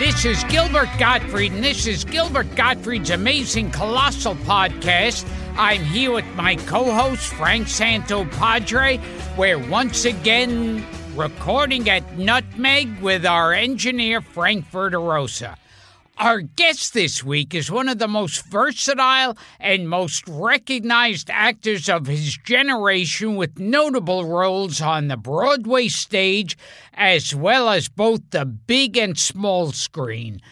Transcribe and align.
This 0.00 0.24
is 0.24 0.42
Gilbert 0.44 0.88
Gottfried, 0.98 1.52
and 1.52 1.62
this 1.62 1.86
is 1.86 2.04
Gilbert 2.04 2.56
Gottfried's 2.56 3.10
amazing 3.10 3.70
colossal 3.70 4.34
podcast. 4.34 5.28
I'm 5.58 5.84
here 5.84 6.10
with 6.10 6.24
my 6.36 6.56
co 6.56 6.90
host, 6.90 7.34
Frank 7.34 7.66
Santopadre. 7.66 8.98
We're 9.36 9.58
once 9.58 10.06
again 10.06 10.86
recording 11.14 11.90
at 11.90 12.16
Nutmeg 12.16 12.98
with 13.02 13.26
our 13.26 13.52
engineer, 13.52 14.22
Frank 14.22 14.64
Verderosa. 14.70 15.56
Our 16.20 16.42
guest 16.42 16.92
this 16.92 17.24
week 17.24 17.54
is 17.54 17.70
one 17.70 17.88
of 17.88 17.98
the 17.98 18.06
most 18.06 18.44
versatile 18.44 19.38
and 19.58 19.88
most 19.88 20.22
recognized 20.28 21.30
actors 21.30 21.88
of 21.88 22.08
his 22.08 22.36
generation 22.36 23.36
with 23.36 23.58
notable 23.58 24.26
roles 24.26 24.82
on 24.82 25.08
the 25.08 25.16
Broadway 25.16 25.88
stage 25.88 26.58
as 26.92 27.34
well 27.34 27.70
as 27.70 27.88
both 27.88 28.20
the 28.32 28.44
big 28.44 28.98
and 28.98 29.18
small 29.18 29.72
screen. 29.72 30.42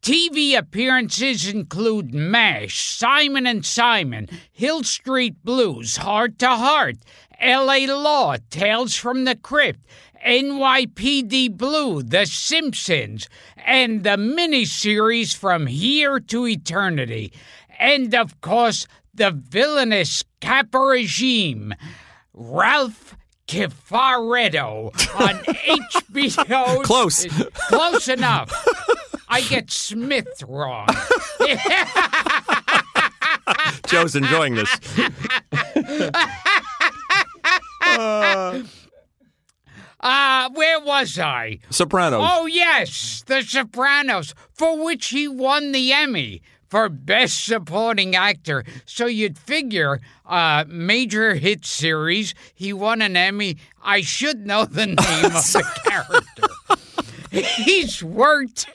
TV 0.00 0.56
appearances 0.56 1.46
include 1.46 2.14
MASH, 2.14 2.80
Simon 2.80 3.46
and 3.46 3.66
Simon, 3.66 4.30
Hill 4.50 4.82
Street 4.82 5.44
Blues, 5.44 5.98
Heart 5.98 6.38
to 6.38 6.48
Heart, 6.48 6.96
LA 7.44 7.84
Law, 7.86 8.36
Tales 8.48 8.96
from 8.96 9.24
the 9.24 9.36
Crypt, 9.36 9.80
NYPD 10.26 11.56
Blue, 11.56 12.02
The 12.02 12.26
Simpsons, 12.26 13.28
and 13.56 14.02
the 14.04 14.16
miniseries 14.16 15.36
From 15.36 15.66
Here 15.66 16.20
to 16.20 16.46
Eternity. 16.46 17.32
And 17.78 18.14
of 18.14 18.40
course, 18.40 18.86
the 19.14 19.30
villainous 19.30 20.24
capo 20.40 20.78
regime, 20.78 21.74
Ralph 22.32 23.16
Kifaretto 23.48 24.86
on 25.18 25.38
HBO. 25.44 26.82
Close. 26.82 27.26
Close 27.68 28.08
enough. 28.08 28.52
I 29.28 29.40
get 29.42 29.70
Smith 29.70 30.42
wrong. 30.46 30.88
Joe's 33.86 34.16
enjoying 34.16 34.54
this. 34.54 34.70
Uh, 40.00 40.48
where 40.50 40.80
was 40.98 41.18
I? 41.18 41.58
Sopranos. 41.70 42.20
Oh, 42.24 42.46
yes, 42.46 43.22
The 43.26 43.42
Sopranos, 43.42 44.34
for 44.52 44.82
which 44.84 45.08
he 45.08 45.28
won 45.28 45.72
the 45.72 45.92
Emmy 45.92 46.42
for 46.68 46.88
Best 46.88 47.44
Supporting 47.44 48.16
Actor. 48.16 48.64
So 48.84 49.06
you'd 49.06 49.38
figure, 49.38 50.00
uh, 50.26 50.64
major 50.66 51.34
hit 51.34 51.64
series, 51.64 52.34
he 52.54 52.72
won 52.72 53.00
an 53.00 53.16
Emmy. 53.16 53.58
I 53.82 54.00
should 54.00 54.44
know 54.46 54.64
the 54.64 54.86
name 54.86 54.96
of 54.96 55.32
the 55.32 55.64
character. 55.84 56.48
He's 57.30 58.02
worked. 58.02 58.68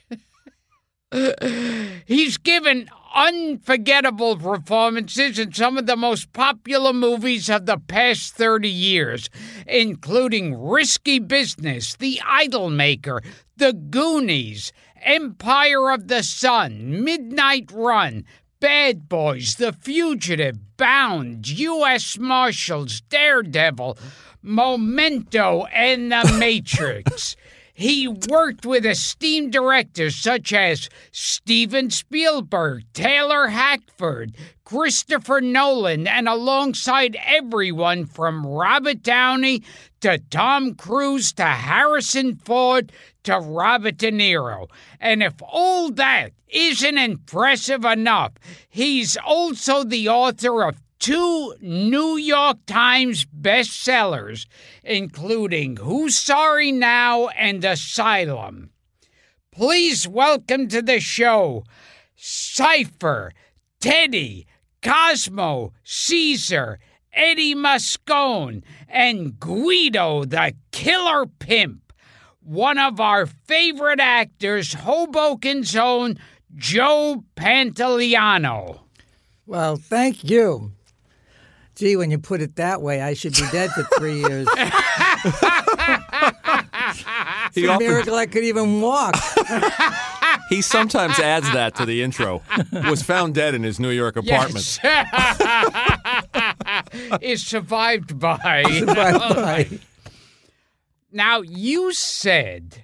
He's 2.06 2.38
given 2.38 2.90
unforgettable 3.14 4.38
performances 4.38 5.38
in 5.38 5.54
some 5.54 5.78
of 5.78 5.86
the 5.86 5.96
most 5.96 6.34
popular 6.34 6.94
movies 6.94 7.50
of 7.50 7.66
the 7.66 7.78
past 7.78 8.34
30 8.34 8.68
years, 8.68 9.30
including 9.68 10.60
Risky 10.60 11.20
Business, 11.20 11.96
The 11.96 12.20
Idolmaker, 12.24 13.24
The 13.58 13.74
Goonies, 13.74 14.74
Empire 15.04 15.92
of 15.92 16.08
the 16.08 16.24
Sun, 16.24 17.04
Midnight 17.04 17.72
Run, 17.72 18.26
Bad 18.60 19.08
Boys, 19.08 19.56
The 19.56 19.74
Fugitive, 19.74 20.58
Bound, 20.78 21.48
U.S. 21.48 22.18
Marshals, 22.18 23.02
Daredevil, 23.02 23.98
Memento, 24.42 25.66
and 25.66 26.12
The 26.12 26.36
Matrix. 26.40 27.36
He 27.84 28.08
worked 28.08 28.66
with 28.66 28.86
esteemed 28.86 29.52
directors 29.52 30.16
such 30.16 30.54
as 30.54 30.88
Steven 31.12 31.90
Spielberg, 31.90 32.86
Taylor 32.94 33.48
Hackford, 33.48 34.38
Christopher 34.64 35.42
Nolan, 35.42 36.08
and 36.08 36.30
alongside 36.30 37.18
everyone 37.26 38.06
from 38.06 38.46
Robert 38.48 39.04
Downey 39.04 39.64
to 40.00 40.18
Tom 40.30 40.76
Cruise 40.76 41.34
to 41.34 41.44
Harrison 41.44 42.38
Ford 42.38 42.94
to 43.24 43.38
Robert 43.38 43.98
De 43.98 44.14
Niro. 44.14 44.70
And 45.02 45.22
if 45.22 45.34
all 45.42 45.92
that 45.92 46.32
isn't 46.48 46.98
impressive 46.98 47.84
enough, 47.84 48.32
he's 48.70 49.18
also 49.18 49.84
the 49.84 50.08
author 50.08 50.64
of 50.64 50.82
two 51.00 51.56
New 51.62 52.18
York 52.18 52.58
Times 52.66 53.26
bestsellers, 53.26 54.46
including 54.84 55.78
Who's 55.78 56.16
Sorry 56.16 56.72
Now 56.72 57.28
and 57.30 57.64
Asylum. 57.64 58.72
Please 59.52 60.08
welcome 60.08 60.68
to 60.70 60.82
the 60.82 61.00
show 61.00 61.64
Cypher, 62.16 63.34
Teddy, 63.80 64.48
Cosmo, 64.82 65.74
Caesar, 65.84 66.80
Eddie 67.14 67.54
Moscone, 67.54 68.64
and 68.88 69.40
Guido 69.40 70.26
the 70.26 70.54
Killer 70.72 71.26
Pimp. 71.26 71.94
One 72.42 72.78
of 72.78 73.00
our 73.00 73.26
favorite 73.26 74.00
actors, 74.00 74.74
Hoboken's 74.74 75.76
own 75.76 76.18
Joe 76.56 77.24
Pantoliano. 77.36 78.80
Well, 79.46 79.76
thank 79.76 80.24
you. 80.24 80.72
Gee, 81.76 81.96
when 81.96 82.12
you 82.12 82.20
put 82.20 82.42
it 82.42 82.56
that 82.58 82.82
way, 82.82 83.02
I 83.02 83.14
should 83.14 83.34
be 83.34 83.48
dead 83.52 83.72
for 83.72 83.84
three 83.98 84.20
years. 84.20 84.48
He, 87.54 87.66
a 87.66 87.70
often- 87.72 87.88
miracle 87.88 88.16
I 88.16 88.26
could 88.26 88.44
even 88.44 88.82
walk. 88.82 89.16
he 90.50 90.62
sometimes 90.62 91.20
adds 91.20 91.52
that 91.54 91.76
to 91.76 91.86
the 91.86 92.02
intro. 92.02 92.42
Was 92.72 93.04
found 93.04 93.36
dead 93.36 93.54
in 93.54 93.64
his 93.64 93.80
New 93.80 93.92
York 93.92 94.16
apartment. 94.16 94.80
Yes. 94.84 95.20
is 97.22 97.46
survived 97.46 98.20
by. 98.20 98.64
Bye-bye. 98.64 99.80
Now, 101.12 101.42
you 101.42 101.94
said 101.94 102.84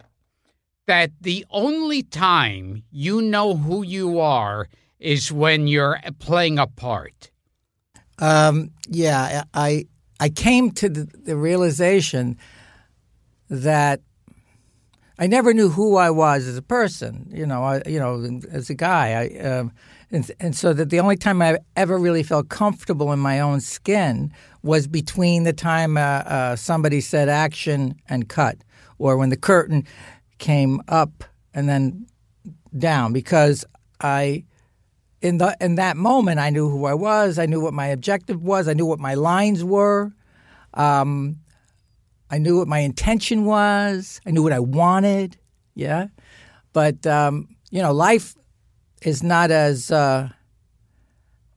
that 0.86 1.12
the 1.20 1.46
only 1.50 2.04
time 2.04 2.84
you 2.92 3.22
know 3.22 3.56
who 3.56 3.84
you 3.84 4.20
are 4.20 4.68
is 5.00 5.32
when 5.32 5.68
you're 5.68 6.00
playing 6.20 6.60
a 6.60 6.68
part. 6.68 7.32
Um, 8.20 8.72
yeah, 8.88 9.44
I 9.54 9.88
I 10.20 10.30
came 10.30 10.72
to 10.72 10.90
the, 10.90 11.38
realization 11.38 12.38
that 13.50 14.02
I 15.18 15.28
never 15.28 15.54
knew 15.54 15.70
who 15.70 15.96
I 15.96 16.10
was 16.10 16.46
as 16.46 16.58
a 16.58 16.62
person. 16.62 17.32
You 17.34 17.46
know, 17.46 17.64
I, 17.64 17.82
you 17.88 18.00
know, 18.00 18.42
as 18.52 18.70
a 18.70 18.74
guy. 18.74 19.14
I, 19.14 19.40
um, 19.48 19.72
and, 20.12 20.30
and 20.40 20.56
so 20.56 20.74
that 20.74 20.90
the 20.90 21.00
only 21.00 21.16
time 21.16 21.42
I 21.42 21.60
ever 21.76 21.98
really 21.98 22.24
felt 22.24 22.50
comfortable 22.50 23.14
in 23.14 23.20
my 23.20 23.40
own 23.40 23.62
skin 23.62 24.34
was 24.64 24.88
between 24.88 25.44
the 25.44 25.54
time 25.54 25.98
uh, 25.98 26.02
uh, 26.02 26.56
somebody 26.56 27.00
said 27.00 27.30
action 27.30 27.96
and 28.10 28.28
cut, 28.28 28.58
or 28.98 29.18
when 29.18 29.30
the 29.30 29.38
curtain 29.38 29.86
came 30.40 30.82
up 30.88 31.24
and 31.54 31.70
then 31.70 32.08
down, 32.78 33.14
because 33.14 33.66
I 34.02 34.44
in 35.22 35.38
the 35.38 35.56
in 35.60 35.76
that 35.76 35.98
moment 35.98 36.40
I 36.40 36.50
knew 36.50 36.70
who 36.70 36.86
I 36.86 36.94
was. 36.94 37.38
I 37.40 37.46
knew 37.46 37.62
what 37.62 37.74
my 37.74 37.88
objective 37.88 38.42
was. 38.42 38.68
I 38.68 38.74
knew 38.74 38.86
what 38.86 39.00
my 39.00 39.16
lines 39.16 39.64
were. 39.64 40.12
Um, 40.74 41.40
I 42.30 42.38
knew 42.38 42.58
what 42.58 42.68
my 42.68 42.80
intention 42.80 43.46
was. 43.46 44.22
I 44.26 44.32
knew 44.32 44.44
what 44.44 44.54
I 44.54 44.60
wanted. 44.60 45.38
Yeah, 45.76 46.08
but 46.74 47.06
um, 47.08 47.56
you 47.72 47.82
know, 47.82 47.92
life 47.92 48.36
is 49.02 49.24
not 49.24 49.52
as 49.52 49.92
uh, 49.92 50.30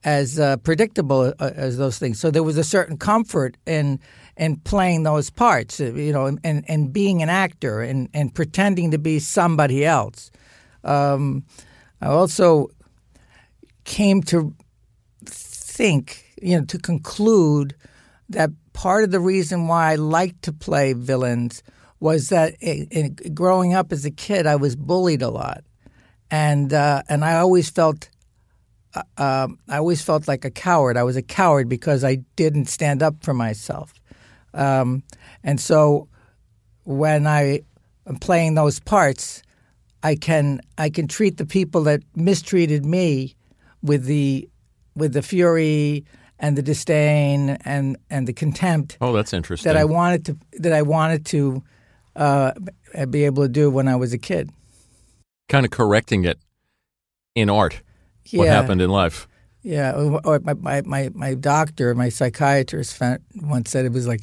as 0.05 0.39
uh, 0.39 0.57
predictable 0.59 1.33
uh, 1.39 1.51
as 1.55 1.77
those 1.77 1.99
things. 1.99 2.19
So 2.19 2.31
there 2.31 2.43
was 2.43 2.57
a 2.57 2.65
certain 2.65 2.97
comfort 2.97 3.57
in 3.67 4.01
in 4.37 4.57
playing 4.57 5.03
those 5.05 5.31
parts. 5.31 5.81
uh, 5.81 5.93
You 5.93 6.13
know, 6.13 6.27
and 6.27 6.65
and 6.69 6.93
being 6.93 7.23
an 7.23 7.29
actor 7.29 7.81
and 7.81 8.09
and 8.15 8.35
pretending 8.35 8.91
to 8.91 8.99
be 8.99 9.19
somebody 9.19 9.85
else. 9.85 10.31
Um, 10.85 11.45
I 12.01 12.07
also 12.07 12.69
came 13.85 14.23
to 14.23 14.55
think, 15.25 16.25
you 16.41 16.59
know, 16.59 16.65
to 16.67 16.79
conclude 16.79 17.75
that 18.29 18.51
part 18.73 19.05
of 19.05 19.11
the 19.11 19.21
reason 19.21 19.69
why 19.69 19.93
I 19.93 19.95
liked 19.97 20.43
to 20.43 20.53
play 20.53 20.93
villains 20.93 21.63
was 22.01 22.31
that 22.31 22.57
in, 22.61 22.89
in, 22.91 23.35
growing 23.35 23.75
up 23.75 23.93
as 23.93 24.05
a 24.05 24.11
kid, 24.11 24.47
I 24.47 24.57
was 24.57 24.75
bullied 24.75 25.23
a 25.23 25.31
lot, 25.31 25.65
and 26.31 26.73
uh, 26.73 27.03
and 27.09 27.25
I 27.25 27.37
always 27.37 27.71
felt. 27.71 28.09
Uh, 28.95 29.03
um, 29.17 29.59
I 29.71 29.79
always 29.79 30.03
felt 30.03 30.29
like 30.29 30.45
a 30.45 30.51
coward. 30.51 30.99
I 30.99 31.03
was 31.03 31.17
a 31.17 31.23
coward 31.23 31.67
because 31.67 32.05
I 32.05 32.17
didn't 32.37 32.67
stand 32.67 33.03
up 33.03 33.25
for 33.25 33.33
myself, 33.33 33.95
um, 34.53 35.03
and 35.43 35.61
so 35.61 36.09
when 36.85 37.27
I 37.27 37.61
am 38.07 38.17
playing 38.17 38.55
those 38.55 38.81
parts, 38.81 39.43
I 40.03 40.17
can 40.17 40.61
I 40.77 40.91
can 40.91 41.07
treat 41.07 41.37
the 41.37 41.47
people 41.47 41.85
that 41.85 42.03
mistreated 42.17 42.85
me 42.85 43.37
with 43.83 44.05
the 44.05 44.49
with 44.95 45.13
the 45.13 45.23
fury 45.23 46.05
and 46.39 46.57
the 46.57 46.63
disdain 46.63 47.51
and 47.65 47.97
and 48.11 48.27
the 48.27 48.33
contempt 48.33 48.97
Oh, 49.01 49.13
that's 49.13 49.33
interesting. 49.33 49.73
that 49.73 49.79
I 49.79 49.85
wanted 49.85 50.25
to 50.27 50.37
that 50.61 50.73
I 50.73 50.83
wanted 50.83 51.25
to 51.27 51.63
uh, 52.17 52.53
be 53.11 53.25
able 53.25 53.43
to 53.45 53.49
do 53.49 53.71
when 53.71 53.89
I 53.89 53.97
was 53.97 54.13
a 54.13 54.19
kid. 54.19 54.51
kind 55.49 55.65
of 55.65 55.71
correcting 55.71 56.25
it 56.25 56.39
in 57.35 57.49
art. 57.51 57.81
What 58.33 58.49
happened 58.49 58.81
in 58.83 58.91
life? 58.91 59.27
Yeah, 59.63 59.93
or 60.25 60.41
my, 60.41 60.83
my, 60.83 61.11
my 61.15 61.35
doctor, 61.35 61.95
my 61.95 62.09
psychiatrist 62.09 63.01
once 63.37 63.71
said 63.71 63.85
it 63.85 63.93
was 63.93 64.07
like 64.09 64.23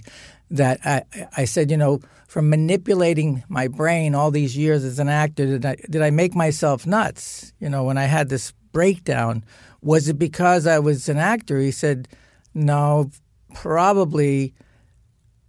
that. 0.51 0.79
I, 0.85 1.03
I 1.37 1.45
said, 1.45 1.71
you 1.71 1.77
know, 1.77 2.01
from 2.27 2.49
manipulating 2.49 3.43
my 3.47 3.67
brain 3.69 4.15
all 4.15 4.31
these 4.31 4.57
years 4.57 4.83
as 4.83 4.99
an 4.99 5.07
actor, 5.09 5.45
did 5.45 5.65
I, 5.65 5.75
did 5.89 6.01
I 6.01 6.09
make 6.11 6.35
myself 6.35 6.85
nuts? 6.85 7.53
You 7.59 7.69
know, 7.69 7.83
when 7.85 7.97
I 7.97 8.03
had 8.05 8.29
this 8.29 8.51
breakdown, 8.71 9.43
was 9.81 10.09
it 10.09 10.19
because 10.19 10.67
I 10.67 10.79
was 10.79 11.09
an 11.09 11.17
actor? 11.17 11.59
He 11.59 11.71
said, 11.71 12.07
no, 12.53 13.11
probably 13.53 14.53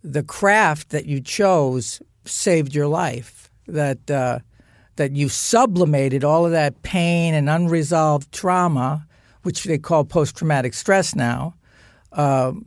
the 0.02 0.22
craft 0.22 0.90
that 0.90 1.06
you 1.06 1.20
chose 1.20 2.00
saved 2.24 2.74
your 2.74 2.86
life. 2.86 3.50
That 3.66 4.10
uh, 4.10 4.40
that 4.96 5.12
you 5.12 5.28
sublimated 5.28 6.24
all 6.24 6.44
of 6.44 6.52
that 6.52 6.82
pain 6.82 7.34
and 7.34 7.48
unresolved 7.48 8.32
trauma, 8.32 9.06
which 9.42 9.64
they 9.64 9.78
call 9.78 10.04
post 10.04 10.36
traumatic 10.36 10.74
stress 10.74 11.14
now, 11.14 11.54
um, 12.12 12.66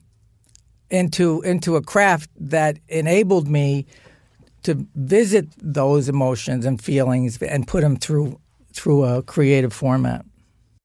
into 0.90 1.42
into 1.42 1.76
a 1.76 1.82
craft 1.82 2.30
that 2.40 2.80
enabled 2.88 3.48
me 3.48 3.86
to 4.64 4.88
visit 4.96 5.48
those 5.58 6.08
emotions 6.08 6.66
and 6.66 6.82
feelings 6.82 7.42
and 7.42 7.68
put 7.68 7.82
them 7.82 7.98
through 7.98 8.40
through 8.72 9.04
a 9.04 9.22
creative 9.22 9.74
format. 9.74 10.26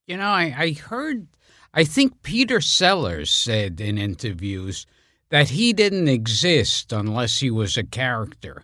You 0.09 0.17
know, 0.17 0.31
I, 0.31 0.55
I 0.57 0.73
heard, 0.73 1.27
I 1.75 1.85
think 1.85 2.23
Peter 2.23 2.63
Sellers 2.63 3.31
said 3.31 3.79
in 3.79 3.99
interviews 3.99 4.87
that 5.29 5.51
he 5.51 5.75
didn't 5.75 6.09
exist 6.09 6.95
unless 6.95 7.41
he 7.41 7.51
was 7.51 7.77
a 7.77 7.85
character. 7.85 8.63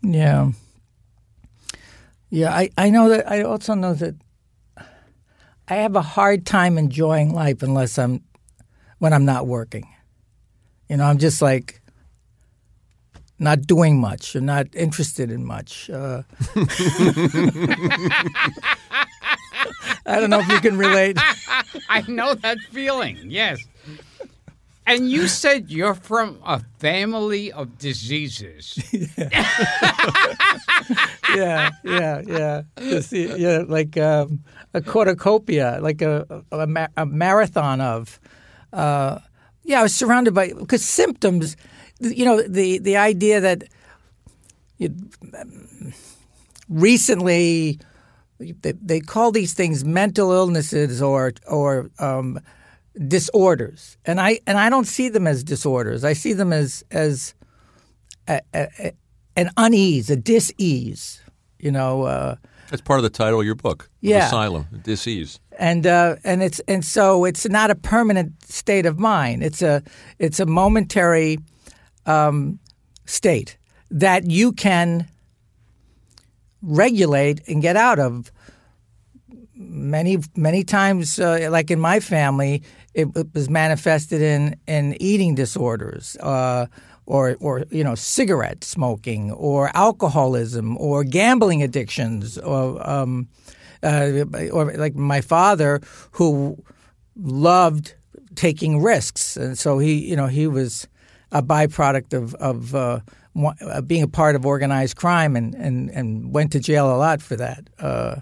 Yeah. 0.00 0.52
Yeah, 2.30 2.56
I, 2.56 2.70
I 2.78 2.88
know 2.88 3.10
that 3.10 3.30
I 3.30 3.42
also 3.42 3.74
know 3.74 3.92
that 3.92 4.14
I 5.68 5.74
have 5.74 5.94
a 5.94 6.00
hard 6.00 6.46
time 6.46 6.78
enjoying 6.78 7.34
life 7.34 7.62
unless 7.62 7.98
I'm 7.98 8.24
when 8.98 9.12
I'm 9.12 9.26
not 9.26 9.46
working. 9.46 9.86
You 10.88 10.96
know, 10.96 11.04
I'm 11.04 11.18
just 11.18 11.42
like 11.42 11.82
not 13.38 13.66
doing 13.66 14.00
much 14.00 14.34
or 14.34 14.40
not 14.40 14.66
interested 14.74 15.30
in 15.30 15.44
much. 15.44 15.90
Uh, 15.90 16.22
I 20.06 20.20
don't 20.20 20.30
know 20.30 20.40
if 20.40 20.48
you 20.48 20.60
can 20.60 20.78
relate. 20.78 21.18
I 21.88 22.02
know 22.08 22.34
that 22.34 22.58
feeling, 22.70 23.18
yes. 23.24 23.62
And 24.86 25.10
you 25.10 25.26
said 25.26 25.68
you're 25.68 25.94
from 25.94 26.38
a 26.44 26.60
family 26.78 27.50
of 27.50 27.76
diseases. 27.76 28.78
yeah, 31.34 31.70
yeah, 31.82 32.22
yeah. 32.24 32.62
Just, 32.78 33.12
yeah, 33.12 33.64
like 33.66 33.96
um, 33.96 34.44
a 34.74 34.80
cornucopia, 34.80 35.80
like 35.82 36.02
a 36.02 36.44
a, 36.52 36.88
a 36.96 37.04
marathon 37.04 37.80
of. 37.80 38.20
Uh, 38.72 39.18
yeah, 39.64 39.80
I 39.80 39.82
was 39.82 39.94
surrounded 39.94 40.34
by 40.34 40.52
because 40.52 40.84
symptoms. 40.84 41.56
You 42.00 42.24
know, 42.24 42.42
the 42.42 42.78
the 42.78 42.96
idea 42.96 43.40
that 43.40 43.64
you, 44.78 44.94
recently 46.68 47.78
they, 48.38 48.72
they 48.72 49.00
call 49.00 49.32
these 49.32 49.54
things 49.54 49.84
mental 49.84 50.32
illnesses 50.32 51.00
or 51.00 51.32
or 51.46 51.90
um, 51.98 52.38
disorders, 53.08 53.96
and 54.04 54.20
I 54.20 54.40
and 54.46 54.58
I 54.58 54.68
don't 54.68 54.86
see 54.86 55.08
them 55.08 55.26
as 55.26 55.42
disorders. 55.42 56.04
I 56.04 56.12
see 56.12 56.32
them 56.32 56.52
as 56.52 56.84
as 56.90 57.34
a, 58.28 58.40
a, 58.52 58.68
a, 58.78 58.92
an 59.36 59.50
unease, 59.56 60.10
a 60.10 60.16
dis-ease. 60.16 61.22
You 61.58 61.70
know, 61.70 62.02
uh, 62.02 62.36
That's 62.70 62.82
part 62.82 62.98
of 62.98 63.04
the 63.04 63.10
title 63.10 63.40
of 63.40 63.46
your 63.46 63.54
book. 63.54 63.88
Yeah. 64.02 64.26
Asylum, 64.26 64.66
Disease. 64.84 65.40
and 65.58 65.86
uh, 65.86 66.16
and 66.22 66.42
it's 66.42 66.60
and 66.68 66.84
so 66.84 67.24
it's 67.24 67.48
not 67.48 67.70
a 67.70 67.74
permanent 67.74 68.32
state 68.44 68.84
of 68.84 68.98
mind. 68.98 69.42
It's 69.42 69.62
a 69.62 69.82
it's 70.18 70.38
a 70.38 70.46
momentary 70.46 71.38
um, 72.06 72.58
state 73.04 73.56
that 73.90 74.30
you 74.30 74.52
can 74.52 75.08
regulate 76.62 77.46
and 77.48 77.62
get 77.62 77.76
out 77.76 77.98
of. 77.98 78.32
Many 79.54 80.18
many 80.36 80.64
times, 80.64 81.18
uh, 81.18 81.48
like 81.50 81.70
in 81.70 81.80
my 81.80 81.98
family, 82.00 82.62
it, 82.92 83.08
it 83.16 83.28
was 83.34 83.48
manifested 83.48 84.20
in 84.20 84.56
in 84.66 84.96
eating 85.00 85.34
disorders. 85.34 86.16
Uh, 86.20 86.66
or, 87.06 87.36
or 87.38 87.64
you 87.70 87.84
know, 87.84 87.94
cigarette 87.94 88.64
smoking, 88.64 89.30
or 89.30 89.70
alcoholism, 89.74 90.76
or 90.76 91.04
gambling 91.04 91.62
addictions, 91.62 92.36
or 92.36 92.84
um, 92.88 93.28
uh, 93.82 94.24
or 94.52 94.72
like 94.74 94.96
my 94.96 95.20
father 95.20 95.80
who 96.10 96.62
loved 97.14 97.94
taking 98.34 98.82
risks, 98.82 99.36
and 99.36 99.56
so 99.56 99.78
he, 99.78 99.94
you 99.94 100.16
know, 100.16 100.26
he 100.26 100.46
was 100.46 100.88
a 101.38 101.42
byproduct 101.42 102.12
of 102.14 102.34
of 102.34 102.74
uh, 102.74 103.00
uh, 103.60 103.80
being 103.82 104.02
a 104.02 104.08
part 104.08 104.34
of 104.34 104.46
organized 104.46 104.96
crime, 104.96 105.36
and, 105.36 105.54
and, 105.54 105.90
and 105.90 106.32
went 106.32 106.52
to 106.52 106.60
jail 106.60 106.94
a 106.94 106.96
lot 106.96 107.20
for 107.20 107.36
that. 107.36 107.68
Uh, 107.78 108.16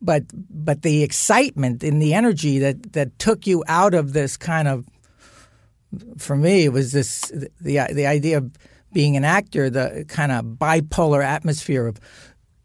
but 0.00 0.24
but 0.48 0.82
the 0.82 1.02
excitement 1.02 1.84
and 1.84 2.00
the 2.00 2.14
energy 2.14 2.58
that 2.58 2.92
that 2.94 3.18
took 3.18 3.46
you 3.46 3.62
out 3.68 3.94
of 3.94 4.12
this 4.12 4.36
kind 4.36 4.66
of 4.66 4.86
for 6.16 6.36
me 6.36 6.66
it 6.66 6.72
was 6.72 6.92
this 6.92 7.30
the 7.60 7.80
the 7.92 8.06
idea 8.06 8.38
of 8.38 8.50
being 8.92 9.16
an 9.16 9.24
actor, 9.24 9.70
the 9.70 10.04
kind 10.08 10.32
of 10.32 10.44
bipolar 10.44 11.24
atmosphere 11.24 11.86
of 11.86 12.00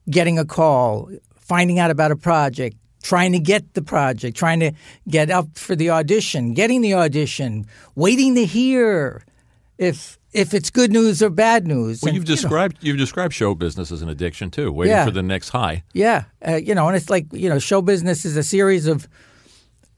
getting 0.10 0.40
a 0.40 0.46
call, 0.46 1.10
finding 1.36 1.80
out 1.80 1.92
about 1.92 2.12
a 2.12 2.16
project, 2.16 2.78
trying 3.04 3.32
to 3.32 3.40
get 3.40 3.74
the 3.74 3.82
project, 3.82 4.36
trying 4.36 4.60
to 4.60 4.72
get 5.08 5.30
up 5.30 5.58
for 5.58 5.76
the 5.76 5.90
audition, 5.90 6.54
getting 6.54 6.82
the 6.82 6.94
audition, 6.94 7.66
waiting 7.96 8.36
to 8.36 8.46
hear 8.46 9.24
if 9.78 10.18
if 10.34 10.54
it's 10.54 10.70
good 10.70 10.92
news 10.92 11.22
or 11.24 11.30
bad 11.30 11.66
news. 11.68 12.02
Well, 12.02 12.10
And, 12.10 12.16
you've 12.16 12.28
you 12.28 12.36
know, 12.36 12.42
described 12.42 12.78
you've 12.82 12.98
described 12.98 13.34
show 13.34 13.56
business 13.56 13.92
as 13.92 14.02
an 14.02 14.10
addiction 14.10 14.52
too, 14.52 14.72
waiting 14.72 14.92
Yeah. 14.96 15.06
for 15.06 15.12
the 15.12 15.24
next 15.24 15.50
high. 15.50 15.84
Yeah, 15.94 16.26
uh, 16.48 16.56
you 16.56 16.76
know, 16.76 16.88
and 16.88 16.96
it's 16.98 17.10
like 17.10 17.26
you 17.32 17.50
know, 17.50 17.60
show 17.60 17.82
business 17.82 18.26
is 18.26 18.36
a 18.38 18.44
series 18.44 18.88
of. 18.88 19.08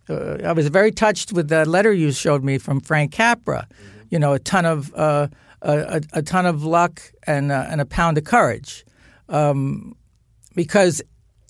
Uh, 0.10 0.38
I 0.44 0.54
was 0.54 0.68
very 0.70 0.92
touched 0.92 1.34
with 1.34 1.50
the 1.50 1.66
letter 1.66 1.92
you 1.92 2.12
showed 2.14 2.44
me 2.44 2.58
from 2.60 2.80
Frank 2.80 3.12
Capra. 3.12 3.68
You 4.10 4.20
know, 4.20 4.34
a 4.34 4.40
ton 4.40 4.66
of 4.66 4.94
uh, 4.96 5.28
a, 5.62 5.72
a, 5.98 6.02
a 6.20 6.22
ton 6.22 6.46
of 6.46 6.64
luck 6.64 7.02
and 7.26 7.52
uh, 7.52 7.66
and 7.70 7.82
a 7.82 7.86
pound 7.86 8.18
of 8.18 8.24
courage, 8.24 8.86
um, 9.28 9.96
because 10.56 11.02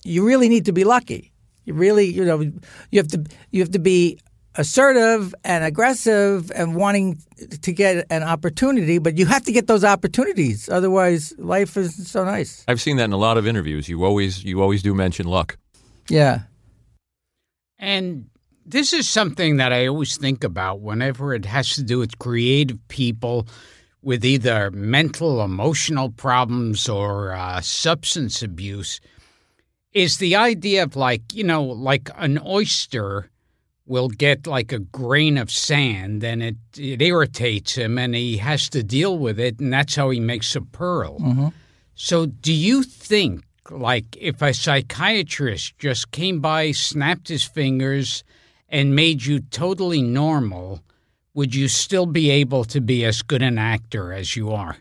you 0.04 0.26
really 0.26 0.48
need 0.48 0.64
to 0.64 0.72
be 0.72 0.82
lucky. 0.84 1.32
You 1.66 1.74
really, 1.74 2.06
you 2.06 2.24
know, 2.24 2.40
you 2.40 2.98
have 2.98 3.08
to 3.08 3.24
you 3.52 3.60
have 3.60 3.70
to 3.72 3.78
be 3.78 4.18
assertive 4.58 5.34
and 5.44 5.64
aggressive 5.64 6.50
and 6.54 6.74
wanting 6.74 7.22
to 7.62 7.72
get 7.72 8.04
an 8.10 8.24
opportunity, 8.24 8.98
but 8.98 9.16
you 9.16 9.24
have 9.24 9.44
to 9.44 9.52
get 9.52 9.68
those 9.68 9.84
opportunities. 9.84 10.68
Otherwise, 10.68 11.32
life 11.38 11.76
isn't 11.76 12.04
so 12.04 12.24
nice. 12.24 12.64
I've 12.66 12.80
seen 12.80 12.96
that 12.96 13.04
in 13.04 13.12
a 13.12 13.16
lot 13.16 13.38
of 13.38 13.46
interviews. 13.46 13.88
You 13.88 14.04
always 14.04 14.44
you 14.44 14.60
always 14.60 14.82
do 14.82 14.94
mention 14.94 15.26
luck. 15.26 15.56
Yeah. 16.10 16.40
And 17.78 18.28
this 18.66 18.92
is 18.92 19.08
something 19.08 19.58
that 19.58 19.72
I 19.72 19.86
always 19.86 20.18
think 20.18 20.42
about 20.42 20.80
whenever 20.80 21.32
it 21.32 21.44
has 21.44 21.74
to 21.76 21.82
do 21.82 22.00
with 22.00 22.18
creative 22.18 22.86
people 22.88 23.46
with 24.02 24.24
either 24.24 24.70
mental, 24.72 25.42
emotional 25.42 26.10
problems 26.10 26.88
or 26.88 27.32
uh, 27.32 27.60
substance 27.60 28.42
abuse. 28.42 29.00
Is 29.92 30.18
the 30.18 30.36
idea 30.36 30.82
of 30.82 30.96
like, 30.96 31.22
you 31.32 31.44
know, 31.44 31.62
like 31.62 32.10
an 32.16 32.38
oyster 32.44 33.30
will 33.88 34.08
get 34.08 34.46
like 34.46 34.70
a 34.72 34.78
grain 34.78 35.38
of 35.38 35.50
sand 35.50 36.22
and 36.22 36.42
it, 36.42 36.56
it 36.76 37.00
irritates 37.02 37.74
him 37.74 37.98
and 37.98 38.14
he 38.14 38.36
has 38.36 38.68
to 38.68 38.82
deal 38.82 39.18
with 39.18 39.40
it, 39.40 39.58
and 39.58 39.72
that's 39.72 39.96
how 39.96 40.10
he 40.10 40.20
makes 40.20 40.54
a 40.54 40.60
pearl. 40.60 41.18
Mm-hmm. 41.18 41.48
So, 41.94 42.26
do 42.26 42.52
you 42.52 42.84
think, 42.84 43.44
like, 43.70 44.16
if 44.20 44.40
a 44.40 44.54
psychiatrist 44.54 45.76
just 45.78 46.12
came 46.12 46.38
by, 46.38 46.70
snapped 46.70 47.26
his 47.28 47.42
fingers, 47.42 48.22
and 48.68 48.94
made 48.94 49.24
you 49.24 49.40
totally 49.40 50.02
normal, 50.02 50.80
would 51.34 51.54
you 51.54 51.66
still 51.66 52.06
be 52.06 52.30
able 52.30 52.64
to 52.64 52.80
be 52.80 53.04
as 53.04 53.22
good 53.22 53.42
an 53.42 53.58
actor 53.58 54.12
as 54.12 54.36
you 54.36 54.52
are? 54.52 54.76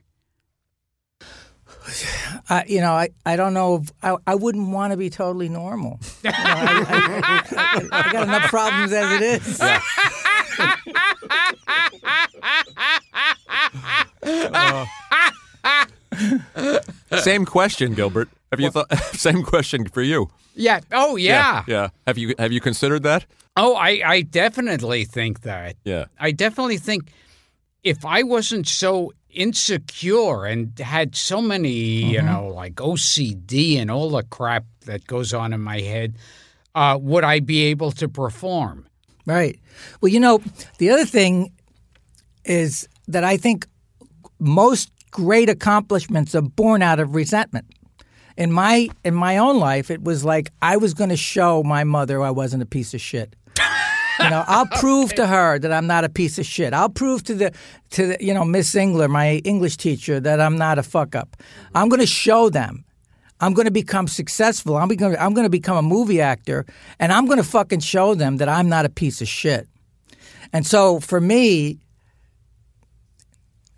I, 2.49 2.65
you 2.67 2.81
know, 2.81 2.93
I, 2.93 3.09
I 3.25 3.35
don't 3.35 3.53
know. 3.53 3.77
If, 3.77 3.91
I, 4.03 4.17
I 4.25 4.35
wouldn't 4.35 4.69
want 4.69 4.91
to 4.91 4.97
be 4.97 5.09
totally 5.09 5.49
normal. 5.49 5.99
You 6.23 6.31
know, 6.31 6.37
I, 6.37 7.43
I, 7.51 7.87
I, 7.91 8.07
I 8.09 8.11
got 8.11 8.23
enough 8.27 8.49
problems 8.49 8.93
as 8.93 9.21
it 9.21 9.41
is. 9.41 9.61
Uh. 14.29 14.85
Same 17.19 17.45
question, 17.45 17.93
Gilbert. 17.93 18.29
Have 18.51 18.59
you 18.59 18.71
thought? 18.71 18.91
Same 19.13 19.43
question 19.43 19.87
for 19.87 20.01
you. 20.01 20.29
Yeah. 20.55 20.79
Oh, 20.91 21.15
yeah. 21.15 21.63
yeah. 21.67 21.89
Have 22.05 22.17
you 22.17 22.33
have 22.39 22.51
you 22.51 22.59
considered 22.59 23.03
that? 23.03 23.25
Oh, 23.55 23.75
I, 23.75 24.01
I 24.05 24.21
definitely 24.21 25.05
think 25.05 25.41
that. 25.41 25.75
Yeah. 25.83 26.05
I 26.19 26.31
definitely 26.31 26.77
think 26.77 27.11
if 27.83 28.05
I 28.05 28.23
wasn't 28.23 28.67
so 28.67 29.13
insecure 29.37 30.45
and 30.45 30.77
had 30.79 31.15
so 31.15 31.41
many, 31.41 31.71
you 32.11 32.21
know, 32.21 32.47
like 32.47 32.75
OCD 32.75 33.77
and 33.77 33.91
all 33.91 34.09
the 34.09 34.23
crap 34.23 34.65
that 34.85 35.05
goes 35.05 35.33
on 35.33 35.53
in 35.53 35.61
my 35.61 35.79
head, 35.79 36.17
uh, 36.73 36.97
would 36.99 37.23
I 37.23 37.39
be 37.39 37.65
able 37.65 37.91
to 37.93 38.09
perform? 38.09 38.87
Right. 39.25 39.59
Well, 40.01 40.11
you 40.11 40.19
know, 40.19 40.41
the 40.79 40.89
other 40.89 41.05
thing 41.05 41.51
is 42.45 42.87
that 43.07 43.23
I 43.23 43.37
think 43.37 43.67
most 44.39 44.91
great 45.11 45.49
accomplishments 45.49 46.33
are 46.33 46.41
born 46.41 46.81
out 46.81 46.99
of 46.99 47.13
resentment. 47.13 47.67
In 48.37 48.51
my 48.51 48.89
in 49.03 49.13
my 49.13 49.37
own 49.37 49.59
life, 49.59 49.89
it 49.91 50.03
was 50.03 50.23
like 50.23 50.51
I 50.61 50.77
was 50.77 50.93
going 50.93 51.09
to 51.09 51.17
show 51.17 51.63
my 51.63 51.83
mother 51.83 52.21
I 52.23 52.31
wasn't 52.31 52.63
a 52.63 52.67
piece 52.67 52.93
of 52.93 53.01
shit. 53.01 53.35
You 54.19 54.29
know, 54.29 54.43
I'll 54.47 54.65
prove 54.65 55.13
to 55.15 55.27
her 55.27 55.59
that 55.59 55.71
I'm 55.71 55.87
not 55.87 56.03
a 56.03 56.09
piece 56.09 56.39
of 56.39 56.45
shit. 56.45 56.73
I'll 56.73 56.89
prove 56.89 57.23
to 57.25 57.35
the 57.35 57.51
to 57.91 58.07
the, 58.07 58.17
you 58.19 58.33
know 58.33 58.43
Miss 58.43 58.75
Engler, 58.75 59.07
my 59.07 59.37
English 59.43 59.77
teacher, 59.77 60.19
that 60.19 60.41
I'm 60.41 60.57
not 60.57 60.79
a 60.79 60.83
fuck 60.83 61.15
up. 61.15 61.37
Mm-hmm. 61.37 61.77
I'm 61.77 61.89
going 61.89 61.99
to 61.99 62.07
show 62.07 62.49
them. 62.49 62.83
I'm 63.39 63.53
going 63.53 63.65
to 63.65 63.71
become 63.71 64.07
successful. 64.07 64.77
I'm 64.77 64.87
going 64.87 65.15
I'm 65.17 65.33
going 65.33 65.45
to 65.45 65.49
become 65.49 65.77
a 65.77 65.81
movie 65.81 66.21
actor, 66.21 66.65
and 66.99 67.11
I'm 67.13 67.25
going 67.25 67.37
to 67.37 67.43
fucking 67.43 67.81
show 67.81 68.15
them 68.15 68.37
that 68.37 68.49
I'm 68.49 68.69
not 68.69 68.85
a 68.85 68.89
piece 68.89 69.21
of 69.21 69.27
shit. 69.27 69.67
And 70.53 70.65
so 70.65 70.99
for 70.99 71.21
me, 71.21 71.79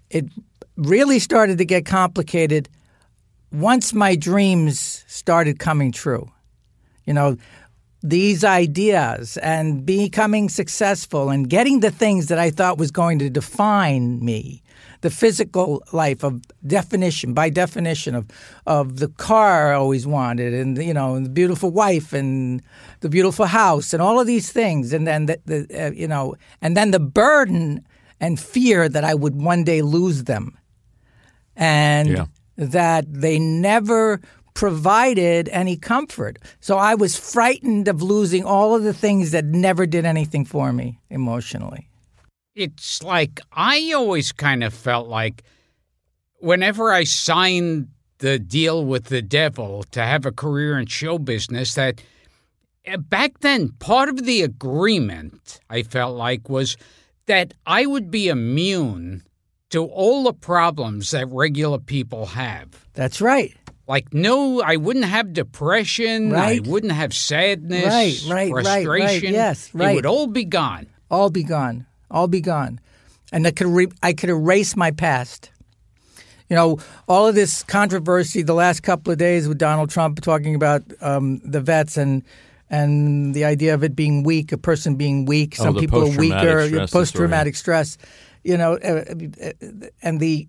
it 0.10 0.26
really 0.78 1.20
started 1.20 1.58
to 1.58 1.66
get 1.66 1.86
complicated 1.86 2.70
once 3.52 3.94
my 3.94 4.16
dreams 4.16 5.04
started 5.08 5.60
coming 5.60 5.92
true. 5.92 6.32
You 7.06 7.14
know, 7.14 7.38
these 8.02 8.44
ideas 8.44 9.38
and 9.38 9.86
becoming 9.86 10.50
successful 10.50 11.30
and 11.30 11.50
getting 11.50 11.82
the 11.82 11.92
things 11.92 12.28
that 12.28 12.40
I 12.40 12.50
thought 12.50 12.78
was 12.78 12.92
going 12.92 13.20
to 13.20 13.30
define 13.30 14.24
me. 14.24 14.62
The 15.02 15.10
physical 15.10 15.82
life 15.94 16.24
of 16.24 16.42
definition, 16.68 17.34
by 17.34 17.50
definition 17.50 18.16
of 18.16 18.26
of 18.66 19.00
the 19.00 19.08
car 19.08 19.72
I 19.74 19.76
always 19.78 20.06
wanted, 20.06 20.54
and 20.54 20.78
you 20.84 20.94
know, 20.94 21.16
and 21.16 21.26
the 21.26 21.30
beautiful 21.30 21.72
wife, 21.72 22.12
and 22.12 22.62
the 23.00 23.08
beautiful 23.10 23.46
house, 23.46 23.94
and 23.94 24.02
all 24.02 24.20
of 24.20 24.28
these 24.28 24.52
things, 24.52 24.92
and 24.92 25.08
then 25.08 25.26
the, 25.28 25.40
the 25.46 25.86
uh, 25.86 25.92
you 25.92 26.08
know, 26.08 26.36
and 26.62 26.76
then 26.76 26.92
the 26.92 27.00
burden 27.00 27.86
and 28.20 28.38
fear 28.40 28.90
that 28.90 29.06
I 29.06 29.14
would 29.16 29.42
one 29.42 29.64
day 29.64 29.82
lose 29.82 30.26
them, 30.26 30.58
and 31.56 32.10
Yeah. 32.10 32.26
that 32.58 33.06
they 33.14 33.40
never 33.40 34.20
provided 34.60 35.48
any 35.54 35.78
comfort. 35.78 36.38
So 36.60 36.78
I 36.78 36.94
was 36.94 37.16
frightened 37.16 37.88
of 37.88 38.02
losing 38.02 38.44
all 38.44 38.76
of 38.76 38.84
the 38.84 38.94
things 38.94 39.32
that 39.32 39.46
never 39.46 39.86
did 39.86 40.04
anything 40.04 40.44
for 40.44 40.74
me 40.74 41.00
emotionally. 41.10 41.88
It's 42.56 43.02
like 43.02 43.40
I 43.54 43.94
always 43.94 44.34
kind 44.34 44.66
of 44.66 44.74
felt 44.74 45.08
like 45.08 45.44
whenever 46.40 46.92
I 46.92 47.06
signed 47.06 47.88
the 48.18 48.38
deal 48.38 48.84
with 48.84 49.06
the 49.06 49.22
devil 49.22 49.84
to 49.92 50.02
have 50.02 50.26
a 50.26 50.32
career 50.34 50.78
in 50.78 50.88
show 50.88 51.18
business, 51.20 51.76
that 51.76 52.04
uh, 52.86 52.98
back 52.98 53.40
then 53.40 53.70
part 53.80 54.10
of 54.10 54.26
the 54.26 54.42
agreement 54.42 55.62
I 55.70 55.84
felt 55.84 56.18
like 56.18 56.50
was 56.50 56.76
that 57.28 57.54
I 57.66 57.86
would 57.86 58.12
be 58.12 58.28
immune 58.28 59.24
to 59.70 59.86
all 59.86 60.24
the 60.24 60.34
problems 60.34 61.12
that 61.12 61.30
regular 61.30 61.78
people 61.78 62.26
have. 62.26 62.86
That's 62.94 63.22
right. 63.22 63.56
Like 63.90 64.14
no, 64.14 64.62
I 64.62 64.76
wouldn't 64.76 65.06
have 65.06 65.34
depression. 65.34 66.32
Right. 66.32 66.64
I 66.64 66.70
wouldn't 66.70 66.94
have 66.94 67.12
sadness. 67.12 68.24
Right, 68.28 68.52
right, 68.52 68.54
right, 68.54 68.66
right. 68.66 68.86
frustration. 68.86 69.34
Yes, 69.34 69.70
It 69.70 69.74
right. 69.80 69.96
would 69.96 70.06
all 70.06 70.28
be 70.28 70.46
gone. 70.46 70.86
All 71.10 71.32
be 71.32 71.44
gone. 71.44 71.88
All 72.12 72.28
be 72.28 72.40
gone. 72.40 72.80
And 73.32 73.48
I 73.48 73.52
could 73.52 73.66
re- 73.66 73.92
I 74.04 74.14
could 74.14 74.30
erase 74.30 74.76
my 74.76 74.92
past. 74.92 75.50
You 76.50 76.56
know, 76.56 76.78
all 77.08 77.28
of 77.28 77.34
this 77.34 77.64
controversy 77.64 78.44
the 78.44 78.54
last 78.54 78.84
couple 78.84 79.12
of 79.12 79.18
days 79.18 79.48
with 79.48 79.58
Donald 79.58 79.90
Trump 79.90 80.22
talking 80.22 80.54
about 80.54 80.84
um, 81.02 81.40
the 81.44 81.60
vets 81.60 81.98
and 81.98 82.22
and 82.70 83.34
the 83.34 83.44
idea 83.44 83.74
of 83.74 83.84
it 83.84 83.96
being 83.96 84.22
weak, 84.22 84.52
a 84.52 84.58
person 84.60 84.98
being 84.98 85.26
weak. 85.26 85.56
Oh, 85.60 85.64
Some 85.64 85.74
the 85.74 85.80
people 85.80 86.04
are 86.04 86.16
weaker. 86.16 86.88
Post 86.88 87.16
traumatic 87.16 87.56
stress. 87.56 87.98
You 88.44 88.56
know, 88.56 88.74
uh, 88.74 89.04
uh, 89.44 89.74
and 90.04 90.20
the 90.20 90.48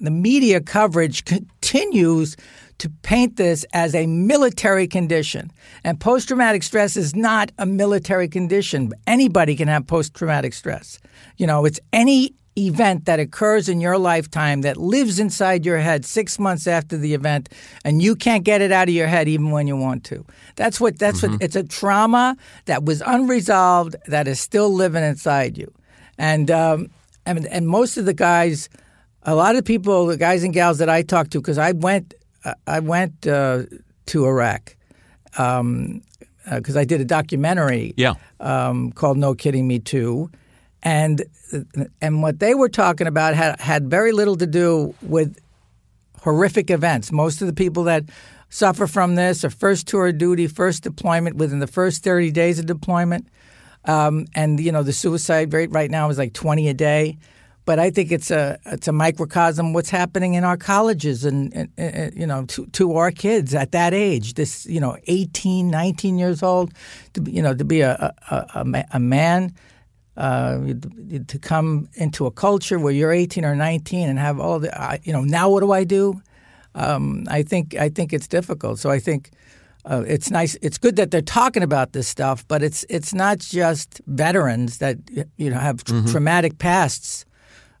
the 0.00 0.10
media 0.10 0.60
coverage 0.60 1.24
continues 1.24 2.36
to 2.78 2.90
paint 3.02 3.36
this 3.36 3.64
as 3.72 3.94
a 3.94 4.06
military 4.06 4.86
condition. 4.86 5.50
And 5.84 5.98
post 5.98 6.28
traumatic 6.28 6.62
stress 6.62 6.96
is 6.96 7.14
not 7.14 7.50
a 7.58 7.66
military 7.66 8.28
condition. 8.28 8.92
Anybody 9.06 9.56
can 9.56 9.68
have 9.68 9.86
post 9.86 10.14
traumatic 10.14 10.52
stress. 10.52 10.98
You 11.38 11.46
know, 11.46 11.64
it's 11.64 11.80
any 11.92 12.34
event 12.58 13.04
that 13.04 13.20
occurs 13.20 13.68
in 13.68 13.80
your 13.80 13.98
lifetime 13.98 14.62
that 14.62 14.78
lives 14.78 15.18
inside 15.18 15.66
your 15.66 15.78
head 15.78 16.06
six 16.06 16.38
months 16.38 16.66
after 16.66 16.96
the 16.96 17.12
event 17.12 17.50
and 17.84 18.00
you 18.00 18.16
can't 18.16 18.44
get 18.44 18.62
it 18.62 18.72
out 18.72 18.88
of 18.88 18.94
your 18.94 19.06
head 19.06 19.28
even 19.28 19.50
when 19.50 19.66
you 19.66 19.76
want 19.76 20.02
to 20.04 20.24
that's 20.54 20.80
what 20.80 20.98
that's 20.98 21.22
what 21.22 21.32
it's 21.42 21.54
a 21.54 21.62
trauma 21.62 22.34
that 22.64 22.82
was 22.82 23.02
unresolved 23.04 23.94
that 24.06 24.26
is 24.26 24.40
still 24.40 24.72
living 24.72 25.04
inside 25.04 25.58
you 25.58 25.70
and 26.16 26.50
um, 26.50 26.88
and, 27.26 27.46
and 27.48 27.68
most 27.68 27.98
of 27.98 28.06
the 28.06 28.14
guys 28.14 28.70
a 29.26 29.34
lot 29.34 29.56
of 29.56 29.64
people, 29.64 30.06
the 30.06 30.16
guys 30.16 30.42
and 30.44 30.54
gals 30.54 30.78
that 30.78 30.88
I 30.88 31.02
talked 31.02 31.32
to, 31.32 31.40
because 31.40 31.58
I 31.58 31.72
went, 31.72 32.14
uh, 32.44 32.54
I 32.66 32.80
went 32.80 33.26
uh, 33.26 33.64
to 34.06 34.24
Iraq, 34.24 34.76
because 35.32 36.76
I 36.76 36.84
did 36.84 37.00
a 37.00 37.04
documentary, 37.04 37.92
Yeah. 37.96 38.14
um, 38.40 38.92
called 38.92 39.18
"No 39.18 39.34
Kidding 39.34 39.66
Me 39.66 39.78
Too," 39.80 40.30
and 40.82 41.22
and 42.00 42.22
what 42.22 42.38
they 42.38 42.54
were 42.54 42.68
talking 42.68 43.06
about 43.06 43.34
had 43.34 43.60
had 43.60 43.90
very 43.90 44.12
little 44.12 44.36
to 44.36 44.46
do 44.46 44.94
with 45.02 45.36
horrific 46.22 46.70
events. 46.70 47.10
Most 47.12 47.40
of 47.40 47.46
the 47.48 47.52
people 47.52 47.84
that 47.84 48.04
suffer 48.48 48.86
from 48.86 49.16
this 49.16 49.44
are 49.44 49.50
first 49.50 49.86
tour 49.88 50.06
of 50.08 50.18
duty, 50.18 50.46
first 50.46 50.82
deployment 50.84 51.36
within 51.36 51.58
the 51.58 51.66
first 51.66 52.02
thirty 52.04 52.30
days 52.30 52.58
of 52.60 52.66
deployment, 52.66 53.26
um, 53.86 54.26
and 54.36 54.60
you 54.60 54.70
know 54.70 54.84
the 54.84 54.92
suicide 54.92 55.52
rate 55.52 55.70
right 55.72 55.90
now 55.90 56.08
is 56.10 56.16
like 56.18 56.32
twenty 56.32 56.68
a 56.68 56.74
day. 56.74 57.18
But 57.66 57.78
I 57.78 57.90
think 57.90 58.10
it's 58.10 58.30
a 58.30 58.58
it's 58.64 58.88
a 58.88 58.92
microcosm 58.92 59.74
what's 59.74 59.90
happening 59.90 60.34
in 60.34 60.44
our 60.44 60.56
colleges 60.56 61.24
and, 61.24 61.54
and, 61.54 61.68
and, 61.76 62.14
you 62.18 62.26
know 62.26 62.46
to, 62.46 62.66
to 62.68 62.96
our 62.96 63.10
kids 63.10 63.54
at 63.54 63.72
that 63.72 63.92
age 63.92 64.34
this 64.34 64.64
you 64.64 64.80
know 64.80 64.96
18 65.08 65.68
19 65.68 66.18
years 66.18 66.42
old 66.42 66.72
to 67.12 67.20
be, 67.20 67.32
you 67.32 67.42
know 67.42 67.54
to 67.54 67.64
be 67.64 67.82
a 67.82 68.14
a, 68.30 68.36
a, 68.54 68.84
a 68.92 69.00
man 69.00 69.52
uh, 70.16 70.58
to 71.26 71.38
come 71.38 71.90
into 71.94 72.24
a 72.24 72.30
culture 72.30 72.78
where 72.78 72.92
you're 72.92 73.12
18 73.12 73.44
or 73.44 73.54
19 73.54 74.08
and 74.08 74.18
have 74.18 74.40
all 74.40 74.58
the 74.58 75.00
you 75.02 75.12
know 75.12 75.22
now 75.22 75.50
what 75.50 75.60
do 75.60 75.72
I 75.72 75.84
do 75.84 76.22
um, 76.74 77.24
I 77.28 77.42
think 77.42 77.74
I 77.74 77.90
think 77.90 78.14
it's 78.14 78.28
difficult 78.28 78.78
so 78.78 78.90
I 78.90 78.98
think 78.98 79.32
uh, 79.88 80.02
it's 80.04 80.32
nice. 80.32 80.56
It's 80.62 80.78
good 80.78 80.96
that 80.96 81.12
they're 81.12 81.22
talking 81.22 81.62
about 81.62 81.92
this 81.92 82.08
stuff, 82.08 82.44
but 82.48 82.60
it's 82.60 82.84
it's 82.88 83.14
not 83.14 83.38
just 83.38 84.00
veterans 84.08 84.78
that 84.78 84.98
you 85.36 85.48
know 85.48 85.58
have 85.58 85.84
mm-hmm. 85.84 86.10
traumatic 86.10 86.58
pasts. 86.58 87.24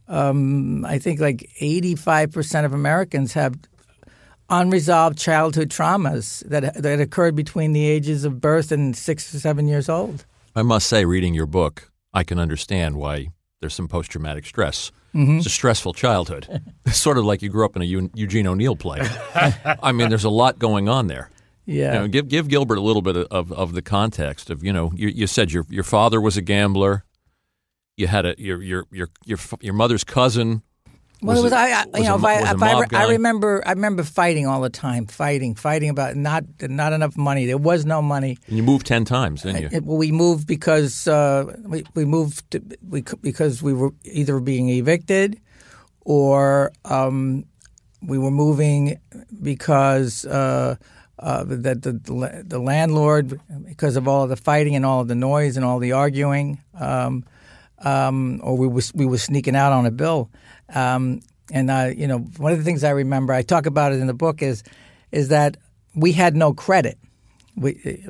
Um, 0.08 0.84
I 0.84 0.98
think 0.98 1.20
like 1.20 1.50
eighty 1.60 1.94
five 1.94 2.32
percent 2.32 2.66
of 2.66 2.72
Americans 2.72 3.32
have 3.32 3.58
unresolved 4.48 5.18
childhood 5.18 5.70
traumas 5.70 6.48
that 6.48 6.80
that 6.82 7.00
occurred 7.00 7.34
between 7.34 7.72
the 7.72 7.84
ages 7.84 8.24
of 8.24 8.40
birth 8.40 8.70
and 8.72 8.96
six 8.96 9.34
or 9.34 9.38
seven 9.38 9.66
years 9.66 9.88
old. 9.88 10.24
I 10.54 10.62
must 10.62 10.86
say, 10.86 11.04
reading 11.04 11.34
your 11.34 11.46
book, 11.46 11.90
I 12.14 12.24
can 12.24 12.38
understand 12.38 12.96
why 12.96 13.28
there's 13.60 13.74
some 13.74 13.88
post 13.88 14.10
traumatic 14.10 14.46
stress. 14.46 14.92
Mm-hmm. 15.14 15.38
It's 15.38 15.46
a 15.46 15.50
stressful 15.50 15.94
childhood. 15.94 16.62
it's 16.86 16.98
sort 16.98 17.18
of 17.18 17.24
like 17.24 17.42
you 17.42 17.48
grew 17.48 17.64
up 17.64 17.76
in 17.76 17.82
a 17.82 17.84
Eugene 17.84 18.46
O'Neill 18.46 18.76
play. 18.76 19.00
I 19.34 19.92
mean, 19.92 20.08
there's 20.08 20.24
a 20.24 20.30
lot 20.30 20.58
going 20.58 20.88
on 20.88 21.06
there. 21.06 21.30
Yeah. 21.64 21.94
You 21.94 21.98
know, 22.00 22.08
give 22.08 22.28
give 22.28 22.48
Gilbert 22.48 22.78
a 22.78 22.80
little 22.80 23.02
bit 23.02 23.16
of, 23.16 23.52
of 23.52 23.72
the 23.72 23.82
context 23.82 24.50
of 24.50 24.62
you 24.62 24.72
know 24.72 24.92
you, 24.94 25.08
you 25.08 25.26
said 25.26 25.52
your 25.52 25.66
your 25.68 25.82
father 25.82 26.20
was 26.20 26.36
a 26.36 26.42
gambler. 26.42 27.04
You 27.96 28.06
had 28.06 28.26
a 28.26 28.34
your 28.36 28.62
your 28.62 28.86
your 28.90 29.08
your 29.24 29.38
your 29.60 29.72
mother's 29.72 30.04
cousin. 30.04 30.62
Well, 31.22 31.38
it 31.38 31.42
was, 31.42 31.52
I, 31.52 31.70
I 31.70 31.84
you 31.94 32.04
know, 32.04 32.16
if 32.16 32.24
I, 32.24 32.52
if 32.52 32.62
I, 32.62 32.84
I, 32.92 33.08
remember, 33.12 33.62
I 33.66 33.72
remember 33.72 34.02
fighting 34.02 34.46
all 34.46 34.60
the 34.60 34.68
time, 34.68 35.06
fighting, 35.06 35.54
fighting 35.54 35.88
about 35.88 36.14
not 36.14 36.44
not 36.60 36.92
enough 36.92 37.16
money. 37.16 37.46
There 37.46 37.56
was 37.56 37.86
no 37.86 38.02
money. 38.02 38.36
And 38.48 38.56
you 38.58 38.62
moved 38.62 38.86
ten 38.86 39.06
times, 39.06 39.42
didn't 39.42 39.62
you? 39.62 39.68
It, 39.72 39.84
well, 39.84 39.96
we 39.96 40.12
moved 40.12 40.46
because 40.46 41.08
uh, 41.08 41.56
we 41.64 41.84
we 41.94 42.04
moved 42.04 42.50
to, 42.50 42.62
we, 42.86 43.02
because 43.22 43.62
we 43.62 43.72
were 43.72 43.92
either 44.04 44.40
being 44.40 44.68
evicted, 44.68 45.40
or 46.02 46.72
um, 46.84 47.46
we 48.02 48.18
were 48.18 48.30
moving 48.30 49.00
because. 49.42 50.26
Uh, 50.26 50.76
uh, 51.18 51.44
that 51.46 51.80
the, 51.80 52.44
the 52.44 52.58
landlord, 52.58 53.40
because 53.64 53.96
of 53.96 54.06
all 54.06 54.24
of 54.24 54.28
the 54.28 54.36
fighting 54.36 54.76
and 54.76 54.84
all 54.84 55.00
of 55.00 55.08
the 55.08 55.14
noise 55.14 55.56
and 55.56 55.64
all 55.64 55.78
the 55.78 55.92
arguing, 55.92 56.60
um, 56.78 57.24
um, 57.80 58.40
or 58.42 58.56
we 58.56 58.66
was 58.66 58.92
we 58.94 59.06
were 59.06 59.18
sneaking 59.18 59.56
out 59.56 59.72
on 59.72 59.86
a 59.86 59.90
bill. 59.90 60.30
Um, 60.74 61.20
and 61.52 61.70
uh, 61.70 61.92
you 61.96 62.06
know, 62.06 62.18
one 62.18 62.52
of 62.52 62.58
the 62.58 62.64
things 62.64 62.84
I 62.84 62.90
remember, 62.90 63.32
I 63.32 63.42
talk 63.42 63.66
about 63.66 63.92
it 63.92 64.00
in 64.00 64.06
the 64.06 64.14
book, 64.14 64.42
is 64.42 64.62
is 65.12 65.28
that 65.28 65.56
we 65.94 66.12
had 66.12 66.36
no 66.36 66.52
credit. 66.52 66.98
We, 67.56 68.04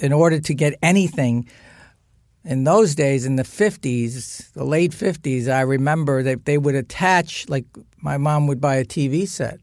in 0.00 0.12
order 0.12 0.38
to 0.38 0.54
get 0.54 0.78
anything 0.82 1.48
in 2.44 2.64
those 2.64 2.94
days, 2.94 3.26
in 3.26 3.36
the 3.36 3.44
fifties, 3.44 4.50
the 4.54 4.64
late 4.64 4.94
fifties, 4.94 5.48
I 5.48 5.62
remember 5.62 6.22
that 6.22 6.44
they 6.44 6.58
would 6.58 6.74
attach, 6.74 7.48
like 7.48 7.66
my 8.00 8.18
mom 8.18 8.46
would 8.46 8.60
buy 8.60 8.76
a 8.76 8.84
TV 8.84 9.26
set 9.26 9.60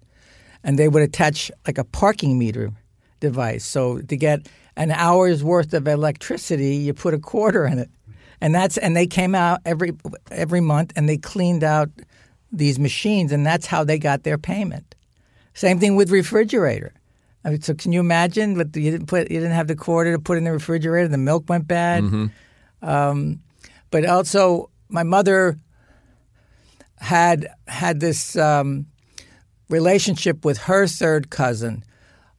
and 0.63 0.77
they 0.77 0.88
would 0.88 1.03
attach 1.03 1.51
like 1.65 1.77
a 1.77 1.84
parking 1.84 2.38
meter 2.38 2.72
device. 3.19 3.65
So 3.65 4.01
to 4.01 4.17
get 4.17 4.48
an 4.75 4.91
hour's 4.91 5.43
worth 5.43 5.74
of 5.74 5.88
electricity, 5.88 6.75
you 6.75 6.93
put 6.93 7.13
a 7.13 7.19
quarter 7.19 7.65
in 7.65 7.79
it, 7.79 7.89
and 8.41 8.53
that's 8.53 8.77
and 8.77 8.96
they 8.96 9.08
came 9.08 9.36
out 9.36 9.60
every 9.65 9.93
every 10.31 10.62
month 10.62 10.93
and 10.96 11.08
they 11.08 11.17
cleaned 11.17 11.63
out 11.63 11.89
these 12.51 12.79
machines, 12.79 13.31
and 13.31 13.46
that's 13.46 13.65
how 13.65 13.84
they 13.84 14.00
got 14.00 14.24
their 14.24 14.38
payment. 14.38 14.96
Same 15.53 15.79
thing 15.79 15.96
with 15.96 16.10
refrigerator. 16.10 16.94
I 17.44 17.51
mean, 17.51 17.61
so 17.61 17.74
can 17.74 17.92
you 17.92 18.00
imagine? 18.00 18.55
But 18.55 18.75
you 18.75 18.92
didn't 18.92 19.07
put 19.07 19.29
you 19.29 19.40
didn't 19.40 19.55
have 19.55 19.68
the 19.68 19.75
quarter 19.75 20.13
to 20.13 20.20
put 20.20 20.37
in 20.37 20.44
the 20.44 20.51
refrigerator. 20.51 21.07
The 21.07 21.18
milk 21.18 21.50
went 21.50 21.68
bad. 21.68 22.03
Mm-hmm. 22.03 22.87
Um, 22.87 23.42
but 23.92 24.05
also, 24.05 24.70
my 24.87 25.03
mother 25.03 25.57
had 26.98 27.48
had 27.68 28.00
this. 28.00 28.35
Um, 28.35 28.87
relationship 29.70 30.44
with 30.44 30.57
her 30.57 30.87
third 30.87 31.29
cousin, 31.29 31.83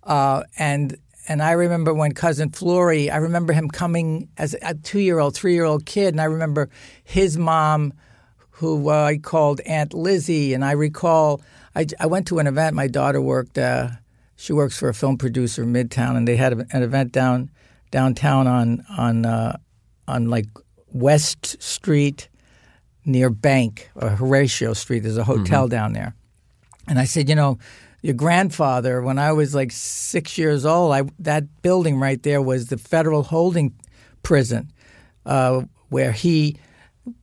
uh, 0.02 0.42
and 0.58 0.98
and 1.30 1.40
I 1.40 1.52
remember 1.52 1.94
when 1.94 2.10
cousin 2.10 2.50
Flory, 2.50 3.08
I 3.08 3.18
remember 3.18 3.52
him 3.52 3.68
coming 3.68 4.28
as 4.36 4.56
a 4.62 4.74
two 4.74 4.98
year 4.98 5.20
old, 5.20 5.36
three 5.36 5.54
year 5.54 5.64
old 5.64 5.86
kid, 5.86 6.12
and 6.12 6.20
I 6.20 6.24
remember 6.24 6.68
his 7.04 7.38
mom, 7.38 7.92
who 8.50 8.90
uh, 8.90 9.04
I 9.04 9.18
called 9.18 9.60
Aunt 9.60 9.94
Lizzie, 9.94 10.54
and 10.54 10.64
I 10.64 10.72
recall 10.72 11.40
I, 11.76 11.86
I 12.00 12.06
went 12.06 12.26
to 12.26 12.40
an 12.40 12.48
event. 12.48 12.74
My 12.74 12.88
daughter 12.88 13.20
worked. 13.20 13.58
Uh, 13.58 13.90
she 14.34 14.52
works 14.52 14.76
for 14.76 14.88
a 14.88 14.94
film 14.94 15.18
producer 15.18 15.62
in 15.62 15.72
Midtown, 15.72 16.16
and 16.16 16.26
they 16.26 16.34
had 16.34 16.52
an 16.52 16.82
event 16.82 17.12
down 17.12 17.48
downtown 17.92 18.48
on 18.48 18.84
on 18.98 19.24
uh, 19.24 19.56
on 20.08 20.28
like 20.30 20.46
West 20.92 21.62
Street 21.62 22.28
near 23.04 23.30
Bank 23.30 23.88
or 23.94 24.08
Horatio 24.10 24.72
Street. 24.72 25.04
There's 25.04 25.16
a 25.16 25.22
hotel 25.22 25.66
mm-hmm. 25.66 25.70
down 25.70 25.92
there, 25.92 26.16
and 26.88 26.98
I 26.98 27.04
said, 27.04 27.28
you 27.28 27.36
know, 27.36 27.60
your 28.02 28.14
grandfather, 28.14 29.02
when 29.02 29.18
I 29.18 29.32
was 29.32 29.54
like 29.54 29.72
six 29.72 30.38
years 30.38 30.64
old, 30.64 30.92
I, 30.92 31.02
that 31.18 31.62
building 31.62 31.98
right 31.98 32.22
there 32.22 32.40
was 32.40 32.66
the 32.68 32.78
federal 32.78 33.22
holding 33.22 33.74
prison 34.22 34.72
uh, 35.26 35.62
where 35.88 36.12
he 36.12 36.56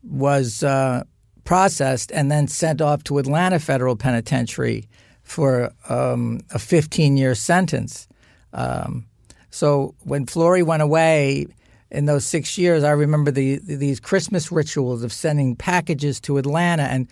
was 0.03 0.63
uh, 0.63 1.03
processed 1.43 2.11
and 2.11 2.31
then 2.31 2.47
sent 2.47 2.81
off 2.81 3.03
to 3.05 3.17
Atlanta 3.17 3.59
Federal 3.59 3.95
Penitentiary 3.95 4.87
for 5.23 5.71
um, 5.89 6.41
a 6.51 6.59
15 6.59 7.17
year 7.17 7.35
sentence. 7.35 8.07
Um, 8.53 9.07
so 9.49 9.95
when 10.03 10.25
Flory 10.25 10.63
went 10.63 10.81
away 10.81 11.47
in 11.89 12.05
those 12.05 12.25
six 12.25 12.57
years, 12.57 12.83
I 12.83 12.91
remember 12.91 13.31
the, 13.31 13.59
these 13.63 13.99
Christmas 13.99 14.51
rituals 14.51 15.03
of 15.03 15.11
sending 15.11 15.55
packages 15.55 16.19
to 16.21 16.37
Atlanta. 16.37 16.83
And 16.83 17.07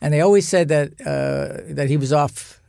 and 0.00 0.14
they 0.14 0.20
always 0.20 0.48
said 0.48 0.68
that 0.68 0.92
uh, 1.00 1.62
that 1.74 1.88
he 1.88 1.96
was 1.96 2.12
off. 2.12 2.59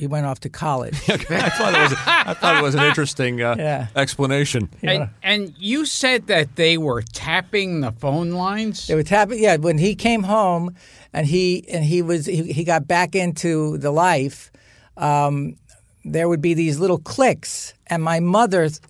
He 0.00 0.06
went 0.06 0.24
off 0.24 0.40
to 0.40 0.48
college. 0.48 0.94
I 1.10 1.18
thought 1.50 1.74
it 1.74 1.82
was. 1.82 1.92
I 2.06 2.32
thought 2.32 2.56
it 2.56 2.62
was 2.62 2.74
an 2.74 2.84
interesting 2.84 3.42
uh, 3.42 3.54
yeah. 3.58 3.88
explanation. 3.94 4.70
And, 4.82 5.10
and, 5.22 5.54
you 5.58 5.84
said 5.84 6.26
that 6.28 6.56
they 6.56 6.78
were 6.78 7.02
tapping 7.02 7.82
the 7.82 7.92
phone 7.92 8.30
lines. 8.30 8.86
They 8.86 8.94
were 8.94 9.02
tapping. 9.02 9.42
Yeah, 9.42 9.56
when 9.56 9.76
he 9.76 9.94
came 9.94 10.22
home, 10.22 10.74
and 11.12 11.26
he 11.26 11.68
and 11.68 11.84
he 11.84 12.00
was 12.00 12.24
he, 12.24 12.50
he 12.50 12.64
got 12.64 12.88
back 12.88 13.14
into 13.14 13.76
the 13.76 13.90
life. 13.90 14.50
Um, 14.96 15.56
there 16.02 16.30
would 16.30 16.40
be 16.40 16.54
these 16.54 16.80
little 16.80 16.98
clicks, 16.98 17.74
and 17.88 18.02
my 18.02 18.20
mother 18.20 18.70
th- 18.70 18.80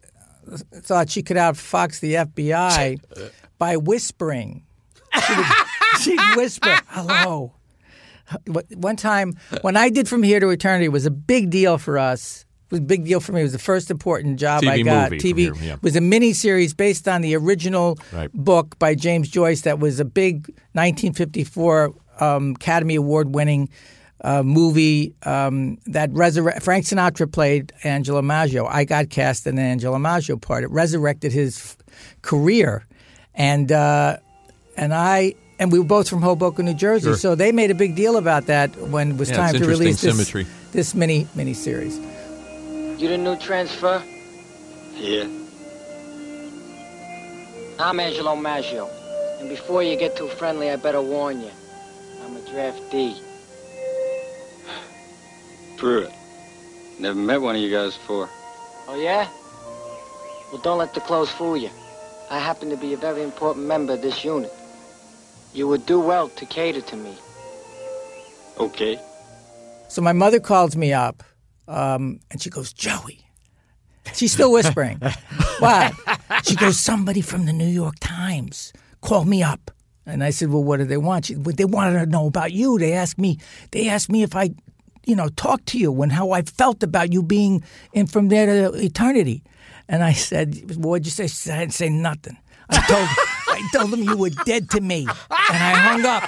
thought 0.73 1.11
she 1.11 1.25
could 1.25 1.37
outfox 1.37 1.99
the 1.99 2.15
FBI 2.15 3.33
by 3.59 3.77
whispering. 3.77 4.63
She 5.27 5.35
would, 5.35 5.47
she'd 6.03 6.37
whisper, 6.37 6.79
"Hello." 6.87 7.55
One 8.47 8.97
time, 8.97 9.35
when 9.63 9.77
I 9.77 9.91
did 9.91 10.09
From 10.09 10.23
Here 10.23 10.41
to 10.41 10.49
Eternity, 10.51 10.89
was 10.89 11.07
a 11.07 11.11
big 11.11 11.51
deal 11.51 11.79
for 11.79 11.99
us. 11.99 12.45
It 12.67 12.75
was 12.75 12.81
a 12.81 12.83
big 12.83 13.05
deal 13.05 13.19
for 13.19 13.33
me. 13.33 13.41
It 13.41 13.45
was 13.45 13.53
the 13.53 13.59
first 13.59 13.91
important 13.91 14.39
job 14.39 14.63
TV 14.63 14.69
I 14.71 14.83
got. 14.83 15.11
TV 15.13 15.39
here, 15.39 15.55
yeah. 15.61 15.77
was 15.83 15.97
a 15.97 16.01
mini 16.01 16.33
series 16.33 16.73
based 16.73 17.09
on 17.09 17.21
the 17.21 17.35
original 17.35 17.99
right. 18.13 18.33
book 18.33 18.79
by 18.79 18.95
James 18.95 19.29
Jones. 19.29 19.63
That 19.63 19.81
was 19.81 19.99
a 19.99 20.05
big 20.05 20.47
1954 20.75 21.93
um, 22.21 22.53
Academy 22.53 22.95
Award 22.95 23.35
winning. 23.35 23.69
Uh, 24.23 24.43
movie 24.43 25.15
um, 25.23 25.79
that 25.87 26.11
resurre- 26.11 26.63
Frank 26.63 26.85
Sinatra 26.85 27.33
played 27.33 27.73
Angelo 27.85 28.21
Maggio. 28.21 28.67
I 28.67 28.85
got 28.85 29.09
cast 29.09 29.47
in 29.47 29.57
the 29.57 29.63
Angelo 29.63 29.99
Maggio 29.99 30.37
part. 30.37 30.63
It 30.63 30.71
resurrected 30.71 31.33
his 31.33 31.57
f- 31.57 31.77
career, 32.21 32.85
and 33.35 33.73
uh, 33.73 34.19
and 34.77 34.93
I 34.93 35.37
and 35.61 35.71
we 35.71 35.79
were 35.79 35.85
both 35.85 36.09
from 36.09 36.23
Hoboken, 36.23 36.65
New 36.65 36.75
Jersey. 36.75 37.11
Sure. 37.11 37.17
So 37.17 37.35
they 37.35 37.53
made 37.53 37.71
a 37.71 37.75
big 37.75 37.95
deal 37.95 38.17
about 38.17 38.47
that 38.47 38.75
when 38.89 39.13
it 39.13 39.17
was 39.19 39.31
yeah, 39.31 39.37
time 39.37 39.55
to 39.55 39.67
release 39.67 40.01
this, 40.01 40.17
symmetry. 40.17 40.47
this 40.73 40.95
mini 40.95 41.29
mini 41.37 41.53
series. 41.55 41.99
You 42.99 43.09
the 43.09 43.19
new 43.19 43.37
transfer? 43.37 44.03
Yeah. 44.97 45.29
I'm 47.79 48.01
Angelo 48.01 48.35
Maggio. 48.37 48.89
And 49.39 49.49
before 49.49 49.83
you 49.83 49.97
get 49.97 50.17
too 50.17 50.29
friendly, 50.29 50.71
I 50.71 50.77
better 50.77 51.01
warn 51.01 51.41
you. 51.41 51.51
I'm 52.25 52.37
a 52.37 52.41
draftee. 52.41 53.19
Prewitt. 55.77 56.13
Never 56.99 57.19
met 57.19 57.41
one 57.41 57.57
of 57.57 57.63
you 57.63 57.71
guys 57.71 57.97
before. 57.97 58.29
Oh, 58.87 59.01
yeah? 59.01 59.29
Well, 60.53 60.61
don't 60.61 60.77
let 60.77 60.93
the 60.93 61.01
clothes 61.01 61.31
fool 61.31 61.57
you. 61.57 61.71
I 62.31 62.39
happen 62.39 62.69
to 62.69 62.77
be 62.77 62.93
a 62.93 62.99
very 62.99 63.23
important 63.23 63.67
member 63.67 63.95
of 63.95 64.03
this 64.03 64.23
unit. 64.23 64.53
You 65.53 65.69
would 65.69 65.87
do 65.87 66.01
well 66.01 66.29
to 66.29 66.47
cater 66.47 66.81
to 66.81 66.97
me. 66.97 67.17
Okay. 68.59 69.01
So 69.89 70.01
my 70.03 70.13
mother 70.13 70.39
calls 70.39 70.77
me 70.77 70.93
up, 70.93 71.23
um, 71.67 72.21
and 72.31 72.41
she 72.41 72.51
goes, 72.51 72.73
Joey. 72.73 73.27
She's 74.15 74.33
still 74.33 74.53
whispering. 74.53 74.99
what? 75.59 75.95
She 76.45 76.57
goes, 76.57 76.79
somebody 76.79 77.21
from 77.21 77.47
the 77.47 77.53
New 77.53 77.67
York 77.67 77.97
Times 78.01 78.73
called 79.01 79.29
me 79.29 79.43
up. 79.43 79.71
And 80.07 80.25
I 80.25 80.31
said, 80.31 80.51
"Well, 80.51 80.65
what 80.65 80.79
do 80.79 80.85
they 80.85 80.97
want?" 80.97 81.27
She, 81.27 81.37
well, 81.37 81.55
they 81.55 81.65
wanted 81.65 81.99
to 82.01 82.07
know 82.07 82.27
about 82.27 82.53
you. 82.53 82.79
They 82.79 82.95
asked 82.95 83.19
me. 83.19 83.39
They 83.71 83.89
asked 83.89 84.11
me 84.11 84.23
if 84.23 84.35
I, 84.35 84.51
you 85.07 85.15
know, 85.15 85.29
talked 85.29 85.67
to 85.67 85.79
you 85.79 86.03
and 86.03 86.11
how 86.11 86.33
I 86.33 86.43
felt 86.43 86.83
about 86.83 87.13
you 87.13 87.23
being 87.23 87.63
in 87.93 88.07
from 88.07 88.29
there 88.29 88.47
to 88.47 88.75
eternity. 88.77 89.45
And 89.89 90.03
I 90.03 90.15
said, 90.15 90.77
well, 90.77 90.91
"What'd 90.91 91.07
you 91.07 91.13
say?" 91.13 91.27
She 91.27 91.37
said, 91.37 91.59
"I 91.59 91.61
didn't 91.61 91.75
say 91.75 91.91
nothing. 91.91 92.39
I 92.71 92.81
told, 92.87 93.09
I 93.61 93.69
told 93.77 93.91
them 93.91 94.03
you 94.03 94.17
were 94.17 94.31
dead 94.31 94.71
to 94.71 94.81
me, 94.81 95.01
and 95.01 95.11
I 95.31 95.73
hung 95.75 96.07
up." 96.07 96.25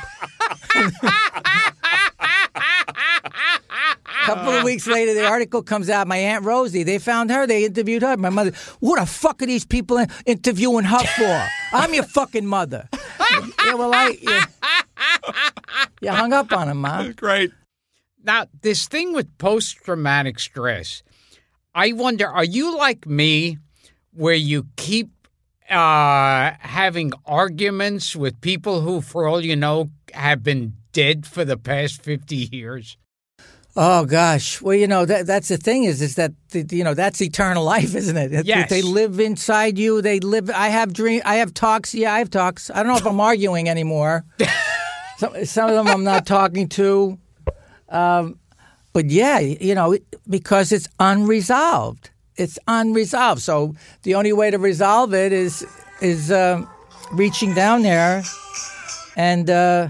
A 4.22 4.26
couple 4.26 4.52
of 4.52 4.62
weeks 4.64 4.86
later, 4.86 5.14
the 5.14 5.26
article 5.26 5.62
comes 5.62 5.90
out. 5.90 6.06
My 6.06 6.16
aunt 6.16 6.44
Rosie, 6.44 6.84
they 6.84 6.98
found 6.98 7.30
her. 7.30 7.46
They 7.46 7.64
interviewed 7.64 8.02
her. 8.02 8.16
My 8.16 8.30
mother, 8.30 8.52
what 8.80 9.00
the 9.00 9.06
fuck 9.06 9.42
are 9.42 9.46
these 9.46 9.64
people 9.64 10.04
interviewing 10.26 10.84
her 10.84 11.04
for? 11.04 11.48
I'm 11.72 11.92
your 11.92 12.04
fucking 12.04 12.46
mother. 12.46 12.88
yeah, 13.64 13.74
well, 13.74 13.92
I. 13.92 14.16
You, 14.20 14.40
you 16.02 16.10
hung 16.10 16.32
up 16.32 16.52
on 16.52 16.68
him, 16.68 16.78
Ma. 16.78 17.08
Great. 17.16 17.50
Now, 18.22 18.46
this 18.62 18.86
thing 18.86 19.12
with 19.12 19.36
post 19.38 19.76
traumatic 19.78 20.38
stress, 20.38 21.02
I 21.74 21.92
wonder, 21.92 22.28
are 22.28 22.44
you 22.44 22.76
like 22.76 23.06
me 23.06 23.58
where 24.12 24.34
you 24.34 24.66
keep 24.76 25.10
uh, 25.72 26.54
having 26.60 27.12
arguments 27.26 28.14
with 28.14 28.40
people 28.40 28.82
who, 28.82 29.00
for 29.00 29.26
all 29.26 29.44
you 29.44 29.56
know, 29.56 29.90
have 30.12 30.42
been 30.42 30.74
dead 30.92 31.26
for 31.26 31.44
the 31.44 31.56
past 31.56 32.02
50 32.02 32.48
years? 32.52 32.96
Oh 33.74 34.04
gosh. 34.04 34.60
Well, 34.60 34.74
you 34.74 34.86
know 34.86 35.06
that 35.06 35.26
that's 35.26 35.48
the 35.48 35.56
thing 35.56 35.84
is 35.84 36.02
is 36.02 36.16
that 36.16 36.32
the, 36.50 36.66
you 36.76 36.84
know 36.84 36.92
that's 36.92 37.22
eternal 37.22 37.64
life, 37.74 37.94
isn't 37.94 38.16
it? 38.16 38.44
Yes. 38.44 38.68
They 38.68 38.82
live 38.82 39.18
inside 39.18 39.78
you. 39.78 40.02
They 40.02 40.20
live. 40.20 40.50
I 40.50 40.68
have 40.68 40.92
dream. 40.92 41.22
I 41.24 41.36
have 41.36 41.54
talks. 41.54 41.94
Yeah, 41.94 42.12
I 42.12 42.18
have 42.18 42.28
talks. 42.28 42.70
I 42.70 42.82
don't 42.82 42.88
know 42.88 42.98
if 42.98 43.06
I'm 43.06 43.20
arguing 43.32 43.68
anymore. 43.68 44.24
some 45.16 45.44
some 45.46 45.70
of 45.70 45.74
them 45.74 45.88
I'm 45.88 46.04
not 46.04 46.26
talking 46.26 46.68
to. 46.70 47.18
Um, 47.88 48.38
but 48.92 49.06
yeah, 49.06 49.38
you 49.38 49.74
know, 49.74 49.96
because 50.28 50.70
it's 50.70 50.88
unresolved. 51.00 52.10
It's 52.36 52.58
unresolved. 52.66 53.42
So 53.42 53.74
the 54.02 54.14
only 54.14 54.32
way 54.32 54.50
to 54.50 54.58
resolve 54.58 55.14
it 55.14 55.32
is 55.32 55.66
is 56.00 56.32
um 56.32 56.68
reaching 57.12 57.54
down 57.54 57.82
there 57.82 58.22
and. 59.16 59.48
Uh, 59.50 59.88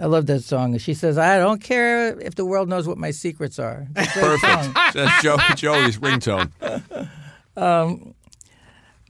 I 0.00 0.06
love 0.06 0.26
that 0.26 0.44
song. 0.44 0.78
She 0.78 0.94
says, 0.94 1.18
"I 1.18 1.38
don't 1.38 1.60
care 1.60 2.16
if 2.20 2.36
the 2.36 2.44
world 2.44 2.68
knows 2.68 2.86
what 2.86 2.98
my 2.98 3.10
secrets 3.10 3.58
are." 3.58 3.88
It's 3.96 4.16
a. 4.16 4.72
That's 4.94 5.22
Joe, 5.22 5.38
Joey's 5.56 5.98
ringtone. 5.98 6.52
Um, 7.56 8.14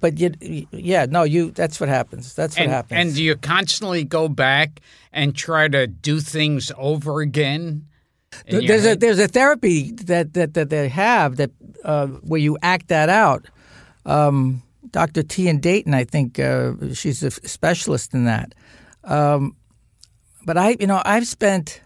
but 0.00 0.18
you, 0.18 0.32
yeah, 0.70 1.04
no, 1.04 1.24
you. 1.24 1.50
That's 1.50 1.78
what 1.78 1.90
happens. 1.90 2.34
That's 2.34 2.56
what 2.56 2.62
and, 2.62 2.72
happens. 2.72 2.98
and 2.98 3.14
do 3.14 3.22
you 3.22 3.36
constantly 3.36 4.04
go 4.04 4.26
back 4.26 4.80
and 5.12 5.36
try 5.36 5.68
to 5.68 5.86
do 5.86 6.20
things 6.20 6.72
over 6.78 7.20
again? 7.20 7.88
there's 8.46 8.86
a 8.86 8.94
there's 8.94 9.18
a 9.18 9.28
therapy 9.28 9.92
that 9.92 10.32
that, 10.34 10.54
that 10.54 10.70
they 10.70 10.88
have 10.88 11.36
that 11.36 11.50
uh, 11.84 12.06
where 12.06 12.40
you 12.40 12.58
act 12.62 12.88
that 12.88 13.08
out. 13.08 13.46
Um, 14.04 14.62
Dr. 14.90 15.22
Tian 15.22 15.58
Dayton, 15.58 15.94
I 15.94 16.04
think 16.04 16.38
uh, 16.38 16.72
she's 16.94 17.22
a 17.22 17.30
specialist 17.30 18.14
in 18.14 18.24
that. 18.24 18.54
Um, 19.04 19.56
but 20.44 20.56
I, 20.56 20.76
you 20.80 20.86
know, 20.86 21.02
I've 21.04 21.26
spent 21.26 21.82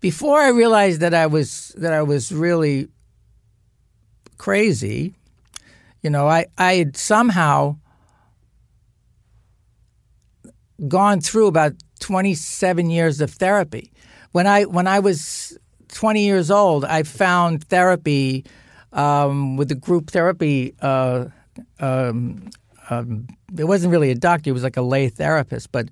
before 0.00 0.40
I 0.40 0.48
realized 0.48 1.00
that 1.00 1.14
I 1.14 1.26
was 1.26 1.74
that 1.76 1.92
I 1.92 2.02
was 2.02 2.32
really 2.32 2.88
crazy. 4.38 5.14
You 6.02 6.10
know, 6.10 6.28
I 6.28 6.46
I 6.56 6.74
had 6.74 6.96
somehow 6.96 7.76
gone 10.88 11.20
through 11.20 11.46
about 11.46 11.72
27 12.00 12.90
years 12.90 13.20
of 13.20 13.30
therapy. 13.30 13.90
When 14.32 14.46
I 14.46 14.64
when 14.64 14.86
I 14.86 15.00
was 15.00 15.58
20 15.88 16.24
years 16.24 16.50
old, 16.50 16.84
I 16.84 17.02
found 17.02 17.64
therapy 17.64 18.44
um, 18.92 19.56
with 19.56 19.68
the 19.68 19.74
group 19.74 20.10
therapy. 20.10 20.74
Uh, 20.80 21.26
um, 21.80 22.50
um, 22.90 23.26
it 23.56 23.64
wasn't 23.64 23.92
really 23.92 24.10
a 24.10 24.14
doctor; 24.14 24.50
it 24.50 24.52
was 24.52 24.62
like 24.62 24.76
a 24.76 24.82
lay 24.82 25.08
therapist. 25.08 25.72
But 25.72 25.88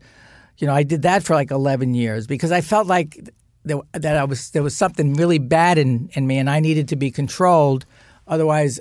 you 0.59 0.67
know, 0.67 0.75
I 0.75 0.83
did 0.83 1.03
that 1.03 1.23
for 1.23 1.35
like 1.35 1.51
11 1.51 1.95
years 1.95 2.27
because 2.27 2.53
I 2.53 2.61
felt 2.61 2.87
like 2.87 3.29
there, 3.65 3.79
that 3.93 4.17
I 4.17 4.25
was 4.25 4.51
there 4.51 4.63
was 4.63 4.77
something 4.77 5.15
really 5.15 5.39
bad 5.39 5.79
in 5.79 6.11
in 6.15 6.27
me, 6.27 6.39
and 6.39 6.49
I 6.49 6.61
needed 6.61 6.89
to 6.89 6.97
be 6.97 7.11
controlled. 7.11 7.87
Otherwise, 8.27 8.81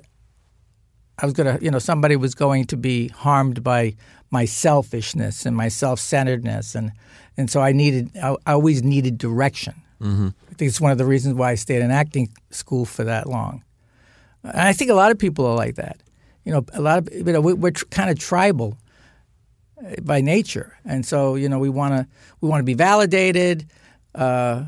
I 1.19 1.26
was 1.26 1.34
gonna, 1.34 1.60
you 1.62 1.71
know, 1.71 1.80
somebody 1.80 2.15
was 2.15 2.36
going 2.36 2.65
to 2.65 2.78
be 2.78 3.10
harmed 3.10 3.63
by 3.63 3.95
my 4.32 4.45
selfishness 4.45 5.45
and 5.45 5.56
my 5.56 5.67
self-centeredness, 5.67 6.76
and 6.76 6.91
and 7.38 7.49
so 7.49 7.62
I 7.62 7.71
needed, 7.71 8.12
I, 8.21 8.36
I 8.45 8.54
always 8.54 8.84
needed 8.84 9.17
direction. 9.17 9.76
Mm-hmm. 10.02 10.28
I 10.52 10.54
think 10.54 10.69
it's 10.69 10.82
one 10.82 10.91
of 10.91 10.97
the 10.97 11.06
reasons 11.06 11.36
why 11.36 11.52
I 11.52 11.56
stayed 11.56 11.82
in 11.82 11.91
acting 11.91 12.30
school 12.52 12.86
for 12.86 13.04
that 13.06 13.28
long. 13.28 13.63
And 14.43 14.62
I 14.62 14.73
think 14.73 14.91
a 14.91 14.93
lot 14.95 15.12
of 15.12 15.17
people 15.17 15.45
are 15.45 15.56
like 15.56 15.75
that. 15.75 15.97
You 16.45 16.51
know, 16.51 16.65
a 16.73 16.82
lot 16.82 16.97
of 16.99 17.13
you 17.13 17.23
know 17.23 17.41
we, 17.41 17.53
we're 17.53 17.71
tr- 17.71 17.86
kind 17.86 18.10
of 18.10 18.19
tribal 18.19 18.77
uh, 19.86 19.95
by 20.01 20.21
nature, 20.21 20.77
and 20.86 21.06
so 21.06 21.36
you 21.36 21.47
know 21.49 21.60
we 21.60 21.69
want 21.69 21.93
to 21.95 22.08
we 22.41 22.49
want 22.49 22.60
to 22.60 22.65
be 22.65 22.73
validated. 22.73 23.65
Uh, 24.13 24.65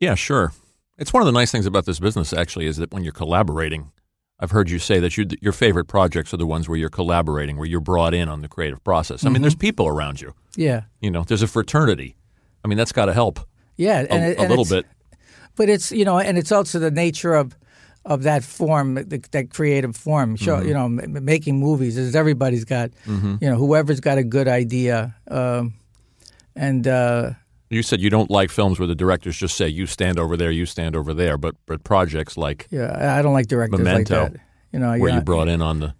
Yeah, 0.00 0.14
sure. 0.14 0.52
It's 0.98 1.12
one 1.12 1.22
of 1.22 1.26
the 1.26 1.32
nice 1.32 1.50
things 1.52 1.66
about 1.66 1.86
this 1.86 1.98
business, 1.98 2.32
actually, 2.32 2.66
is 2.66 2.76
that 2.76 2.92
when 2.92 3.02
you're 3.02 3.12
collaborating, 3.12 3.90
I've 4.38 4.52
heard 4.52 4.70
you 4.70 4.78
say 4.78 5.00
that 5.00 5.16
you, 5.16 5.26
your 5.40 5.52
favorite 5.52 5.86
projects 5.86 6.32
are 6.32 6.36
the 6.36 6.46
ones 6.46 6.68
where 6.68 6.78
you're 6.78 6.88
collaborating, 6.88 7.56
where 7.56 7.66
you're 7.66 7.80
brought 7.80 8.14
in 8.14 8.28
on 8.28 8.40
the 8.42 8.48
creative 8.48 8.82
process. 8.84 9.24
I 9.24 9.28
mean, 9.28 9.42
there's 9.42 9.54
people 9.56 9.86
around 9.88 10.20
you. 10.20 10.34
yeah, 10.56 10.82
You 11.00 11.10
know, 11.10 11.24
there's 11.24 11.42
a 11.42 11.46
fraternity. 11.48 12.14
I 12.64 12.68
mean, 12.68 12.78
that's 12.78 12.92
got 12.92 13.06
to 13.06 13.12
help 13.12 13.40
yeah, 13.76 14.00
a, 14.02 14.06
and, 14.12 14.24
it- 14.24 14.38
a 14.38 14.48
little 14.48 14.64
bit. 14.64 14.86
but 15.56 15.68
it's 15.68 15.90
you 15.92 16.04
know, 16.04 16.18
and 16.18 16.38
it's 16.38 16.52
also 16.52 16.78
the 16.78 16.90
nature 16.92 17.34
of 17.34 17.56
of 18.04 18.22
that 18.24 18.44
form, 18.44 18.94
that, 18.94 19.30
that 19.32 19.50
creative 19.50 19.96
form. 19.96 20.36
Show 20.36 20.56
Mm-hmm. 20.58 20.68
you 20.68 20.74
know, 20.74 20.84
m- 20.84 21.24
making 21.24 21.58
movies 21.58 21.96
is 21.96 22.14
everybody's 22.14 22.64
got 22.64 22.90
you 23.06 23.38
know 23.40 23.56
whoever's 23.56 24.00
got 24.00 24.18
a 24.18 24.24
good 24.24 24.48
idea, 24.48 25.14
um, 25.30 25.74
and 26.56 26.86
uh, 26.86 27.30
You 27.70 27.82
said 27.82 28.00
you 28.00 28.10
don't 28.10 28.30
like 28.30 28.50
films 28.50 28.78
where 28.78 28.86
the 28.86 28.94
directors 28.94 29.36
just 29.36 29.56
say, 29.56 29.68
you 29.68 29.86
stand 29.86 30.18
over 30.18 30.36
there, 30.36 30.50
you 30.52 30.66
stand 30.66 30.94
over 30.94 31.14
there, 31.14 31.36
but, 31.38 31.54
but 31.66 31.82
projects 31.82 32.36
like 32.36 32.66
yeah, 32.70 32.92
I 33.14 33.18
I 33.18 33.22
don't 33.22 33.32
like 33.34 33.48
directors 33.48 33.80
Memento, 33.80 34.22
like 34.22 34.32
that. 34.32 34.40
You 34.72 34.78
know, 34.80 34.90
where 34.98 35.08
yeah, 35.10 35.16
you 35.16 35.22
brought 35.22 35.48
in 35.48 35.62
on 35.62 35.80
the 35.80 35.94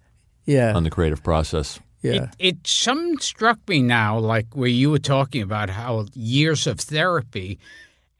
yeah, 0.46 0.76
on 0.76 0.84
the 0.84 0.90
creative 0.90 1.22
process. 1.22 1.80
yeah. 2.02 2.12
It, 2.12 2.28
it 2.38 2.56
some 2.66 3.18
struck 3.18 3.58
me 3.68 3.80
now, 3.82 4.18
like 4.18 4.46
where 4.54 4.68
you 4.68 4.90
were 4.90 4.98
talking 5.02 5.42
about 5.42 5.70
how 5.70 6.06
years 6.14 6.66
of 6.66 6.78
therapy, 6.80 7.58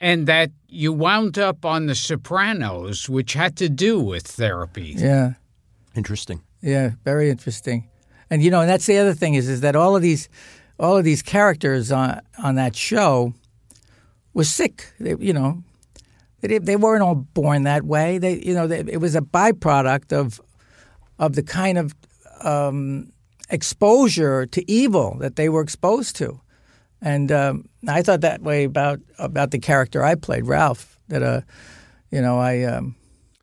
and 0.04 0.26
that 0.26 0.50
you 0.68 0.92
wound 0.92 1.38
up 1.38 1.64
on 1.64 1.86
The 1.86 1.94
Sopranos, 1.94 3.08
which 3.08 3.32
had 3.32 3.56
to 3.56 3.70
do 3.70 3.98
with 3.98 4.26
therapy. 4.26 4.94
yeah. 4.98 5.32
Interesting. 5.96 6.42
Yeah, 6.60 6.90
very 7.04 7.30
interesting. 7.30 7.88
And 8.28 8.42
you 8.42 8.50
know, 8.50 8.60
and 8.60 8.68
that's 8.68 8.86
the 8.86 8.98
other 8.98 9.14
thing 9.14 9.34
is 9.34 9.48
is 9.48 9.60
that 9.60 9.76
all 9.76 9.96
of 9.96 10.02
these 10.02 10.28
all 10.78 10.96
of 10.96 11.04
these 11.04 11.22
characters 11.22 11.92
on 11.92 12.20
on 12.42 12.56
that 12.56 12.74
show 12.76 13.32
were 14.34 14.44
sick. 14.44 14.92
They, 14.98 15.14
you 15.20 15.32
know, 15.32 15.62
they 16.40 16.58
they 16.58 16.76
weren't 16.76 17.02
all 17.02 17.14
born 17.14 17.62
that 17.62 17.84
way. 17.84 18.18
They 18.18 18.42
you 18.42 18.54
know, 18.54 18.66
they, 18.66 18.80
it 18.80 19.00
was 19.00 19.14
a 19.14 19.20
byproduct 19.20 20.12
of 20.12 20.40
of 21.18 21.34
the 21.34 21.42
kind 21.42 21.78
of 21.78 21.94
um, 22.42 23.12
exposure 23.50 24.46
to 24.46 24.70
evil 24.70 25.16
that 25.20 25.36
they 25.36 25.48
were 25.48 25.62
exposed 25.62 26.16
to. 26.16 26.40
And 27.04 27.30
um, 27.30 27.68
I 27.86 28.00
thought 28.00 28.22
that 28.22 28.40
way 28.40 28.64
about 28.64 28.98
about 29.18 29.50
the 29.50 29.58
character 29.58 30.02
I 30.02 30.14
played, 30.14 30.46
Ralph. 30.46 30.98
That 31.08 31.22
uh, 31.22 31.42
you 32.10 32.22
know, 32.22 32.38
I 32.38 32.62
um, 32.62 32.96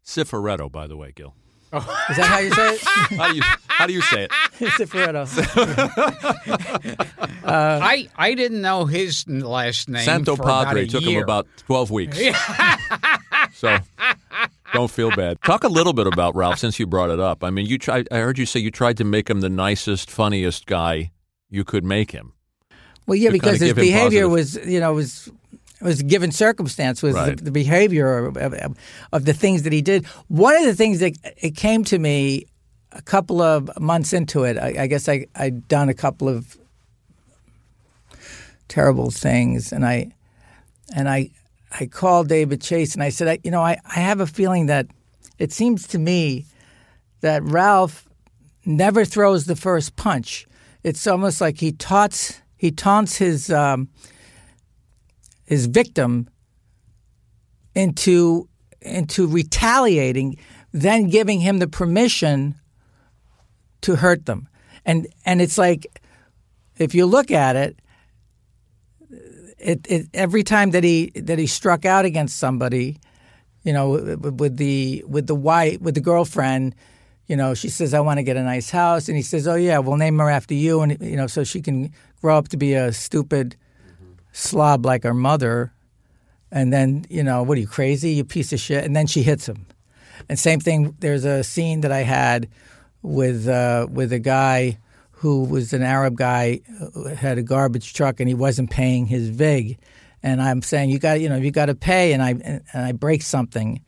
Cifaretto, 0.04 0.70
by 0.72 0.88
the 0.88 0.98
way, 0.98 1.14
Gil. 1.16 1.36
Oh. 1.74 2.06
is 2.10 2.18
that 2.18 2.26
how 2.26 2.40
you 2.40 2.52
say 2.54 2.74
it? 2.74 2.82
How 3.18 3.30
do 3.30 3.36
you, 3.36 3.42
how 3.68 3.88
do 3.88 3.94
you 3.94 4.02
say 4.02 4.24
it? 4.24 4.32
Cifaretto. 4.60 5.26
I, 7.46 8.10
I 8.18 8.34
didn't 8.34 8.62
know 8.62 8.86
his 8.86 9.26
last 9.28 9.88
name. 9.88 10.04
Santo 10.04 10.36
for 10.36 10.42
about 10.44 10.66
Padre 10.68 10.84
a 10.84 10.88
took 10.88 11.02
year. 11.04 11.20
him 11.20 11.24
about 11.24 11.48
12 11.68 11.92
weeks. 11.92 12.20
so 13.54 13.78
don't 14.74 14.92
feel 14.92 15.12
bad. 15.12 15.42
Talk 15.44 15.64
a 15.64 15.70
little 15.70 15.94
bit 15.94 16.08
about 16.08 16.36
Ralph 16.36 16.60
since 16.60 16.78
you 16.78 16.88
brought 16.88 17.10
it 17.10 17.22
up. 17.22 17.42
I 17.42 17.52
mean, 17.52 17.68
you 17.68 17.78
tried 17.78 18.10
I 18.12 18.18
heard 18.18 18.38
you 18.38 18.46
say 18.46 18.60
you 18.60 18.72
tried 18.72 18.98
to 18.98 19.06
make 19.06 19.30
him 19.30 19.40
the 19.40 19.50
nicest, 19.50 20.12
funniest 20.12 20.66
guy 20.66 21.12
you 21.50 21.64
could 21.64 21.86
make 21.86 22.12
him. 22.12 22.34
Well, 23.12 23.20
yeah, 23.20 23.32
because 23.32 23.60
his 23.60 23.74
behavior 23.74 24.30
was, 24.30 24.56
you 24.66 24.80
know, 24.80 24.94
was 24.94 25.30
was 25.82 26.02
given 26.02 26.32
circumstance 26.32 27.04
was 27.04 27.14
Right. 27.14 27.36
the, 27.36 27.44
the 27.44 27.52
behavior 27.52 28.28
of, 28.28 28.38
of, 28.38 28.78
of 29.12 29.26
the 29.26 29.34
things 29.34 29.64
that 29.64 29.74
he 29.74 29.82
did. 29.82 30.06
One 30.30 30.56
of 30.56 30.64
the 30.64 30.76
things 30.76 31.00
that 31.00 31.18
it 31.36 31.58
came 31.58 31.84
to 31.86 32.00
me 32.00 32.46
a 32.94 33.02
couple 33.02 33.42
of 33.42 33.70
months 33.82 34.14
into 34.14 34.46
it. 34.46 34.58
I, 34.58 34.84
I 34.84 34.88
guess 34.88 35.10
I 35.10 35.26
I'd 35.36 35.68
done 35.68 35.90
a 35.90 35.94
couple 35.94 36.30
of 36.30 36.56
terrible 38.70 39.12
things, 39.12 39.74
and 39.74 39.86
I 39.86 40.14
and 40.96 41.10
I 41.10 41.32
I 41.78 41.88
called 41.88 42.30
David 42.30 42.62
Chase 42.62 42.94
and 42.94 43.04
I 43.04 43.10
said, 43.10 43.28
I, 43.28 43.40
you 43.44 43.52
know, 43.52 43.62
I, 43.62 43.78
I 43.94 44.00
have 44.00 44.22
a 44.22 44.28
feeling 44.28 44.68
that 44.68 44.88
it 45.38 45.52
seems 45.52 45.86
to 45.88 46.00
me 46.00 46.46
that 47.20 47.44
Ralph 47.44 48.08
never 48.66 49.04
throws 49.04 49.48
the 49.48 49.58
first 49.58 49.98
punch. 49.98 50.48
It's 50.82 51.06
almost 51.06 51.42
like 51.42 51.60
he 51.60 51.74
taunts 51.74 52.42
he 52.62 52.70
taunts 52.70 53.18
his 53.18 53.50
um, 53.50 53.90
his 55.46 55.66
victim 55.66 56.30
into 57.74 58.48
into 58.82 59.26
retaliating, 59.26 60.38
then 60.72 61.10
giving 61.10 61.40
him 61.40 61.58
the 61.58 61.68
permission 61.68 62.54
to 63.82 63.96
hurt 63.96 64.28
them. 64.28 64.48
And 64.86 65.08
and 65.26 65.42
it's 65.42 65.58
like 65.58 65.88
if 66.78 66.94
you 66.94 67.08
look 67.08 67.32
at 67.32 67.56
it, 67.56 67.80
it, 69.58 69.88
it 69.90 70.08
every 70.14 70.44
time 70.44 70.70
that 70.70 70.84
he 70.84 71.10
that 71.16 71.40
he 71.40 71.48
struck 71.48 71.84
out 71.84 72.06
against 72.06 72.38
somebody, 72.38 73.00
you 73.64 73.74
know, 73.74 73.90
with 73.90 74.58
the 74.58 75.04
with 75.08 75.26
the 75.26 75.34
wife 75.34 75.82
with 75.82 75.96
the 75.96 76.02
girlfriend, 76.02 76.76
you 77.32 77.38
know, 77.38 77.54
she 77.54 77.70
says, 77.70 77.94
"I 77.94 78.02
want 78.02 78.18
to 78.18 78.24
get 78.24 78.36
a 78.36 78.44
nice 78.44 78.70
house," 78.70 79.08
and 79.08 79.16
he 79.16 79.24
says, 79.24 79.48
"Oh 79.48 79.56
yeah, 79.56 79.80
we'll 79.80 79.96
name 79.96 80.20
her 80.20 80.30
after 80.30 80.54
you," 80.54 80.82
and 80.82 80.98
you 81.00 81.16
know, 81.16 81.28
so 81.28 81.46
she 81.46 81.62
can 81.62 81.94
grow 82.22 82.38
up 82.38 82.50
to 82.50 82.58
be 82.58 82.74
a 82.74 82.92
stupid 82.92 83.56
slob 84.34 84.86
like 84.86 85.04
her 85.04 85.14
mother. 85.14 85.72
And 86.52 86.74
then, 86.74 87.06
you 87.10 87.24
know, 87.24 87.42
what 87.44 87.58
are 87.58 87.62
you 87.62 87.68
crazy? 87.68 88.10
You 88.12 88.26
piece 88.26 88.52
of 88.52 88.60
shit. 88.60 88.84
And 88.84 88.94
then 88.94 89.08
she 89.08 89.24
hits 89.24 89.48
him. 89.48 89.66
And 90.28 90.38
same 90.38 90.60
thing. 90.60 90.94
There's 91.00 91.24
a 91.24 91.42
scene 91.42 91.80
that 91.82 91.92
I 91.94 92.00
had 92.00 92.50
with 93.02 93.48
uh, 93.48 93.88
with 93.90 94.12
a 94.12 94.20
guy 94.20 94.78
who 95.12 95.46
was 95.46 95.72
an 95.72 95.84
Arab 95.84 96.18
guy 96.18 96.60
who 96.94 97.06
had 97.06 97.38
a 97.38 97.44
garbage 97.44 97.94
truck 97.94 98.20
and 98.20 98.28
he 98.28 98.36
wasn't 98.36 98.72
paying 98.72 99.06
his 99.06 99.30
vig. 99.30 99.80
And 100.22 100.42
I'm 100.42 100.62
saying 100.62 100.90
you 100.90 101.00
got 101.00 101.22
you 101.22 101.30
know 101.30 101.38
you 101.38 101.52
got 101.52 101.68
to 101.68 101.76
pay. 101.76 102.12
And 102.12 102.22
I 102.22 102.32
and 102.74 102.86
I 102.86 102.92
break 102.92 103.22
something 103.22 103.82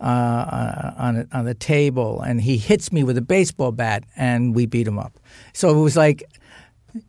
uh, 0.00 0.92
on 0.96 1.28
on 1.32 1.44
the 1.44 1.54
table, 1.54 2.20
and 2.20 2.40
he 2.40 2.56
hits 2.56 2.92
me 2.92 3.04
with 3.04 3.16
a 3.18 3.22
baseball 3.22 3.72
bat, 3.72 4.04
and 4.16 4.54
we 4.54 4.66
beat 4.66 4.86
him 4.86 4.98
up. 4.98 5.18
So 5.52 5.70
it 5.70 5.80
was 5.80 5.96
like 5.96 6.24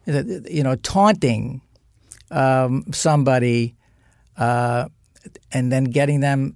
you 0.06 0.64
know 0.64 0.76
taunting 0.76 1.62
um, 2.32 2.86
somebody. 2.92 3.76
Uh, 4.38 4.88
and 5.52 5.72
then 5.72 5.86
getting 5.86 6.22
them 6.22 6.56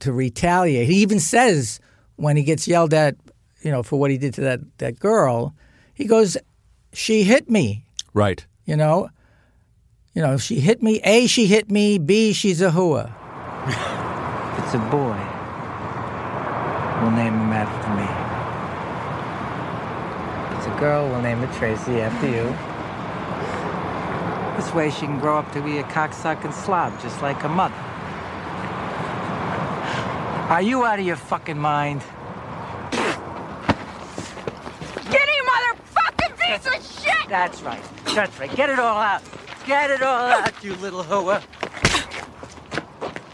to 0.00 0.12
retaliate. 0.12 0.86
He 0.86 0.96
even 0.96 1.20
says 1.20 1.80
when 2.16 2.36
he 2.36 2.42
gets 2.42 2.66
yelled 2.68 2.94
at, 2.94 3.16
you 3.62 3.70
know, 3.70 3.82
for 3.82 3.98
what 3.98 4.10
he 4.10 4.18
did 4.18 4.34
to 4.34 4.40
that, 4.42 4.60
that 4.78 4.98
girl, 4.98 5.54
he 5.94 6.04
goes, 6.04 6.36
She 6.92 7.22
hit 7.22 7.50
me. 7.50 7.84
Right. 8.12 8.44
You 8.64 8.76
know? 8.76 9.08
You 10.14 10.22
know, 10.22 10.38
she 10.38 10.60
hit 10.60 10.82
me. 10.82 11.00
A, 11.04 11.26
she 11.26 11.46
hit 11.46 11.70
me. 11.70 11.98
B, 11.98 12.32
she's 12.32 12.62
a 12.62 12.70
hua. 12.70 13.12
it's 14.64 14.74
a 14.74 14.78
boy. 14.90 15.35
We'll 17.02 17.10
name 17.10 17.34
him 17.34 17.52
after 17.52 17.90
me. 17.94 18.06
It's 20.56 20.66
a 20.66 20.80
girl. 20.80 21.08
We'll 21.08 21.22
name 21.22 21.42
it 21.42 21.52
Tracy 21.54 22.00
after 22.00 22.26
you. 22.26 22.54
This 24.56 24.72
way 24.74 24.90
she 24.90 25.06
can 25.06 25.18
grow 25.18 25.38
up 25.38 25.52
to 25.52 25.60
be 25.60 25.78
a 25.78 25.82
cocksucking 25.84 26.52
slob, 26.52 26.98
just 27.02 27.20
like 27.20 27.36
her 27.42 27.48
mother. 27.48 27.74
Are 30.48 30.62
you 30.62 30.84
out 30.84 30.98
of 30.98 31.04
your 31.04 31.16
fucking 31.16 31.58
mind? 31.58 32.02
Get 35.10 35.28
him, 35.28 35.44
motherfucking 35.44 36.38
piece 36.38 36.66
of 36.66 37.04
shit! 37.04 37.28
That's 37.28 37.60
right. 37.62 37.82
That's 38.14 38.38
right. 38.40 38.54
Get 38.56 38.70
it 38.70 38.78
all 38.78 38.96
out. 38.96 39.22
Get 39.66 39.90
it 39.90 40.02
all 40.02 40.26
out, 40.28 40.64
you 40.64 40.74
little 40.76 41.02
hoa. 41.02 41.42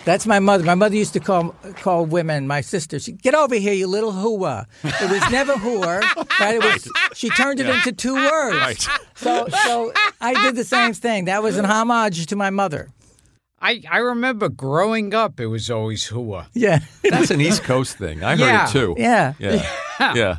That's 0.04 0.26
my 0.26 0.40
mother. 0.40 0.64
My 0.64 0.74
mother 0.74 0.96
used 0.96 1.12
to 1.12 1.20
call 1.20 1.50
call 1.76 2.04
women, 2.06 2.46
my 2.48 2.60
sister. 2.60 2.98
She 2.98 3.12
get 3.12 3.34
over 3.34 3.54
here, 3.54 3.72
you 3.72 3.86
little 3.86 4.12
hua. 4.12 4.66
It 4.82 5.10
was 5.10 5.30
never 5.30 5.56
hua, 5.56 6.00
right? 6.40 6.56
It 6.56 6.62
was. 6.64 6.88
She 7.14 7.28
turned 7.30 7.60
it 7.60 7.68
into 7.68 7.92
two 7.92 8.14
words. 8.14 8.56
Right. 8.56 8.86
So, 9.14 9.46
so 9.64 9.92
I 10.20 10.34
did 10.42 10.56
the 10.56 10.64
same 10.64 10.92
thing. 10.92 11.26
That 11.26 11.42
was 11.42 11.56
an 11.56 11.64
homage 11.66 12.26
to 12.26 12.36
my 12.36 12.50
mother. 12.50 12.90
I, 13.60 13.80
I 13.88 13.98
remember 13.98 14.48
growing 14.48 15.14
up, 15.14 15.38
it 15.38 15.46
was 15.46 15.70
always 15.70 16.04
hua. 16.08 16.48
Yeah. 16.52 16.80
That's 17.08 17.30
an 17.30 17.40
East 17.40 17.62
Coast 17.62 17.96
thing. 17.96 18.24
I 18.24 18.30
heard 18.30 18.40
Yeah. 18.40 18.68
it 18.68 18.72
too. 18.72 18.94
Yeah. 18.98 19.34
Yeah. 19.38 19.70
Yeah. 20.16 20.38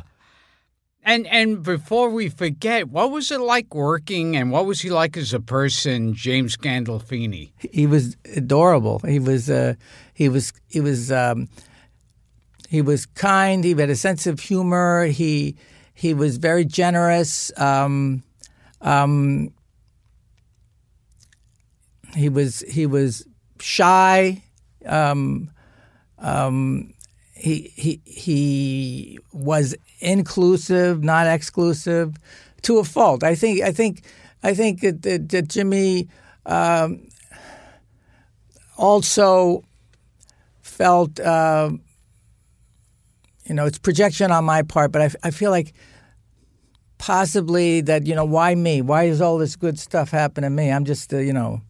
And 1.06 1.26
and 1.26 1.62
before 1.62 2.08
we 2.08 2.30
forget, 2.30 2.88
what 2.88 3.10
was 3.10 3.30
it 3.30 3.40
like 3.40 3.74
working, 3.74 4.36
and 4.36 4.50
what 4.50 4.64
was 4.64 4.80
he 4.80 4.88
like 4.88 5.18
as 5.18 5.34
a 5.34 5.40
person, 5.40 6.14
James 6.14 6.56
Gandolfini? 6.56 7.52
he 7.58 7.86
was 7.86 8.16
adorable. 8.34 9.00
He 9.00 9.18
was 9.18 9.50
uh, 9.50 9.74
he 10.14 10.30
was 10.30 10.54
he 10.66 10.80
was 10.80 11.12
um, 11.12 11.48
he 12.70 12.80
was 12.80 13.04
kind. 13.04 13.62
He 13.64 13.74
had 13.74 13.90
a 13.90 13.96
sense 13.96 14.26
of 14.26 14.40
humor. 14.40 15.04
He 15.04 15.56
he 15.92 16.14
was 16.14 16.38
very 16.38 16.64
generous. 16.64 17.52
Um, 17.58 18.22
um, 18.80 19.50
he 22.16 22.30
was 22.30 22.60
he 22.60 22.86
was 22.86 23.26
shy. 23.60 24.42
Um, 24.86 25.50
um, 26.18 26.93
he 27.44 27.70
he 27.76 28.00
he 28.06 29.18
was 29.32 29.76
inclusive, 30.00 31.04
not 31.04 31.26
exclusive, 31.26 32.16
to 32.62 32.78
a 32.78 32.84
fault. 32.84 33.22
I 33.22 33.34
think 33.34 33.60
I 33.60 33.70
think 33.70 34.02
I 34.42 34.54
think 34.54 34.80
that, 34.80 35.02
that, 35.02 35.28
that 35.28 35.48
Jimmy 35.48 36.08
um, 36.46 37.06
also 38.78 39.62
felt. 40.62 41.20
Uh, 41.20 41.72
you 43.44 43.54
know, 43.54 43.66
it's 43.66 43.76
projection 43.76 44.30
on 44.30 44.46
my 44.46 44.62
part, 44.62 44.90
but 44.90 45.02
I, 45.02 45.10
I 45.24 45.30
feel 45.30 45.50
like 45.50 45.74
possibly 46.96 47.82
that 47.82 48.06
you 48.06 48.14
know 48.14 48.24
why 48.24 48.54
me? 48.54 48.80
Why 48.80 49.08
does 49.08 49.20
all 49.20 49.36
this 49.36 49.54
good 49.54 49.78
stuff 49.78 50.10
happen 50.10 50.44
to 50.44 50.50
me? 50.50 50.70
I'm 50.70 50.86
just 50.86 51.12
uh, 51.12 51.18
you 51.18 51.34
know, 51.34 51.60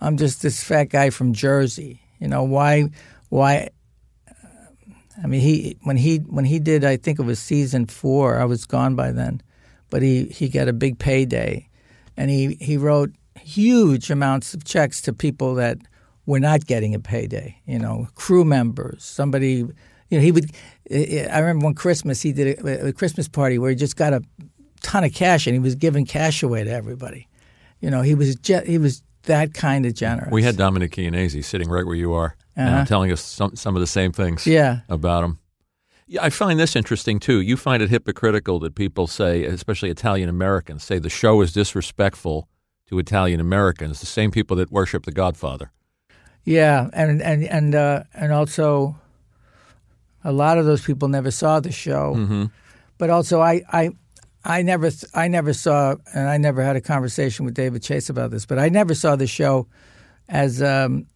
I'm 0.00 0.16
just 0.16 0.42
this 0.42 0.64
fat 0.64 0.88
guy 0.88 1.10
from 1.10 1.32
Jersey. 1.32 2.00
You 2.18 2.26
know 2.26 2.42
why? 2.42 2.90
Why? 3.28 3.70
I 5.24 5.26
mean, 5.26 5.40
he 5.40 5.78
when 5.82 5.96
he 5.96 6.18
when 6.18 6.44
he 6.44 6.60
did, 6.60 6.84
I 6.84 6.98
think 6.98 7.18
it 7.18 7.22
was 7.22 7.38
season 7.38 7.86
four. 7.86 8.38
I 8.38 8.44
was 8.44 8.66
gone 8.66 8.94
by 8.94 9.10
then, 9.10 9.40
but 9.88 10.02
he 10.02 10.26
he 10.26 10.50
got 10.50 10.68
a 10.68 10.72
big 10.74 10.98
payday, 10.98 11.66
and 12.14 12.30
he 12.30 12.58
he 12.60 12.76
wrote 12.76 13.10
huge 13.40 14.10
amounts 14.10 14.52
of 14.52 14.64
checks 14.64 15.00
to 15.00 15.14
people 15.14 15.54
that 15.54 15.78
were 16.26 16.40
not 16.40 16.66
getting 16.66 16.94
a 16.94 17.00
payday. 17.00 17.58
You 17.64 17.78
know, 17.78 18.06
crew 18.14 18.44
members, 18.44 19.02
somebody. 19.02 19.64
You 20.10 20.18
know, 20.18 20.20
he 20.20 20.30
would. 20.30 20.50
I 20.92 21.38
remember 21.38 21.64
one 21.64 21.74
Christmas 21.74 22.20
he 22.20 22.32
did 22.32 22.58
a, 22.58 22.88
a 22.88 22.92
Christmas 22.92 23.26
party 23.26 23.58
where 23.58 23.70
he 23.70 23.76
just 23.76 23.96
got 23.96 24.12
a 24.12 24.22
ton 24.82 25.04
of 25.04 25.14
cash 25.14 25.46
and 25.46 25.54
he 25.54 25.58
was 25.58 25.74
giving 25.74 26.04
cash 26.04 26.42
away 26.42 26.64
to 26.64 26.70
everybody. 26.70 27.28
You 27.80 27.90
know, 27.90 28.02
he 28.02 28.14
was 28.14 28.36
he 28.66 28.76
was 28.76 29.02
that 29.22 29.54
kind 29.54 29.86
of 29.86 29.94
generous. 29.94 30.30
We 30.30 30.42
had 30.42 30.58
Dominic 30.58 30.92
Chianese 30.92 31.46
sitting 31.46 31.70
right 31.70 31.86
where 31.86 31.96
you 31.96 32.12
are 32.12 32.36
Uh-huh. 32.56 32.84
telling 32.84 33.10
us 33.12 33.20
some, 33.20 33.56
some 33.56 33.74
of 33.76 33.80
the 33.80 33.86
same 33.86 34.12
things 34.12 34.46
Yeah. 34.46 34.80
about 34.88 35.22
them. 35.22 35.38
Yeah, 36.06 36.22
I 36.22 36.30
find 36.30 36.60
this 36.60 36.76
interesting 36.76 37.18
too. 37.18 37.40
You 37.40 37.56
find 37.56 37.82
it 37.82 37.90
hypocritical 37.90 38.60
that 38.60 38.74
people 38.74 39.06
say, 39.06 39.44
especially 39.44 39.90
Italian 39.90 40.28
Americans, 40.28 40.84
say 40.84 40.98
the 40.98 41.08
show 41.10 41.40
is 41.40 41.52
disrespectful 41.52 42.46
to 42.88 42.98
Italian 42.98 43.40
Americans, 43.40 44.00
the 44.00 44.06
same 44.06 44.30
people 44.30 44.56
that 44.58 44.70
worship 44.70 45.04
the 45.04 45.12
Godfather. 45.12 45.70
Yeah, 46.44 46.90
and 46.92 47.22
and 47.22 47.44
and 47.44 47.74
uh, 47.74 48.02
and 48.12 48.30
also, 48.32 48.94
a 50.22 50.30
lot 50.32 50.58
of 50.58 50.66
those 50.66 50.82
people 50.84 51.08
never 51.08 51.30
saw 51.30 51.58
the 51.60 51.72
show. 51.72 52.14
Mm-hmm. 52.14 52.44
But 52.98 53.08
also, 53.10 53.40
I, 53.40 53.62
I, 53.72 53.90
I 54.44 54.62
never, 54.62 54.90
I 55.14 55.26
never 55.28 55.52
saw, 55.54 55.96
and 56.14 56.28
I 56.28 56.36
never 56.36 56.62
had 56.62 56.76
a 56.76 56.80
conversation 56.82 57.46
with 57.46 57.54
David 57.54 57.82
Chase 57.82 58.10
about 58.10 58.30
this. 58.30 58.44
But 58.46 58.58
I 58.58 58.68
never 58.68 58.94
saw 58.94 59.16
the 59.16 59.26
show 59.26 59.66
as 60.28 60.62
um, 60.62 61.06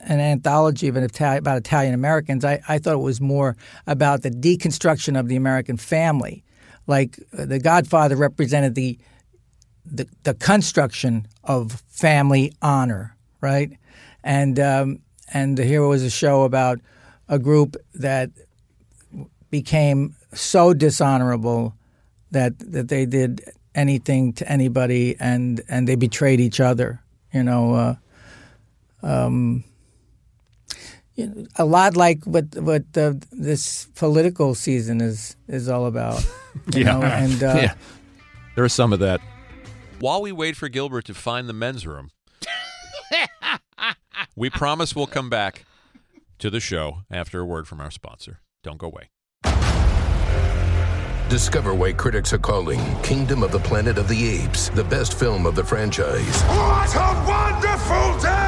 an 0.00 0.20
anthology 0.20 0.88
of 0.88 0.96
an 0.96 1.04
Italian, 1.04 1.38
about 1.38 1.58
Italian 1.58 1.94
Americans. 1.94 2.44
I, 2.44 2.60
I 2.68 2.78
thought 2.78 2.94
it 2.94 2.98
was 2.98 3.20
more 3.20 3.56
about 3.86 4.22
the 4.22 4.30
deconstruction 4.30 5.18
of 5.18 5.28
the 5.28 5.36
American 5.36 5.76
family. 5.76 6.44
Like 6.86 7.18
uh, 7.36 7.46
The 7.46 7.58
Godfather 7.58 8.16
represented 8.16 8.74
the 8.74 8.98
the, 9.90 10.06
the 10.22 10.34
construction 10.34 11.26
of 11.44 11.82
family 11.88 12.52
honor, 12.60 13.16
right? 13.40 13.72
And 14.22 14.60
um, 14.60 15.00
and 15.32 15.56
here 15.58 15.86
was 15.86 16.02
a 16.02 16.10
show 16.10 16.42
about 16.42 16.80
a 17.28 17.38
group 17.38 17.76
that 17.94 18.30
became 19.50 20.14
so 20.34 20.74
dishonorable 20.74 21.74
that 22.30 22.58
that 22.58 22.88
they 22.88 23.06
did 23.06 23.42
anything 23.74 24.32
to 24.34 24.50
anybody 24.50 25.16
and 25.18 25.62
and 25.68 25.88
they 25.88 25.94
betrayed 25.94 26.40
each 26.40 26.60
other. 26.60 27.02
You 27.32 27.42
know, 27.42 27.74
uh, 27.74 27.94
um, 29.02 29.64
you 31.18 31.26
know, 31.26 31.46
a 31.56 31.64
lot 31.64 31.96
like 31.96 32.24
what 32.24 32.44
what 32.56 32.84
uh, 32.96 33.14
this 33.32 33.88
political 33.96 34.54
season 34.54 35.00
is 35.00 35.36
is 35.48 35.68
all 35.68 35.86
about. 35.86 36.24
You 36.74 36.82
know? 36.82 37.00
and 37.02 37.40
uh, 37.40 37.54
yeah. 37.56 37.74
There 38.56 38.64
is 38.64 38.72
some 38.72 38.92
of 38.92 38.98
that. 38.98 39.20
While 40.00 40.20
we 40.20 40.32
wait 40.32 40.56
for 40.56 40.68
Gilbert 40.68 41.04
to 41.04 41.14
find 41.14 41.48
the 41.48 41.52
men's 41.52 41.86
room, 41.86 42.10
we 44.36 44.50
promise 44.50 44.96
we'll 44.96 45.06
come 45.06 45.30
back 45.30 45.64
to 46.40 46.50
the 46.50 46.58
show 46.58 47.04
after 47.12 47.38
a 47.40 47.44
word 47.44 47.68
from 47.68 47.80
our 47.80 47.92
sponsor. 47.92 48.40
Don't 48.64 48.78
go 48.78 48.88
away. 48.88 49.10
Discover 51.30 51.74
why 51.74 51.92
critics 51.92 52.32
are 52.32 52.38
calling 52.38 52.80
Kingdom 53.02 53.44
of 53.44 53.52
the 53.52 53.60
Planet 53.60 53.98
of 53.98 54.08
the 54.08 54.28
Apes 54.28 54.70
the 54.70 54.84
best 54.84 55.16
film 55.16 55.46
of 55.46 55.54
the 55.54 55.62
franchise. 55.62 56.42
What 56.42 56.92
a 56.96 57.24
wonderful 57.24 58.20
day! 58.20 58.47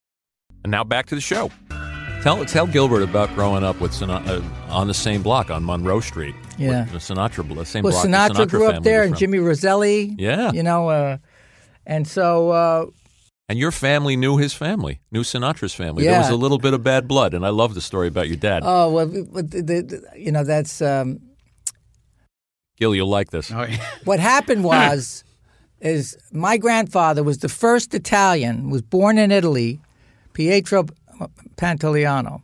And 0.63 0.71
now 0.71 0.83
back 0.83 1.07
to 1.07 1.15
the 1.15 1.21
show. 1.21 1.51
Tell 2.21 2.45
tell 2.45 2.67
Gilbert 2.67 3.01
about 3.01 3.33
growing 3.33 3.63
up 3.63 3.81
with 3.81 3.91
Sinatra, 3.91 4.43
uh, 4.43 4.73
on 4.73 4.87
the 4.87 4.93
same 4.93 5.23
block 5.23 5.49
on 5.49 5.65
Monroe 5.65 6.01
Street. 6.01 6.35
Yeah. 6.57 6.83
the 6.83 6.99
Sinatra, 6.99 7.47
the 7.55 7.65
same 7.65 7.83
well, 7.83 7.93
block. 7.93 8.03
the 8.03 8.09
Sinatra, 8.43 8.47
grew 8.47 8.67
up 8.67 8.83
there, 8.83 9.01
and 9.01 9.13
from. 9.13 9.19
Jimmy 9.19 9.39
Roselli. 9.39 10.13
Yeah. 10.19 10.51
You 10.51 10.61
know, 10.61 10.89
uh, 10.89 11.17
and 11.87 12.07
so 12.07 12.51
uh, 12.51 12.85
And 13.49 13.57
your 13.57 13.71
family 13.71 14.15
knew 14.15 14.37
his 14.37 14.53
family, 14.53 15.01
knew 15.11 15.21
Sinatra's 15.21 15.73
family. 15.73 16.05
Yeah. 16.05 16.11
There 16.11 16.19
was 16.19 16.29
a 16.29 16.35
little 16.35 16.59
bit 16.59 16.75
of 16.75 16.83
bad 16.83 17.07
blood, 17.07 17.33
and 17.33 17.43
I 17.43 17.49
love 17.49 17.73
the 17.73 17.81
story 17.81 18.07
about 18.07 18.27
your 18.27 18.37
dad. 18.37 18.61
oh 18.63 18.91
well, 18.91 19.07
but 19.33 19.49
the, 19.49 19.61
the, 19.61 20.03
you 20.15 20.31
know 20.31 20.43
that's 20.43 20.79
um, 20.79 21.19
Gil, 22.77 22.93
you'll 22.93 23.07
like 23.07 23.31
this. 23.31 23.51
Oh, 23.51 23.67
what 24.05 24.19
happened 24.19 24.63
was 24.63 25.23
is 25.79 26.15
my 26.31 26.57
grandfather 26.57 27.23
was 27.23 27.39
the 27.39 27.49
first 27.49 27.95
Italian 27.95 28.69
was 28.69 28.83
born 28.83 29.17
in 29.17 29.31
Italy, 29.31 29.79
Pietro 30.33 30.85
Pantoliano, 31.57 32.41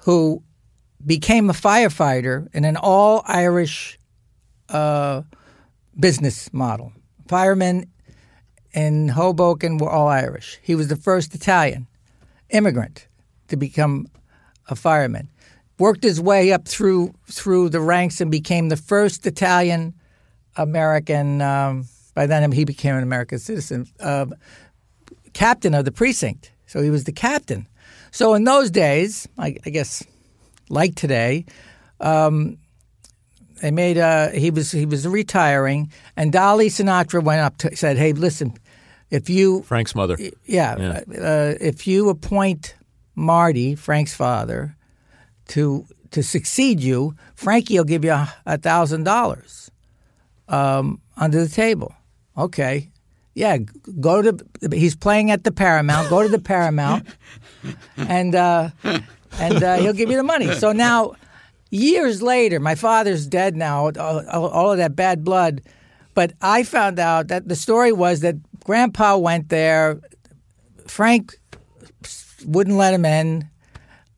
who 0.00 0.42
became 1.04 1.50
a 1.50 1.52
firefighter 1.52 2.48
in 2.54 2.64
an 2.64 2.76
all 2.76 3.22
Irish 3.26 3.98
uh, 4.68 5.22
business 5.98 6.52
model. 6.52 6.92
Firemen 7.28 7.90
in 8.72 9.08
Hoboken 9.08 9.78
were 9.78 9.90
all 9.90 10.08
Irish. 10.08 10.58
He 10.62 10.74
was 10.74 10.88
the 10.88 10.96
first 10.96 11.34
Italian 11.34 11.86
immigrant 12.50 13.06
to 13.48 13.56
become 13.56 14.08
a 14.68 14.74
fireman. 14.74 15.30
Worked 15.78 16.04
his 16.04 16.20
way 16.20 16.52
up 16.52 16.68
through 16.68 17.14
through 17.26 17.68
the 17.70 17.80
ranks 17.80 18.20
and 18.20 18.30
became 18.30 18.68
the 18.68 18.76
first 18.76 19.26
Italian 19.26 19.94
American. 20.56 21.42
Um, 21.42 21.86
by 22.14 22.26
then, 22.26 22.52
he 22.52 22.64
became 22.64 22.94
an 22.94 23.02
American 23.02 23.38
citizen. 23.40 23.86
Uh, 23.98 24.26
captain 25.34 25.74
of 25.74 25.84
the 25.84 25.92
precinct. 25.92 26.50
So 26.66 26.82
he 26.82 26.90
was 26.90 27.04
the 27.04 27.12
captain. 27.12 27.66
So 28.10 28.34
in 28.34 28.44
those 28.44 28.70
days, 28.70 29.28
I, 29.36 29.56
I 29.66 29.70
guess, 29.70 30.02
like 30.68 30.94
today, 30.94 31.44
um, 32.00 32.58
they 33.60 33.70
made 33.70 33.98
a, 33.98 34.30
he 34.30 34.50
was 34.50 34.72
he 34.72 34.86
was 34.86 35.06
retiring, 35.06 35.92
and 36.16 36.32
Dolly 36.32 36.68
Sinatra 36.68 37.22
went 37.22 37.40
up 37.40 37.56
to 37.58 37.76
said, 37.76 37.96
"Hey, 37.96 38.12
listen, 38.12 38.54
if 39.10 39.30
you 39.30 39.62
Frank's 39.62 39.94
mother. 39.94 40.16
yeah, 40.44 40.76
Yeah. 40.78 41.00
Uh, 41.20 41.54
if 41.60 41.86
you 41.86 42.08
appoint 42.08 42.74
Marty, 43.14 43.74
Frank's 43.74 44.14
father, 44.14 44.76
to 45.48 45.86
to 46.10 46.22
succeed 46.22 46.80
you, 46.80 47.14
Frankie 47.34 47.76
will 47.76 47.84
give 47.84 48.04
you 48.04 48.12
a, 48.12 48.32
a 48.46 48.58
thousand 48.58 49.04
dollars 49.04 49.70
um, 50.48 51.00
under 51.16 51.42
the 51.42 51.48
table. 51.48 51.94
Okay, 52.36 52.90
yeah, 53.34 53.58
go 54.00 54.22
to. 54.22 54.38
He's 54.72 54.94
playing 54.96 55.30
at 55.30 55.44
the 55.44 55.50
Paramount. 55.52 56.08
Go 56.08 56.22
to 56.22 56.28
the 56.28 56.38
Paramount, 56.38 57.06
and 57.96 58.34
uh, 58.34 58.70
and 59.38 59.62
uh, 59.62 59.76
he'll 59.76 59.92
give 59.92 60.10
you 60.10 60.16
the 60.16 60.22
money. 60.22 60.52
So 60.54 60.72
now, 60.72 61.14
years 61.70 62.22
later, 62.22 62.60
my 62.60 62.74
father's 62.76 63.26
dead 63.26 63.56
now. 63.56 63.88
All, 63.90 64.28
all- 64.28 64.72
of 64.72 64.78
that 64.78 64.94
bad 64.96 65.24
blood. 65.24 65.62
But 66.14 66.32
I 66.40 66.62
found 66.62 67.00
out 67.00 67.26
that 67.28 67.48
the 67.48 67.56
story 67.56 67.90
was 67.90 68.20
that 68.20 68.36
Grandpa 68.64 69.16
went 69.16 69.48
there. 69.48 70.00
Frank 70.86 71.34
wouldn't 72.46 72.76
let 72.76 72.94
him 72.94 73.04
in. 73.04 73.48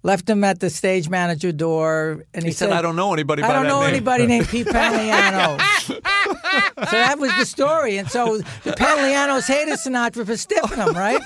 Left 0.03 0.29
him 0.29 0.45
at 0.45 0.61
the 0.61 0.71
stage 0.71 1.09
manager 1.09 1.51
door, 1.53 2.23
and 2.35 2.45
he, 2.45 2.51
He 2.51 2.53
said, 2.53 2.71
"I 2.71 2.81
don't 2.83 2.95
know 2.97 3.13
anybody 3.13 3.43
I 3.43 3.51
don't 3.53 3.67
know 3.67 3.81
name." 3.81 3.91
anybody 3.95 4.27
named 4.27 4.47
Pete 4.53 4.67
Paliano." 4.67 5.59
so 6.91 6.97
that 6.97 7.19
was 7.19 7.35
the 7.37 7.45
story, 7.45 7.97
and 7.99 8.11
so 8.11 8.39
the 8.39 8.73
Palianos 8.73 9.47
hated 9.47 9.79
Sinatra 9.79 10.27
for 10.27 10.37
stiffing 10.37 10.77
him, 10.77 10.95
right? 10.95 11.21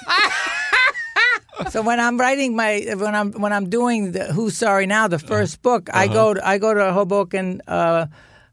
so 1.71 1.83
when 1.83 2.01
I'm 2.01 2.19
writing 2.19 2.57
my 2.57 2.85
when 2.97 3.15
I'm 3.15 3.33
when 3.33 3.53
I'm 3.53 3.69
doing 3.69 4.13
the 4.13 4.33
Who's 4.33 4.57
Sorry 4.57 4.87
Now, 4.87 5.09
the 5.09 5.19
1st 5.19 5.63
book, 5.63 5.89
I 5.93 6.09
go 6.09 6.35
to, 6.35 6.47
I 6.47 6.59
go 6.59 6.75
to 6.75 6.93
Hoboken. 6.93 7.63
Uh, 7.67 8.07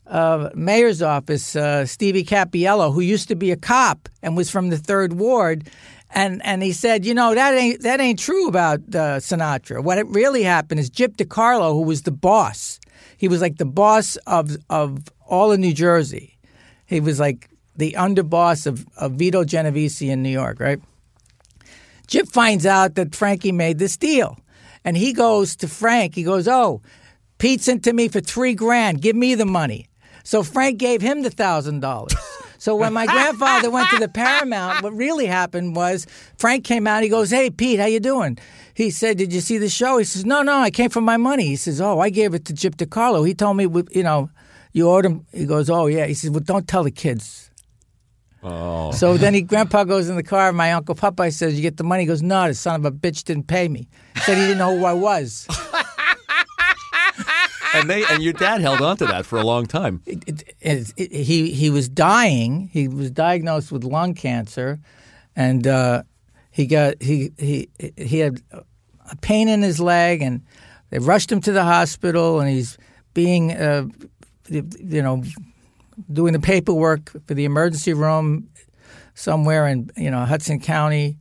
uh, 0.09 0.49
mayor's 0.55 1.01
office, 1.01 1.53
uh, 1.55 1.85
Stevie 1.85 2.23
Cappiello, 2.23 2.93
who 2.93 3.01
used 3.01 3.27
to 3.27 3.35
be 3.35 3.51
a 3.51 3.57
cop 3.57 4.07
and 4.23 4.37
was 4.37 4.49
from 4.49 4.69
the 4.69 4.77
third 4.77 5.11
ward, 5.11 5.69
and 6.11 6.41
and 6.45 6.63
he 6.63 6.71
said, 6.71 7.05
you 7.05 7.13
know 7.13 7.35
that 7.35 7.53
ain't 7.53 7.81
that 7.81 7.99
ain't 7.99 8.19
true 8.19 8.47
about 8.47 8.79
uh, 8.79 9.19
Sinatra. 9.19 9.83
What 9.83 9.97
it 9.97 10.07
really 10.07 10.43
happened 10.43 10.79
is 10.79 10.89
Gyp 10.89 11.17
DeCarlo, 11.17 11.73
who 11.73 11.81
was 11.81 12.03
the 12.03 12.11
boss, 12.11 12.79
he 13.17 13.27
was 13.27 13.41
like 13.41 13.57
the 13.57 13.65
boss 13.65 14.15
of 14.27 14.55
of 14.69 15.09
all 15.25 15.51
of 15.51 15.59
New 15.59 15.73
Jersey. 15.73 16.36
He 16.87 16.99
was 16.99 17.19
like 17.19 17.49
the 17.75 17.93
underboss 17.93 18.65
of, 18.65 18.85
of 18.97 19.13
Vito 19.13 19.43
Genovese 19.43 20.01
in 20.01 20.23
New 20.23 20.29
York, 20.29 20.59
right? 20.59 20.81
Gyp 22.07 22.31
finds 22.31 22.65
out 22.65 22.95
that 22.95 23.13
Frankie 23.13 23.51
made 23.51 23.77
this 23.77 23.97
deal, 23.97 24.39
and 24.83 24.97
he 24.97 25.13
goes 25.13 25.55
to 25.57 25.67
Frank. 25.67 26.15
He 26.15 26.23
goes, 26.23 26.47
"Oh, 26.47 26.81
Pete 27.37 27.61
sent 27.61 27.83
to 27.83 27.93
me 27.93 28.07
for 28.07 28.21
three 28.21 28.55
grand. 28.55 29.01
Give 29.01 29.15
me 29.15 29.35
the 29.35 29.45
money." 29.45 29.87
So 30.23 30.41
Frank 30.41 30.77
gave 30.77 31.01
him 31.01 31.21
the 31.21 31.29
thousand 31.29 31.81
dollars. 31.81 32.15
So 32.59 32.75
when 32.75 32.91
my 32.91 33.05
grandfather 33.05 33.69
went 33.69 33.89
to 33.91 33.99
the 33.99 34.07
Paramount, 34.07 34.81
what 34.81 34.93
really 34.95 35.27
happened 35.27 35.75
was 35.75 36.07
Frank 36.37 36.63
came 36.63 36.87
out. 36.87 37.03
He 37.03 37.09
goes, 37.09 37.29
"Hey 37.29 37.49
Pete, 37.49 37.79
how 37.79 37.85
you 37.85 37.99
doing?" 37.99 38.39
He 38.73 38.89
said, 38.89 39.17
"Did 39.17 39.31
you 39.31 39.41
see 39.41 39.57
the 39.57 39.69
show?" 39.69 39.97
He 39.97 40.03
says, 40.05 40.25
"No, 40.25 40.41
no, 40.41 40.57
I 40.57 40.71
came 40.71 40.89
for 40.89 41.01
my 41.01 41.17
money." 41.17 41.45
He 41.45 41.55
says, 41.55 41.79
"Oh, 41.79 41.99
I 41.99 42.09
gave 42.09 42.33
it 42.33 42.45
to 42.45 42.53
Gyp 42.53 42.75
DeCarlo. 42.75 43.27
He 43.27 43.33
told 43.33 43.57
me, 43.57 43.67
you 43.91 44.03
know, 44.03 44.29
you 44.73 44.89
owed 44.89 45.05
him." 45.05 45.25
He 45.33 45.45
goes, 45.45 45.69
"Oh 45.69 45.87
yeah." 45.87 46.05
He 46.05 46.13
says, 46.13 46.29
"Well, 46.29 46.41
don't 46.41 46.67
tell 46.67 46.83
the 46.83 46.91
kids." 46.91 47.47
Oh. 48.43 48.91
So 48.91 49.17
then 49.17 49.33
he, 49.33 49.41
Grandpa 49.51 49.83
goes 49.83 50.09
in 50.09 50.15
the 50.15 50.23
car, 50.23 50.49
and 50.49 50.57
my 50.57 50.73
Uncle 50.73 50.95
Popeye 50.95 51.33
says, 51.33 51.55
You 51.55 51.61
get 51.61 51.77
the 51.77 51.83
money? 51.83 52.03
He 52.03 52.07
goes, 52.07 52.21
No, 52.21 52.47
the 52.47 52.53
son 52.53 52.79
of 52.79 52.85
a 52.85 52.91
bitch 52.91 53.23
didn't 53.23 53.47
pay 53.47 53.67
me. 53.67 53.87
He 54.15 54.19
said 54.21 54.37
he 54.37 54.43
didn't 54.43 54.59
know 54.59 54.77
who 54.77 54.85
I 54.85 54.93
was. 54.93 55.47
and 57.73 57.89
they 57.89 58.05
and 58.05 58.21
your 58.23 58.33
dad 58.33 58.61
held 58.61 58.81
on 58.81 58.97
to 58.97 59.05
that 59.07 59.25
for 59.25 59.37
a 59.39 59.43
long 59.43 59.65
time. 59.65 60.01
It, 60.05 60.45
it, 60.61 60.93
it, 60.97 61.11
he, 61.11 61.51
he 61.51 61.69
was 61.69 61.89
dying. 61.89 62.69
He 62.71 62.87
was 62.87 63.11
diagnosed 63.11 63.71
with 63.71 63.83
lung 63.83 64.13
cancer, 64.13 64.79
and 65.35 65.65
uh, 65.67 66.03
he 66.51 66.65
got 66.65 67.01
he, 67.01 67.31
he, 67.37 67.69
he 67.97 68.19
had 68.19 68.41
a 68.51 69.15
pain 69.17 69.47
in 69.47 69.61
his 69.61 69.79
leg, 69.79 70.21
and 70.21 70.43
they 70.89 70.99
rushed 70.99 71.31
him 71.31 71.41
to 71.41 71.51
the 71.51 71.63
hospital, 71.63 72.39
and 72.39 72.49
he's 72.49 72.77
being, 73.13 73.51
uh, 73.51 73.87
you 74.49 75.01
know, 75.01 75.23
doing 76.11 76.33
the 76.33 76.39
paperwork 76.39 77.11
for 77.27 77.33
the 77.33 77.45
emergency 77.45 77.93
room 77.93 78.47
somewhere 79.15 79.67
in 79.67 79.89
you 79.97 80.11
know 80.11 80.25
Hudson 80.25 80.59
County, 80.59 81.17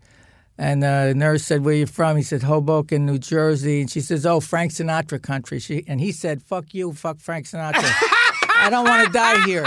And 0.58 0.82
the 0.82 1.12
nurse 1.14 1.44
said, 1.44 1.64
"Where 1.64 1.74
you 1.74 1.86
from?" 1.86 2.16
He 2.16 2.22
said, 2.22 2.42
"Hoboken, 2.42 3.04
New 3.06 3.18
Jersey." 3.18 3.80
And 3.82 3.90
she 3.90 4.00
says, 4.00 4.24
"Oh, 4.24 4.40
Frank 4.40 4.72
Sinatra 4.72 5.20
country." 5.20 5.58
She 5.58 5.84
and 5.86 6.00
he 6.00 6.12
said, 6.12 6.42
"Fuck 6.42 6.72
you, 6.72 6.92
fuck 6.92 7.20
Frank 7.20 7.46
Sinatra. 7.46 7.84
I 8.58 8.68
don't 8.70 8.86
want 8.88 9.06
to 9.06 9.12
die 9.12 9.44
here." 9.46 9.66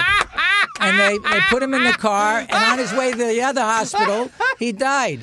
And 0.81 0.97
they, 0.97 1.17
they 1.29 1.39
put 1.49 1.61
him 1.61 1.73
in 1.73 1.83
the 1.83 1.91
car, 1.91 2.39
and 2.39 2.51
on 2.51 2.77
his 2.79 2.93
way 2.93 3.11
to 3.11 3.17
the 3.17 3.41
other 3.41 3.61
hospital, 3.61 4.31
he 4.57 4.71
died. 4.71 5.19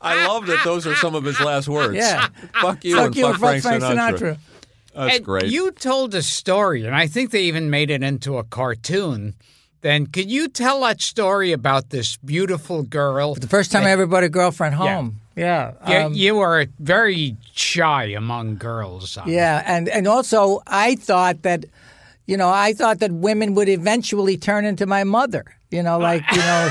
I 0.00 0.26
love 0.26 0.46
that 0.46 0.62
those 0.64 0.86
are 0.86 0.94
some 0.96 1.14
of 1.14 1.24
his 1.24 1.40
last 1.40 1.68
words. 1.68 1.96
Yeah. 1.96 2.28
Fuck 2.60 2.84
you 2.84 2.96
Fuck 2.96 3.06
and 3.06 3.16
you 3.16 3.22
fuck 3.24 3.32
fuck 3.32 3.40
Frank, 3.40 3.62
Frank 3.62 3.82
Sinatra. 3.82 4.18
Sinatra. 4.18 4.38
That's 4.94 5.16
and 5.16 5.24
great. 5.24 5.46
You 5.50 5.70
told 5.72 6.14
a 6.14 6.22
story, 6.22 6.86
and 6.86 6.94
I 6.94 7.06
think 7.08 7.30
they 7.30 7.42
even 7.42 7.68
made 7.70 7.90
it 7.90 8.02
into 8.02 8.38
a 8.38 8.44
cartoon. 8.44 9.34
Then, 9.80 10.06
could 10.06 10.30
you 10.30 10.48
tell 10.48 10.80
that 10.80 11.02
story 11.02 11.52
about 11.52 11.90
this 11.90 12.16
beautiful 12.16 12.82
girl? 12.82 13.34
The 13.34 13.48
first 13.48 13.70
time 13.70 13.84
I 13.84 13.90
ever 13.90 14.06
brought 14.06 14.24
a 14.24 14.30
girlfriend 14.30 14.76
home. 14.76 15.20
Yeah. 15.36 15.72
You, 15.86 15.96
um, 15.96 16.14
you 16.14 16.36
were 16.36 16.66
very 16.78 17.36
shy 17.52 18.04
among 18.16 18.56
girls. 18.56 19.18
um, 19.18 19.28
Yeah, 19.28 19.62
and 19.66 19.88
and 19.88 20.06
also 20.06 20.62
I 20.66 20.94
thought 20.94 21.42
that, 21.42 21.64
you 22.26 22.36
know, 22.36 22.48
I 22.48 22.72
thought 22.72 23.00
that 23.00 23.12
women 23.12 23.54
would 23.54 23.68
eventually 23.68 24.38
turn 24.38 24.64
into 24.64 24.86
my 24.86 25.04
mother. 25.04 25.44
You 25.70 25.82
know, 25.82 25.98
like 25.98 26.22
you 26.30 26.38
know, 26.38 26.68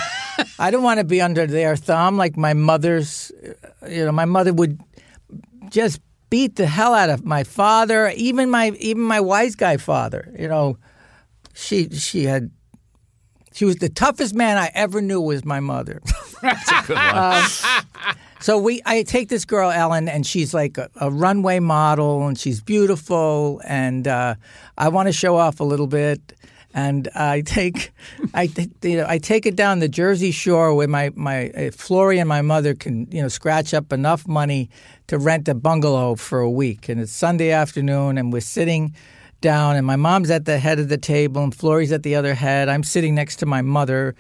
I 0.57 0.71
don't 0.71 0.83
want 0.83 0.99
to 0.99 1.03
be 1.03 1.21
under 1.21 1.45
their 1.45 1.75
thumb 1.75 2.17
like 2.17 2.37
my 2.37 2.53
mother's. 2.53 3.31
uh, 3.81 3.89
You 3.89 4.05
know, 4.05 4.11
my 4.13 4.25
mother 4.25 4.53
would 4.53 4.79
just 5.69 5.99
beat 6.33 6.55
the 6.55 6.65
hell 6.65 6.95
out 6.95 7.11
of 7.11 7.23
my 7.23 7.43
father, 7.43 8.11
even 8.15 8.49
my 8.49 8.71
even 8.79 9.03
my 9.03 9.19
wise 9.19 9.53
guy 9.53 9.77
father. 9.77 10.33
You 10.35 10.47
know, 10.47 10.79
she 11.53 11.89
she 11.89 12.23
had. 12.23 12.49
She 13.53 13.65
was 13.65 13.75
the 13.75 13.87
toughest 13.87 14.33
man 14.33 14.57
I 14.57 14.71
ever 14.73 14.99
knew. 14.99 15.21
Was 15.21 15.45
my 15.45 15.59
mother. 15.59 16.01
Um, 16.89 17.45
so 18.41 18.57
we, 18.57 18.81
I 18.85 19.03
take 19.03 19.29
this 19.29 19.45
girl 19.45 19.71
Ellen, 19.71 20.09
and 20.09 20.27
she's 20.27 20.53
like 20.53 20.77
a, 20.77 20.89
a 20.99 21.09
runway 21.09 21.59
model, 21.59 22.27
and 22.27 22.37
she's 22.37 22.59
beautiful, 22.61 23.61
and 23.63 24.05
uh, 24.05 24.35
I 24.77 24.89
want 24.89 25.07
to 25.07 25.13
show 25.13 25.37
off 25.37 25.61
a 25.61 25.63
little 25.63 25.87
bit. 25.87 26.33
And 26.73 27.07
I 27.15 27.41
take, 27.41 27.91
I 28.33 28.49
you 28.81 28.97
know, 28.97 29.05
I 29.07 29.19
take 29.19 29.45
it 29.45 29.55
down 29.55 29.79
the 29.79 29.87
Jersey 29.87 30.31
Shore 30.31 30.73
where 30.73 30.87
my 30.87 31.11
my 31.15 31.49
uh, 31.51 31.71
Flory 31.71 32.19
and 32.19 32.27
my 32.27 32.41
mother 32.41 32.73
can 32.73 33.07
you 33.11 33.21
know 33.21 33.27
scratch 33.27 33.73
up 33.73 33.93
enough 33.93 34.27
money 34.27 34.69
to 35.07 35.17
rent 35.17 35.47
a 35.47 35.53
bungalow 35.53 36.15
for 36.15 36.39
a 36.39 36.49
week. 36.49 36.89
And 36.89 36.99
it's 36.99 37.11
Sunday 37.11 37.51
afternoon, 37.51 38.17
and 38.17 38.33
we're 38.33 38.41
sitting 38.41 38.95
down, 39.41 39.75
and 39.75 39.85
my 39.85 39.97
mom's 39.97 40.31
at 40.31 40.45
the 40.45 40.57
head 40.57 40.79
of 40.79 40.89
the 40.89 40.97
table, 40.97 41.43
and 41.43 41.53
Flory's 41.53 41.91
at 41.91 42.01
the 42.01 42.15
other 42.15 42.33
head. 42.33 42.69
I'm 42.69 42.83
sitting 42.83 43.13
next 43.13 43.35
to 43.37 43.45
my 43.45 43.61
mother. 43.61 44.15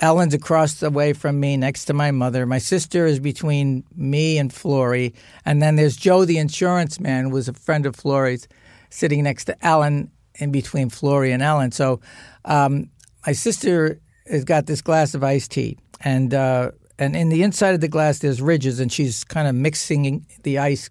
Ellen's 0.00 0.32
across 0.32 0.74
the 0.74 0.88
way 0.88 1.12
from 1.12 1.38
me, 1.38 1.58
next 1.58 1.84
to 1.86 1.92
my 1.92 2.10
mother. 2.10 2.46
My 2.46 2.58
sister 2.58 3.04
is 3.04 3.20
between 3.20 3.84
me 3.94 4.38
and 4.38 4.50
Flory, 4.50 5.12
and 5.44 5.60
then 5.60 5.76
there's 5.76 5.96
Joe, 5.96 6.24
the 6.24 6.38
insurance 6.38 6.98
man, 6.98 7.24
who 7.24 7.30
was 7.30 7.48
a 7.48 7.52
friend 7.52 7.84
of 7.84 7.94
Flory's, 7.94 8.48
sitting 8.88 9.24
next 9.24 9.44
to 9.46 9.66
Ellen, 9.66 10.10
in 10.40 10.50
between 10.50 10.90
Flory 10.90 11.32
and 11.32 11.42
Ellen. 11.42 11.72
So, 11.72 12.00
um, 12.44 12.90
my 13.26 13.32
sister 13.32 14.00
has 14.26 14.44
got 14.44 14.66
this 14.66 14.80
glass 14.80 15.14
of 15.14 15.22
iced 15.22 15.50
tea, 15.50 15.78
and 16.00 16.32
uh, 16.32 16.70
and 16.98 17.14
in 17.14 17.28
the 17.28 17.42
inside 17.42 17.74
of 17.74 17.80
the 17.80 17.88
glass 17.88 18.20
there's 18.20 18.40
ridges, 18.40 18.80
and 18.80 18.92
she's 18.92 19.24
kind 19.24 19.46
of 19.46 19.54
mixing 19.54 20.26
the 20.42 20.58
ice 20.58 20.90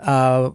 uh, 0.00 0.50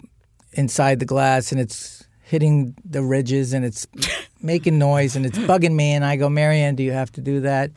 inside 0.53 0.99
the 0.99 1.05
glass, 1.05 1.51
and 1.51 1.59
it's 1.59 2.03
hitting 2.21 2.75
the 2.83 3.03
ridges, 3.03 3.53
and 3.53 3.65
it's 3.65 3.85
making 4.41 4.79
noise, 4.79 5.15
and 5.15 5.25
it's 5.25 5.37
bugging 5.37 5.73
me. 5.75 5.91
And 5.91 6.05
I 6.05 6.15
go, 6.15 6.29
Marianne, 6.29 6.75
do 6.75 6.83
you 6.83 6.91
have 6.91 7.11
to 7.13 7.21
do 7.21 7.41
that? 7.41 7.71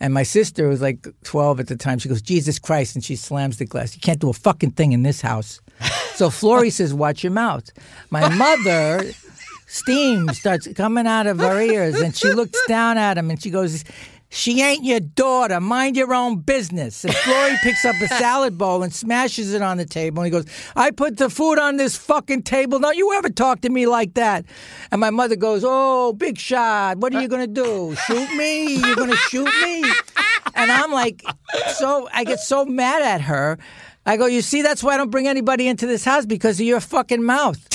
And 0.00 0.12
my 0.12 0.24
sister 0.24 0.68
was 0.68 0.82
like 0.82 1.06
12 1.24 1.60
at 1.60 1.68
the 1.68 1.76
time. 1.76 1.98
She 1.98 2.08
goes, 2.08 2.20
Jesus 2.20 2.58
Christ, 2.58 2.96
and 2.96 3.04
she 3.04 3.14
slams 3.14 3.58
the 3.58 3.64
glass. 3.64 3.94
You 3.94 4.00
can't 4.00 4.18
do 4.18 4.30
a 4.30 4.32
fucking 4.32 4.72
thing 4.72 4.92
in 4.92 5.04
this 5.04 5.20
house. 5.20 5.60
So 6.14 6.28
Flory 6.28 6.70
says, 6.78 6.92
watch 6.92 7.22
your 7.22 7.32
mouth. 7.32 7.70
My 8.10 8.28
mother 8.28 9.12
steam 9.72 10.28
starts 10.28 10.68
coming 10.74 11.06
out 11.06 11.26
of 11.26 11.38
her 11.38 11.60
ears 11.60 11.98
and 11.98 12.14
she 12.14 12.30
looks 12.30 12.58
down 12.68 12.98
at 12.98 13.16
him 13.16 13.30
and 13.30 13.42
she 13.42 13.48
goes 13.50 13.84
she 14.34 14.62
ain't 14.62 14.82
your 14.82 15.00
daughter. 15.00 15.60
Mind 15.60 15.94
your 15.94 16.14
own 16.14 16.38
business. 16.38 17.04
And 17.04 17.14
Flory 17.14 17.54
picks 17.62 17.84
up 17.84 17.96
a 18.00 18.08
salad 18.08 18.56
bowl 18.56 18.82
and 18.82 18.92
smashes 18.92 19.52
it 19.52 19.60
on 19.60 19.76
the 19.76 19.84
table. 19.84 20.22
And 20.22 20.26
he 20.26 20.30
goes, 20.30 20.46
I 20.74 20.90
put 20.90 21.18
the 21.18 21.28
food 21.28 21.58
on 21.58 21.76
this 21.76 21.96
fucking 21.96 22.44
table. 22.44 22.78
Don't 22.78 22.96
you 22.96 23.12
ever 23.12 23.28
talk 23.28 23.60
to 23.60 23.68
me 23.68 23.86
like 23.86 24.14
that. 24.14 24.46
And 24.90 25.02
my 25.02 25.10
mother 25.10 25.36
goes, 25.36 25.64
Oh, 25.66 26.14
big 26.14 26.38
shot. 26.38 26.96
What 26.96 27.14
are 27.14 27.20
you 27.20 27.28
going 27.28 27.42
to 27.42 27.62
do? 27.62 27.94
Shoot 28.06 28.34
me? 28.34 28.76
You're 28.76 28.96
going 28.96 29.10
to 29.10 29.16
shoot 29.16 29.50
me? 29.62 29.84
And 30.54 30.72
I'm 30.72 30.92
like, 30.92 31.22
so 31.74 32.08
I 32.14 32.24
get 32.24 32.40
so 32.40 32.64
mad 32.64 33.02
at 33.02 33.20
her. 33.20 33.58
I 34.06 34.16
go, 34.16 34.24
You 34.24 34.40
see, 34.40 34.62
that's 34.62 34.82
why 34.82 34.94
I 34.94 34.96
don't 34.96 35.10
bring 35.10 35.28
anybody 35.28 35.68
into 35.68 35.86
this 35.86 36.06
house 36.06 36.24
because 36.24 36.58
of 36.58 36.64
your 36.64 36.80
fucking 36.80 37.22
mouth. 37.22 37.68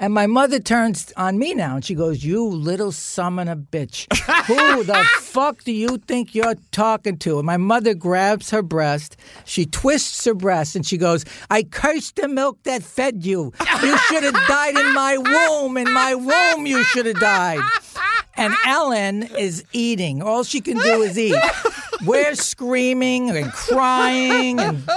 And 0.00 0.14
my 0.14 0.28
mother 0.28 0.60
turns 0.60 1.12
on 1.16 1.38
me 1.38 1.54
now 1.54 1.74
and 1.74 1.84
she 1.84 1.94
goes, 1.94 2.22
You 2.24 2.46
little 2.46 2.92
summon 2.92 3.48
a 3.48 3.56
bitch. 3.56 4.06
Who 4.46 4.84
the 4.84 4.94
fuck 5.18 5.64
do 5.64 5.72
you 5.72 5.98
think 5.98 6.36
you're 6.36 6.54
talking 6.70 7.18
to? 7.18 7.38
And 7.38 7.46
my 7.46 7.56
mother 7.56 7.94
grabs 7.94 8.50
her 8.50 8.62
breast. 8.62 9.16
She 9.44 9.66
twists 9.66 10.24
her 10.24 10.34
breast 10.34 10.76
and 10.76 10.86
she 10.86 10.98
goes, 10.98 11.24
I 11.50 11.64
cursed 11.64 12.16
the 12.16 12.28
milk 12.28 12.62
that 12.62 12.84
fed 12.84 13.24
you. 13.24 13.52
You 13.82 13.98
should 13.98 14.22
have 14.22 14.46
died 14.46 14.76
in 14.76 14.94
my 14.94 15.18
womb. 15.18 15.76
In 15.76 15.92
my 15.92 16.14
womb, 16.14 16.66
you 16.66 16.84
should 16.84 17.06
have 17.06 17.18
died. 17.18 17.60
And 18.38 18.54
Ellen 18.64 19.24
is 19.24 19.64
eating. 19.72 20.22
All 20.22 20.44
she 20.44 20.60
can 20.60 20.78
do 20.78 21.02
is 21.02 21.18
eat. 21.18 21.34
We're 22.06 22.36
screaming 22.36 23.30
and 23.30 23.52
crying 23.52 24.60
and 24.60 24.88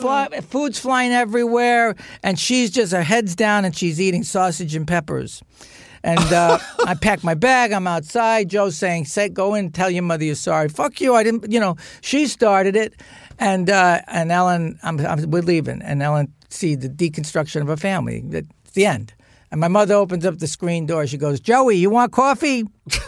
fly, 0.00 0.28
food's 0.42 0.78
flying 0.78 1.12
everywhere, 1.12 1.96
and 2.22 2.38
she's 2.38 2.70
just 2.70 2.92
her 2.92 3.02
head's 3.02 3.34
down 3.34 3.64
and 3.64 3.74
she's 3.74 4.00
eating 4.00 4.22
sausage 4.22 4.74
and 4.74 4.86
peppers. 4.86 5.42
And 6.04 6.20
uh, 6.32 6.58
I 6.86 6.94
pack 6.94 7.24
my 7.24 7.34
bag. 7.34 7.72
I'm 7.72 7.86
outside. 7.86 8.50
Joe's 8.50 8.76
saying, 8.76 9.06
"Say, 9.06 9.30
go 9.30 9.54
in, 9.54 9.70
tell 9.70 9.90
your 9.90 10.02
mother 10.02 10.24
you're 10.24 10.34
sorry." 10.34 10.68
Fuck 10.68 11.00
you. 11.00 11.14
I 11.14 11.22
didn't. 11.22 11.50
You 11.50 11.60
know, 11.60 11.76
she 12.02 12.26
started 12.26 12.76
it, 12.76 13.00
and 13.38 13.70
uh, 13.70 14.00
and 14.08 14.30
Ellen, 14.30 14.78
I'm, 14.82 15.00
I'm, 15.00 15.30
we're 15.30 15.42
leaving, 15.42 15.80
and 15.80 16.02
Ellen 16.02 16.32
see 16.50 16.74
the 16.74 16.88
deconstruction 16.88 17.62
of 17.62 17.68
a 17.70 17.76
family. 17.76 18.22
It's 18.30 18.72
the 18.72 18.84
end. 18.84 19.14
And 19.52 19.60
my 19.60 19.68
mother 19.68 19.94
opens 19.94 20.26
up 20.26 20.38
the 20.38 20.46
screen 20.48 20.86
door. 20.86 21.06
She 21.06 21.18
goes, 21.18 21.38
"Joey, 21.38 21.76
you 21.76 21.90
want 21.90 22.10
coffee?" 22.10 22.64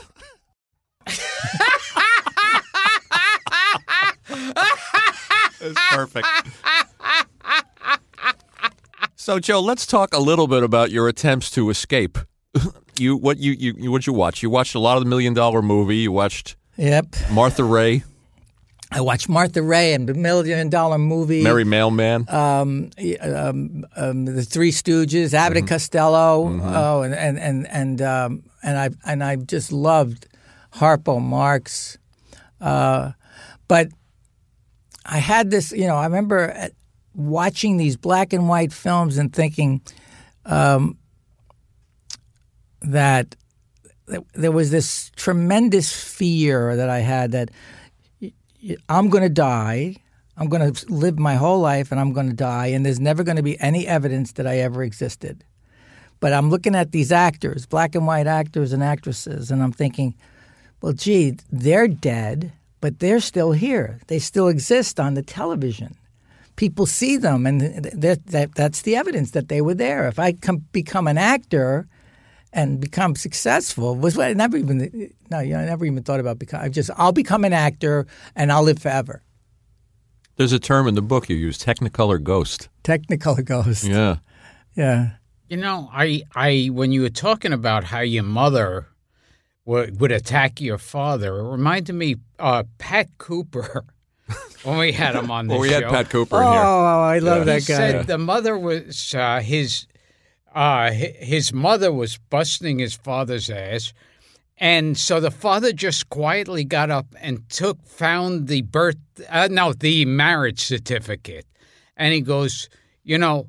It's 5.61 5.81
perfect. 5.91 6.27
So, 9.17 9.39
Joe, 9.39 9.61
let's 9.61 9.87
talk 9.87 10.13
a 10.13 10.19
little 10.19 10.47
bit 10.47 10.63
about 10.63 10.91
your 10.91 11.09
attempts 11.09 11.51
to 11.53 11.71
escape. 11.71 12.19
you 12.99 13.17
what 13.17 13.39
you 13.39 13.53
you 13.53 13.91
what 13.91 14.07
you 14.07 14.13
watch? 14.13 14.43
You 14.43 14.51
watched 14.51 14.75
a 14.75 14.79
lot 14.79 14.99
of 14.99 15.03
the 15.05 15.09
Million 15.09 15.33
Dollar 15.33 15.63
Movie. 15.63 15.97
You 15.97 16.13
watched 16.13 16.57
Yep. 16.77 17.07
Martha 17.33 17.65
Raye, 17.65 18.03
I 18.95 19.01
watched 19.01 19.29
Martha 19.29 19.61
Raye 19.61 19.93
and 19.93 20.09
the 20.09 20.15
Million 20.15 20.69
Dollar 20.69 20.99
Movie. 20.99 21.43
Merry 21.43 21.65
Mailman. 21.65 22.27
um, 22.29 22.91
um, 23.21 23.85
um, 23.97 24.25
the 24.25 24.45
Three 24.45 24.71
Stooges, 24.71 25.35
Abbott 25.35 25.59
and 25.59 25.69
Costello. 25.69 26.61
Oh, 26.63 27.03
and 27.03 27.13
and 27.13 27.37
and 27.37 27.67
and 27.67 28.01
um, 28.03 28.45
and 28.63 28.79
I 28.79 28.91
and 29.05 29.25
I 29.25 29.35
just 29.35 29.73
loved 29.73 30.29
Harpo 30.77 31.21
Marx. 31.21 31.99
Uh, 32.61 33.13
but 33.67 33.89
I 35.05 35.19
had 35.19 35.51
this, 35.51 35.73
you 35.73 35.89
know, 35.89 35.97
I 35.97 36.05
remember 36.05 36.71
watching 37.17 37.77
these 37.79 37.97
black 37.97 38.33
and 38.33 38.49
white 38.49 38.73
films 38.73 39.19
and 39.19 39.33
thinking 39.33 39.83
um, 40.47 40.99
that 42.83 43.35
there 44.35 44.53
was 44.53 44.71
this 44.71 45.11
tremendous 45.17 45.93
fear 45.93 46.77
that 46.77 46.89
I 46.89 47.01
had 47.01 47.33
that 47.33 47.51
I'm 48.89 49.09
going 49.09 49.23
to 49.23 49.31
die. 49.31 49.97
I'm 50.37 50.49
going 50.49 50.73
to 50.73 50.93
live 50.93 51.19
my 51.19 51.37
whole 51.37 51.61
life 51.61 51.93
and 51.93 52.01
I'm 52.01 52.13
going 52.13 52.29
to 52.29 52.35
die, 52.35 52.67
and 52.67 52.85
there's 52.85 53.01
never 53.01 53.23
going 53.23 53.37
to 53.37 53.43
be 53.43 53.59
any 53.61 53.87
evidence 53.87 54.33
that 54.33 54.47
I 54.47 54.59
ever 54.59 54.83
existed. 54.83 55.45
But 56.21 56.33
I'm 56.33 56.51
looking 56.51 56.75
at 56.75 56.93
these 56.93 57.13
actors, 57.13 57.67
black 57.67 57.95
and 57.95 58.07
white 58.07 58.27
actors 58.27 58.73
and 58.73 58.83
actresses, 58.83 59.51
and 59.51 59.63
I'm 59.63 59.73
thinking, 59.73 60.15
well, 60.81 60.93
gee, 60.93 61.37
they're 61.53 61.89
dead, 61.89 62.53
but 62.81 62.99
they're 62.99 63.21
still 63.21 63.53
here. 63.53 64.01
They 64.09 64.19
still 64.19 64.49
exist 64.49 64.99
on 64.99 65.15
the 65.15 65.23
television. 65.23 65.97
People 66.57 66.87
see 66.87 67.17
them, 67.17 67.47
and 67.47 67.61
that, 67.61 68.27
that, 68.27 68.55
that's 68.55 68.83
the 68.83 68.97
evidence 68.97 69.33
that 69.33 69.49
they 69.49 69.61
were 69.61 69.75
there. 69.75 70.09
If 70.09 70.19
I 70.19 70.33
come, 70.33 70.65
become 70.73 71.07
an 71.07 71.19
actor 71.19 71.87
and 72.55 72.81
become 72.81 73.15
successful, 73.17 73.95
was 73.97 74.17
what 74.17 74.29
I 74.29 74.33
never 74.33 74.57
even 74.57 75.11
no, 75.31 75.41
you 75.41 75.53
know, 75.55 75.59
I 75.61 75.65
never 75.67 75.85
even 75.85 76.03
thought 76.03 76.21
about 76.21 76.39
become. 76.39 76.61
I 76.63 76.69
just 76.71 76.91
I'll 76.97 77.13
become 77.13 77.45
an 77.45 77.53
actor 77.53 78.07
and 78.35 78.51
I'll 78.51 78.63
live 78.63 78.79
forever. 78.79 79.23
There's 80.37 80.53
a 80.53 80.59
term 80.59 80.89
in 80.89 80.95
the 80.95 81.03
book 81.03 81.29
you 81.29 81.37
use, 81.37 81.59
Technicolor 81.59 82.23
Ghost. 82.23 82.69
Technicolor 82.83 83.45
Ghost. 83.45 83.85
Yeah. 83.85 84.17
Yeah. 84.75 85.11
You 85.49 85.59
know, 85.59 85.89
I, 85.93 86.23
I, 86.35 86.71
when 86.73 86.91
you 86.91 87.03
were 87.03 87.11
talking 87.11 87.53
about 87.53 87.85
how 87.85 88.01
your 88.01 88.25
mother 88.25 88.87
would, 89.65 90.01
would 90.01 90.11
attack 90.11 90.61
your 90.61 90.79
father. 90.79 91.39
It 91.39 91.51
reminded 91.51 91.93
me 91.95 92.17
uh, 92.41 92.65
Pat 92.79 93.11
Cooper 93.19 93.85
when 94.65 94.79
we 94.79 94.91
had 94.91 95.15
him 95.15 95.31
on 95.31 95.47
the 95.47 95.53
well, 95.53 95.61
we 95.61 95.69
show. 95.69 95.83
had 95.83 95.91
Pat 95.91 96.11
Cooper 96.11 96.37
Oh, 96.37 96.47
in 96.49 96.53
here. 96.53 96.63
I 96.63 97.19
love 97.19 97.39
Yeah. 97.39 97.45
that 97.45 97.61
he 97.63 97.67
guy. 97.69 97.77
said 97.77 98.07
the 98.09 98.19
mother 98.19 98.59
was 98.59 99.15
uh, 99.15 99.39
his 99.41 99.87
uh, 100.55 100.93
his 100.93 101.53
mother 101.53 101.93
was 101.93 102.19
busting 102.31 102.79
his 102.79 102.95
father's 102.95 103.51
ass, 103.51 103.93
and 104.57 104.97
so 104.97 105.19
the 105.19 105.33
father 105.33 105.73
just 105.73 106.09
quietly 106.11 106.65
got 106.65 106.91
up 106.91 107.07
and 107.21 107.49
took 107.49 107.85
found 107.85 108.47
the 108.47 108.63
birth 108.63 108.97
uh, 109.29 109.49
no 109.51 109.73
the 109.73 110.05
marriage 110.05 110.61
certificate, 110.61 111.47
and 111.97 112.15
he 112.15 112.21
goes, 112.21 112.69
you 113.03 113.19
know. 113.19 113.49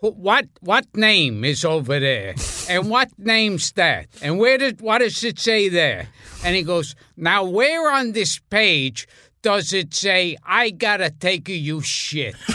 What 0.00 0.46
what 0.60 0.84
name 0.94 1.42
is 1.42 1.64
over 1.64 1.98
there, 1.98 2.34
and 2.68 2.88
what 2.90 3.08
name's 3.18 3.72
that, 3.72 4.06
and 4.22 4.38
where 4.38 4.56
did 4.56 4.80
what 4.80 4.98
does 4.98 5.24
it 5.24 5.40
say 5.40 5.68
there? 5.68 6.08
And 6.44 6.54
he 6.54 6.62
goes, 6.62 6.94
now 7.16 7.44
where 7.44 7.90
on 7.90 8.12
this 8.12 8.38
page 8.38 9.08
does 9.42 9.72
it 9.72 9.94
say 9.94 10.36
I 10.44 10.70
gotta 10.70 11.10
take 11.10 11.48
you 11.48 11.80
shit? 11.80 12.36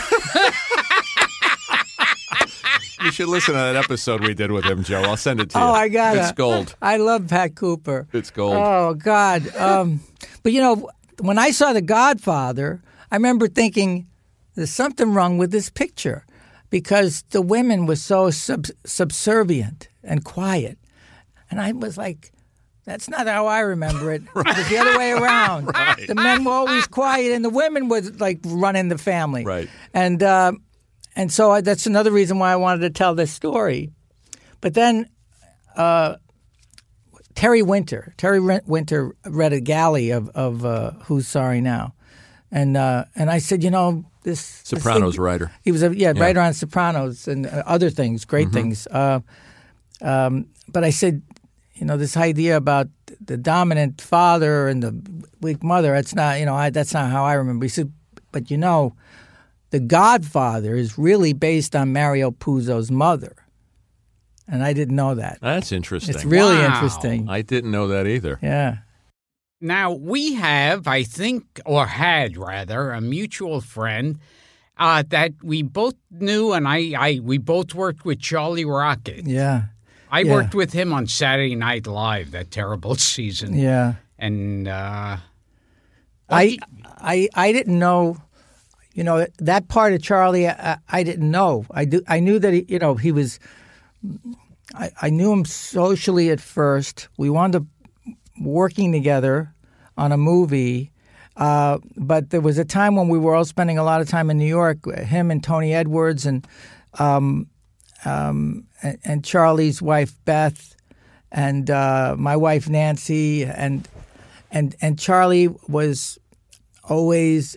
You 3.04 3.10
should 3.10 3.28
listen 3.28 3.54
to 3.54 3.60
that 3.60 3.76
episode 3.76 4.20
we 4.22 4.34
did 4.34 4.52
with 4.52 4.64
him, 4.64 4.82
Joe. 4.84 5.02
I'll 5.02 5.16
send 5.16 5.40
it 5.40 5.50
to 5.50 5.58
you. 5.58 5.64
Oh, 5.64 5.72
I 5.72 5.88
got 5.88 6.16
it. 6.16 6.20
It's 6.20 6.32
gold. 6.32 6.74
I 6.80 6.96
love 6.98 7.28
Pat 7.28 7.56
Cooper. 7.56 8.06
It's 8.12 8.30
gold. 8.30 8.56
Oh 8.56 8.94
God! 8.94 9.54
Um, 9.56 10.00
but 10.42 10.52
you 10.52 10.60
know, 10.60 10.88
when 11.20 11.38
I 11.38 11.50
saw 11.50 11.72
The 11.72 11.82
Godfather, 11.82 12.82
I 13.10 13.16
remember 13.16 13.48
thinking 13.48 14.06
there's 14.54 14.70
something 14.70 15.12
wrong 15.14 15.38
with 15.38 15.50
this 15.50 15.68
picture 15.68 16.24
because 16.70 17.24
the 17.30 17.42
women 17.42 17.86
were 17.86 17.96
so 17.96 18.30
sub- 18.30 18.66
subservient 18.84 19.88
and 20.04 20.24
quiet, 20.24 20.78
and 21.50 21.60
I 21.60 21.72
was 21.72 21.96
like. 21.96 22.32
That's 22.84 23.08
not 23.08 23.28
how 23.28 23.46
I 23.46 23.60
remember 23.60 24.10
it. 24.12 24.22
It 24.34 24.44
was 24.56 24.68
the 24.68 24.76
other 24.76 24.98
way 24.98 25.12
around. 25.12 25.66
The 26.04 26.16
men 26.16 26.42
were 26.42 26.50
always 26.50 26.84
quiet, 26.88 27.30
and 27.30 27.44
the 27.44 27.48
women 27.48 27.88
were 27.88 28.00
like 28.00 28.40
running 28.44 28.88
the 28.88 28.98
family. 28.98 29.44
Right. 29.44 29.68
And 29.94 30.20
uh, 30.20 30.54
and 31.16 31.30
so 31.32 31.50
I, 31.50 31.60
that's 31.60 31.86
another 31.86 32.10
reason 32.10 32.38
why 32.38 32.52
I 32.52 32.56
wanted 32.56 32.80
to 32.82 32.90
tell 32.90 33.14
this 33.14 33.32
story. 33.32 33.90
But 34.60 34.74
then 34.74 35.08
uh, 35.76 36.16
Terry 37.34 37.62
Winter, 37.62 38.12
Terry 38.16 38.40
Winter 38.40 39.14
read 39.26 39.52
a 39.52 39.60
galley 39.60 40.10
of 40.10 40.28
of 40.30 40.64
uh, 40.64 40.92
Who's 41.06 41.26
Sorry 41.26 41.60
Now, 41.60 41.94
and 42.50 42.76
uh, 42.76 43.04
and 43.16 43.30
I 43.30 43.38
said, 43.38 43.62
you 43.64 43.70
know, 43.70 44.04
this 44.22 44.60
this 44.62 44.68
Sopranos 44.82 45.14
thing- 45.14 45.22
writer. 45.24 45.50
He 45.62 45.72
was 45.72 45.82
a 45.82 45.96
yeah, 45.96 46.12
Yeah. 46.14 46.22
writer 46.22 46.40
on 46.40 46.52
Sopranos 46.54 47.26
and 47.28 47.46
uh, 47.46 47.62
other 47.66 47.90
things, 47.90 48.24
great 48.24 48.48
Mhm. 48.48 48.52
things. 48.52 48.86
Uh, 48.88 49.20
um, 50.02 50.46
but 50.68 50.84
I 50.84 50.90
said, 50.90 51.22
you 51.74 51.86
know, 51.86 51.96
this 51.96 52.16
idea 52.16 52.56
about 52.56 52.88
the 53.24 53.36
dominant 53.36 54.00
father 54.00 54.68
and 54.68 54.82
the 54.82 54.94
weak 55.40 55.62
mother. 55.62 55.92
That's 55.92 56.14
not, 56.14 56.38
you 56.40 56.46
know, 56.46 56.54
I, 56.54 56.70
that's 56.70 56.92
not 56.94 57.10
how 57.10 57.24
I 57.24 57.34
remember. 57.34 57.64
He 57.64 57.68
said, 57.68 57.92
but 58.30 58.50
you 58.50 58.56
know, 58.58 58.94
the 59.72 59.80
Godfather 59.80 60.74
is 60.76 60.96
really 60.96 61.32
based 61.32 61.74
on 61.74 61.92
Mario 61.92 62.30
Puzo's 62.30 62.90
mother, 62.90 63.34
and 64.46 64.62
I 64.62 64.72
didn't 64.72 64.94
know 64.96 65.14
that. 65.16 65.38
That's 65.42 65.72
interesting. 65.72 66.14
It's 66.14 66.24
really 66.24 66.56
Wow. 66.56 66.72
interesting. 66.74 67.28
I 67.28 67.42
didn't 67.42 67.70
know 67.72 67.88
that 67.88 68.06
either. 68.06 68.38
Yeah. 68.42 68.76
Now, 69.60 69.92
we 69.92 70.34
have, 70.34 70.86
I 70.88 71.02
think, 71.04 71.60
or 71.64 71.86
had 71.86 72.36
rather, 72.36 72.90
a 72.92 73.00
mutual 73.00 73.60
friend 73.60 74.18
uh, 74.78 75.04
that 75.10 75.32
we 75.42 75.62
both 75.62 75.94
knew, 76.10 76.52
and 76.52 76.66
I, 76.66 76.92
I 76.98 77.20
we 77.22 77.38
both 77.38 77.74
worked 77.74 78.04
with 78.04 78.18
Charlie 78.20 78.64
Rocket. 78.64 79.26
Yeah. 79.26 79.64
I 80.10 80.20
Yeah. 80.20 80.32
worked 80.34 80.54
with 80.54 80.72
him 80.72 80.92
on 80.92 81.06
Saturday 81.06 81.54
Night 81.54 81.86
Live, 81.86 82.32
that 82.32 82.50
terrible 82.50 82.94
season. 83.14 83.54
Yeah. 83.54 83.94
And 84.18 84.66
uh, 84.68 85.18
I, 86.28 86.58
I, 86.98 87.28
I 87.34 87.52
didn't 87.52 87.78
know, 87.78 88.16
you 88.94 89.04
know, 89.04 89.26
that 89.38 89.68
part 89.68 89.92
of 89.92 90.02
Charlie. 90.02 90.48
I, 90.48 90.78
I 90.88 91.02
didn't 91.02 91.30
know. 91.30 91.64
I 91.70 91.84
do. 91.84 92.02
I 92.08 92.20
knew 92.20 92.38
that 92.38 92.52
he, 92.52 92.64
you 92.68 92.78
know, 92.78 92.94
he 92.94 93.12
was. 93.12 93.38
I, 94.74 94.90
I 95.00 95.10
knew 95.10 95.32
him 95.32 95.44
socially 95.44 96.30
at 96.30 96.40
first. 96.40 97.08
We 97.16 97.30
wound 97.30 97.56
up 97.56 97.64
working 98.40 98.92
together 98.92 99.54
on 99.96 100.12
a 100.12 100.16
movie. 100.16 100.92
Uh, 101.36 101.78
but 101.96 102.30
there 102.30 102.40
was 102.40 102.58
a 102.58 102.64
time 102.64 102.94
when 102.94 103.08
we 103.08 103.18
were 103.18 103.34
all 103.34 103.44
spending 103.44 103.78
a 103.78 103.84
lot 103.84 104.00
of 104.00 104.08
time 104.08 104.30
in 104.30 104.36
New 104.36 104.46
York. 104.46 104.78
Him 104.98 105.30
and 105.30 105.42
Tony 105.42 105.72
Edwards 105.72 106.26
and 106.26 106.46
um, 106.98 107.46
um, 108.04 108.66
and, 108.82 108.98
and 109.04 109.24
Charlie's 109.24 109.80
wife 109.80 110.12
Beth, 110.24 110.76
and 111.30 111.70
uh, 111.70 112.16
my 112.18 112.36
wife 112.36 112.68
Nancy, 112.68 113.44
and 113.44 113.88
and 114.50 114.74
and 114.82 114.98
Charlie 114.98 115.48
was 115.68 116.18
always 116.84 117.56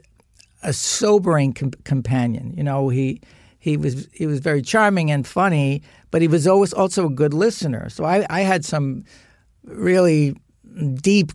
a 0.66 0.74
sobering 0.74 1.54
com- 1.54 1.72
companion. 1.84 2.54
You 2.58 2.64
know, 2.64 2.90
he 2.90 3.22
he 3.60 3.78
was 3.78 4.08
he 4.12 4.26
was 4.26 4.40
very 4.40 4.62
charming 4.62 5.12
and 5.12 5.26
funny, 5.26 5.84
but 6.12 6.22
he 6.22 6.28
was 6.28 6.48
always 6.48 6.74
also 6.74 7.06
a 7.06 7.10
good 7.10 7.34
listener. 7.34 7.90
So 7.90 8.04
I, 8.04 8.26
I 8.30 8.42
had 8.42 8.66
some 8.66 9.06
really 9.64 10.36
deep 10.96 11.32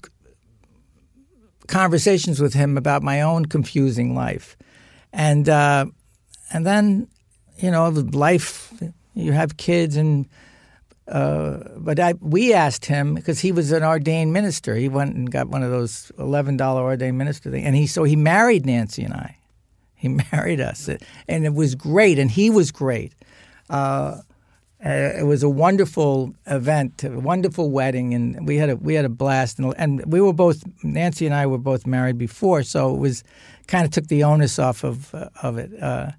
conversations 1.68 2.40
with 2.40 2.52
him 2.52 2.76
about 2.76 3.02
my 3.02 3.22
own 3.22 3.46
confusing 3.46 4.14
life, 4.14 4.56
and 5.12 5.48
uh, 5.48 5.86
and 6.52 6.66
then 6.66 7.08
you 7.58 7.70
know 7.70 7.88
life. 7.88 8.72
You 9.14 9.32
have 9.32 9.56
kids 9.56 9.96
and. 9.96 10.28
Uh, 11.10 11.64
but 11.76 11.98
I, 11.98 12.14
we 12.20 12.54
asked 12.54 12.86
him 12.86 13.14
because 13.14 13.40
he 13.40 13.50
was 13.50 13.72
an 13.72 13.82
ordained 13.82 14.32
minister. 14.32 14.76
He 14.76 14.88
went 14.88 15.16
and 15.16 15.30
got 15.30 15.48
one 15.48 15.64
of 15.64 15.70
those 15.70 16.12
eleven 16.18 16.56
dollar 16.56 16.82
ordained 16.82 17.18
minister 17.18 17.50
thing, 17.50 17.64
and 17.64 17.74
he 17.74 17.88
so 17.88 18.04
he 18.04 18.14
married 18.14 18.64
Nancy 18.64 19.02
and 19.02 19.14
I. 19.14 19.36
He 19.96 20.08
married 20.32 20.60
us, 20.60 20.88
and 21.28 21.44
it 21.44 21.52
was 21.52 21.74
great, 21.74 22.18
and 22.18 22.30
he 22.30 22.48
was 22.48 22.70
great. 22.70 23.12
Uh, 23.68 24.22
it 24.82 25.26
was 25.26 25.42
a 25.42 25.48
wonderful 25.48 26.34
event, 26.46 27.04
a 27.04 27.10
wonderful 27.10 27.70
wedding, 27.70 28.14
and 28.14 28.46
we 28.46 28.56
had 28.56 28.70
a 28.70 28.76
we 28.76 28.94
had 28.94 29.04
a 29.04 29.10
blast. 29.10 29.58
And, 29.58 29.74
and 29.76 30.12
we 30.12 30.20
were 30.20 30.32
both 30.32 30.62
Nancy 30.84 31.26
and 31.26 31.34
I 31.34 31.46
were 31.46 31.58
both 31.58 31.86
married 31.86 32.18
before, 32.18 32.62
so 32.62 32.94
it 32.94 32.98
was 32.98 33.24
kind 33.66 33.84
of 33.84 33.90
took 33.90 34.06
the 34.06 34.22
onus 34.22 34.58
off 34.60 34.84
of 34.84 35.12
of 35.42 35.58
it. 35.58 35.70
Uh, 35.82 36.12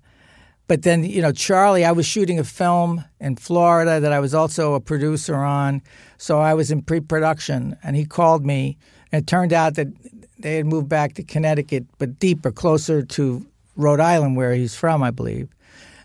but 0.71 0.83
then, 0.83 1.03
you 1.03 1.21
know, 1.21 1.33
Charlie, 1.33 1.83
I 1.83 1.91
was 1.91 2.05
shooting 2.05 2.39
a 2.39 2.45
film 2.45 3.03
in 3.19 3.35
Florida 3.35 3.99
that 3.99 4.13
I 4.13 4.21
was 4.21 4.33
also 4.33 4.73
a 4.73 4.79
producer 4.79 5.35
on. 5.35 5.81
So 6.17 6.39
I 6.39 6.53
was 6.53 6.71
in 6.71 6.81
pre 6.81 7.01
production, 7.01 7.75
and 7.83 7.97
he 7.97 8.05
called 8.05 8.45
me. 8.45 8.77
And 9.11 9.21
it 9.21 9.27
turned 9.27 9.51
out 9.51 9.75
that 9.75 9.87
they 10.39 10.55
had 10.55 10.65
moved 10.65 10.87
back 10.87 11.15
to 11.15 11.23
Connecticut, 11.23 11.87
but 11.97 12.19
deeper, 12.19 12.53
closer 12.53 13.03
to 13.03 13.45
Rhode 13.75 13.99
Island, 13.99 14.37
where 14.37 14.53
he's 14.53 14.73
from, 14.73 15.03
I 15.03 15.11
believe. 15.11 15.49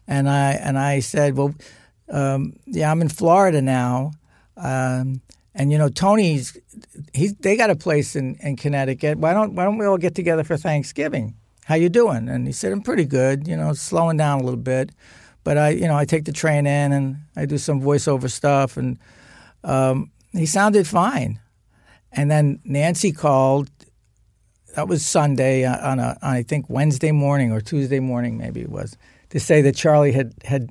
And 0.09 0.29
I, 0.29 0.55
and 0.55 0.77
I 0.77 0.99
said, 0.99 1.37
Well, 1.37 1.55
um, 2.09 2.55
yeah, 2.67 2.91
I'm 2.91 3.01
in 3.03 3.09
Florida 3.09 3.63
now. 3.63 4.15
Um, 4.57 5.21
and 5.55 5.71
you 5.71 5.79
know, 5.79 5.91
Tony's 5.91 6.59
he 7.15 7.29
they 7.29 7.57
got 7.57 7.71
a 7.71 7.77
place 7.77 8.17
in, 8.17 8.35
in 8.43 8.57
Connecticut. 8.57 9.19
Why 9.19 9.33
don't 9.33 9.55
why 9.55 9.63
don't 9.63 9.79
we 9.79 9.87
all 9.87 9.97
get 9.97 10.17
together 10.17 10.43
for 10.43 10.57
Thanksgiving? 10.57 11.37
How 11.67 11.75
you 11.75 11.89
doing? 11.89 12.29
And 12.29 12.47
he 12.47 12.53
said, 12.53 12.73
I'm 12.73 12.81
pretty 12.81 13.05
good. 13.05 13.49
You 13.49 13.57
know, 13.57 13.73
slowing 13.73 14.17
down 14.17 14.39
a 14.39 14.45
little 14.45 14.57
bit, 14.57 14.93
but 15.43 15.59
I 15.59 15.71
you 15.71 15.89
know 15.89 15.97
I 15.97 16.05
take 16.05 16.25
the 16.25 16.33
train 16.33 16.65
in 16.65 16.93
and 16.93 17.17
I 17.35 17.45
do 17.45 17.59
some 17.59 17.83
voiceover 17.83 18.31
stuff, 18.31 18.77
and 18.77 18.99
um, 19.65 20.13
he 20.33 20.47
sounded 20.47 20.87
fine. 20.87 21.41
And 22.13 22.31
then 22.31 22.61
Nancy 22.65 23.11
called. 23.11 23.69
That 24.77 24.89
was 24.89 25.05
Sunday 25.05 25.65
uh, 25.65 25.91
on 25.91 25.99
a 25.99 26.17
on 26.23 26.37
I 26.37 26.43
think 26.45 26.67
Wednesday 26.69 27.11
morning 27.11 27.51
or 27.51 27.61
Tuesday 27.61 27.99
morning 27.99 28.37
maybe 28.37 28.61
it 28.61 28.69
was 28.69 28.97
to 29.31 29.41
say 29.41 29.63
that 29.63 29.75
Charlie 29.75 30.13
had 30.13 30.35
had 30.45 30.71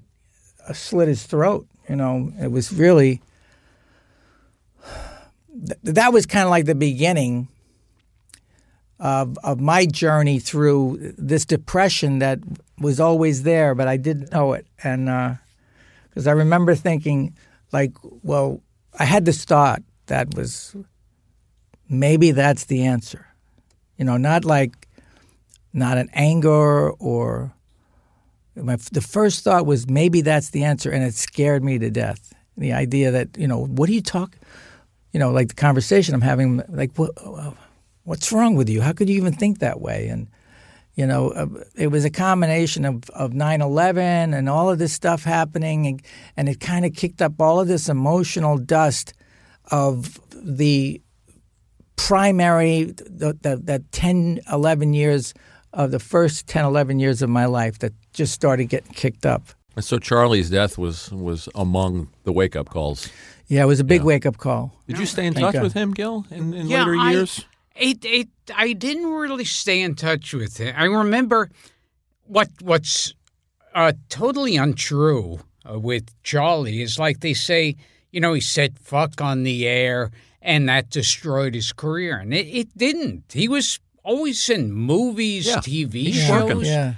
uh, 0.65 0.73
slit 0.73 1.09
his 1.09 1.23
throat. 1.23 1.67
You 1.89 1.97
know, 1.97 2.31
it 2.39 2.51
was 2.51 2.71
really 2.71 3.21
that 5.83 6.13
was 6.13 6.25
kind 6.25 6.45
of 6.45 6.51
like 6.51 6.65
the 6.65 6.75
beginning 6.75 7.49
of 8.99 9.37
of 9.43 9.59
my 9.59 9.85
journey 9.85 10.39
through 10.39 11.13
this 11.17 11.45
depression 11.45 12.19
that 12.19 12.39
was 12.79 12.99
always 12.99 13.43
there, 13.43 13.75
but 13.75 13.87
I 13.87 13.97
didn't 13.97 14.31
know 14.31 14.53
it. 14.53 14.65
And 14.83 15.09
uh, 15.09 15.35
because 16.09 16.27
I 16.27 16.31
remember 16.31 16.75
thinking, 16.75 17.35
like, 17.71 17.93
well, 18.23 18.61
I 18.97 19.05
had 19.05 19.25
this 19.25 19.43
thought 19.43 19.83
that 20.07 20.33
was 20.35 20.75
maybe 21.89 22.31
that's 22.31 22.65
the 22.65 22.85
answer. 22.85 23.27
You 23.97 24.05
know, 24.05 24.17
not 24.17 24.45
like 24.45 24.87
not 25.73 25.97
an 25.97 26.09
anger 26.13 26.91
or 26.91 27.53
my, 28.55 28.77
the 28.93 29.01
first 29.01 29.43
thought 29.43 29.65
was 29.65 29.89
maybe 29.89 30.21
that's 30.21 30.51
the 30.51 30.63
answer, 30.63 30.89
and 30.89 31.03
it 31.03 31.13
scared 31.13 31.63
me 31.63 31.77
to 31.79 31.89
death. 31.89 32.33
The 32.57 32.71
idea 32.71 33.11
that 33.11 33.37
you 33.37 33.47
know, 33.47 33.65
what 33.65 33.87
do 33.87 33.93
you 33.93 34.01
talk? 34.01 34.37
You 35.11 35.19
know, 35.19 35.31
like 35.31 35.49
the 35.49 35.55
conversation 35.55 36.15
I'm 36.15 36.21
having, 36.21 36.61
like 36.69 36.91
what, 36.97 37.11
what's 38.05 38.31
wrong 38.31 38.55
with 38.55 38.69
you? 38.69 38.81
How 38.81 38.93
could 38.93 39.09
you 39.09 39.17
even 39.17 39.33
think 39.33 39.59
that 39.59 39.81
way? 39.81 40.07
And 40.07 40.27
you 40.95 41.05
know, 41.05 41.31
uh, 41.31 41.47
it 41.75 41.87
was 41.87 42.05
a 42.05 42.09
combination 42.09 42.85
of 42.85 43.09
of 43.09 43.31
9/11 43.31 44.33
and 44.33 44.47
all 44.47 44.69
of 44.69 44.79
this 44.79 44.93
stuff 44.93 45.23
happening, 45.25 45.85
and, 45.87 46.01
and 46.37 46.47
it 46.47 46.59
kind 46.61 46.85
of 46.85 46.93
kicked 46.93 47.21
up 47.21 47.41
all 47.41 47.59
of 47.59 47.67
this 47.67 47.89
emotional 47.89 48.57
dust 48.57 49.13
of 49.71 50.19
the 50.31 51.01
primary 51.97 52.83
the, 52.83 53.37
the, 53.41 53.55
the 53.63 53.79
10 53.91 54.39
11 54.51 54.93
years 54.93 55.33
of 55.73 55.91
the 55.91 55.99
first 55.99 56.45
10 56.47 56.65
11 56.65 56.99
years 56.99 57.21
of 57.21 57.29
my 57.29 57.45
life 57.45 57.79
that 57.79 57.93
just 58.13 58.33
started 58.33 58.65
getting 58.65 58.91
kicked 58.93 59.25
up 59.25 59.41
And 59.75 59.83
so 59.83 59.97
Charlie's 59.97 60.49
death 60.49 60.77
was 60.77 61.11
was 61.11 61.47
among 61.55 62.09
the 62.23 62.31
wake 62.33 62.55
up 62.55 62.69
calls. 62.69 63.09
yeah 63.47 63.63
it 63.63 63.65
was 63.67 63.79
a 63.79 63.83
big 63.85 64.03
wake 64.03 64.25
up 64.25 64.37
call 64.37 64.73
Did 64.87 64.99
you 64.99 65.05
stay 65.05 65.25
in 65.25 65.33
Thank 65.33 65.45
touch 65.45 65.53
God. 65.55 65.63
with 65.63 65.73
him, 65.73 65.93
Gil, 65.93 66.25
in, 66.31 66.53
in 66.53 66.67
Yeah, 66.67 66.79
later 66.85 66.97
I- 66.97 67.11
years? 67.11 67.45
It, 67.75 68.05
it, 68.05 68.29
I 68.55 68.73
didn't 68.73 69.07
really 69.11 69.45
stay 69.45 69.81
in 69.81 69.95
touch 69.95 70.33
with 70.33 70.57
him. 70.57 70.73
I 70.77 70.85
remember 70.85 71.49
what 72.25 72.49
what's 72.61 73.13
uh, 73.73 73.93
totally 74.09 74.55
untrue 74.55 75.39
uh, 75.69 75.79
with 75.79 76.11
Charlie 76.23 76.81
is 76.81 76.97
like 76.97 77.19
they 77.19 77.33
say, 77.33 77.75
you 78.11 78.21
know, 78.21 78.33
he 78.33 78.41
said 78.41 78.79
fuck 78.79 79.19
on 79.21 79.43
the 79.43 79.67
air 79.67 80.11
and 80.41 80.69
that 80.69 80.89
destroyed 80.89 81.53
his 81.55 81.73
career. 81.73 82.17
And 82.17 82.33
it, 82.33 82.47
it 82.47 82.77
didn't. 82.77 83.25
He 83.33 83.47
was 83.47 83.79
always 84.03 84.49
in 84.49 84.71
movies, 84.71 85.47
Yeah, 85.47 85.57
TV 85.57 85.93
he's 85.93 86.23
shows. 86.25 86.67
yeah 86.67 86.93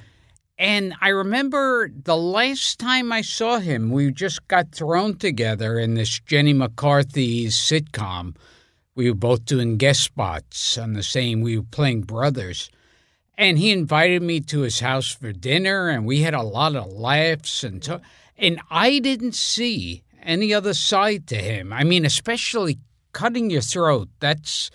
And 0.59 0.93
I 1.01 1.09
remember 1.09 1.89
the 1.89 2.17
last 2.17 2.79
time 2.79 3.11
I 3.11 3.21
saw 3.21 3.59
him, 3.59 3.89
we 3.89 4.11
just 4.11 4.47
got 4.47 4.71
thrown 4.71 5.15
together 5.15 5.79
in 5.79 5.95
this 5.95 6.19
Jenny 6.19 6.53
McCarthy 6.53 7.47
sitcom. 7.47 8.35
We 8.97 9.09
were 9.11 9.15
both 9.15 9.45
doing 9.45 9.77
guest 9.77 10.01
spots 10.01 10.75
on 10.77 10.93
the 10.93 11.03
same, 11.03 11.41
we 11.41 11.55
were 11.57 11.63
playing 11.69 12.01
brothers. 12.01 12.69
And 13.37 13.59
he 13.59 13.69
invited 13.71 14.23
me 14.23 14.39
to 14.41 14.61
his 14.61 14.79
house 14.79 15.11
for 15.11 15.31
dinner, 15.31 15.87
and 15.89 16.07
we 16.07 16.21
had 16.23 16.33
a 16.33 16.41
lot 16.41 16.75
of 16.75 16.91
laughs. 16.91 17.63
And, 17.63 17.79
to- 17.83 18.01
and 18.39 18.59
I 18.71 18.97
didn't 18.97 19.35
see 19.35 20.01
any 20.23 20.51
other 20.51 20.73
side 20.73 21.27
to 21.27 21.35
him. 21.35 21.71
I 21.71 21.83
mean, 21.83 22.03
especially 22.05 22.79
cutting 23.13 23.51
your 23.51 23.61
throat. 23.61 24.09
That's, 24.19 24.71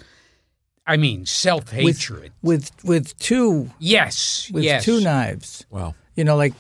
I 0.87 0.97
mean, 0.97 1.27
self 1.27 1.71
hatred. 1.73 2.31
with 2.41 2.71
with 2.85 3.19
two 3.19 3.71
Yes. 3.81 4.49
with 4.55 4.63
yes. 4.63 4.85
two 4.85 5.01
knives 5.01 5.67
Wow. 5.71 5.95
you 6.15 6.23
know 6.25 6.37
like 6.37 6.55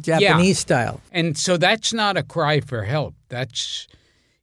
Japanese 0.00 0.58
style 0.58 1.00
And 1.12 1.38
so 1.38 1.56
that's 1.56 1.92
not 1.92 2.16
a 2.16 2.24
cry 2.24 2.58
for 2.58 2.82
help. 2.82 3.14
That's 3.28 3.86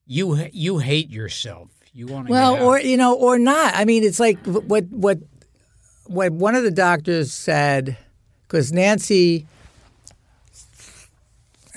you. 0.05 0.47
You 0.53 0.77
hate 0.79 1.09
yourself. 1.09 1.69
You 1.93 2.07
want 2.07 2.27
to. 2.27 2.31
Well, 2.31 2.63
or 2.63 2.79
you 2.79 2.97
know, 2.97 3.15
or 3.15 3.37
not. 3.37 3.73
I 3.75 3.85
mean, 3.85 4.03
it's 4.03 4.19
like 4.19 4.39
what 4.45 4.85
what 4.85 5.19
what 6.05 6.31
one 6.31 6.55
of 6.55 6.63
the 6.63 6.71
doctors 6.71 7.33
said 7.33 7.97
because 8.47 8.71
Nancy, 8.71 9.45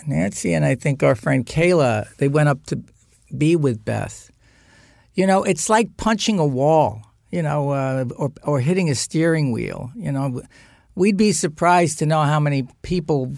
Nancy, 0.07 0.53
and 0.55 0.65
I 0.65 0.75
think 0.75 1.03
our 1.03 1.15
friend 1.15 1.45
Kayla, 1.45 2.15
they 2.17 2.29
went 2.29 2.49
up 2.49 2.65
to 2.67 2.83
be 3.37 3.57
with 3.57 3.85
Beth. 3.85 4.31
You 5.15 5.27
know, 5.27 5.43
it's 5.43 5.69
like 5.69 5.97
punching 5.97 6.39
a 6.39 6.47
wall. 6.47 7.03
You 7.31 7.43
know, 7.43 7.71
uh, 7.71 8.05
or 8.17 8.33
or 8.45 8.61
hitting 8.61 8.91
a 8.91 8.95
steering 8.95 9.51
wheel. 9.51 9.91
You 9.97 10.13
know, 10.13 10.43
we'd 10.95 11.17
be 11.17 11.33
surprised 11.33 11.99
to 11.99 12.07
know 12.07 12.23
how 12.23 12.39
many 12.39 12.69
people 12.83 13.33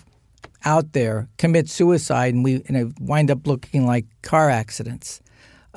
out 0.67 0.93
there 0.93 1.29
commit 1.39 1.71
suicide 1.71 2.35
and 2.35 2.45
we 2.45 2.63
and 2.67 2.77
it 2.77 3.01
wind 3.01 3.31
up 3.31 3.47
looking 3.47 3.87
like 3.87 4.05
car 4.21 4.51
accidents. 4.51 5.23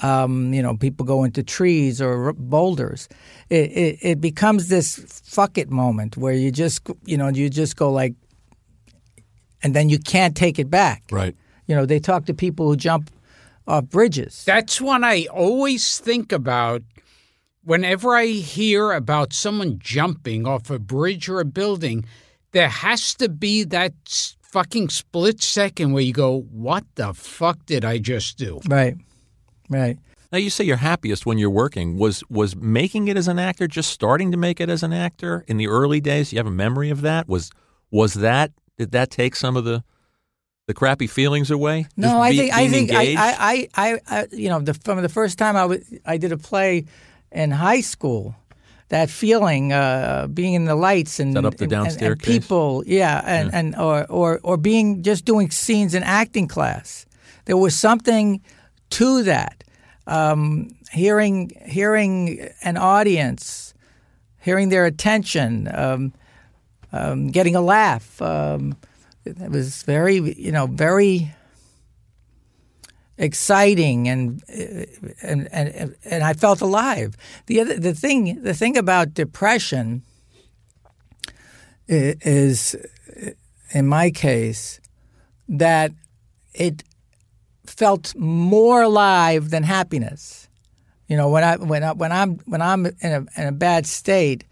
Um, 0.01 0.53
you 0.53 0.61
know, 0.61 0.77
people 0.77 1.05
go 1.05 1.23
into 1.23 1.43
trees 1.43 2.01
or 2.01 2.25
r- 2.27 2.33
boulders. 2.33 3.09
It, 3.49 3.71
it, 3.71 3.99
it 4.01 4.21
becomes 4.21 4.69
this 4.69 4.95
fuck 5.25 5.57
it 5.57 5.69
moment 5.69 6.15
where 6.15 6.33
you 6.33 6.51
just, 6.51 6.87
you 7.05 7.17
know, 7.17 7.27
you 7.27 7.49
just 7.49 7.75
go 7.75 7.91
like, 7.91 8.13
and 9.61 9.75
then 9.75 9.89
you 9.89 9.99
can't 9.99 10.37
take 10.37 10.57
it 10.57 10.69
back. 10.69 11.03
Right. 11.11 11.35
You 11.67 11.75
know, 11.75 11.85
they 11.85 11.99
talk 11.99 12.25
to 12.27 12.33
people 12.33 12.67
who 12.67 12.77
jump 12.77 13.11
off 13.67 13.85
bridges. 13.85 14.43
That's 14.45 14.79
what 14.81 15.03
I 15.03 15.25
always 15.25 15.99
think 15.99 16.31
about 16.31 16.81
whenever 17.63 18.15
I 18.15 18.27
hear 18.27 18.91
about 18.93 19.33
someone 19.33 19.79
jumping 19.79 20.47
off 20.47 20.69
a 20.69 20.79
bridge 20.79 21.29
or 21.29 21.39
a 21.39 21.45
building. 21.45 22.05
There 22.51 22.69
has 22.69 23.13
to 23.15 23.29
be 23.29 23.63
that 23.65 23.93
fucking 24.41 24.89
split 24.89 25.43
second 25.43 25.91
where 25.91 26.01
you 26.01 26.13
go, 26.13 26.41
"What 26.51 26.85
the 26.95 27.13
fuck 27.13 27.65
did 27.67 27.85
I 27.85 27.99
just 27.99 28.37
do?" 28.37 28.59
Right. 28.67 28.95
Right. 29.69 29.97
Now 30.31 30.37
you 30.37 30.49
say 30.49 30.63
you're 30.63 30.77
happiest 30.77 31.25
when 31.25 31.37
you're 31.37 31.49
working. 31.49 31.97
Was 31.97 32.23
was 32.29 32.55
making 32.55 33.07
it 33.07 33.17
as 33.17 33.27
an 33.27 33.39
actor, 33.39 33.67
just 33.67 33.89
starting 33.91 34.31
to 34.31 34.37
make 34.37 34.59
it 34.61 34.69
as 34.69 34.83
an 34.83 34.93
actor 34.93 35.43
in 35.47 35.57
the 35.57 35.67
early 35.67 35.99
days? 36.01 36.31
You 36.31 36.37
have 36.39 36.47
a 36.47 36.51
memory 36.51 36.89
of 36.89 37.01
that? 37.01 37.27
Was 37.27 37.49
was 37.91 38.13
that 38.15 38.51
did 38.77 38.91
that 38.91 39.09
take 39.09 39.35
some 39.35 39.57
of 39.57 39.63
the 39.65 39.83
the 40.67 40.73
crappy 40.75 41.07
feelings 41.07 41.49
away? 41.49 41.87
No, 41.97 42.21
I 42.21 42.31
be- 42.31 42.37
think 42.37 42.53
I 42.53 42.67
think 42.67 42.91
I, 42.91 43.01
engaged? 43.01 43.19
I, 43.19 43.33
I, 43.39 43.67
I, 43.75 43.99
I, 44.19 44.27
you 44.31 44.49
know, 44.49 44.59
the, 44.59 44.75
from 44.75 45.01
the 45.01 45.09
first 45.09 45.39
time 45.39 45.55
I 45.55 45.65
was, 45.65 45.79
I 46.05 46.17
did 46.17 46.31
a 46.31 46.37
play 46.37 46.85
in 47.31 47.49
high 47.51 47.81
school. 47.81 48.35
That 48.89 49.09
feeling, 49.11 49.71
uh, 49.71 50.27
being 50.33 50.55
in 50.55 50.65
the 50.65 50.73
lights 50.75 51.19
and 51.19 51.37
Is 51.37 51.43
up 51.43 51.57
the 51.57 51.63
and- 51.65 51.71
down 51.71 51.87
and- 51.87 52.01
and 52.01 52.19
people, 52.19 52.83
yeah, 52.87 53.21
and, 53.25 53.53
and 53.53 53.75
or, 53.75 54.05
or 54.09 54.39
or 54.43 54.57
being 54.57 55.01
just 55.03 55.25
doing 55.25 55.51
scenes 55.51 55.93
in 55.95 56.01
acting 56.03 56.47
class. 56.47 57.05
There 57.45 57.57
was 57.57 57.77
something 57.77 58.41
to 58.91 59.23
that. 59.23 59.63
Um, 60.07 60.75
hearing 60.91 61.51
hearing 61.65 62.49
an 62.63 62.77
audience, 62.77 63.73
hearing 64.39 64.69
their 64.69 64.85
attention, 64.85 65.69
um, 65.73 66.13
um, 66.91 67.27
getting 67.27 67.55
a 67.55 67.61
laugh. 67.61 68.21
Um, 68.21 68.75
it 69.25 69.51
was 69.51 69.83
very, 69.83 70.15
you 70.15 70.51
know, 70.51 70.65
very 70.65 71.31
exciting 73.19 74.07
and 74.07 74.41
and 75.21 75.47
and 75.51 75.95
and 76.05 76.23
I 76.23 76.33
felt 76.33 76.61
alive. 76.61 77.15
The 77.45 77.59
other 77.59 77.77
the 77.77 77.93
thing 77.93 78.41
the 78.41 78.53
thing 78.53 78.77
about 78.77 79.13
depression 79.13 80.03
is 81.87 82.75
in 83.71 83.87
my 83.87 84.09
case 84.09 84.79
that 85.47 85.91
it 86.53 86.83
felt 87.69 88.15
more 88.15 88.81
alive 88.81 89.49
than 89.49 89.63
happiness. 89.63 90.47
You 91.07 91.17
know, 91.17 91.29
when 91.29 91.43
I 91.43 91.57
when 91.57 91.83
I 91.83 91.93
when 91.93 92.11
I'm 92.11 92.37
when 92.45 92.61
I'm 92.61 92.85
in 92.85 92.95
a 93.01 93.41
in 93.41 93.47
a 93.47 93.51
bad 93.51 93.87
state, 93.87 94.43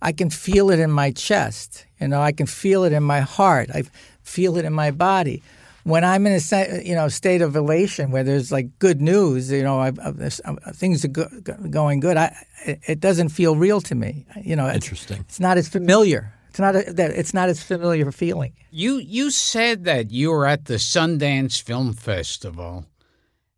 I 0.00 0.12
can 0.12 0.30
feel 0.30 0.70
it 0.70 0.78
in 0.78 0.90
my 0.90 1.10
chest. 1.10 1.86
You 2.00 2.08
know, 2.08 2.20
I 2.20 2.32
can 2.32 2.46
feel 2.46 2.84
it 2.84 2.92
in 2.92 3.02
my 3.02 3.20
heart. 3.20 3.70
I 3.74 3.84
feel 4.22 4.56
it 4.56 4.64
in 4.64 4.72
my 4.72 4.90
body. 4.90 5.42
When 5.84 6.04
I'm 6.04 6.26
in 6.26 6.32
a 6.32 6.82
you 6.82 6.94
know 6.94 7.08
state 7.08 7.42
of 7.42 7.56
elation 7.56 8.10
where 8.10 8.24
there's 8.24 8.52
like 8.52 8.78
good 8.78 9.00
news, 9.00 9.50
you 9.50 9.62
know, 9.62 9.80
I, 9.80 9.92
I, 10.02 10.08
uh, 10.44 10.72
things 10.72 11.04
are 11.04 11.08
go, 11.08 11.28
go- 11.42 11.56
going 11.70 12.00
good. 12.00 12.16
I 12.16 12.36
it, 12.64 13.00
doesn't 13.00 13.30
feel 13.30 13.56
real 13.56 13.80
to 13.82 13.94
me. 13.94 14.26
You 14.42 14.56
know, 14.56 14.66
it's, 14.66 14.86
Interesting. 14.86 15.18
it's 15.20 15.40
not 15.40 15.58
as 15.58 15.68
familiar. 15.68 16.32
It's 16.56 16.60
not 16.62 16.74
a, 16.74 16.90
that 16.94 17.10
it's 17.10 17.34
not 17.34 17.50
as 17.50 17.62
familiar 17.62 18.08
a 18.08 18.12
feeling. 18.12 18.54
You 18.70 18.96
you 18.96 19.30
said 19.30 19.84
that 19.84 20.10
you 20.10 20.30
were 20.30 20.46
at 20.46 20.64
the 20.64 20.76
Sundance 20.76 21.60
Film 21.60 21.92
Festival, 21.92 22.86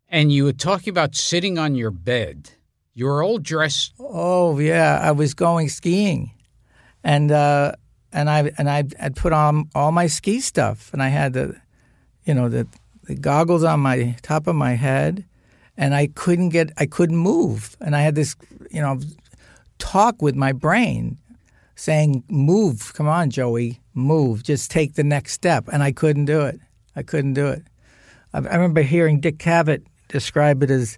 and 0.09 0.33
you 0.33 0.43
were 0.43 0.51
talking 0.51 0.91
about 0.91 1.15
sitting 1.15 1.57
on 1.57 1.75
your 1.75 1.91
bed. 1.91 2.49
You 2.93 3.05
were 3.05 3.23
all 3.23 3.37
dressed. 3.37 3.93
Oh 4.01 4.59
yeah, 4.59 4.99
I 5.01 5.11
was 5.11 5.33
going 5.33 5.69
skiing, 5.69 6.31
and 7.01 7.31
uh, 7.31 7.71
and 8.11 8.29
I 8.29 8.51
and 8.57 8.69
I 8.69 8.83
had 8.99 9.15
put 9.15 9.31
on 9.31 9.69
all 9.73 9.93
my 9.93 10.07
ski 10.07 10.41
stuff, 10.41 10.91
and 10.91 11.01
I 11.01 11.07
had 11.07 11.31
the, 11.31 11.55
you 12.25 12.33
know, 12.33 12.49
the, 12.49 12.67
the 13.03 13.15
goggles 13.15 13.63
on 13.63 13.79
my 13.79 14.17
top 14.23 14.45
of 14.45 14.55
my 14.55 14.73
head, 14.73 15.23
and 15.77 15.95
I 15.95 16.07
couldn't 16.07 16.49
get, 16.49 16.73
I 16.75 16.85
couldn't 16.85 17.15
move, 17.15 17.77
and 17.79 17.95
I 17.95 18.01
had 18.01 18.15
this, 18.15 18.35
you 18.69 18.81
know, 18.81 18.99
talk 19.77 20.21
with 20.21 20.35
my 20.35 20.51
brain, 20.51 21.17
saying, 21.79 22.23
"Move, 22.29 22.93
come 22.93 23.07
on, 23.07 23.29
Joey, 23.29 23.79
move, 23.93 24.43
just 24.43 24.69
take 24.71 24.95
the 24.95 25.03
next 25.03 25.33
step," 25.33 25.69
and 25.71 25.81
I 25.81 25.91
couldn't 25.91 26.25
do 26.25 26.41
it. 26.41 26.59
I 26.95 27.03
couldn't 27.03 27.33
do 27.33 27.47
it. 27.47 27.63
I, 28.33 28.39
I 28.39 28.55
remember 28.55 28.81
hearing 28.81 29.19
Dick 29.19 29.37
Cavett 29.37 29.83
describe 30.07 30.63
it 30.63 30.71
as. 30.71 30.97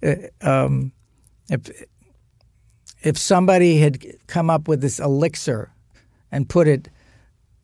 Uh, 0.00 0.14
um, 0.42 0.92
if 1.50 1.70
if 3.02 3.16
somebody 3.16 3.78
had 3.78 4.04
come 4.26 4.50
up 4.50 4.68
with 4.68 4.80
this 4.80 4.98
elixir 4.98 5.72
and 6.30 6.48
put 6.48 6.66
it 6.68 6.88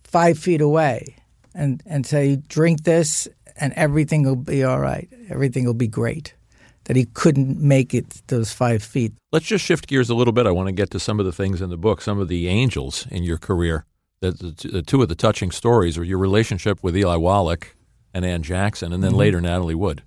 five 0.05 0.39
feet 0.39 0.61
away 0.61 1.17
and, 1.55 1.83
and 1.87 2.07
say, 2.07 2.37
drink 2.37 2.85
this 2.85 3.29
and 3.57 3.73
everything 3.75 4.23
will 4.23 4.37
be 4.37 4.62
all 4.62 4.81
right, 4.81 5.09
everything 5.29 5.65
will 5.65 5.75
be 5.75 5.89
great, 5.89 6.35
that 6.85 6.97
he 6.97 7.07
couldn't 7.07 7.61
make 7.61 7.95
it 7.95 8.22
those 8.28 8.53
five 8.53 8.82
feet. 8.82 9.12
Let's 9.32 9.47
just 9.47 9.64
shift 9.64 9.87
gears 9.87 10.11
a 10.11 10.14
little 10.14 10.32
bit. 10.32 10.47
I 10.47 10.51
want 10.51 10.66
to 10.68 10.72
get 10.72 10.91
to 10.91 11.01
some 11.01 11.18
of 11.20 11.26
the 11.26 11.32
things 11.32 11.61
in 11.61 11.70
the 11.70 11.76
book, 11.76 12.01
some 12.01 12.18
of 12.20 12.28
the 12.28 12.49
angels 12.49 13.07
in 13.11 13.22
your 13.22 13.39
career. 13.39 13.85
The, 14.20 14.30
the, 14.32 14.68
the 14.68 14.82
two 14.82 15.03
of 15.03 15.09
the 15.09 15.14
touching 15.14 15.51
stories 15.51 15.99
are 15.99 16.05
your 16.05 16.18
relationship 16.18 16.82
with 16.82 16.97
Eli 16.97 17.16
Wallach 17.16 17.74
and 18.12 18.24
Ann 18.24 18.43
Jackson, 18.43 18.93
and 18.93 19.03
then 19.03 19.12
Mhm. 19.12 19.16
later 19.16 19.41
Natalie 19.41 19.74
Wood, 19.74 20.03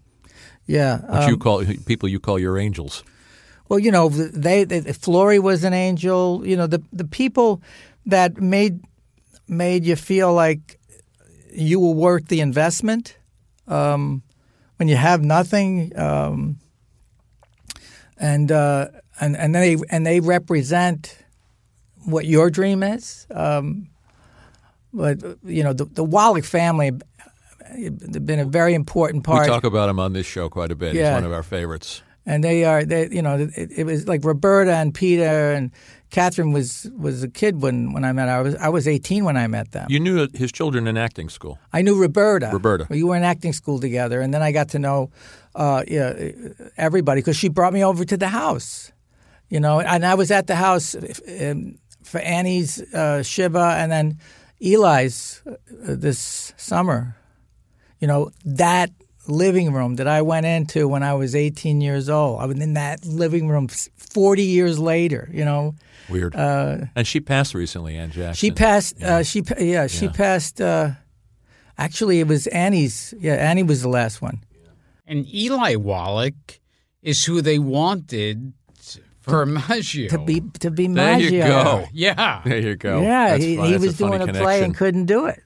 Yeah. 0.65 0.99
which 1.19 1.27
you 1.27 1.33
um, 1.33 1.39
call 1.39 1.63
people 1.85 2.09
you 2.09 2.19
call 2.19 2.39
your 2.39 2.57
angels. 2.57 3.03
Well, 3.69 3.79
you 3.79 3.91
know, 3.91 4.07
they, 4.09 4.63
they 4.63 4.81
Flory 4.93 5.39
was 5.39 5.63
an 5.63 5.73
angel. 5.73 6.41
You 6.47 6.55
know, 6.55 6.67
the 6.67 6.81
the 6.93 7.03
people 7.03 7.61
that 8.05 8.39
made 8.39 8.79
made 9.47 9.83
you 9.85 9.95
feel 9.97 10.33
like 10.33 10.79
you 11.53 11.79
were 11.79 11.91
worth 11.93 12.27
the 12.29 12.39
investment. 12.39 13.17
Um, 13.67 14.21
when 14.77 14.87
you 14.87 14.95
have 14.95 15.21
nothing, 15.23 15.91
um, 15.99 16.59
and 18.19 18.51
uh, 18.51 18.87
and 19.19 19.35
and 19.37 19.53
they 19.55 19.77
and 19.89 20.05
they 20.05 20.19
represent 20.19 21.17
what 22.05 22.25
your 22.25 22.49
dream 22.49 22.83
is. 22.83 23.27
Um, 23.31 23.89
but 24.93 25.21
you 25.43 25.63
know, 25.63 25.73
the, 25.73 25.85
the 25.85 26.03
Wallach 26.03 26.45
family 26.45 26.91
have 27.59 28.25
been 28.25 28.39
a 28.39 28.45
very 28.45 28.73
important 28.73 29.23
part. 29.23 29.43
We 29.43 29.47
talk 29.47 29.63
about 29.65 29.89
him 29.89 29.99
on 29.99 30.13
this 30.13 30.25
show 30.25 30.49
quite 30.49 30.71
a 30.71 30.75
bit. 30.75 30.95
Yeah. 30.95 31.09
He's 31.11 31.15
one 31.15 31.25
of 31.25 31.33
our 31.33 31.43
favorites. 31.43 32.01
and 32.25 32.43
they 32.43 32.65
are 32.65 32.83
they 32.85 33.09
you 33.09 33.21
know 33.21 33.49
it, 33.55 33.71
it 33.75 33.85
was 33.85 34.07
like 34.07 34.23
Roberta 34.23 34.73
and 34.73 34.93
Peter 34.93 35.51
and 35.53 35.71
Catherine 36.09 36.53
was 36.53 36.89
was 36.97 37.23
a 37.23 37.27
kid 37.27 37.61
when 37.61 37.93
when 37.93 38.05
I 38.05 38.13
met 38.13 38.27
her. 38.29 38.35
I 38.35 38.41
was 38.41 38.55
I 38.55 38.69
was 38.69 38.87
18 38.87 39.25
when 39.25 39.37
I 39.37 39.47
met 39.47 39.71
them. 39.71 39.87
You 39.89 39.99
knew 39.99 40.27
his 40.33 40.51
children 40.51 40.87
in 40.87 40.97
acting 40.97 41.29
school. 41.29 41.59
I 41.73 41.81
knew 41.81 41.99
Roberta. 41.99 42.49
Roberta. 42.53 42.87
We 42.89 43.03
were 43.03 43.15
in 43.15 43.23
acting 43.23 43.53
school 43.53 43.79
together, 43.79 44.21
and 44.21 44.33
then 44.33 44.41
I 44.41 44.51
got 44.51 44.69
to 44.69 44.79
know 44.79 45.09
uh, 45.55 45.83
yeah, 45.87 46.31
everybody 46.77 47.21
because 47.21 47.35
she 47.35 47.49
brought 47.49 47.73
me 47.73 47.83
over 47.83 48.05
to 48.05 48.17
the 48.17 48.29
house. 48.29 48.91
You 49.49 49.59
know, 49.59 49.79
and 49.79 50.05
I 50.05 50.15
was 50.15 50.29
at 50.31 50.47
the 50.47 50.55
house 50.55 50.95
um, 50.95 51.77
for 52.03 52.19
Annie's 52.19 52.81
uh, 52.93 53.23
Shiva 53.23 53.75
and 53.77 53.91
then 53.91 54.19
Eli's 54.61 55.41
uh, 55.47 55.55
this 55.87 56.53
summer. 56.57 57.15
You 57.99 58.07
know, 58.07 58.31
that 58.45 58.91
living 59.27 59.73
room 59.73 59.95
that 59.95 60.07
I 60.07 60.21
went 60.21 60.45
into 60.45 60.87
when 60.87 61.03
I 61.03 61.13
was 61.13 61.35
18 61.35 61.81
years 61.81 62.09
old. 62.09 62.41
I 62.41 62.45
was 62.45 62.59
in 62.59 62.73
that 62.73 63.05
living 63.05 63.47
room 63.47 63.67
40 63.67 64.43
years 64.43 64.79
later, 64.79 65.29
you 65.31 65.45
know. 65.45 65.75
Weird. 66.09 66.35
Uh, 66.35 66.77
and 66.95 67.05
she 67.07 67.19
passed 67.19 67.53
recently, 67.53 67.95
Ann 67.95 68.11
Jackson. 68.11 68.33
she 68.35 68.51
passed. 68.51 69.01
Uh, 69.03 69.23
she 69.23 69.41
pa- 69.41 69.55
yeah. 69.59 69.87
She 69.87 70.05
Yeah. 70.05 70.11
passed. 70.11 70.61
Uh, 70.61 70.91
actually, 71.77 72.19
it 72.19 72.27
was 72.27 72.47
Annie's. 72.47 73.13
Yeah, 73.19 73.33
Annie 73.35 73.63
was 73.63 73.81
the 73.81 73.89
last 73.89 74.21
one. 74.21 74.43
And 75.05 75.25
Eli 75.33 75.75
Wallach 75.75 76.59
is 77.01 77.23
who 77.25 77.41
they 77.41 77.59
wanted 77.59 78.53
for 79.21 79.45
Maggio. 79.45 80.09
To 80.09 80.17
be 80.19 80.41
to 80.59 80.69
be 80.71 80.87
Maggio. 80.87 81.29
There 81.29 81.37
you 81.47 81.53
Maggio. 81.53 81.63
go. 81.63 81.85
Yeah. 81.93 82.41
There 82.45 82.57
you 82.59 82.75
go. 82.75 83.01
Yeah, 83.01 83.29
That's 83.31 83.43
he, 83.43 83.49
he 83.51 83.71
That's 83.71 83.83
was 83.85 83.93
a 83.95 83.97
doing 83.97 84.21
a 84.21 84.33
play 84.33 84.63
and 84.63 84.75
couldn't 84.75 85.05
do 85.05 85.25
it. 85.27 85.41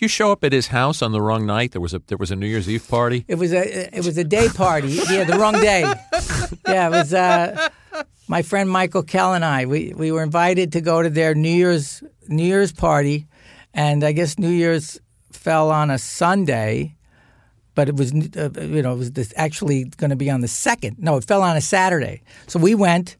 You 0.00 0.06
show 0.06 0.30
up 0.30 0.44
at 0.44 0.52
his 0.52 0.68
house 0.68 1.02
on 1.02 1.10
the 1.10 1.20
wrong 1.20 1.44
night. 1.44 1.72
There 1.72 1.80
was 1.80 1.92
a 1.92 2.00
there 2.06 2.18
was 2.18 2.30
a 2.30 2.36
New 2.36 2.46
Year's 2.46 2.68
Eve 2.70 2.86
party. 2.88 3.24
It 3.26 3.34
was 3.34 3.52
a 3.52 3.96
it 3.96 4.04
was 4.04 4.16
a 4.16 4.22
day 4.22 4.48
party. 4.48 4.90
yeah, 5.10 5.24
the 5.24 5.36
wrong 5.38 5.54
day. 5.54 5.82
Yeah, 6.68 6.86
it 6.86 6.90
was. 6.90 7.12
Uh, 7.14 7.68
my 8.28 8.42
friend 8.42 8.68
Michael 8.68 9.02
Kell 9.02 9.32
and 9.34 9.44
I 9.44 9.64
we 9.64 9.92
we 9.96 10.12
were 10.12 10.22
invited 10.22 10.72
to 10.72 10.80
go 10.80 11.02
to 11.02 11.10
their 11.10 11.34
New 11.34 11.50
Year's 11.50 12.02
New 12.28 12.44
Year's 12.44 12.72
party, 12.72 13.26
and 13.74 14.04
I 14.04 14.12
guess 14.12 14.38
New 14.38 14.50
Year's 14.50 15.00
fell 15.32 15.70
on 15.70 15.90
a 15.90 15.98
Sunday, 15.98 16.94
but 17.74 17.88
it 17.88 17.96
was 17.96 18.12
uh, 18.12 18.50
you 18.60 18.82
know 18.82 18.92
it 18.92 18.98
was 18.98 19.12
this 19.12 19.32
actually 19.36 19.84
going 19.84 20.10
to 20.10 20.16
be 20.16 20.30
on 20.30 20.42
the 20.42 20.48
second. 20.48 20.96
No, 20.98 21.16
it 21.16 21.24
fell 21.24 21.42
on 21.42 21.56
a 21.56 21.60
Saturday. 21.60 22.22
So 22.46 22.58
we 22.58 22.74
went, 22.74 23.16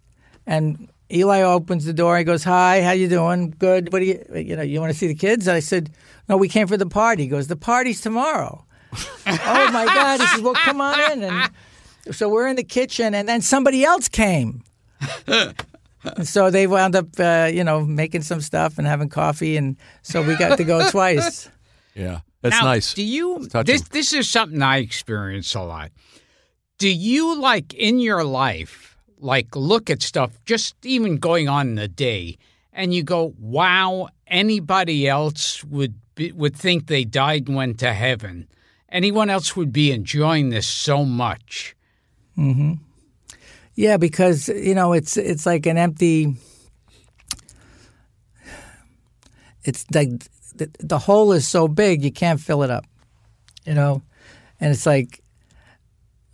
and 0.47 0.89
Eli 1.11 1.41
opens 1.41 1.87
the 1.87 1.95
door. 1.95 2.19
He 2.19 2.25
goes, 2.25 2.45
"Hi, 2.45 2.83
how 2.83 2.93
you 2.93 3.09
doing? 3.09 3.55
Good. 3.59 3.93
What 3.93 4.01
do 4.01 4.05
you 4.05 4.25
you 4.35 4.57
know 4.57 4.63
you 4.63 4.79
want 4.79 4.93
to 4.93 4.99
see 4.99 5.07
the 5.07 5.15
kids?" 5.15 5.49
I 5.49 5.61
said, 5.61 5.91
"No, 6.29 6.37
we 6.37 6.49
came 6.49 6.67
for 6.67 6.77
the 6.77 6.87
party." 6.87 7.23
He 7.23 7.29
goes, 7.29 7.47
"The 7.47 7.57
party's 7.57 8.03
tomorrow." 8.03 8.65
oh 9.27 9.71
my 9.73 9.87
God! 9.87 10.21
He 10.21 10.27
says, 10.27 10.43
"Well, 10.43 10.55
come 10.55 10.83
on 10.83 11.13
in." 11.13 11.23
And 11.25 11.51
so 12.11 12.29
we're 12.29 12.47
in 12.47 12.57
the 12.57 12.65
kitchen, 12.65 13.15
and 13.15 13.27
then 13.27 13.41
somebody 13.41 13.85
else 13.85 14.09
came. 14.09 14.63
And 15.27 15.55
so 16.29 16.51
they 16.51 16.67
wound 16.67 16.97
up, 16.97 17.07
uh, 17.19 17.51
you 17.53 17.65
know, 17.65 17.85
making 17.85 18.23
some 18.23 18.41
stuff 18.41 18.79
and 18.79 18.87
having 18.87 19.09
coffee, 19.09 19.57
and 19.57 19.77
so 20.03 20.23
we 20.23 20.37
got 20.37 20.57
to 20.59 20.65
go 20.65 20.91
twice. 20.91 21.49
Yeah, 21.95 22.21
that's 22.43 22.57
now, 22.61 22.65
nice. 22.65 22.95
Do 22.95 23.03
you 23.03 23.47
this 23.65 23.83
this 23.89 24.13
is 24.13 24.29
something 24.29 24.63
I 24.63 24.79
experience 24.79 25.55
a 25.55 25.63
lot. 25.63 25.91
Do 26.79 26.89
you 26.89 27.39
like 27.41 27.75
in 27.75 27.99
your 27.99 28.25
life 28.25 28.97
like 29.21 29.57
look 29.57 29.91
at 29.91 30.01
stuff 30.03 30.39
just 30.45 30.75
even 30.85 31.17
going 31.17 31.49
on 31.49 31.69
in 31.69 31.75
the 31.75 31.89
day 31.89 32.39
and 32.73 32.95
you 32.95 33.03
go, 33.03 33.35
"Wow, 33.39 34.09
anybody 34.27 35.09
else 35.09 35.65
would 35.65 35.95
be, 36.15 36.31
would 36.33 36.55
think 36.55 36.87
they 36.87 37.05
died 37.05 37.49
and 37.49 37.57
went 37.57 37.81
to 37.81 37.93
heaven. 37.93 38.49
Anyone 38.91 39.29
else 39.29 39.57
would 39.57 39.73
be 39.73 39.91
enjoying 39.93 40.51
this 40.51 40.67
so 40.67 41.05
much." 41.05 41.75
hmm 42.37 42.75
Yeah, 43.79 43.97
because 43.97 44.49
you 44.49 44.75
know 44.75 44.93
it's 44.93 45.17
it's 45.17 45.47
like 45.47 45.65
an 45.67 45.79
empty. 45.79 46.35
It's 49.63 49.87
like 49.95 50.11
the, 50.57 50.69
the 50.81 50.99
hole 50.99 51.31
is 51.31 51.47
so 51.47 51.69
big 51.69 52.03
you 52.03 52.11
can't 52.11 52.41
fill 52.41 52.65
it 52.65 52.71
up, 52.73 52.87
you 53.65 53.75
know, 53.75 54.03
and 54.59 54.73
it's 54.73 54.85
like 54.85 55.23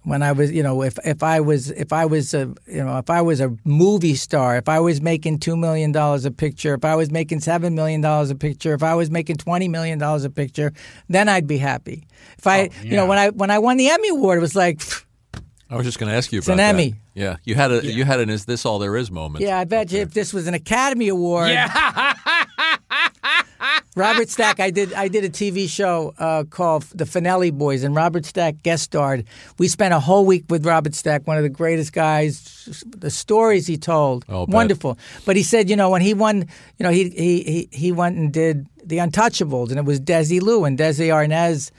when 0.04 0.22
I 0.22 0.32
was, 0.32 0.52
you 0.52 0.62
know, 0.62 0.80
if 0.80 0.98
if 1.04 1.22
I 1.22 1.40
was 1.40 1.70
if 1.70 1.92
I 1.92 2.06
was 2.06 2.32
a 2.32 2.54
you 2.66 2.82
know 2.82 2.96
if 2.96 3.10
I 3.10 3.20
was 3.20 3.42
a 3.42 3.54
movie 3.66 4.14
star, 4.14 4.56
if 4.56 4.66
I 4.66 4.80
was 4.80 5.02
making 5.02 5.40
two 5.40 5.54
million 5.54 5.92
dollars 5.92 6.24
a 6.24 6.30
picture, 6.30 6.72
if 6.72 6.82
I 6.86 6.94
was 6.94 7.10
making 7.10 7.40
seven 7.40 7.74
million 7.74 8.00
dollars 8.00 8.30
a 8.30 8.34
picture, 8.34 8.72
if 8.72 8.82
I 8.82 8.94
was 8.94 9.10
making 9.10 9.36
twenty 9.36 9.68
million 9.68 9.98
dollars 9.98 10.24
a 10.24 10.30
picture, 10.30 10.72
then 11.10 11.28
I'd 11.28 11.46
be 11.46 11.58
happy. 11.58 12.06
If 12.38 12.46
I, 12.46 12.70
oh, 12.72 12.84
you 12.84 12.96
know, 12.96 13.04
when 13.04 13.18
I 13.18 13.28
when 13.28 13.50
I 13.50 13.58
won 13.58 13.76
the 13.76 13.90
Emmy 13.90 14.08
award, 14.08 14.38
it 14.38 14.40
was 14.40 14.56
like. 14.56 14.80
I 15.70 15.76
was 15.76 15.86
just 15.86 15.98
going 15.98 16.10
to 16.10 16.16
ask 16.16 16.30
you 16.32 16.38
It's 16.38 16.46
about 16.46 16.54
an 16.54 16.58
that. 16.58 16.68
Emmy. 16.74 16.94
Yeah, 17.14 17.36
you 17.44 17.54
had 17.54 17.72
a 17.72 17.84
you 17.84 18.04
had 18.04 18.20
an 18.20 18.28
"Is 18.30 18.44
this 18.44 18.64
all 18.66 18.78
there 18.78 18.96
is?" 18.96 19.10
moment. 19.10 19.42
Yeah, 19.44 19.58
I 19.58 19.64
bet 19.64 19.90
you 19.92 20.00
if 20.00 20.12
this 20.12 20.32
was 20.34 20.46
an 20.46 20.54
Academy 20.54 21.08
Award. 21.08 21.48
Yeah. 21.50 22.14
Robert 23.96 24.28
Stack, 24.28 24.58
I 24.58 24.70
did 24.70 24.92
I 24.92 25.06
did 25.06 25.24
a 25.24 25.30
TV 25.30 25.68
show 25.68 26.12
uh, 26.18 26.42
called 26.44 26.82
The 26.94 27.04
Fanelli 27.04 27.52
Boys, 27.52 27.84
and 27.84 27.94
Robert 27.94 28.24
Stack 28.26 28.62
guest 28.64 28.82
starred. 28.82 29.24
We 29.58 29.68
spent 29.68 29.94
a 29.94 30.00
whole 30.00 30.26
week 30.26 30.44
with 30.48 30.66
Robert 30.66 30.94
Stack, 30.96 31.26
one 31.28 31.36
of 31.36 31.44
the 31.44 31.48
greatest 31.48 31.92
guys. 31.92 32.68
The 32.84 33.10
stories 33.10 33.68
he 33.68 33.76
told, 33.78 34.24
Oh, 34.28 34.46
bet. 34.46 34.54
wonderful. 34.54 34.98
But 35.24 35.36
he 35.36 35.44
said, 35.44 35.70
you 35.70 35.76
know, 35.76 35.90
when 35.90 36.02
he 36.02 36.12
won, 36.12 36.38
you 36.78 36.82
know, 36.84 36.90
he 36.90 37.10
he 37.10 37.42
he, 37.44 37.68
he 37.70 37.92
went 37.92 38.16
and 38.16 38.32
did 38.32 38.66
The 38.84 38.98
Untouchables, 38.98 39.70
and 39.70 39.78
it 39.78 39.84
was 39.84 40.00
Desilu 40.00 40.66
and 40.66 40.76
Desi 40.76 41.08
Arnaz. 41.08 41.70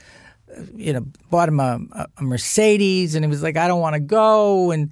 You 0.74 0.92
know, 0.94 1.06
bought 1.30 1.48
him 1.48 1.60
a, 1.60 1.80
a- 1.92 2.06
a 2.18 2.22
Mercedes, 2.22 3.14
and 3.14 3.24
he 3.24 3.28
was 3.28 3.42
like, 3.42 3.56
"I 3.56 3.68
don't 3.68 3.80
want 3.80 3.94
to 3.94 4.00
go." 4.00 4.70
And 4.70 4.90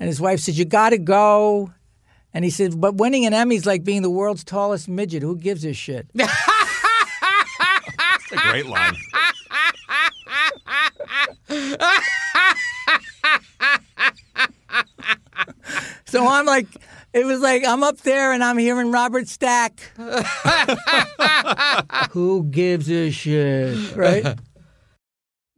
and 0.00 0.06
his 0.06 0.20
wife 0.20 0.40
said, 0.40 0.56
"You 0.56 0.64
got 0.64 0.90
to 0.90 0.98
go." 0.98 1.72
And 2.34 2.44
he 2.44 2.50
said, 2.50 2.80
"But 2.80 2.96
winning 2.96 3.24
an 3.26 3.34
Emmy's 3.34 3.66
like 3.66 3.84
being 3.84 4.02
the 4.02 4.10
world's 4.10 4.44
tallest 4.44 4.88
midget. 4.88 5.22
Who 5.22 5.36
gives 5.36 5.64
a 5.64 5.72
shit?" 5.72 6.06
a 8.30 8.36
great 8.50 8.66
line. 8.66 8.94
So 16.06 16.26
I'm 16.26 16.46
like, 16.46 16.66
it 17.12 17.26
was 17.26 17.40
like 17.40 17.64
I'm 17.66 17.82
up 17.82 17.98
there 17.98 18.32
and 18.32 18.42
I'm 18.42 18.56
hearing 18.58 18.90
Robert 18.90 19.28
Stack. 19.28 19.92
Who 22.12 22.44
gives 22.44 22.90
a 22.90 23.10
shit, 23.10 23.94
right? 23.94 24.38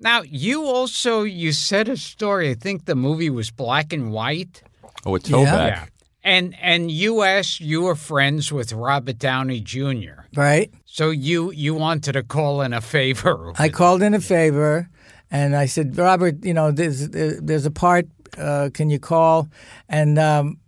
Now, 0.01 0.23
you 0.23 0.65
also 0.65 1.23
you 1.23 1.53
said 1.53 1.89
a 1.89 1.97
story. 1.97 2.51
I 2.51 2.55
think 2.55 2.87
the 2.87 2.95
movie 2.95 3.31
was 3.31 3.51
black 3.51 3.93
and 3.93 4.11
white. 4.13 4.63
Oh, 5.05 5.13
with 5.13 5.25
Toback. 5.25 5.47
Yeah. 5.47 5.87
And 6.23 6.55
and 6.61 6.91
you 6.91 7.23
asked 7.23 7.61
you 7.61 7.83
were 7.83 7.95
friends 7.95 8.53
with 8.53 8.73
Robert 8.73 9.19
Downey 9.19 9.61
Jr. 9.61 10.25
Right. 10.35 10.73
So 10.85 11.11
you 11.11 11.51
you 11.53 11.75
wanted 11.75 12.13
to 12.13 12.23
call 12.23 12.63
in 12.63 12.73
a 12.73 12.81
favor. 12.81 13.53
I 13.59 13.69
called 13.69 14.03
in 14.03 14.15
a 14.15 14.21
favor, 14.21 14.89
and 15.31 15.57
I 15.57 15.67
said, 15.67 15.97
Robert, 15.97 16.45
you 16.45 16.55
know, 16.55 16.73
there's 16.73 17.09
there's 17.11 17.67
a 17.67 17.71
part. 17.71 18.07
Uh, 18.39 18.71
can 18.73 18.91
you 18.91 18.99
call? 18.99 19.49
And 19.89 20.19
um, 20.19 20.59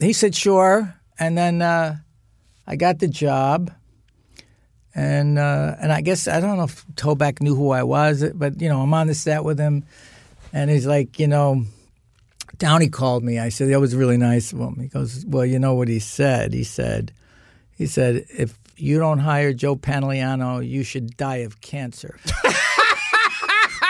he 0.00 0.12
said, 0.12 0.34
sure. 0.34 0.94
And 1.18 1.38
then 1.38 1.62
uh, 1.62 1.96
I 2.66 2.76
got 2.76 2.98
the 2.98 3.08
job. 3.08 3.70
And 4.96 5.38
uh, 5.38 5.76
and 5.78 5.92
I 5.92 6.00
guess 6.00 6.26
I 6.26 6.40
don't 6.40 6.56
know 6.56 6.64
if 6.64 6.86
Toback 6.94 7.42
knew 7.42 7.54
who 7.54 7.70
I 7.70 7.82
was, 7.82 8.24
but 8.34 8.62
you 8.62 8.68
know 8.70 8.80
I'm 8.80 8.94
on 8.94 9.08
the 9.08 9.14
set 9.14 9.44
with 9.44 9.58
him, 9.58 9.84
and 10.54 10.70
he's 10.70 10.86
like, 10.86 11.20
you 11.20 11.26
know, 11.26 11.64
Downey 12.56 12.88
called 12.88 13.22
me. 13.22 13.38
I 13.38 13.50
said 13.50 13.68
that 13.68 13.78
was 13.78 13.94
really 13.94 14.16
nice 14.16 14.54
of 14.54 14.58
him. 14.58 14.76
He 14.80 14.88
goes, 14.88 15.22
well, 15.26 15.44
you 15.44 15.58
know 15.58 15.74
what 15.74 15.88
he 15.88 15.98
said? 15.98 16.54
He 16.54 16.64
said, 16.64 17.12
he 17.76 17.86
said 17.86 18.24
if 18.30 18.58
you 18.78 18.98
don't 18.98 19.18
hire 19.18 19.52
Joe 19.52 19.76
Pantoliano, 19.76 20.66
you 20.66 20.82
should 20.82 21.14
die 21.18 21.44
of 21.44 21.60
cancer. 21.60 22.18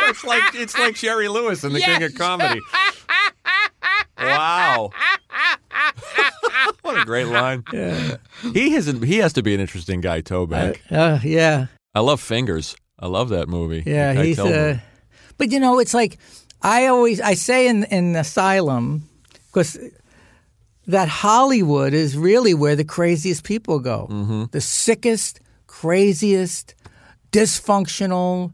it's 0.09 0.25
like 0.25 0.43
it's 0.57 0.77
like 0.77 0.97
Jerry 0.97 1.29
Lewis 1.29 1.63
in 1.63 1.73
The 1.73 1.81
King 1.81 2.03
of 2.03 2.15
Comedy. 2.17 2.61
Wow. 4.19 4.91
what 6.83 7.01
a 7.01 7.05
great 7.05 7.27
line. 7.27 7.65
Yeah. 7.73 8.17
He 8.53 8.71
has 8.73 8.87
he 8.87 9.19
has 9.19 9.33
to 9.35 9.43
be 9.43 9.55
an 9.55 9.61
interesting 9.61 10.01
guy, 10.01 10.23
Toback. 10.23 10.79
Uh, 10.91 11.19
yeah, 11.23 11.67
I 11.95 12.01
love 12.01 12.21
Fingers. 12.21 12.77
I 12.99 13.07
love 13.07 13.29
that 13.31 13.49
movie. 13.49 13.83
yeah. 13.87 14.15
Guy 14.15 14.25
He's 14.27 14.37
Tillman. 14.37 14.55
uh, 14.55 14.79
but 15.39 15.51
you 15.53 15.61
know, 15.61 15.79
it's 15.79 15.95
like 15.95 16.19
I 16.63 16.87
always 16.87 17.21
I 17.21 17.35
say 17.35 17.69
in 17.69 17.85
in 17.85 18.17
Asylum 18.17 19.09
because 19.47 19.79
that 20.87 21.09
Hollywood 21.09 21.93
is 21.95 22.17
really 22.17 22.55
where 22.55 22.77
the 22.77 22.85
craziest 22.85 23.45
people 23.45 23.81
go. 23.81 24.07
Mm-hmm. 24.11 24.45
The 24.53 24.61
sickest, 24.61 25.41
craziest, 25.67 26.75
dysfunctional, 27.33 28.53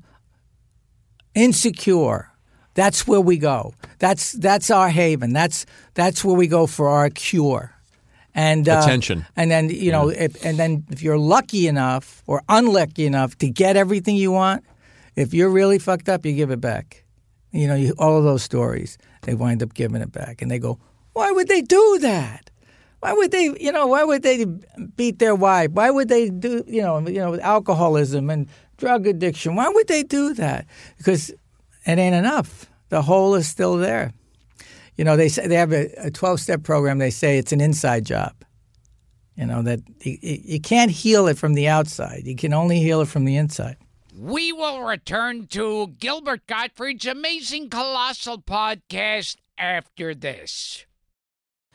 insecure. 1.34 2.28
That's 2.74 3.07
where 3.07 3.20
we 3.20 3.36
go. 3.36 3.74
That's 3.98 4.32
that's 4.32 4.70
our 4.70 4.88
haven. 4.88 5.32
That's 5.32 5.66
that's 5.94 6.24
where 6.24 6.34
we 6.36 6.46
go 6.46 6.66
for 6.66 6.88
our 6.88 7.11
cure. 7.11 7.72
And 8.35 8.68
uh, 8.68 8.80
Attention. 8.83 9.26
And 9.37 9.51
then 9.51 9.68
you 9.68 9.93
know, 9.93 10.09
if, 10.09 10.45
and 10.45 10.59
then 10.59 10.85
if 10.91 11.03
you're 11.03 11.18
lucky 11.18 11.66
enough 11.66 12.22
or 12.26 12.43
unlucky 12.49 13.07
enough 13.07 13.37
to 13.39 13.49
get 13.49 13.76
everything 13.76 14.16
you 14.16 14.33
want, 14.33 14.64
if 15.16 15.35
you're 15.35 15.51
really 15.51 15.78
fucked 15.78 16.09
up, 16.09 16.24
you 16.24 16.33
give 16.33 16.51
it 16.51 16.61
back. 16.61 17.05
You 17.51 17.68
know, 17.68 17.74
you, 17.74 17.95
all 17.99 18.16
of 18.16 18.24
those 18.24 18.43
stories, 18.43 18.97
they 19.22 19.35
wind 19.35 19.62
up 19.62 19.74
giving 19.74 20.01
it 20.01 20.11
back, 20.11 20.41
and 20.41 20.51
they 20.51 20.59
go, 20.59 20.78
"Why 21.12 21.30
would 21.30 21.49
they 21.49 21.61
do 21.61 21.99
that? 22.01 22.51
Why 23.01 23.12
would 23.12 23.33
they? 23.33 23.55
You 23.61 23.72
know, 23.72 23.89
why 23.89 24.05
would 24.05 24.22
they 24.22 24.47
beat 24.97 25.18
their 25.18 25.35
wife? 25.35 25.72
Why 25.72 25.91
would 25.91 26.09
they 26.09 26.30
do? 26.30 26.64
You 26.66 26.83
know, 26.83 26.99
you 27.01 27.18
know, 27.18 27.39
alcoholism 27.41 28.30
and 28.30 28.49
drug 28.78 29.07
addiction. 29.07 29.57
Why 29.57 29.68
would 29.68 29.89
they 29.89 30.05
do 30.05 30.33
that? 30.35 30.66
Because 30.97 31.30
it 31.85 31.99
ain't 31.99 32.14
enough. 32.14 32.70
The 32.89 33.03
hole 33.03 33.35
is 33.35 33.49
still 33.49 33.76
there. 33.76 34.12
You 34.97 35.05
know, 35.05 35.16
they 35.16 35.28
say 35.28 35.47
they 35.47 35.57
have 35.57 35.72
a 35.72 36.11
twelve 36.11 36.40
step 36.40 36.62
program. 36.62 36.99
They 36.99 37.11
say 37.11 37.38
it's 37.38 37.53
an 37.53 37.61
inside 37.61 38.05
job. 38.05 38.34
You 39.36 39.47
know 39.47 39.62
that 39.62 39.80
you, 40.01 40.18
you 40.20 40.61
can't 40.61 40.90
heal 40.90 41.26
it 41.28 41.38
from 41.38 41.55
the 41.55 41.68
outside. 41.68 42.22
You 42.24 42.36
can 42.36 42.53
only 42.53 42.80
heal 42.80 43.01
it 43.01 43.09
from 43.09 43.24
the 43.24 43.36
inside. 43.36 43.76
We 44.14 44.53
will 44.53 44.82
return 44.82 45.47
to 45.49 45.88
Gilbert 45.99 46.47
Gottfried's 46.47 47.07
amazing 47.07 47.70
colossal 47.70 48.43
podcast 48.43 49.36
after 49.57 50.14
this. 50.14 50.84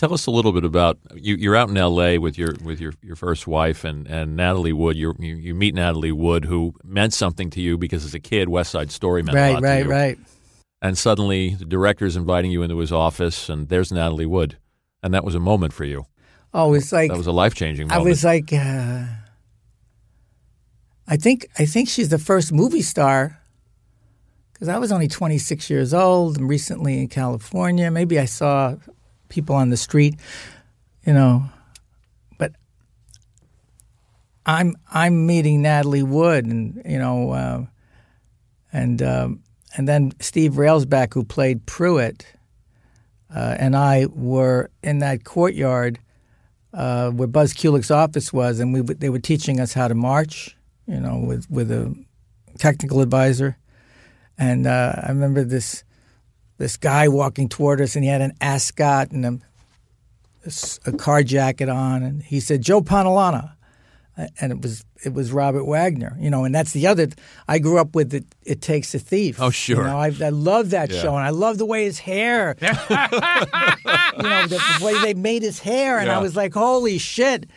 Tell 0.00 0.14
us 0.14 0.24
a 0.24 0.30
little 0.30 0.52
bit 0.52 0.64
about 0.64 0.98
you. 1.14 1.34
You're 1.34 1.54
out 1.54 1.68
in 1.68 1.76
L.A. 1.76 2.16
with 2.16 2.38
your 2.38 2.54
with 2.64 2.80
your, 2.80 2.94
your 3.02 3.16
first 3.16 3.46
wife 3.46 3.84
and, 3.84 4.06
and 4.06 4.34
Natalie 4.34 4.72
Wood. 4.72 4.96
you 4.96 5.14
you 5.18 5.36
you 5.36 5.54
meet 5.54 5.74
Natalie 5.74 6.10
Wood, 6.10 6.46
who 6.46 6.72
meant 6.82 7.12
something 7.12 7.50
to 7.50 7.60
you 7.60 7.76
because 7.76 8.06
as 8.06 8.14
a 8.14 8.18
kid, 8.18 8.48
West 8.48 8.70
Side 8.70 8.90
Story 8.90 9.22
meant 9.22 9.36
right, 9.36 9.48
a 9.48 9.52
lot 9.52 9.62
right, 9.62 9.80
to 9.80 9.84
you. 9.84 9.90
right. 9.90 10.18
And 10.80 10.96
suddenly, 10.96 11.54
the 11.54 11.66
director's 11.66 12.16
inviting 12.16 12.50
you 12.50 12.62
into 12.62 12.78
his 12.78 12.90
office, 12.90 13.50
and 13.50 13.68
there's 13.68 13.92
Natalie 13.92 14.24
Wood, 14.24 14.56
and 15.02 15.12
that 15.12 15.22
was 15.22 15.34
a 15.34 15.38
moment 15.38 15.74
for 15.74 15.84
you. 15.84 16.06
Oh, 16.54 16.72
it's 16.72 16.92
like 16.92 17.10
that 17.10 17.18
was 17.18 17.26
a 17.26 17.32
life 17.32 17.54
changing 17.54 17.88
moment. 17.88 18.00
I 18.00 18.08
was 18.08 18.24
like, 18.24 18.54
uh, 18.54 19.04
I 21.06 21.18
think 21.18 21.46
I 21.58 21.66
think 21.66 21.90
she's 21.90 22.08
the 22.08 22.18
first 22.18 22.54
movie 22.54 22.80
star 22.80 23.38
because 24.54 24.68
I 24.68 24.78
was 24.78 24.92
only 24.92 25.08
26 25.08 25.68
years 25.68 25.92
old 25.92 26.38
and 26.38 26.48
recently 26.48 27.00
in 27.00 27.08
California. 27.08 27.90
Maybe 27.90 28.18
I 28.18 28.24
saw 28.24 28.76
people 29.30 29.56
on 29.56 29.70
the 29.70 29.76
street, 29.78 30.16
you 31.06 31.14
know, 31.14 31.44
but 32.38 32.52
I'm 34.44 34.76
I'm 34.92 35.26
meeting 35.26 35.62
Natalie 35.62 36.02
Wood, 36.02 36.44
and 36.44 36.82
you 36.84 36.98
know, 36.98 37.30
uh, 37.30 37.64
and 38.72 39.00
um, 39.00 39.42
and 39.76 39.88
then 39.88 40.12
Steve 40.20 40.52
Railsback, 40.52 41.14
who 41.14 41.24
played 41.24 41.64
Prewitt, 41.64 42.24
uh, 43.34 43.56
and 43.58 43.74
I 43.74 44.06
were 44.06 44.70
in 44.82 44.98
that 44.98 45.24
courtyard 45.24 45.98
uh, 46.72 47.10
where 47.10 47.28
Buzz 47.28 47.54
Kulik's 47.54 47.90
office 47.90 48.32
was, 48.32 48.60
and 48.60 48.72
we 48.72 48.82
they 48.82 49.10
were 49.10 49.18
teaching 49.18 49.60
us 49.60 49.72
how 49.72 49.88
to 49.88 49.94
march, 49.94 50.56
you 50.86 51.00
know, 51.00 51.18
with 51.18 51.50
with 51.50 51.70
a 51.70 51.94
technical 52.58 53.00
advisor, 53.00 53.56
and 54.38 54.66
uh, 54.66 54.94
I 55.02 55.08
remember 55.08 55.44
this 55.44 55.84
this 56.60 56.76
guy 56.76 57.08
walking 57.08 57.48
toward 57.48 57.80
us, 57.80 57.96
and 57.96 58.04
he 58.04 58.10
had 58.10 58.20
an 58.20 58.34
ascot 58.40 59.10
and 59.12 59.24
a, 59.24 59.38
a 60.86 60.92
car 60.92 61.22
jacket 61.22 61.70
on, 61.70 62.02
and 62.02 62.22
he 62.22 62.38
said 62.38 62.60
Joe 62.60 62.82
Panalana, 62.82 63.52
and 64.38 64.52
it 64.52 64.60
was 64.60 64.84
it 65.02 65.14
was 65.14 65.32
Robert 65.32 65.64
Wagner, 65.64 66.14
you 66.20 66.28
know, 66.28 66.44
and 66.44 66.54
that's 66.54 66.72
the 66.72 66.86
other. 66.86 67.08
I 67.48 67.58
grew 67.60 67.78
up 67.78 67.94
with 67.94 68.12
it. 68.12 68.26
It 68.44 68.60
takes 68.60 68.94
a 68.94 68.98
thief. 68.98 69.40
Oh, 69.40 69.48
sure. 69.48 69.78
You 69.78 69.84
know, 69.84 69.96
I, 69.98 70.12
I 70.22 70.28
love 70.28 70.68
that 70.70 70.90
Yeah. 70.90 71.00
show, 71.00 71.16
and 71.16 71.24
I 71.24 71.30
love 71.30 71.56
the 71.56 71.64
way 71.64 71.84
his 71.84 71.98
hair, 71.98 72.54
you 72.60 72.66
know, 72.68 74.46
the, 74.46 74.60
the 74.78 74.84
way 74.84 75.00
they 75.00 75.14
made 75.14 75.42
his 75.42 75.58
hair, 75.60 75.98
and 75.98 76.10
I 76.10 76.18
was 76.18 76.36
like, 76.36 76.52
holy 76.52 76.98
shit. 76.98 77.48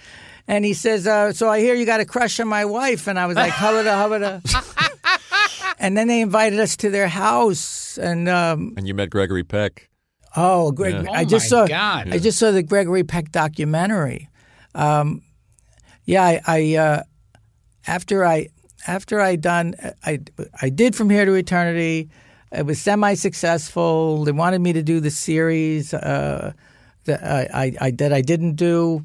And 0.47 0.63
he 0.65 0.73
says, 0.73 1.07
uh, 1.07 1.31
"So 1.33 1.49
I 1.49 1.59
hear 1.59 1.73
you 1.73 1.85
got 1.85 1.99
a 2.01 2.05
crush 2.05 2.39
on 2.39 2.47
my 2.49 2.65
wife," 2.65 3.07
and 3.07 3.17
I 3.19 3.27
was 3.27 3.35
like, 3.37 3.51
"Hubba 3.53 3.83
hubba." 3.95 4.41
and 5.83 5.95
then 5.95 6.07
they 6.07 6.21
invited 6.21 6.59
us 6.59 6.75
to 6.77 6.89
their 6.89 7.07
house, 7.07 7.97
and 7.99 8.27
um, 8.27 8.73
and 8.77 8.87
you 8.87 8.93
met 8.95 9.09
Gregory 9.11 9.43
Peck. 9.43 9.89
Oh, 10.35 10.71
Greg! 10.71 11.03
Yeah. 11.03 11.11
I 11.11 11.21
Oh, 11.21 11.25
just 11.25 11.45
my 11.45 11.49
saw. 11.49 11.67
God. 11.67 12.09
I 12.11 12.17
just 12.17 12.39
saw 12.39 12.49
the 12.51 12.63
Gregory 12.63 13.03
Peck 13.03 13.31
documentary. 13.31 14.29
Um, 14.73 15.21
yeah, 16.05 16.23
I, 16.23 16.41
I 16.47 16.75
uh, 16.75 17.03
after 17.85 18.25
I 18.25 18.47
after 18.87 19.21
I 19.21 19.35
done 19.35 19.75
I 20.05 20.19
I 20.61 20.69
did 20.69 20.95
from 20.95 21.09
here 21.09 21.25
to 21.25 21.33
eternity. 21.33 22.09
It 22.51 22.65
was 22.67 22.79
semi 22.79 23.15
successful. 23.15 24.23
They 24.25 24.31
wanted 24.31 24.61
me 24.61 24.73
to 24.73 24.83
do 24.83 24.99
the 24.99 25.09
series 25.11 25.93
uh, 25.93 26.53
that 27.05 27.23
I, 27.23 27.49
I 27.53 27.87
I 27.87 27.91
that 27.91 28.13
I 28.13 28.21
didn't 28.21 28.55
do, 28.55 29.03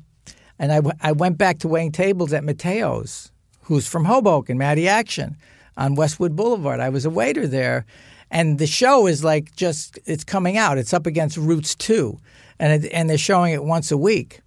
and 0.58 0.70
I, 0.70 0.76
w- 0.76 0.96
I 1.00 1.12
went 1.12 1.38
back 1.38 1.58
to 1.60 1.68
waiting 1.68 1.92
tables 1.92 2.32
at 2.34 2.44
Matteo's, 2.44 3.32
who's 3.62 3.86
from 3.88 4.04
Hoboken, 4.04 4.58
Matty 4.58 4.86
Action, 4.86 5.36
on 5.78 5.94
Westwood 5.94 6.36
Boulevard. 6.36 6.80
I 6.80 6.90
was 6.90 7.06
a 7.06 7.10
waiter 7.10 7.46
there, 7.46 7.86
and 8.30 8.58
the 8.58 8.66
show 8.66 9.06
is 9.06 9.24
like 9.24 9.56
just 9.56 9.98
it's 10.04 10.24
coming 10.24 10.58
out. 10.58 10.76
It's 10.76 10.92
up 10.92 11.06
against 11.06 11.38
Roots 11.38 11.74
Two, 11.74 12.18
and 12.58 12.84
it, 12.84 12.90
and 12.92 13.08
they're 13.08 13.16
showing 13.16 13.54
it 13.54 13.64
once 13.64 13.90
a 13.90 13.96
week, 13.96 14.40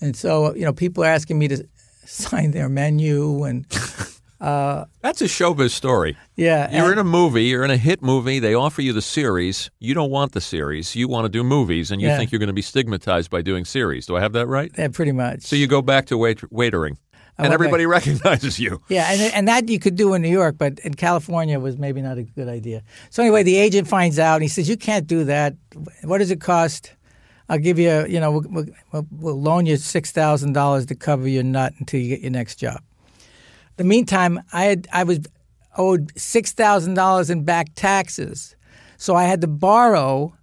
and 0.00 0.16
so 0.16 0.54
you 0.56 0.64
know 0.64 0.72
people 0.72 1.04
are 1.04 1.08
asking 1.08 1.38
me 1.38 1.46
to 1.48 1.64
sign 2.06 2.50
their 2.50 2.68
menu 2.68 3.44
and. 3.44 3.64
Uh, 4.38 4.84
That's 5.00 5.22
a 5.22 5.26
showbiz 5.26 5.70
story. 5.70 6.14
Yeah, 6.36 6.70
You're 6.76 6.92
in 6.92 6.98
a 6.98 7.04
movie, 7.04 7.44
you're 7.44 7.64
in 7.64 7.70
a 7.70 7.78
hit 7.78 8.02
movie, 8.02 8.38
they 8.38 8.52
offer 8.52 8.82
you 8.82 8.92
the 8.92 9.00
series. 9.00 9.70
You 9.78 9.94
don't 9.94 10.10
want 10.10 10.32
the 10.32 10.42
series. 10.42 10.94
You 10.94 11.08
want 11.08 11.24
to 11.24 11.30
do 11.30 11.42
movies, 11.42 11.90
and 11.90 12.02
you 12.02 12.08
Yeah. 12.08 12.18
think 12.18 12.32
you're 12.32 12.38
going 12.38 12.48
to 12.48 12.52
be 12.52 12.60
stigmatized 12.60 13.30
by 13.30 13.40
doing 13.40 13.64
series. 13.64 14.04
Do 14.04 14.14
I 14.14 14.20
have 14.20 14.34
that 14.34 14.46
right? 14.46 14.70
Yeah, 14.76 14.88
pretty 14.88 15.12
much. 15.12 15.40
So 15.42 15.56
you 15.56 15.66
go 15.66 15.80
back 15.80 16.04
to 16.06 16.18
wait- 16.18 16.42
waitering, 16.52 16.96
and 17.38 17.52
everybody 17.52 17.84
back- 17.84 18.06
recognizes 18.06 18.58
you. 18.58 18.80
Yeah, 18.88 19.10
and 19.10 19.34
and 19.34 19.48
that 19.48 19.68
you 19.68 19.78
could 19.78 19.96
do 19.96 20.14
in 20.14 20.22
New 20.22 20.30
York, 20.30 20.56
but 20.58 20.78
in 20.80 20.94
California 20.94 21.58
was 21.60 21.76
maybe 21.76 22.00
not 22.02 22.18
a 22.18 22.22
good 22.22 22.48
idea. 22.48 22.82
So 23.10 23.22
anyway, 23.22 23.42
the 23.42 23.56
agent 23.56 23.88
finds 23.88 24.18
out 24.18 24.34
and 24.34 24.42
he 24.42 24.48
says, 24.48 24.68
"You 24.68 24.76
can't 24.76 25.06
do 25.06 25.24
that. 25.24 25.54
What 26.04 26.18
does 26.18 26.30
it 26.30 26.40
cost? 26.40 26.92
I'll 27.48 27.58
give 27.58 27.78
you, 27.78 28.04
you 28.06 28.18
know, 28.18 28.32
we'll, 28.32 28.66
we'll, 28.92 29.06
we'll 29.12 29.40
loan 29.40 29.66
you 29.66 29.76
six 29.76 30.10
thousand 30.12 30.52
dollars 30.54 30.86
to 30.86 30.94
cover 30.94 31.28
your 31.28 31.44
nut 31.44 31.74
until 31.78 32.00
you 32.00 32.08
get 32.08 32.20
your 32.20 32.32
next 32.32 32.56
job." 32.56 32.80
the 33.76 33.84
meantime, 33.84 34.40
I 34.52 34.64
had 34.64 34.88
I 34.92 35.04
was 35.04 35.20
owed 35.76 36.12
six 36.18 36.52
thousand 36.52 36.94
dollars 36.94 37.30
in 37.30 37.44
back 37.44 37.68
taxes, 37.74 38.56
so 38.96 39.14
I 39.14 39.24
had 39.24 39.40
to 39.42 39.46
borrow 39.46 40.34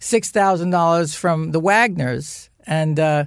six 0.00 0.30
thousand 0.30 0.70
dollars 0.70 1.14
from 1.14 1.52
the 1.52 1.60
Wagners, 1.60 2.48
and 2.66 2.98
uh, 2.98 3.24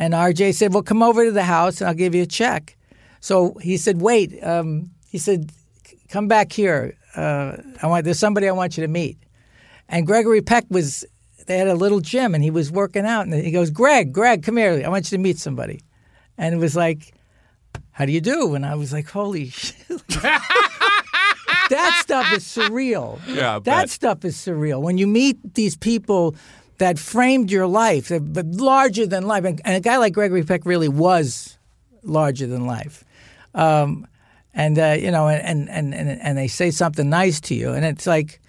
and 0.00 0.14
RJ 0.14 0.54
said, 0.54 0.74
"Well, 0.74 0.82
come 0.82 1.02
over 1.02 1.24
to 1.24 1.30
the 1.30 1.44
house 1.44 1.80
and 1.80 1.88
I'll 1.88 1.94
give 1.94 2.14
you 2.14 2.22
a 2.22 2.26
check." 2.26 2.76
So 3.20 3.54
he 3.62 3.76
said, 3.76 4.00
"Wait," 4.00 4.42
um, 4.42 4.90
he 5.08 5.18
said, 5.18 5.52
"Come 6.08 6.26
back 6.26 6.52
here. 6.52 6.96
Uh, 7.14 7.58
I 7.82 7.86
want 7.86 8.04
there's 8.04 8.18
somebody 8.18 8.48
I 8.48 8.52
want 8.52 8.76
you 8.76 8.82
to 8.82 8.88
meet." 8.88 9.16
And 9.88 10.06
Gregory 10.06 10.42
Peck 10.42 10.64
was 10.70 11.04
they 11.46 11.58
had 11.58 11.68
a 11.68 11.74
little 11.74 12.00
gym 12.00 12.34
and 12.34 12.42
he 12.42 12.50
was 12.50 12.72
working 12.72 13.06
out, 13.06 13.26
and 13.26 13.34
he 13.34 13.52
goes, 13.52 13.70
"Greg, 13.70 14.12
Greg, 14.12 14.42
come 14.42 14.56
here. 14.56 14.82
I 14.84 14.88
want 14.88 15.12
you 15.12 15.16
to 15.16 15.22
meet 15.22 15.38
somebody," 15.38 15.80
and 16.36 16.52
it 16.54 16.58
was 16.58 16.74
like 16.74 17.14
how 17.92 18.06
do 18.06 18.12
you 18.12 18.20
do? 18.22 18.54
And 18.54 18.64
I 18.64 18.76
was 18.76 18.94
like, 18.94 19.10
holy 19.10 19.48
shit. 19.50 19.76
that 20.08 21.98
stuff 22.00 22.32
is 22.32 22.44
surreal. 22.44 23.20
Yeah, 23.28 23.58
that 23.58 23.90
stuff 23.90 24.24
is 24.24 24.36
surreal. 24.36 24.80
When 24.80 24.96
you 24.96 25.06
meet 25.06 25.54
these 25.54 25.76
people 25.76 26.34
that 26.80 26.98
framed 26.98 27.50
your 27.50 27.66
life, 27.66 28.10
but 28.20 28.46
larger 28.46 29.06
than 29.06 29.26
life, 29.26 29.44
and, 29.44 29.60
and 29.66 29.76
a 29.76 29.80
guy 29.80 29.98
like 29.98 30.14
Gregory 30.14 30.42
Peck 30.42 30.64
really 30.64 30.88
was 30.88 31.58
larger 32.02 32.46
than 32.46 32.66
life. 32.66 33.04
Um, 33.54 34.06
and 34.54 34.78
uh, 34.78 34.96
you 34.98 35.10
know, 35.10 35.28
and, 35.28 35.68
and 35.68 35.94
and 35.94 36.08
and 36.08 36.38
they 36.38 36.48
say 36.48 36.70
something 36.70 37.08
nice 37.08 37.38
to 37.42 37.54
you, 37.54 37.72
and 37.72 37.84
it's 37.84 38.06
like, 38.06 38.40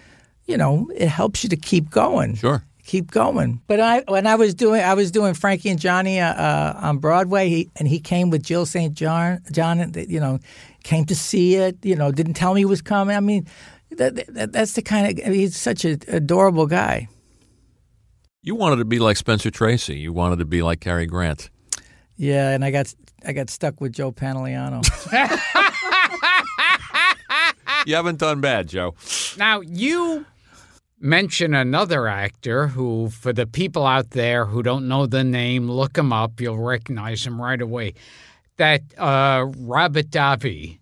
you 0.45 0.55
know, 0.55 0.89
it 0.95 1.09
helps 1.09 1.43
you 1.43 1.49
to 1.49 1.57
keep 1.57 1.89
going. 1.89 2.35
Sure. 2.35 2.63
Keep 2.85 3.11
going. 3.11 3.61
But 3.67 3.79
I, 3.79 4.03
when 4.07 4.25
I 4.25 4.35
was 4.35 4.55
doing, 4.55 4.81
I 4.81 4.93
was 4.93 5.11
doing 5.11 5.33
Frankie 5.33 5.69
and 5.69 5.79
Johnny 5.79 6.19
uh, 6.19 6.33
uh, 6.33 6.79
on 6.81 6.97
Broadway, 6.99 7.49
he, 7.49 7.69
and 7.75 7.87
he 7.87 7.99
came 7.99 8.29
with 8.29 8.43
Jill 8.43 8.65
St. 8.65 8.93
John. 8.93 9.41
John, 9.51 9.79
and 9.79 9.95
you 10.09 10.21
know, 10.21 10.39
came 10.83 11.05
to 11.05 11.15
see 11.15 11.55
it. 11.55 11.77
You 11.83 11.97
know, 11.97 12.11
didn't 12.11 12.35
tell 12.35 12.53
me 12.53 12.61
he 12.61 12.65
was 12.65 12.81
coming. 12.81 13.15
I 13.15 13.19
mean, 13.19 13.45
that, 13.91 14.25
that, 14.33 14.53
that's 14.53 14.73
the 14.73 14.81
kind 14.81 15.19
of 15.19 15.33
he's 15.33 15.55
such 15.57 15.83
an 15.83 15.99
adorable 16.07 16.65
guy. 16.65 17.09
You 18.43 18.55
wanted 18.55 18.77
to 18.77 18.85
be 18.85 18.99
like 18.99 19.17
Spencer 19.17 19.51
Tracy. 19.51 19.97
You 19.97 20.13
wanted 20.13 20.39
to 20.39 20.45
be 20.45 20.63
like 20.63 20.79
Cary 20.79 21.05
Grant. 21.05 21.49
Yeah, 22.17 22.49
and 22.49 22.65
I 22.65 22.71
got 22.71 22.93
I 23.25 23.33
got 23.33 23.49
stuck 23.49 23.79
with 23.81 23.93
Joe 23.93 24.11
Pantoliano. 24.11 24.81
You 27.85 27.95
haven't 27.95 28.19
done 28.19 28.41
bad, 28.41 28.67
Joe. 28.67 28.95
Now, 29.37 29.61
you 29.61 30.25
mention 30.99 31.53
another 31.53 32.07
actor 32.07 32.67
who, 32.67 33.09
for 33.09 33.33
the 33.33 33.47
people 33.47 33.85
out 33.85 34.11
there 34.11 34.45
who 34.45 34.61
don't 34.61 34.87
know 34.87 35.07
the 35.07 35.23
name, 35.23 35.69
look 35.69 35.97
him 35.97 36.13
up. 36.13 36.39
You'll 36.39 36.59
recognize 36.59 37.25
him 37.25 37.41
right 37.41 37.59
away. 37.61 37.95
That 38.57 38.81
uh, 38.97 39.47
Robert 39.57 40.09
Davi. 40.11 40.79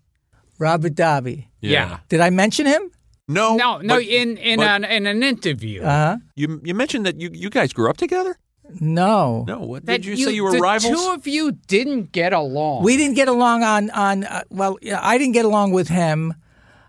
Robert 0.58 0.94
Davi. 0.94 1.46
Yeah. 1.60 2.00
Did 2.08 2.20
I 2.20 2.30
mention 2.30 2.66
him? 2.66 2.90
No, 3.30 3.56
No, 3.56 3.78
no, 3.78 3.94
but- 3.96 4.04
in 4.04 4.36
in 4.36 4.58
but- 4.58 4.66
an 4.68 4.84
in 4.84 5.06
an 5.06 5.22
interview. 5.22 5.82
Uh 5.82 5.86
huh. 6.04 6.16
You 6.34 6.60
you 6.64 6.74
mentioned 6.74 7.06
that 7.06 7.20
you, 7.20 7.30
you 7.32 7.48
guys 7.50 7.72
grew 7.72 7.88
up 7.90 7.96
together. 7.96 8.34
No. 8.80 9.44
No, 9.48 9.58
what 9.70 9.86
That 9.86 10.02
did 10.02 10.18
you, 10.18 10.24
say 10.26 10.32
you 10.32 10.44
were 10.44 10.52
the 10.52 10.58
rivals? 10.60 10.92
Two 10.94 11.12
of 11.12 11.26
you 11.26 11.52
didn't 11.66 12.12
get 12.12 12.32
along. 12.32 12.84
We 12.84 12.96
didn't 12.96 13.16
get 13.16 13.28
along 13.28 13.62
on 13.64 13.90
on 13.90 14.24
uh, 14.24 14.42
well, 14.50 14.78
I 15.12 15.18
didn't 15.18 15.34
get 15.34 15.44
along 15.44 15.72
with 15.72 15.88
him, 15.88 16.34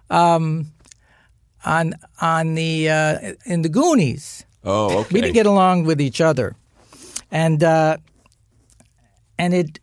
um, 0.09 0.71
on 1.65 1.93
on 2.19 2.55
the 2.55 2.89
uh, 2.89 3.33
in 3.45 3.61
the 3.63 3.69
Goonies. 3.69 4.45
oh, 4.63 4.99
okay. 4.99 5.13
We 5.13 5.21
didn't 5.21 5.33
get 5.33 5.47
along 5.47 5.85
with 5.85 5.99
each 6.01 6.21
other, 6.21 6.55
and 7.31 7.63
uh, 7.63 7.97
and 9.37 9.53
it 9.53 9.79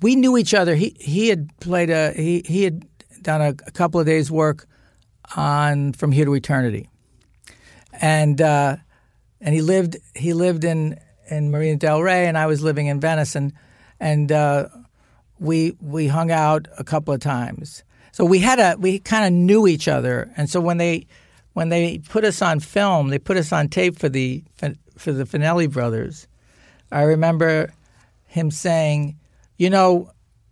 we 0.00 0.14
knew 0.16 0.36
each 0.36 0.54
other. 0.54 0.74
He 0.76 0.96
he 1.00 1.28
had 1.28 1.48
played 1.60 1.90
a 1.90 2.12
he 2.12 2.42
he 2.46 2.62
had 2.64 2.84
done 3.22 3.40
a, 3.42 3.50
a 3.66 3.70
couple 3.72 3.98
of 4.00 4.06
days 4.06 4.30
work 4.30 4.66
on 5.36 5.92
From 5.92 6.12
Here 6.12 6.24
to 6.24 6.34
Eternity, 6.34 6.88
and 7.92 8.40
uh, 8.40 8.76
and 9.40 9.54
he 9.54 9.62
lived 9.62 9.96
he 10.14 10.32
lived 10.32 10.64
in 10.64 10.98
in 11.30 11.50
Marina 11.50 11.76
Del 11.76 12.02
Rey, 12.02 12.26
and 12.26 12.36
I 12.36 12.46
was 12.46 12.62
living 12.62 12.86
in 12.86 13.00
Venice, 13.00 13.34
and 13.34 13.52
and 14.00 14.30
uh, 14.30 14.68
we 15.38 15.76
we 15.80 16.08
hung 16.08 16.30
out 16.30 16.68
a 16.78 16.84
couple 16.84 17.14
of 17.14 17.20
times. 17.20 17.82
So 18.12 18.24
we 18.24 18.38
had 18.38 18.58
a 18.58 18.76
we 18.78 18.98
kind 18.98 19.26
of 19.26 19.32
knew 19.32 19.66
each 19.66 19.88
other, 19.88 20.30
and 20.36 20.48
so 20.48 20.60
when 20.60 20.78
they 20.78 21.06
when 21.52 21.68
they 21.68 21.98
put 21.98 22.24
us 22.24 22.42
on 22.42 22.60
film, 22.60 23.08
they 23.08 23.18
put 23.18 23.36
us 23.36 23.52
on 23.52 23.68
tape 23.68 23.98
for 23.98 24.08
the 24.08 24.44
for 24.96 25.12
the 25.12 25.24
Fanelli 25.24 25.70
brothers. 25.70 26.26
I 26.92 27.02
remember 27.02 27.72
him 28.26 28.50
saying, 28.50 29.18
you 29.56 29.70
know, 29.70 30.10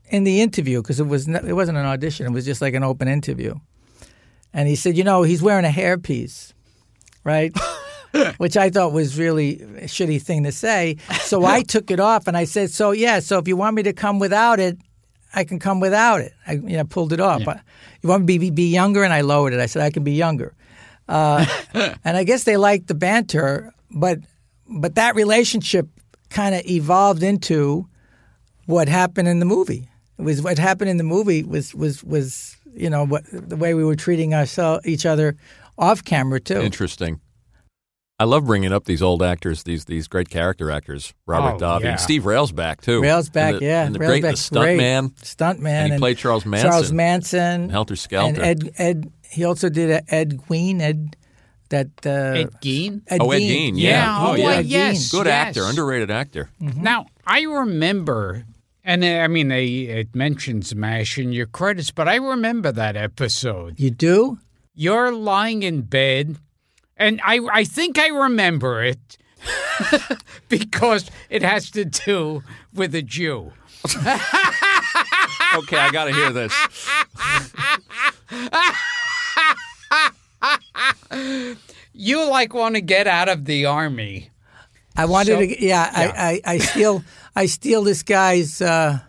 in 0.09 0.25
the 0.25 0.41
interview 0.41 0.83
because 0.83 1.01
it 1.01 1.07
was 1.07 1.29
it 1.29 1.55
wasn't 1.55 1.79
an 1.79 1.87
audition; 1.87 2.27
it 2.27 2.33
was 2.33 2.45
just 2.45 2.61
like 2.61 2.75
an 2.75 2.85
open 2.85 3.09
interview. 3.09 3.55
And 4.55 4.69
he 4.69 4.77
said, 4.77 4.97
you 4.97 5.05
know, 5.05 5.23
he's 5.23 5.43
wearing 5.43 5.65
a 5.65 5.69
hairpiece, 5.71 6.53
right? 7.25 7.57
Which 8.37 8.57
I 8.57 8.69
thought 8.69 8.93
was 8.93 9.19
really 9.19 9.63
a 9.63 9.85
shitty 9.85 10.21
thing 10.21 10.45
to 10.45 10.53
say. 10.53 10.99
So 11.23 11.45
I 11.45 11.63
took 11.75 11.91
it 11.91 12.01
off 12.01 12.27
and 12.27 12.37
I 12.37 12.45
said, 12.45 12.71
so 12.71 12.91
yeah, 12.91 13.21
so 13.21 13.39
if 13.39 13.49
you 13.49 13.57
want 13.57 13.77
me 13.77 13.83
to 13.85 13.93
come 13.93 14.19
without 14.19 14.61
it, 14.61 14.77
I 15.35 15.45
can 15.45 15.59
come 15.59 15.81
without 15.81 16.21
it. 16.21 16.35
I 16.47 16.53
you 16.53 16.77
know, 16.77 16.85
pulled 16.85 17.13
it 17.13 17.21
off. 17.21 17.41
You 17.41 18.09
want 18.09 18.27
me 18.27 18.35
to 18.35 18.39
be, 18.39 18.51
be 18.51 18.71
younger? 18.71 19.03
And 19.03 19.13
I 19.13 19.23
lowered 19.23 19.55
it. 19.55 19.61
I 19.61 19.67
said, 19.67 19.83
I 19.83 19.91
can 19.91 20.05
be 20.05 20.13
younger. 20.13 20.55
Uh, 21.09 21.47
and 22.05 22.17
I 22.17 22.25
guess 22.25 22.45
they 22.45 22.57
liked 22.57 22.89
the 22.89 22.95
banter, 22.95 23.73
but 23.91 24.19
but 24.69 24.95
that 24.95 25.15
relationship 25.15 25.87
kind 26.31 26.55
of 26.55 26.65
evolved 26.65 27.23
into 27.23 27.87
what 28.67 28.89
happened 28.89 29.29
in 29.29 29.39
the 29.39 29.45
movie. 29.45 29.89
It 30.19 30.23
was 30.23 30.41
what 30.41 30.59
happened 30.59 30.91
in 30.91 30.97
the 30.97 31.05
movie 31.05 31.43
was 31.43 31.75
was 31.75 32.03
was 32.05 32.57
you 32.75 32.91
know 32.91 33.05
what 33.07 33.25
the 33.33 33.57
way 33.57 33.75
we 33.75 33.85
were 33.85 33.97
treating 33.97 34.35
ourselves 34.35 34.87
each 34.87 35.07
other 35.07 35.37
off 35.79 36.05
camera 36.05 36.41
too. 36.41 36.61
Interesting. 36.61 37.21
I 38.19 38.25
love 38.25 38.45
bringing 38.47 38.73
up 38.73 38.85
these 38.85 39.03
old 39.03 39.21
actors, 39.23 39.65
these 39.65 39.87
these 39.87 40.07
great 40.07 40.29
character 40.31 40.71
actors, 40.71 41.13
Robert 41.27 41.57
Oh, 41.57 41.67
Davi 41.67 41.83
yeah. 41.85 41.91
and 41.93 42.01
Steve 42.01 42.23
Railsback 42.23 42.81
too. 42.81 43.01
Railsback, 43.01 43.55
And 43.55 43.59
the, 43.61 43.65
yeah. 43.65 43.85
and 43.87 43.95
the 43.95 43.99
Rail's 43.99 44.21
great 44.21 44.31
the 44.31 44.37
stunt 44.37 44.63
great. 44.65 44.77
man, 44.77 45.13
Stunt 45.23 45.59
man, 45.61 45.77
and 45.83 45.87
he 45.87 45.93
and 45.95 46.01
played 46.01 46.19
Charles 46.19 46.47
Manson. 46.47 46.71
Charles 46.71 46.93
Manson, 46.93 47.69
Helter 47.71 47.97
Skelter. 47.97 48.41
and 48.43 48.65
Ed 48.69 48.71
Ed. 48.79 49.13
He 49.29 49.45
also 49.45 49.69
did 49.71 49.91
a 49.91 50.15
Ed 50.15 50.39
Queen. 50.47 50.81
Ed 50.81 51.17
that 51.71 51.89
uh, 52.07 52.11
Ed 52.39 52.51
Gein? 52.61 53.01
oh, 53.19 53.31
Ed 53.33 53.39
Gein, 53.41 53.73
yeah, 53.77 53.91
Yeah, 53.91 54.19
oh 54.21 54.33
oh, 54.33 54.35
yeah, 54.35 54.61
yes, 54.61 55.11
good 55.11 55.27
yes. 55.27 55.49
actor, 55.49 55.65
underrated 55.65 56.11
actor. 56.11 56.51
Now, 56.61 57.07
I 57.27 57.41
remember, 57.43 58.45
and 58.85 59.05
uh, 59.05 59.07
I 59.07 59.29
mean, 59.29 59.49
they, 59.49 59.67
it 59.67 60.15
mentions 60.15 60.75
MASH 60.75 61.19
in 61.19 61.33
your 61.33 61.47
credits, 61.47 61.91
but 61.91 62.09
I 62.09 62.17
remember 62.17 62.73
that 62.73 62.97
episode. 62.97 63.79
You 63.79 63.91
do? 63.91 64.39
You're 64.75 65.13
lying 65.13 65.63
in 65.63 65.83
bed, 65.83 66.39
and 66.97 67.21
I, 67.25 67.41
I 67.53 67.65
think 67.65 67.99
I 67.99 68.09
remember 68.09 68.83
it 68.83 69.19
because 70.49 71.11
it 71.31 71.43
has 71.43 71.71
to 71.73 71.85
do 71.85 72.43
with 72.73 72.95
a 72.95 73.03
Jew. 73.03 73.53
okay, 73.97 75.77
I 75.77 75.91
got 75.93 76.05
to 76.07 76.13
hear 76.13 76.31
this. 76.33 76.53
you 81.93 82.29
like 82.29 82.55
want 82.55 82.75
to 82.75 82.81
get 82.81 83.07
out 83.07 83.29
of 83.29 83.45
the 83.45 83.67
army. 83.67 84.31
I 84.97 85.07
wanted 85.07 85.27
So- 85.33 85.39
to. 85.41 85.65
Yeah, 85.65 85.91
I, 85.93 86.41
I 86.45 86.55
I 86.55 86.59
steal 86.59 87.03
I 87.35 87.47
steal 87.47 87.83
this 87.83 88.03
guy's. 88.03 88.61
Uh, 88.61 89.01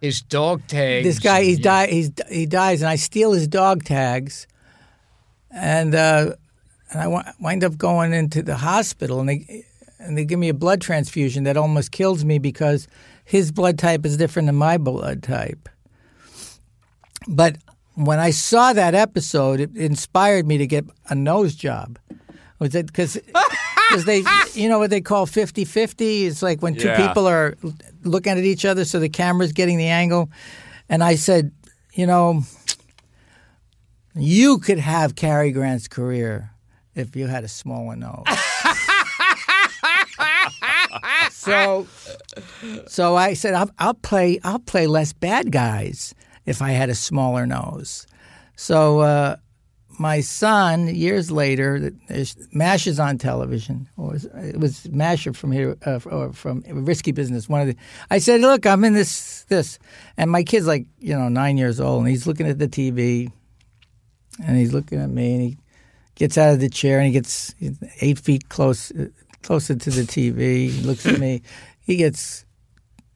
His 0.00 0.22
dog 0.22 0.66
tags. 0.66 1.04
this 1.06 1.18
guy 1.18 1.54
die 1.56 1.86
he's 1.88 2.10
he 2.30 2.46
dies 2.46 2.82
and 2.82 2.88
I 2.90 2.96
steal 2.96 3.32
his 3.32 3.48
dog 3.48 3.84
tags, 3.84 4.46
and 5.50 5.94
uh, 5.94 6.34
and 6.90 7.00
I 7.00 7.34
wind 7.40 7.64
up 7.64 7.76
going 7.76 8.12
into 8.12 8.42
the 8.42 8.56
hospital 8.56 9.20
and 9.20 9.28
they 9.28 9.64
and 9.98 10.16
they 10.16 10.24
give 10.24 10.38
me 10.38 10.48
a 10.48 10.54
blood 10.54 10.80
transfusion 10.80 11.44
that 11.44 11.56
almost 11.56 11.92
kills 11.92 12.24
me 12.24 12.38
because 12.38 12.88
his 13.24 13.52
blood 13.52 13.78
type 13.78 14.06
is 14.06 14.16
different 14.16 14.46
than 14.46 14.56
my 14.56 14.78
blood 14.78 15.22
type. 15.22 15.68
But 17.28 17.58
when 17.94 18.18
I 18.18 18.30
saw 18.30 18.72
that 18.72 18.94
episode, 18.94 19.60
it 19.60 19.76
inspired 19.76 20.46
me 20.46 20.56
to 20.58 20.66
get 20.66 20.86
a 21.10 21.14
nose 21.14 21.54
job. 21.54 21.98
Was 22.58 22.74
it 22.74 22.86
because 22.86 23.18
because 23.90 24.04
they 24.06 24.22
you 24.54 24.68
know 24.68 24.78
what 24.78 24.90
they 24.90 25.00
call 25.00 25.26
50-50? 25.26 26.26
It's 26.26 26.42
like 26.42 26.62
when 26.62 26.74
two 26.76 26.86
Yeah. 26.88 27.06
people 27.08 27.26
are 27.28 27.56
looking 28.04 28.32
at 28.32 28.38
each 28.44 28.64
other, 28.64 28.84
so 28.84 28.98
the 29.00 29.08
camera's 29.08 29.52
getting 29.52 29.78
the 29.78 29.88
angle. 29.88 30.30
And 30.88 31.02
I 31.04 31.14
said, 31.16 31.52
you 31.92 32.06
know, 32.06 32.42
you 34.14 34.58
could 34.58 34.78
have 34.78 35.14
Cary 35.14 35.52
Grant's 35.52 35.88
career 35.88 36.50
if 36.94 37.14
you 37.16 37.26
had 37.26 37.44
a 37.44 37.48
smaller 37.48 37.96
nose. 37.96 38.24
so, 41.30 41.86
so 42.86 43.16
I 43.16 43.34
said, 43.34 43.54
I'll, 43.54 43.70
I'll 43.78 43.94
play. 43.94 44.40
I'll 44.44 44.58
play 44.58 44.86
less 44.86 45.12
bad 45.12 45.52
guys 45.52 46.14
if 46.46 46.62
I 46.62 46.70
had 46.70 46.90
a 46.90 46.94
smaller 46.94 47.46
nose. 47.46 48.06
So 48.56 49.00
uh, 49.00 49.36
my 50.00 50.22
son, 50.22 50.88
years 50.88 51.30
later, 51.30 51.92
Mash 52.52 52.86
is 52.86 52.98
on 52.98 53.18
television, 53.18 53.86
or 53.98 54.14
it 54.14 54.58
was 54.58 54.88
Masher 54.88 55.34
from 55.34 55.52
here, 55.52 55.76
uh, 55.84 56.00
or 56.06 56.32
from 56.32 56.64
Risky 56.66 57.12
Business. 57.12 57.50
One 57.50 57.60
of 57.60 57.66
the. 57.66 57.76
I 58.10 58.18
said, 58.18 58.40
look, 58.40 58.64
I'm 58.64 58.82
in 58.84 58.94
this 58.94 59.44
this, 59.50 59.78
and 60.16 60.30
my 60.30 60.42
kid's 60.42 60.66
like, 60.66 60.86
you 61.00 61.14
know, 61.14 61.28
nine 61.28 61.58
years 61.58 61.80
old, 61.80 62.00
and 62.00 62.08
he's 62.08 62.26
looking 62.26 62.48
at 62.48 62.58
the 62.58 62.66
TV, 62.66 63.30
and 64.42 64.56
he's 64.56 64.72
looking 64.72 64.98
at 64.98 65.10
me, 65.10 65.34
and 65.34 65.42
he 65.42 65.58
gets 66.14 66.38
out 66.38 66.54
of 66.54 66.60
the 66.60 66.70
chair, 66.70 66.96
and 66.96 67.06
he 67.06 67.12
gets 67.12 67.54
eight 68.00 68.18
feet 68.18 68.48
close 68.48 68.90
closer 69.42 69.74
to 69.74 69.90
the 69.90 70.02
TV. 70.02 70.70
He 70.70 70.80
looks 70.80 71.04
at 71.06 71.20
me. 71.20 71.42
He 71.82 71.96
gets 71.96 72.44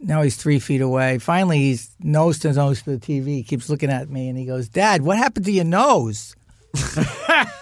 now 0.01 0.23
he's 0.23 0.37
three 0.37 0.59
feet 0.59 0.81
away. 0.81 1.19
Finally, 1.19 1.59
he's 1.59 1.95
nose 2.01 2.41
to 2.41 2.53
nose 2.53 2.83
to 2.83 2.97
the 2.97 2.99
TV. 2.99 3.27
He 3.27 3.43
keeps 3.45 3.71
looking 3.71 3.91
at 3.91 4.11
me, 4.11 4.29
and 4.29 4.37
he 4.37 4.45
goes, 4.47 4.69
"Dad, 4.69 5.03
what 5.03 5.17
happened 5.17 5.45
to 5.45 5.53
your 5.53 5.65
nose?" 5.65 6.35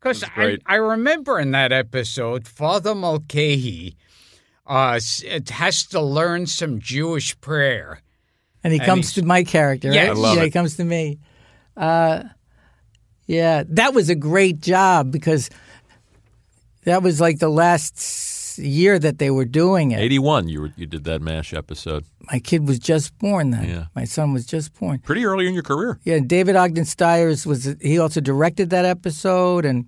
Because 0.00 0.24
I. 0.24 0.56
I 0.64 0.76
remember 0.76 1.38
in 1.38 1.50
that 1.50 1.72
episode, 1.72 2.48
Father 2.48 2.94
Mulcahy 2.94 3.96
uh, 4.66 4.98
has 5.50 5.86
to 5.88 6.00
learn 6.00 6.46
some 6.46 6.78
Jewish 6.80 7.38
prayer. 7.42 8.00
And 8.64 8.72
he 8.72 8.78
And 8.78 8.86
comes 8.86 9.12
to 9.14 9.22
my 9.22 9.44
character. 9.44 9.88
Right? 9.88 9.94
Yes. 9.96 10.10
I 10.10 10.12
love 10.12 10.36
yeah, 10.36 10.42
he 10.42 10.48
it. 10.48 10.52
comes 10.52 10.76
to 10.76 10.84
me. 10.84 11.18
Uh, 11.76 12.22
yeah, 13.26 13.64
that 13.68 13.92
was 13.94 14.08
a 14.08 14.14
great 14.14 14.60
job 14.60 15.10
because 15.10 15.50
that 16.84 17.02
was 17.02 17.20
like 17.20 17.38
the 17.38 17.48
last 17.50 17.96
s- 17.98 18.29
year 18.60 18.98
that 18.98 19.18
they 19.18 19.30
were 19.30 19.44
doing 19.44 19.90
it. 19.92 20.00
Eighty 20.00 20.18
one, 20.18 20.48
you 20.48 20.62
were, 20.62 20.72
you 20.76 20.86
did 20.86 21.04
that 21.04 21.20
Mash 21.20 21.52
episode. 21.52 22.04
My 22.32 22.38
kid 22.38 22.66
was 22.66 22.78
just 22.78 23.16
born 23.18 23.50
then. 23.50 23.68
Yeah. 23.68 23.84
My 23.94 24.04
son 24.04 24.32
was 24.32 24.46
just 24.46 24.72
born. 24.78 24.98
Pretty 25.00 25.24
early 25.24 25.46
in 25.46 25.54
your 25.54 25.62
career. 25.62 25.98
Yeah, 26.04 26.18
David 26.24 26.56
Ogden 26.56 26.84
Stiers 26.84 27.46
was 27.46 27.76
he 27.80 27.98
also 27.98 28.20
directed 28.20 28.70
that 28.70 28.84
episode, 28.84 29.64
and 29.64 29.86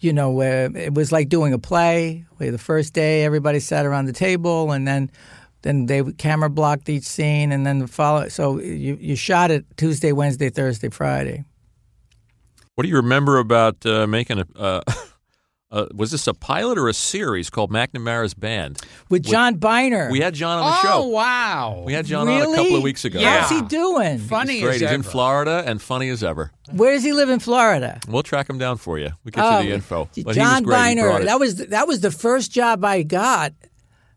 you 0.00 0.12
know 0.12 0.40
uh, 0.40 0.68
it 0.74 0.94
was 0.94 1.12
like 1.12 1.28
doing 1.28 1.52
a 1.52 1.58
play. 1.58 2.24
Where 2.36 2.50
the 2.50 2.58
first 2.58 2.94
day 2.94 3.24
everybody 3.24 3.60
sat 3.60 3.86
around 3.86 4.06
the 4.06 4.12
table, 4.12 4.72
and 4.72 4.86
then 4.86 5.10
then 5.62 5.86
they 5.86 6.02
camera 6.12 6.50
blocked 6.50 6.88
each 6.88 7.04
scene, 7.04 7.52
and 7.52 7.66
then 7.66 7.78
the 7.78 7.88
follow. 7.88 8.28
So 8.28 8.60
you 8.60 8.96
you 9.00 9.16
shot 9.16 9.50
it 9.50 9.64
Tuesday, 9.76 10.12
Wednesday, 10.12 10.50
Thursday, 10.50 10.90
Friday. 10.90 11.44
What 12.74 12.82
do 12.82 12.88
you 12.88 12.96
remember 12.96 13.38
about 13.38 13.84
uh, 13.86 14.06
making 14.06 14.40
a? 14.40 14.46
Uh, 14.56 14.80
uh, 15.74 15.86
was 15.92 16.12
this 16.12 16.28
a 16.28 16.32
pilot 16.34 16.78
or 16.78 16.88
a 16.88 16.94
series 16.94 17.50
called 17.50 17.70
McNamara's 17.72 18.32
Band 18.32 18.80
with 19.10 19.24
John 19.24 19.56
Byner? 19.56 20.08
We 20.08 20.20
had 20.20 20.32
John 20.32 20.58
on 20.58 20.70
the 20.70 20.76
oh, 20.78 20.82
show. 20.82 21.02
Oh 21.02 21.08
wow. 21.08 21.82
We 21.84 21.92
had 21.92 22.06
John 22.06 22.28
really? 22.28 22.42
on 22.46 22.52
a 22.54 22.56
couple 22.56 22.76
of 22.76 22.82
weeks 22.84 23.04
ago. 23.04 23.18
Yeah. 23.18 23.40
How's 23.40 23.50
he 23.50 23.60
doing? 23.62 24.18
Funny 24.18 24.54
He's 24.54 24.62
great. 24.62 24.74
as 24.76 24.80
He's 24.82 24.86
ever. 24.86 24.94
in 24.94 25.02
Florida 25.02 25.64
and 25.66 25.82
funny 25.82 26.10
as 26.10 26.22
ever. 26.22 26.52
Where 26.70 26.92
does 26.92 27.02
he 27.02 27.12
live 27.12 27.28
in 27.28 27.40
Florida? 27.40 27.98
We'll 28.08 28.22
track 28.22 28.48
him 28.48 28.56
down 28.56 28.76
for 28.76 29.00
you. 29.00 29.10
We 29.24 29.32
get 29.32 29.44
Oh, 29.44 29.58
you 29.58 29.70
the 29.70 29.74
info. 29.74 30.04
But 30.04 30.14
he 30.14 30.22
was 30.22 30.36
John 30.36 30.62
great. 30.62 30.76
Byner. 30.76 31.20
it. 31.20 31.24
That 31.24 31.40
was 31.40 31.56
that 31.56 31.88
was 31.88 32.00
the 32.00 32.12
first 32.12 32.52
job 32.52 32.84
I 32.84 33.02
got. 33.02 33.52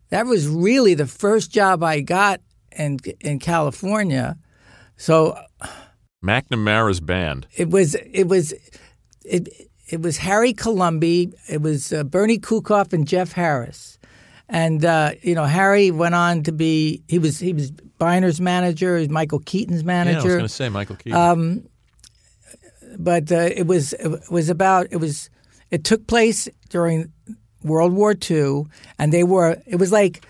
That 0.09 0.27
was 0.27 0.47
really 0.47 0.93
the 0.93 1.07
first 1.07 1.51
job 1.51 1.81
I 1.81 2.01
got 2.01 2.39
in 2.71 2.99
in 3.19 3.39
California. 3.39 4.37
So 4.95 5.35
McNamara's 6.23 6.99
Band. 6.99 7.47
it 7.55 7.69
was 7.69 7.95
it 7.95 8.25
was 8.27 8.53
it 9.25 9.66
it 9.89 10.01
was 10.01 10.17
Harry 10.17 10.53
Colomby, 10.53 11.31
it 11.47 11.61
was 11.61 11.93
uh, 11.93 12.03
Bernie 12.03 12.39
Kukoff 12.39 12.93
and 12.93 13.07
Jeff 13.07 13.31
Harris. 13.33 13.97
And 14.49 14.83
uh, 14.85 15.11
you 15.21 15.35
know, 15.35 15.43
Harry 15.45 15.91
went 15.91 16.15
on 16.15 16.43
to 16.43 16.51
be 16.51 17.03
he 17.07 17.19
was 17.19 17.39
he 17.39 17.53
was 17.53 17.71
Byner's 17.71 18.39
manager, 18.39 18.95
he 18.95 19.01
was 19.01 19.09
Michael 19.09 19.39
Keaton's 19.39 19.83
Yeah, 19.83 19.91
I 19.93 20.03
was 20.03 20.05
manager. 20.05 20.27
going 20.29 20.41
to 20.41 20.49
say 20.49 20.69
Michael 20.69 20.95
Keaton. 20.95 21.19
Um, 21.19 21.69
but 22.97 23.31
uh, 23.31 23.49
it 23.55 23.67
was 23.67 23.93
it 23.93 24.21
was 24.31 24.49
about 24.49 24.87
it 24.91 24.97
was 24.97 25.29
it 25.69 25.83
took 25.83 26.07
place 26.07 26.47
during 26.69 27.11
World 27.63 27.91
War 27.93 28.15
II, 28.29 28.65
and 28.97 29.11
they 29.11 29.23
were 29.23 29.57
it 29.65 29.75
was 29.75 29.91
like 29.91 30.25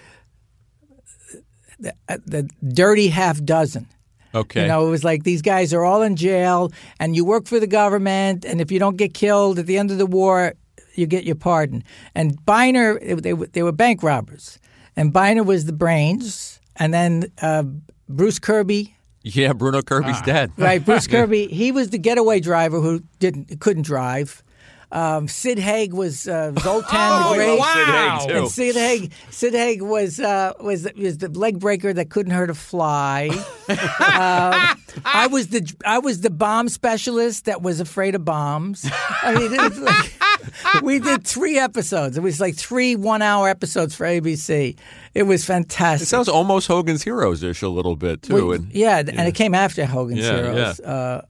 the, 1.80 1.94
uh, 2.10 2.18
the 2.26 2.50
dirty 2.74 3.10
half 3.10 3.44
dozen. 3.44 3.88
Okay. 4.36 4.62
You 4.64 4.68
know, 4.68 4.86
it 4.88 4.90
was 4.90 5.04
like 5.04 5.24
these 5.24 5.42
guys 5.42 5.74
are 5.74 5.84
all 5.84 6.02
in 6.02 6.16
jail, 6.16 6.72
and 7.00 7.16
you 7.16 7.26
work 7.26 7.48
for 7.48 7.60
the 7.60 7.68
government, 7.68 8.46
and 8.46 8.60
if 8.62 8.72
you 8.72 8.80
don't 8.80 8.98
get 8.98 9.14
killed 9.14 9.60
at 9.60 9.66
the 9.66 9.78
end 9.78 9.92
of 9.92 9.98
the 9.98 10.06
war, 10.06 10.54
you 10.96 11.06
get 11.08 11.24
your 11.24 11.36
pardon. 11.36 11.84
And 12.16 12.44
Byner, 12.46 13.00
they 13.00 13.34
were- 13.34 13.48
they 13.48 13.64
were 13.64 13.72
bank 13.72 14.04
robbers, 14.04 14.60
and 14.96 15.14
Byner 15.14 15.44
was 15.44 15.66
the 15.66 15.74
brains, 15.74 16.60
and 16.76 16.94
then 16.94 17.32
uh, 17.42 17.64
Bruce 18.10 18.40
Kirby. 18.40 18.96
yeah, 19.24 19.54
Bruno 19.54 19.80
Ah. 19.80 19.82
Kirby's 19.82 20.22
dead. 20.22 20.52
Right, 20.58 20.84
Bruce 20.84 21.08
Kirby. 21.14 21.48
He 21.48 21.72
was 21.72 21.90
the 21.90 21.98
getaway 21.98 22.40
driver 22.40 22.80
who 22.80 23.02
didn't 23.20 23.60
couldn't 23.60 23.84
drive. 23.84 24.44
Um, 24.92 25.28
Sid 25.28 25.60
Haig 25.60 25.94
was 25.94 26.28
uh, 26.30 26.54
Zoltan 26.60 26.90
Oh, 26.94 27.32
the 27.32 27.36
Great. 27.36 27.60
wow. 27.60 27.74
Sid 27.74 27.88
Haig, 27.88 28.30
too. 28.30 28.38
And 28.44 28.48
Sid 28.52 28.76
Haig, 28.76 29.12
Sid 29.32 29.54
Haig 29.54 29.82
was 29.82 30.20
uh, 30.20 30.54
was 30.62 30.88
was 30.96 31.18
the 31.18 31.28
leg 31.30 31.60
breaker 31.60 31.92
that 31.94 32.10
couldn't 32.10 32.32
hurt 32.34 32.50
a 32.50 32.56
fly. 32.56 33.30
Um, 33.70 34.80
I 35.06 35.28
was 35.30 35.50
the 35.50 35.70
I 35.86 36.00
was 36.00 36.22
the 36.22 36.30
bomb 36.30 36.70
specialist 36.70 37.46
that 37.46 37.62
was 37.62 37.80
afraid 37.80 38.16
of 38.16 38.24
bombs. 38.26 38.90
I 39.22 39.36
mean, 39.36 39.56
like, 39.84 40.14
we 40.84 41.00
did 41.00 41.28
three 41.28 41.60
episodes. 41.60 42.18
It 42.18 42.22
was 42.24 42.40
like 42.40 42.56
three 42.56 42.96
one 42.96 43.22
hour 43.22 43.50
episodes 43.50 43.94
for 43.94 44.06
ABC. 44.06 44.78
It 45.14 45.24
was 45.24 45.44
fantastic. 45.46 46.06
It 46.06 46.10
sounds 46.10 46.30
almost 46.30 46.68
Hogan's 46.68 47.04
Heroes 47.04 47.44
ish 47.44 47.62
a 47.62 47.68
little 47.70 47.96
bit 47.98 48.22
too. 48.24 48.48
We- 48.48 48.56
and 48.56 48.72
yeah, 48.72 49.00
and 49.00 49.28
it 49.28 49.36
came 49.36 49.54
after 49.54 49.86
Hogan's 49.86 50.22
Yeah, 50.22 50.36
Heroes. 50.38 50.80
Uh, 50.80 51.26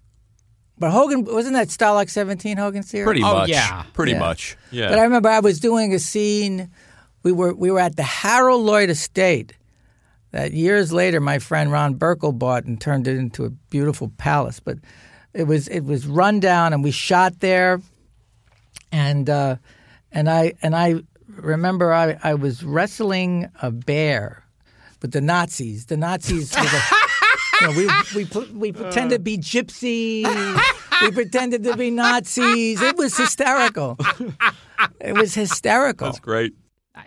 but 0.79 0.91
Hogan 0.91 1.25
wasn't 1.25 1.55
that 1.55 1.67
Stalag 1.69 2.09
Seventeen 2.09 2.57
Hogan 2.57 2.83
series? 2.83 3.05
pretty 3.05 3.23
Oh, 3.23 3.33
much. 3.33 3.49
yeah. 3.49 3.83
Pretty 3.93 4.13
Yeah. 4.13 4.19
much. 4.19 4.57
Yeah. 4.71 4.89
But 4.89 4.99
I 4.99 5.03
remember 5.03 5.29
I 5.29 5.39
was 5.39 5.59
doing 5.59 5.93
a 5.93 5.99
scene. 5.99 6.69
We 7.23 7.31
were 7.31 7.53
we 7.53 7.71
were 7.71 7.79
at 7.79 7.95
the 7.95 8.03
Harold 8.03 8.63
Lloyd 8.65 8.89
Estate. 8.89 9.53
That 10.31 10.51
years 10.53 10.91
later, 10.91 11.19
my 11.21 11.39
friend 11.39 11.71
Ron 11.71 11.95
Burkle 11.95 12.37
bought 12.37 12.65
and 12.65 12.79
turned 12.79 13.07
it 13.07 13.17
into 13.17 13.45
a 13.45 13.49
beautiful 13.49 14.11
palace. 14.17 14.59
But 14.59 14.77
it 15.33 15.43
was 15.43 15.67
it 15.69 15.81
was 15.81 16.05
run 16.05 16.39
down, 16.39 16.73
and 16.73 16.83
we 16.83 16.91
shot 16.91 17.39
there. 17.39 17.81
And 18.91 19.29
uh, 19.29 19.55
and 20.11 20.29
I 20.29 20.53
and 20.61 20.75
I 20.75 20.95
remember 21.29 21.93
I, 21.93 22.17
I 22.23 22.33
was 22.35 22.63
wrestling 22.63 23.49
a 23.61 23.71
bear 23.71 24.43
with 25.01 25.11
the 25.11 25.21
Nazis. 25.21 25.85
The 25.87 25.97
Nazis. 25.97 26.55
were 27.61 27.67
the- 27.73 28.03
you 28.15 28.23
know, 28.23 28.23
we 28.23 28.23
we 28.23 28.53
we 28.59 28.71
pretended 28.71 29.17
to 29.17 29.23
be 29.23 29.37
gypsies. 29.37 30.61
we 31.01 31.11
pretended 31.11 31.63
to 31.63 31.75
be 31.77 31.89
Nazis. 31.91 32.81
It 32.81 32.97
was 32.97 33.17
hysterical. 33.17 33.97
It 35.01 35.13
was 35.13 35.33
hysterical. 35.33 36.07
That's 36.07 36.19
great. 36.19 36.53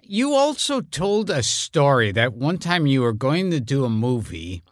You 0.03 0.35
also 0.35 0.81
told 0.81 1.31
a 1.31 1.43
story 1.43 2.13
that 2.13 2.33
one 2.35 2.59
time 2.59 2.87
you 2.87 3.03
were 3.03 3.13
going 3.13 3.51
to 3.51 3.61
do 3.61 3.85
a 3.85 3.91
movie 3.91 4.63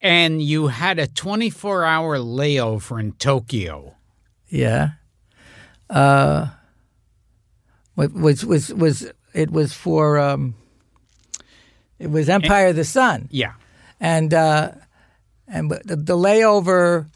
and 0.00 0.42
you 0.42 0.66
had 0.68 0.98
a 0.98 1.06
24 1.06 1.84
hour 1.84 2.18
layover 2.18 2.98
in 3.00 3.12
Tokyo. 3.12 3.94
Yeah. 4.48 4.90
Uh, 5.88 6.48
was 7.96 8.44
was 8.44 8.72
was 8.74 9.10
it 9.32 9.50
was 9.50 9.72
for 9.72 10.18
um, 10.18 10.54
it 11.98 12.10
was 12.10 12.28
Empire 12.28 12.68
of 12.68 12.76
the 12.76 12.84
Sun, 12.84 13.28
Yeah. 13.30 13.52
And 14.00 14.34
uh, 14.34 14.72
and 15.48 15.70
the, 15.70 15.96
the 15.96 16.16
layover 16.16 17.08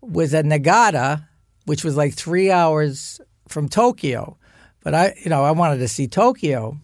was 0.00 0.34
at 0.34 0.44
Narita, 0.44 1.26
which 1.66 1.84
was 1.84 1.96
like 1.96 2.14
three 2.14 2.50
hours 2.50 3.20
from 3.48 3.68
Tokyo. 3.68 4.36
But 4.82 4.94
I, 4.94 5.14
you 5.22 5.30
know, 5.30 5.44
I 5.44 5.50
wanted 5.50 5.78
to 5.78 5.88
see 5.88 6.06
Tokyo. 6.06 6.78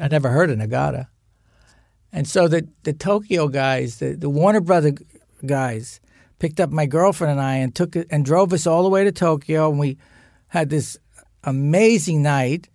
I 0.00 0.08
never 0.08 0.28
heard 0.28 0.50
of 0.50 0.58
Narita, 0.58 1.08
and 2.12 2.26
so 2.28 2.48
the 2.48 2.68
the 2.82 2.92
Tokyo 2.92 3.48
guys, 3.48 3.98
the, 3.98 4.14
the 4.14 4.30
Warner 4.30 4.60
Brother 4.60 4.92
guys, 5.44 6.00
picked 6.38 6.60
up 6.60 6.70
my 6.70 6.86
girlfriend 6.86 7.32
and 7.32 7.40
I 7.40 7.56
and 7.56 7.74
took 7.74 7.96
and 7.96 8.24
drove 8.24 8.52
us 8.52 8.66
all 8.66 8.82
the 8.82 8.88
way 8.88 9.04
to 9.04 9.12
Tokyo, 9.12 9.70
and 9.70 9.78
we 9.78 9.98
had 10.48 10.70
this 10.70 10.96
amazing 11.44 12.22
night. 12.22 12.68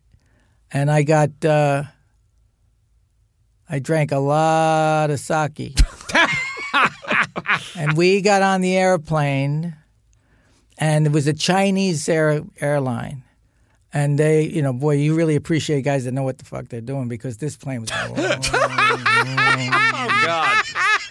And 0.75 0.89
I 0.89 1.03
got, 1.03 1.45
uh, 1.45 1.83
I 3.73 3.79
drank 3.79 4.11
a 4.11 4.19
lot 4.19 5.09
of 5.09 5.19
sake, 5.19 5.75
and 7.75 7.97
we 7.97 8.21
got 8.21 8.43
on 8.43 8.61
the 8.61 8.77
airplane, 8.77 9.75
and 10.77 11.07
it 11.07 11.11
was 11.11 11.25
a 11.25 11.33
Chinese 11.33 12.07
air, 12.07 12.43
airline. 12.61 13.23
And 13.91 14.19
they, 14.19 14.43
you 14.43 14.61
know, 14.61 14.73
boy, 14.73 14.97
you 14.97 15.15
really 15.15 15.35
appreciate 15.35 15.81
guys 15.81 16.05
that 16.05 16.11
know 16.11 16.21
what 16.21 16.37
the 16.37 16.45
fuck 16.45 16.67
they're 16.67 16.81
doing 16.81 17.07
because 17.07 17.37
this 17.37 17.57
plane 17.57 17.81
was. 17.81 17.89
Oh 19.95 20.21
God. 20.25 20.63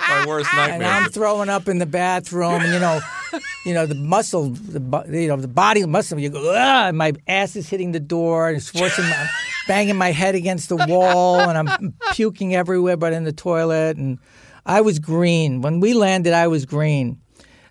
My 0.08 0.24
worst 0.24 0.48
and 0.54 0.70
nightmare. 0.70 0.88
I'm 0.88 1.10
throwing 1.10 1.48
up 1.48 1.66
in 1.66 1.78
the 1.78 1.86
bathroom, 1.86 2.62
and 2.62 2.72
you 2.72 2.78
know, 2.78 3.00
you 3.66 3.74
know 3.74 3.86
the 3.86 3.96
muscle, 3.96 4.50
the 4.50 5.04
you 5.10 5.26
know 5.26 5.36
the 5.36 5.48
body 5.48 5.84
muscle. 5.84 6.20
You 6.20 6.30
go, 6.30 6.54
ah, 6.56 6.92
my 6.94 7.12
ass 7.26 7.56
is 7.56 7.68
hitting 7.68 7.90
the 7.90 8.00
door, 8.00 8.48
and 8.48 8.56
it's 8.56 8.70
forcing 8.70 9.04
my, 9.04 9.28
banging 9.66 9.96
my 9.96 10.12
head 10.12 10.34
against 10.34 10.68
the 10.68 10.76
wall, 10.76 11.40
and 11.40 11.56
I'm 11.56 11.94
puking 12.12 12.54
everywhere, 12.54 12.96
but 12.96 13.12
in 13.12 13.24
the 13.24 13.32
toilet. 13.32 13.96
And 13.96 14.18
I 14.66 14.80
was 14.80 14.98
green 14.98 15.60
when 15.62 15.80
we 15.80 15.94
landed. 15.94 16.32
I 16.32 16.48
was 16.48 16.66
green, 16.66 17.20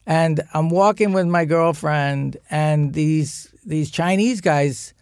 and 0.06 0.42
I'm 0.54 0.70
walking 0.70 1.14
with 1.14 1.28
my 1.28 1.46
girlfriend, 1.46 2.38
and 2.50 2.94
these 2.94 3.54
these 3.66 3.92
Chinese 3.92 4.42
guys, 4.42 4.94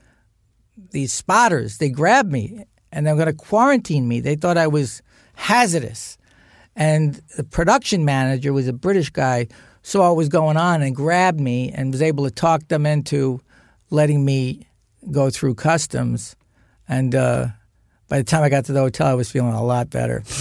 these 0.91 1.13
spotters, 1.13 1.77
they 1.77 1.89
grabbed 1.89 2.31
me, 2.31 2.65
and 2.91 3.05
they're 3.05 3.15
going 3.15 3.27
to 3.27 3.33
quarantine 3.33 4.07
me. 4.07 4.19
They 4.19 4.35
thought 4.35 4.57
I 4.57 4.67
was 4.67 5.01
hazardous. 5.35 6.17
And 6.75 7.21
the 7.35 7.43
production 7.43 8.05
manager 8.05 8.53
was 8.53 8.67
a 8.67 8.73
British 8.73 9.09
guy, 9.09 9.47
saw 9.81 10.09
what 10.09 10.17
was 10.17 10.29
going 10.29 10.57
on 10.57 10.81
and 10.81 10.95
grabbed 10.95 11.39
me 11.39 11.71
and 11.71 11.91
was 11.91 12.01
able 12.01 12.23
to 12.25 12.31
talk 12.31 12.67
them 12.67 12.85
into 12.85 13.41
letting 13.89 14.23
me 14.23 14.67
go 15.11 15.29
through 15.29 15.55
customs. 15.55 16.35
And 16.89 17.13
uh, 17.15 17.47
by 18.09 18.17
the 18.17 18.23
time 18.23 18.43
I 18.43 18.49
got 18.49 18.65
to 18.65 18.73
the 18.73 18.79
hotel, 18.79 19.07
I 19.07 19.13
was 19.13 19.31
feeling 19.31 19.53
a 19.53 19.63
lot 19.63 19.89
better. 19.89 20.23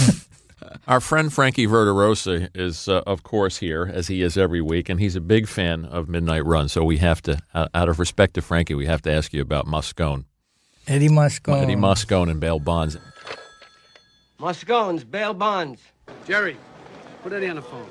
Our 0.89 1.01
friend 1.01 1.33
Frankie 1.33 1.66
Verderosa 1.66 2.49
is, 2.55 2.89
uh, 2.89 3.03
of 3.07 3.23
course, 3.23 3.59
here 3.59 3.91
as 3.93 4.09
he 4.09 4.23
is 4.23 4.37
every 4.39 4.62
week, 4.62 4.89
and 4.89 4.99
he's 4.99 5.16
a 5.16 5.20
big 5.20 5.47
fan 5.47 5.85
of 5.85 6.09
Midnight 6.09 6.45
Run. 6.47 6.69
So 6.69 6.83
we 6.83 6.97
have 6.97 7.20
to, 7.23 7.39
uh, 7.55 7.69
out 7.75 7.89
of 7.91 7.99
respect 7.99 8.35
to 8.35 8.43
Frankie, 8.43 8.75
we 8.75 8.87
have 8.87 9.03
to 9.03 9.12
ask 9.12 9.33
you 9.35 9.43
about 9.43 9.66
Moscone. 9.66 10.25
Eddie 10.87 11.09
Moscone. 11.09 11.62
Eddie 11.62 11.77
Moscone 11.77 12.31
and 12.31 12.41
Bail 12.41 12.59
Bonds. 12.59 12.97
Moscone's 14.41 15.03
bail 15.05 15.35
bonds. 15.35 15.83
Jerry, 16.25 16.57
put 17.23 17.33
Eddie 17.33 17.49
on 17.49 17.57
the 17.57 17.62
phone. 17.62 17.87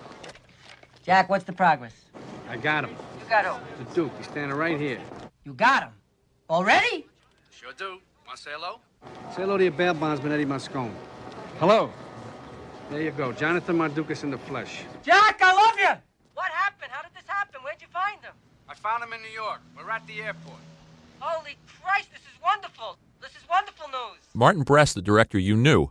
Jack, 1.04 1.30
what's 1.30 1.44
the 1.44 1.54
progress? 1.54 1.94
I 2.50 2.56
got 2.56 2.86
him. 2.86 2.92
You 2.92 3.30
got 3.30 3.46
him. 3.46 3.62
The 3.86 3.94
Duke. 3.94 4.12
He's 4.18 4.28
standing 4.28 4.58
right 4.58 4.80
here. 4.80 5.00
You 5.44 5.54
got 5.54 5.84
him. 5.84 5.92
Already? 6.50 7.06
Sure 7.52 7.74
do. 7.78 8.00
Want 8.28 8.38
to 8.38 8.44
say 8.44 8.52
hello? 8.54 8.80
Say 9.34 9.42
hello 9.44 9.58
to 9.58 9.64
your 9.64 9.72
bail 9.72 9.94
bondsman, 9.94 10.34
Eddie 10.34 10.46
Moscone. 10.46 10.92
Hello. 11.60 11.90
There 12.90 13.02
you 13.02 13.12
go. 13.12 13.32
Jonathan 13.32 13.78
Mardukas 13.78 14.24
in 14.24 14.32
the 14.32 14.38
flesh. 14.38 14.82
Jack, 15.02 15.40
I 15.42 15.54
love 15.54 15.76
you! 15.80 16.02
What 16.34 16.52
happened? 16.52 16.92
How 16.92 17.02
did 17.04 17.14
this 17.16 17.24
happen? 17.26 17.62
Where'd 17.64 17.82
you 17.82 17.88
find 17.88 18.22
him? 18.22 18.34
I 18.68 18.76
found 18.76 19.02
him 19.02 19.14
in 19.14 19.22
New 19.22 19.30
York. 19.30 19.62
We're 19.78 19.90
at 19.90 20.06
the 20.08 20.22
airport. 20.22 20.60
Holy 21.20 21.56
Christ, 21.82 22.10
this 22.12 22.20
is 22.22 22.42
wonderful. 22.44 22.98
This 23.22 23.32
is 23.32 23.48
wonderful 23.50 23.88
news. 23.88 24.20
Martin 24.34 24.64
Brest, 24.64 24.96
the 24.96 25.02
director 25.02 25.40
you 25.40 25.56
knew 25.56 25.90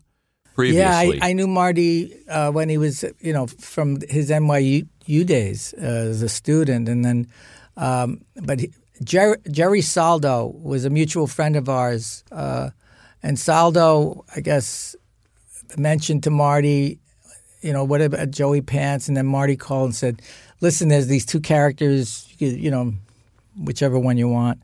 previously. 0.54 1.16
Yeah, 1.16 1.24
I, 1.24 1.30
I 1.30 1.32
knew 1.32 1.46
Marty 1.46 2.14
uh, 2.28 2.50
when 2.52 2.68
he 2.68 2.76
was, 2.76 3.02
you 3.20 3.32
know, 3.32 3.46
from 3.46 3.98
his 4.10 4.28
NYU 4.30 4.86
days 5.26 5.74
uh, 5.78 5.86
as 5.86 6.20
a 6.20 6.28
student, 6.28 6.86
and 6.88 7.02
then 7.02 7.28
Um, 7.78 8.24
but 8.42 8.60
he, 8.60 8.72
Jerry, 9.04 9.36
Jerry 9.50 9.80
Saldo 9.82 10.46
was 10.62 10.84
a 10.84 10.90
mutual 10.90 11.26
friend 11.26 11.56
of 11.56 11.68
ours, 11.68 12.24
uh, 12.32 12.70
and 13.22 13.38
Saldo, 13.38 14.24
I 14.34 14.40
guess, 14.40 14.96
mentioned 15.76 16.22
to 16.24 16.30
Marty, 16.30 16.98
you 17.60 17.72
know, 17.72 17.84
what 17.84 18.00
about 18.00 18.30
Joey 18.30 18.62
Pants, 18.62 19.08
and 19.08 19.16
then 19.16 19.26
Marty 19.26 19.56
called 19.56 19.86
and 19.86 19.94
said, 19.94 20.22
"Listen, 20.60 20.88
there's 20.88 21.08
these 21.08 21.26
two 21.26 21.40
characters, 21.40 22.26
you, 22.38 22.50
could, 22.52 22.60
you 22.60 22.70
know, 22.70 22.94
whichever 23.60 23.98
one 23.98 24.16
you 24.16 24.28
want." 24.28 24.60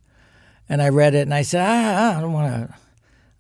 And 0.69 0.81
I 0.81 0.89
read 0.91 1.15
it, 1.15 1.23
and 1.23 1.35
I 1.35 1.43
said, 1.43 1.61
ah, 1.67 2.17
"I 2.19 2.21
don't 2.21 2.33
want 2.33 2.69
to." 2.69 2.75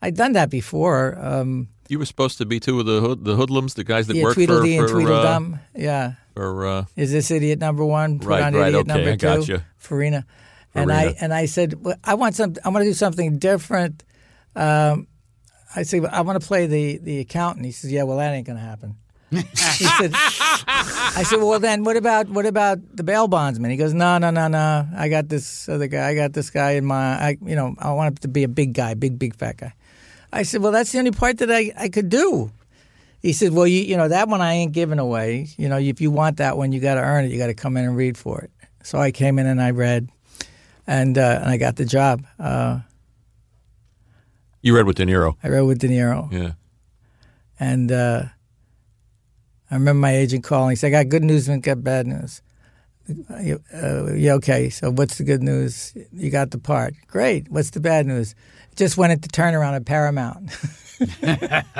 I'd 0.02 0.16
done 0.16 0.32
that 0.32 0.50
before. 0.50 1.16
Um, 1.18 1.68
You 1.88 1.98
were 2.00 2.06
supposed 2.06 2.36
to 2.38 2.44
be 2.44 2.58
two 2.58 2.80
of 2.80 2.86
the 2.86 3.00
hood, 3.00 3.24
the 3.24 3.36
hoodlums, 3.36 3.74
the 3.74 3.84
guys 3.84 4.08
that 4.08 4.16
yeah, 4.16 4.24
work 4.24 4.34
for, 4.34 4.44
Tweedledee 4.46 4.76
and 4.78 4.88
for, 4.88 4.94
Tweedledum. 4.94 5.54
uh, 5.54 5.58
yeah. 5.76 6.12
for 6.34 6.66
uh, 6.66 6.84
Is 6.96 7.12
this 7.12 7.30
idiot 7.30 7.60
number 7.60 7.84
one? 7.84 8.18
Put 8.18 8.28
Right, 8.28 8.42
on 8.42 8.54
right, 8.54 8.68
idiot 8.74 8.90
okay, 8.90 9.04
number 9.04 9.16
two. 9.16 9.16
gotcha. 9.40 9.64
Farina. 9.78 10.26
And 10.74 10.92
I 10.92 11.14
and 11.20 11.34
I 11.34 11.46
said, 11.46 11.84
well, 11.84 11.96
I 12.02 12.14
want 12.14 12.34
some. 12.34 12.54
I 12.64 12.70
want 12.70 12.84
to 12.84 12.90
do 12.90 12.94
something 12.94 13.38
different. 13.38 14.04
Um, 14.56 15.06
I 15.74 15.82
said, 15.82 16.04
I 16.06 16.22
want 16.22 16.40
to 16.40 16.46
play 16.46 16.66
the 16.66 16.98
the 16.98 17.18
accountant. 17.20 17.66
He 17.66 17.72
says, 17.72 17.92
Yeah, 17.92 18.04
well, 18.04 18.18
that 18.18 18.32
ain't 18.32 18.46
going 18.46 18.58
to 18.58 18.64
happen. 18.64 18.96
he 19.32 19.40
said, 19.40 20.12
I 20.14 21.24
said, 21.26 21.38
well, 21.38 21.58
then 21.58 21.84
what 21.84 21.96
about 21.96 22.28
what 22.28 22.44
about 22.44 22.78
the 22.94 23.02
bail 23.02 23.28
bondsman? 23.28 23.70
He 23.70 23.78
goes, 23.78 23.94
no, 23.94 24.18
no, 24.18 24.28
no, 24.30 24.46
no. 24.48 24.86
I 24.94 25.08
got 25.08 25.30
this 25.30 25.70
other 25.70 25.86
guy. 25.86 26.06
I 26.06 26.14
got 26.14 26.34
this 26.34 26.50
guy 26.50 26.72
in 26.72 26.84
my. 26.84 27.14
I, 27.14 27.38
you 27.40 27.56
know, 27.56 27.74
I 27.78 27.92
want 27.92 28.08
him 28.08 28.16
to 28.16 28.28
be 28.28 28.42
a 28.42 28.48
big 28.48 28.74
guy, 28.74 28.92
big, 28.92 29.18
big 29.18 29.34
fat 29.34 29.56
guy. 29.56 29.72
I 30.34 30.42
said, 30.42 30.60
well, 30.60 30.70
that's 30.70 30.92
the 30.92 30.98
only 30.98 31.12
part 31.12 31.38
that 31.38 31.50
I, 31.50 31.72
I 31.78 31.88
could 31.88 32.10
do. 32.10 32.52
He 33.22 33.32
said, 33.32 33.54
well, 33.54 33.66
you 33.66 33.80
you 33.80 33.96
know 33.96 34.08
that 34.08 34.28
one 34.28 34.42
I 34.42 34.52
ain't 34.52 34.72
giving 34.72 34.98
away. 34.98 35.48
You 35.56 35.70
know, 35.70 35.78
if 35.78 36.02
you 36.02 36.10
want 36.10 36.36
that 36.36 36.58
one, 36.58 36.72
you 36.72 36.80
got 36.80 36.96
to 36.96 37.00
earn 37.00 37.24
it. 37.24 37.30
You 37.30 37.38
got 37.38 37.46
to 37.46 37.54
come 37.54 37.78
in 37.78 37.84
and 37.84 37.96
read 37.96 38.18
for 38.18 38.42
it. 38.42 38.50
So 38.82 38.98
I 38.98 39.12
came 39.12 39.38
in 39.38 39.46
and 39.46 39.62
I 39.62 39.70
read, 39.70 40.10
and 40.86 41.16
uh, 41.18 41.38
and 41.42 41.50
I 41.50 41.56
got 41.56 41.76
the 41.76 41.84
job. 41.84 42.24
Uh, 42.38 42.80
you 44.62 44.74
read 44.76 44.86
with 44.86 44.96
De 44.96 45.04
Niro. 45.04 45.36
I 45.42 45.48
read 45.48 45.62
with 45.62 45.78
De 45.80 45.88
Niro. 45.88 46.32
Yeah. 46.32 46.52
And 47.58 47.90
uh, 47.90 48.24
I 49.70 49.74
remember 49.74 50.00
my 50.00 50.14
agent 50.14 50.44
calling. 50.44 50.70
He 50.70 50.76
said, 50.76 50.88
I 50.88 51.02
got 51.02 51.08
good 51.08 51.24
news 51.24 51.48
and 51.48 51.62
got 51.62 51.82
bad 51.82 52.06
news. 52.06 52.42
Uh, 53.28 54.12
yeah, 54.14 54.34
okay. 54.34 54.70
So 54.70 54.90
what's 54.90 55.18
the 55.18 55.24
good 55.24 55.42
news? 55.42 55.92
You 56.12 56.30
got 56.30 56.52
the 56.52 56.58
part. 56.58 56.94
Great. 57.08 57.50
What's 57.50 57.70
the 57.70 57.80
bad 57.80 58.06
news? 58.06 58.34
Just 58.76 58.96
went 58.96 59.12
into 59.12 59.28
turnaround 59.28 59.74
at 59.74 59.84
Paramount. 59.84 60.50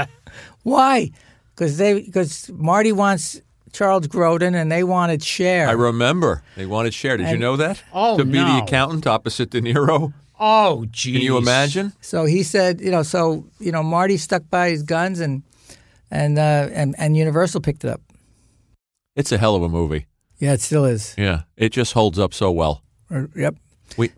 Why? 0.63 1.11
Because 1.55 1.77
they 1.77 2.03
because 2.03 2.51
Marty 2.51 2.93
wants 2.93 3.41
Charles 3.73 4.07
Grodin 4.09 4.55
and 4.55 4.71
they 4.71 4.85
wanted 4.85 5.23
Cher. 5.23 5.69
I 5.69 5.73
remember 5.73 6.43
they 6.57 6.67
wanted 6.67 6.93
Cher. 6.95 7.17
Did 7.17 7.29
you 7.31 7.39
know 7.39 7.57
that? 7.57 7.83
Oh, 7.93 8.19
to 8.19 8.25
be 8.25 8.39
the 8.39 8.59
accountant 8.63 9.07
opposite 9.07 9.51
De 9.51 9.61
Niro. 9.61 10.13
Oh, 10.45 10.85
geez. 10.91 11.15
Can 11.19 11.23
you 11.23 11.37
imagine? 11.39 11.93
So 12.01 12.25
he 12.25 12.43
said, 12.43 12.81
you 12.81 12.91
know, 12.91 13.03
so 13.03 13.45
you 13.61 13.71
know, 13.73 13.83
Marty 13.83 14.17
stuck 14.17 14.43
by 14.51 14.71
his 14.71 14.83
guns 14.83 15.21
and 15.21 15.43
and 16.11 16.39
uh, 16.39 16.69
and 16.73 16.95
and 16.99 17.17
Universal 17.17 17.61
picked 17.61 17.85
it 17.85 17.91
up. 17.91 18.01
It's 19.17 19.31
a 19.33 19.39
hell 19.39 19.55
of 19.55 19.63
a 19.63 19.69
movie. 19.69 20.07
Yeah, 20.39 20.53
it 20.55 20.61
still 20.61 20.85
is. 20.85 21.15
Yeah, 21.17 21.43
it 21.57 21.71
just 21.71 21.93
holds 21.93 22.19
up 22.19 22.35
so 22.35 22.51
well. 22.51 22.83
Uh, 23.11 23.27
Yep. 23.37 23.55
We 23.97 24.11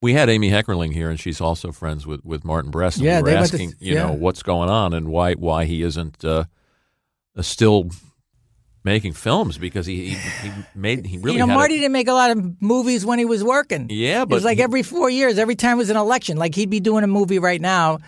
we 0.00 0.14
had 0.14 0.28
Amy 0.30 0.50
Heckerling 0.50 0.92
here, 0.94 1.10
and 1.10 1.18
she's 1.20 1.40
also 1.40 1.72
friends 1.72 2.06
with, 2.06 2.24
with 2.24 2.44
Martin 2.44 2.70
Brest. 2.70 2.96
And 2.98 3.04
Yeah, 3.06 3.18
we 3.18 3.22
were 3.24 3.28
they 3.30 3.34
went 3.36 3.50
to- 3.50 3.54
asking, 3.56 3.74
you 3.80 3.94
know, 3.96 4.12
what's 4.12 4.42
going 4.42 4.70
on 4.70 4.94
and 4.94 5.08
why 5.08 5.34
why 5.34 5.64
he 5.66 5.82
isn't 5.82 6.24
uh, 6.24 6.44
still 7.40 7.90
making 8.86 9.12
films 9.12 9.58
because 9.58 9.84
he 9.84 10.10
he, 10.10 10.14
he 10.48 10.52
made 10.74 11.04
he 11.04 11.18
really 11.18 11.32
you 11.32 11.40
know, 11.40 11.46
had 11.48 11.52
a- 11.52 11.58
Marty 11.58 11.74
didn't 11.76 11.92
make 11.92 12.08
a 12.08 12.14
lot 12.14 12.30
of 12.30 12.62
movies 12.62 13.04
when 13.04 13.18
he 13.18 13.26
was 13.26 13.42
working. 13.44 13.88
Yeah, 13.90 14.24
but 14.24 14.34
it 14.34 14.36
was 14.36 14.44
like 14.44 14.56
he- 14.58 14.62
every 14.62 14.82
four 14.82 15.10
years, 15.10 15.38
every 15.38 15.56
time 15.56 15.76
was 15.76 15.90
an 15.90 15.96
election. 15.98 16.38
Like 16.38 16.54
he'd 16.54 16.70
be 16.70 16.80
doing 16.80 17.04
a 17.04 17.06
movie 17.08 17.38
right 17.40 17.60
now 17.60 17.98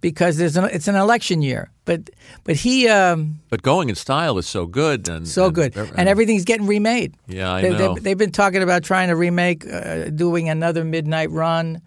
because 0.00 0.36
there's 0.36 0.56
an, 0.56 0.64
it's 0.72 0.86
an 0.88 0.94
election 0.94 1.42
year. 1.42 1.70
But 1.84 2.10
but 2.44 2.54
he 2.56 2.88
um, 2.88 3.40
but 3.50 3.62
going 3.62 3.88
in 3.88 3.96
style 3.96 4.38
is 4.38 4.46
so 4.46 4.64
good 4.66 5.08
and 5.08 5.26
so 5.26 5.46
and- 5.46 5.54
good, 5.54 5.76
and 5.96 6.08
everything's 6.08 6.44
getting 6.44 6.66
remade. 6.66 7.14
Yeah, 7.26 7.52
I 7.52 7.62
they, 7.62 7.70
know. 7.70 7.94
They, 7.94 8.00
they've 8.00 8.18
been 8.18 8.32
talking 8.32 8.62
about 8.62 8.84
trying 8.84 9.08
to 9.08 9.16
remake, 9.16 9.66
uh, 9.66 10.10
doing 10.10 10.48
another 10.48 10.84
Midnight 10.84 11.30
Run. 11.30 11.82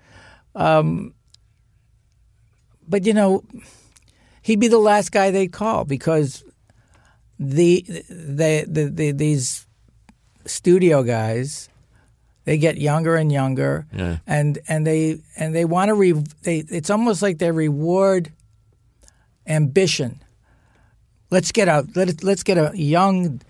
Um, 0.56 1.14
but 2.88 3.06
you 3.06 3.14
know, 3.14 3.44
he'd 4.41 4.60
be 4.60 4.68
the 4.68 4.78
last 4.78 5.11
guy 5.11 5.32
they'd 5.32 5.53
call 5.53 5.86
because 5.86 6.44
the 7.44 7.84
the, 8.08 8.66
the, 8.70 8.92
the 8.94 9.12
these 9.12 9.66
studio 10.46 11.02
guys 11.02 11.70
they 12.46 12.58
get 12.58 12.78
younger 12.78 13.16
and 13.16 13.32
younger 13.32 13.86
Yeah. 13.94 14.18
and 14.28 14.60
and 14.68 14.86
they 14.86 15.20
and 15.36 15.54
they 15.56 15.66
want 15.66 15.90
to 15.90 15.96
re 15.96 16.14
they 16.44 16.60
it's 16.70 16.90
almost 16.92 17.22
like 17.22 17.40
they 17.40 17.52
reward 17.52 18.32
ambition. 19.48 20.22
Let's 21.32 21.52
get 21.52 21.68
a 21.68 21.86
let, 21.96 22.24
let's 22.24 22.44
get 22.44 22.58
a 22.58 22.72
young 22.76 23.42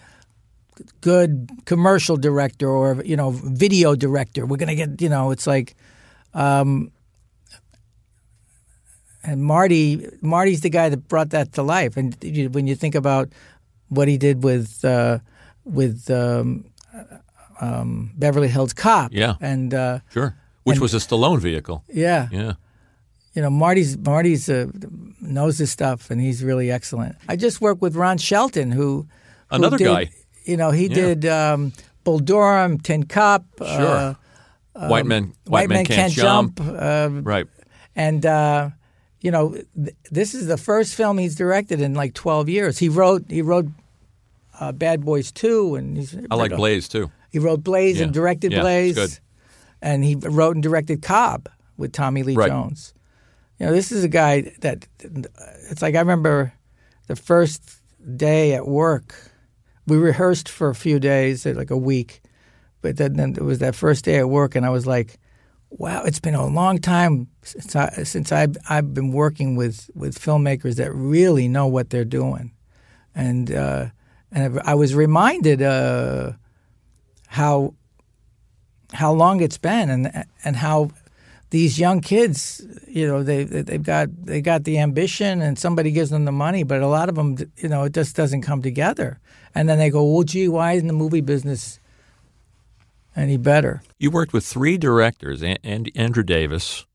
good 1.01 1.49
commercial 1.65 2.15
director 2.15 2.69
or 2.69 3.01
you 3.03 3.17
know 3.17 3.31
video 3.31 3.95
director. 3.95 4.45
We're 4.45 4.57
going 4.57 4.69
to 4.69 4.75
get 4.75 5.01
you 5.01 5.09
know 5.09 5.31
it's 5.31 5.47
like 5.47 5.75
um 6.33 6.91
and 9.23 9.43
Marty 9.43 10.07
Marty's 10.21 10.61
the 10.61 10.69
guy 10.69 10.89
that 10.89 11.07
brought 11.07 11.29
that 11.31 11.53
to 11.53 11.61
life. 11.63 11.95
And 11.97 12.15
when 12.53 12.67
you 12.67 12.75
think 12.75 12.95
about 12.95 13.29
what 13.91 14.07
he 14.07 14.17
did 14.17 14.43
with 14.43 14.83
uh, 14.85 15.19
with 15.65 16.09
um, 16.09 16.65
um, 17.59 18.11
Beverly 18.15 18.47
Hills 18.47 18.73
Cop 18.73 19.11
Yeah. 19.13 19.35
and 19.41 19.73
uh, 19.73 19.99
sure, 20.11 20.35
which 20.63 20.75
and- 20.77 20.81
was 20.81 20.93
a 20.93 20.97
Stallone 20.97 21.39
vehicle. 21.39 21.83
yeah 21.87 22.27
Yeah. 22.31 22.53
you 23.35 23.41
know 23.41 23.49
Marty's 23.49 23.97
Marty's 23.97 24.49
uh, 24.49 24.67
knows 25.21 25.57
his 25.59 25.71
stuff 25.71 26.09
and 26.09 26.19
he's 26.21 26.43
really 26.43 26.71
excellent. 26.71 27.15
I 27.29 27.35
just 27.35 27.61
worked 27.61 27.81
with 27.81 27.95
Ron 27.95 28.17
Shelton 28.17 28.71
who, 28.71 29.07
who 29.49 29.55
Another 29.55 29.77
did- 29.77 29.85
guy. 29.85 30.09
You 30.45 30.57
know 30.57 30.71
he 30.71 30.87
Yeah. 30.87 30.95
did 31.13 31.25
um, 31.25 31.71
Bull 32.03 32.17
Durham, 32.19 32.79
Tin 32.79 33.03
Cup, 33.05 33.45
Sure. 33.59 33.67
uh, 33.69 34.15
White 34.73 35.01
um, 35.03 35.07
Men- 35.07 35.33
White 35.45 35.69
Men 35.69 35.85
Can't 35.85 36.11
Jump, 36.11 36.57
Jump. 36.57 36.69
uh, 36.81 37.09
Right. 37.21 37.45
and 37.95 38.25
uh, 38.25 38.69
you 39.19 39.29
know 39.29 39.53
th- 39.75 39.95
this 40.09 40.33
is 40.33 40.47
the 40.47 40.57
first 40.57 40.95
film 40.95 41.19
he's 41.19 41.35
directed 41.35 41.79
in 41.79 41.93
like 41.93 42.15
twelve 42.15 42.49
years. 42.49 42.79
He 42.79 42.89
wrote 42.89 43.25
he 43.29 43.43
wrote 43.43 43.67
uh, 44.61 44.71
Bad 44.71 45.03
Boys 45.03 45.31
Two, 45.31 45.75
and 45.75 45.97
he's 45.97 46.15
I 46.29 46.35
like 46.35 46.55
Blaze 46.55 46.87
too. 46.87 47.11
He 47.31 47.39
wrote 47.39 47.63
Blaze 47.63 47.99
and 47.99 48.13
directed 48.13 48.51
Yeah, 48.53 48.61
Blaze, 48.61 48.95
good. 48.95 49.19
and 49.81 50.03
he 50.03 50.15
wrote 50.15 50.55
and 50.55 50.63
directed 50.63 51.01
Cobb 51.01 51.49
with 51.77 51.91
Tommy 51.91 52.23
Lee 52.23 52.35
Right. 52.35 52.49
Jones. 52.49 52.93
You 53.59 53.65
know, 53.67 53.71
this 53.73 53.91
is 53.91 54.03
a 54.03 54.07
guy 54.09 54.53
that 54.61 54.87
it's 55.69 55.81
like 55.81 55.95
I 55.95 55.99
remember 55.99 56.53
the 57.07 57.15
first 57.15 57.81
day 58.15 58.53
at 58.53 58.67
work. 58.67 59.15
We 59.87 59.97
rehearsed 59.97 60.47
for 60.49 60.69
a 60.69 60.75
few 60.75 60.99
days, 60.99 61.45
uh, 61.45 61.53
like 61.55 61.71
a 61.71 61.77
week, 61.77 62.21
but 62.81 62.97
then, 62.97 63.13
then 63.13 63.31
it 63.35 63.41
was 63.43 63.59
that 63.59 63.75
first 63.75 64.05
day 64.05 64.17
at 64.19 64.29
work, 64.29 64.55
and 64.55 64.65
I 64.65 64.69
was 64.69 64.85
like, 64.85 65.17
"Wow, 65.69 66.03
it's 66.03 66.19
been 66.19 66.35
a 66.35 66.45
long 66.47 66.77
time 66.79 67.27
since 67.43 67.75
I 67.75 67.89
since 68.03 68.31
I've 68.31 68.55
I've 68.69 68.93
been 68.93 69.11
working 69.11 69.55
with 69.55 69.89
with 69.95 70.19
filmmakers 70.19 70.75
that 70.75 70.93
really 70.93 71.47
know 71.47 71.67
what 71.67 71.89
they're 71.89 72.05
doing," 72.05 72.51
and 73.15 73.51
uh, 73.51 73.85
and 74.31 74.59
I 74.61 74.75
was 74.75 74.95
reminded 74.95 75.61
uh, 75.61 76.33
how 77.27 77.73
how 78.93 79.11
long 79.13 79.41
it's 79.41 79.57
been 79.57 79.89
and 79.89 80.25
and 80.43 80.55
how 80.55 80.91
these 81.49 81.77
young 81.77 81.99
kids, 81.99 82.65
you 82.87 83.05
know, 83.05 83.23
they 83.23 83.43
they've 83.43 83.83
got 83.83 84.07
they 84.25 84.41
got 84.41 84.63
the 84.63 84.79
ambition 84.79 85.41
and 85.41 85.59
somebody 85.59 85.91
gives 85.91 86.09
them 86.09 86.25
the 86.25 86.31
money, 86.31 86.63
but 86.63 86.81
a 86.81 86.87
lot 86.87 87.09
of 87.09 87.15
them, 87.15 87.37
you 87.57 87.69
know, 87.69 87.83
it 87.83 87.93
just 87.93 88.15
doesn't 88.15 88.41
come 88.41 88.61
together. 88.61 89.19
And 89.53 89.67
then 89.67 89.77
they 89.77 89.89
go, 89.89 90.03
"Well, 90.05 90.23
gee, 90.23 90.47
why 90.47 90.73
isn't 90.73 90.87
the 90.87 90.93
movie 90.93 91.21
business 91.21 91.79
any 93.17 93.35
better?" 93.35 93.83
You 93.99 94.11
worked 94.11 94.31
with 94.31 94.45
three 94.45 94.77
directors: 94.77 95.43
and 95.43 95.91
Andrew 95.93 96.23
Davis, 96.23 96.85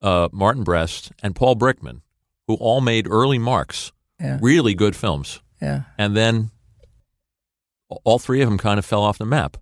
uh, 0.00 0.28
Martin 0.30 0.62
Brest, 0.62 1.10
and 1.20 1.34
Paul 1.34 1.56
Brickman, 1.56 2.02
who 2.46 2.54
all 2.54 2.80
made 2.80 3.08
early 3.10 3.38
marks. 3.38 3.90
Yeah. 4.20 4.38
Really 4.40 4.74
good 4.74 4.94
films. 4.94 5.40
Yeah. 5.60 5.82
And 5.98 6.16
then 6.16 6.51
all 8.04 8.18
three 8.18 8.40
of 8.40 8.48
them 8.48 8.58
kind 8.58 8.78
of 8.78 8.84
fell 8.84 9.02
off 9.02 9.18
the 9.18 9.26
map 9.26 9.56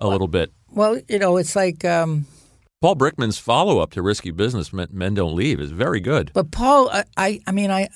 a 0.00 0.08
little 0.08 0.28
bit. 0.28 0.52
Well, 0.70 1.00
you 1.08 1.18
know, 1.18 1.36
it's 1.36 1.54
like, 1.54 1.84
um, 1.84 2.26
Paul 2.80 2.96
Brickman's 2.96 3.38
follow 3.38 3.78
up 3.78 3.92
to 3.92 4.02
Risky 4.02 4.30
Business, 4.30 4.72
Men, 4.72 4.88
Men 4.90 5.14
Don't 5.14 5.36
Leave, 5.36 5.60
is 5.60 5.70
very 5.70 6.00
good. 6.00 6.32
but 6.34 6.50
Paul, 6.50 6.90
I, 6.90 7.04
I, 7.16 7.40
I 7.46 7.52
mean, 7.52 7.70
I, 7.70 7.88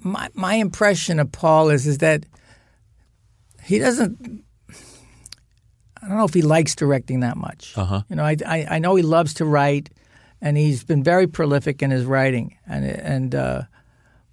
my 0.00 0.28
my 0.34 0.54
impression 0.54 1.18
of 1.20 1.30
Paul 1.32 1.70
is 1.70 1.86
is 1.86 1.98
that 1.98 2.24
he 3.62 3.78
doesn't. 3.78 4.44
I 6.02 6.08
don't 6.08 6.16
know 6.16 6.24
if 6.24 6.34
he 6.34 6.42
likes 6.42 6.74
directing 6.74 7.20
that 7.20 7.36
much. 7.36 7.76
Uh-huh. 7.76 8.02
You 8.08 8.16
know, 8.16 8.24
I, 8.24 8.36
I, 8.46 8.66
I 8.70 8.78
know 8.78 8.94
he 8.94 9.02
loves 9.02 9.34
to 9.34 9.44
write, 9.44 9.90
and 10.40 10.56
he's 10.56 10.82
been 10.82 11.02
very 11.02 11.26
prolific 11.26 11.82
in 11.82 11.90
his 11.90 12.04
writing, 12.04 12.56
and 12.66 12.84
and 12.84 13.34
uh, 13.34 13.62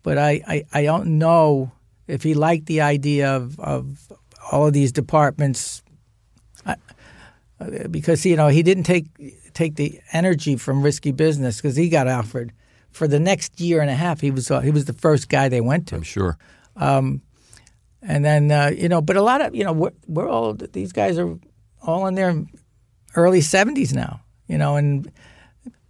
but 0.03 0.17
I, 0.17 0.41
I, 0.47 0.65
I 0.73 0.83
don't 0.83 1.17
know 1.17 1.71
if 2.07 2.23
he 2.23 2.33
liked 2.33 2.67
the 2.67 2.81
idea 2.81 3.35
of, 3.35 3.59
of 3.59 4.11
all 4.51 4.67
of 4.67 4.73
these 4.73 4.91
departments. 4.91 5.83
I, 6.65 6.75
because 7.89 8.25
you 8.25 8.35
know 8.35 8.49
he 8.49 8.61
didn't 8.61 8.83
take 8.83 9.05
take 9.53 9.75
the 9.75 9.99
energy 10.13 10.55
from 10.55 10.83
risky 10.83 11.11
business 11.11 11.57
because 11.57 11.75
he 11.75 11.89
got 11.89 12.07
offered 12.07 12.53
for 12.91 13.07
the 13.07 13.19
next 13.19 13.59
year 13.59 13.81
and 13.81 13.89
a 13.89 13.95
half. 13.95 14.21
He 14.21 14.31
was 14.31 14.51
uh, 14.51 14.59
he 14.61 14.71
was 14.71 14.85
the 14.85 14.93
first 14.93 15.29
guy 15.29 15.49
they 15.49 15.61
went 15.61 15.87
to. 15.87 15.95
I'm 15.95 16.03
sure. 16.03 16.37
Um, 16.75 17.21
and 18.01 18.23
then 18.23 18.51
uh, 18.51 18.71
you 18.75 18.89
know, 18.89 19.01
but 19.01 19.17
a 19.17 19.21
lot 19.21 19.41
of 19.41 19.55
you 19.55 19.63
know 19.63 19.73
we're, 19.73 19.91
we're 20.07 20.29
all 20.29 20.53
these 20.53 20.91
guys 20.91 21.17
are 21.17 21.37
all 21.81 22.07
in 22.07 22.15
their 22.15 22.45
early 23.15 23.41
seventies 23.41 23.93
now. 23.93 24.21
You 24.47 24.57
know, 24.57 24.75
and 24.75 25.11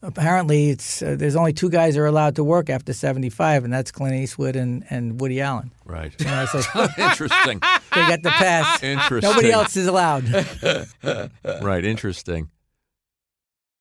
apparently 0.02 0.70
it's 0.70 1.02
uh, 1.02 1.16
there's 1.18 1.36
only 1.36 1.54
two 1.54 1.70
guys 1.70 1.98
are 1.98 2.06
allowed 2.06 2.36
to 2.36 2.44
work 2.44 2.70
after 2.70 2.94
seventy 2.94 3.30
five, 3.30 3.64
and 3.64 3.74
that's 3.74 3.92
Clint 3.92 4.16
Eastwood 4.16 4.56
and, 4.56 4.86
and 4.90 5.20
Woody 5.20 5.42
Allen. 5.42 5.72
Right. 5.86 6.14
It's 6.18 6.76
like, 6.76 6.98
Interesting. 6.98 7.62
They 7.96 8.06
got 8.08 8.22
the 8.22 8.30
pass. 8.30 8.84
Interesting. 8.84 9.28
Nobody 9.28 9.50
else 9.50 9.76
is 9.76 9.88
allowed. 9.88 10.26
right. 11.64 11.84
Interesting. 11.84 12.52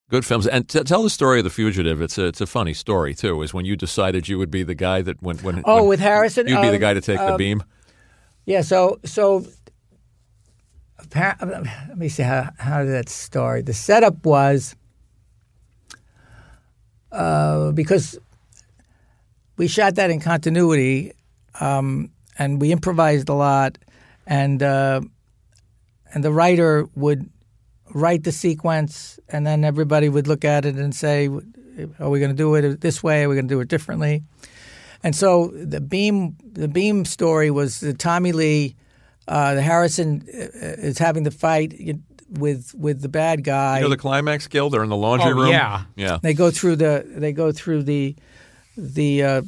Good 0.08 0.24
films. 0.24 0.46
And 0.46 0.66
t- 0.66 0.84
tell 0.84 1.02
the 1.02 1.10
story 1.10 1.40
of 1.40 1.44
The 1.44 1.50
Fugitive. 1.50 2.00
It's 2.00 2.16
a, 2.16 2.26
it's 2.26 2.40
a 2.40 2.46
funny 2.46 2.72
story, 2.72 3.12
too, 3.12 3.42
is 3.42 3.52
when 3.52 3.66
you 3.66 3.76
decided 3.76 4.26
you 4.26 4.38
would 4.38 4.50
be 4.50 4.62
the 4.62 4.74
guy 4.76 5.02
that 5.02 5.20
when. 5.20 5.36
when 5.38 5.62
Oh, 5.66 5.80
when 5.80 5.88
with 5.88 6.00
Harrison? 6.00 6.46
You'd 6.48 6.62
be 6.62 6.68
the 6.68 6.76
Um, 6.76 6.80
guy 6.80 6.94
to 6.94 7.02
take 7.02 7.18
the 7.18 7.32
um, 7.32 7.36
beam. 7.36 7.62
Yeah, 8.46 8.62
so 8.62 9.00
so 9.04 9.44
let 11.14 11.98
me 11.98 12.08
see 12.08 12.22
how 12.22 12.48
how 12.58 12.82
did 12.82 12.92
that 12.92 13.08
start. 13.10 13.66
The 13.66 13.74
setup 13.74 14.24
was 14.24 14.76
uh, 17.12 17.72
because 17.72 18.18
we 19.56 19.68
shot 19.68 19.94
that 19.94 20.10
in 20.10 20.20
continuity, 20.20 21.12
um, 21.60 22.10
and 22.38 22.60
we 22.60 22.72
improvised 22.72 23.28
a 23.28 23.34
lot, 23.34 23.78
and 24.26 24.62
uh, 24.62 25.00
and 26.12 26.24
the 26.24 26.32
writer 26.32 26.86
would 26.94 27.28
write 27.94 28.24
the 28.24 28.32
sequence, 28.32 29.18
and 29.28 29.46
then 29.46 29.64
everybody 29.64 30.08
would 30.08 30.26
look 30.26 30.44
at 30.44 30.64
it 30.66 30.74
and 30.74 30.94
say, 30.94 31.28
"Are 31.28 32.10
we 32.10 32.18
going 32.18 32.30
to 32.30 32.36
do 32.36 32.54
it 32.54 32.80
this 32.80 33.02
way? 33.02 33.24
Are 33.24 33.28
we 33.28 33.34
going 33.34 33.48
to 33.48 33.54
do 33.54 33.60
it 33.60 33.68
differently?" 33.68 34.22
And 35.02 35.14
so 35.14 35.48
the 35.48 35.80
beam, 35.80 36.36
the 36.52 36.68
beam 36.68 37.04
story 37.04 37.50
was 37.50 37.80
that 37.80 37.98
Tommy 37.98 38.32
Lee, 38.32 38.76
uh, 39.28 39.54
the 39.54 39.62
Harrison 39.62 40.26
uh, 40.28 40.38
is 40.60 40.98
having 40.98 41.22
the 41.22 41.30
fight 41.30 41.72
with 42.30 42.74
with 42.74 43.02
the 43.02 43.08
bad 43.08 43.44
guy. 43.44 43.76
You 43.78 43.84
know 43.84 43.88
the 43.90 43.96
climax, 43.96 44.46
Gil? 44.48 44.70
They're 44.70 44.82
in 44.82 44.88
the 44.90 44.96
laundry 44.96 45.32
Oh, 45.32 45.36
room. 45.36 45.48
yeah. 45.50 45.84
Yeah. 45.96 46.18
They 46.22 46.34
go 46.34 46.50
through 46.50 46.76
the 46.76 47.04
they 47.06 47.32
go 47.32 47.52
through 47.52 47.84
the 47.84 48.14
the 48.76 49.22
uh, 49.22 49.42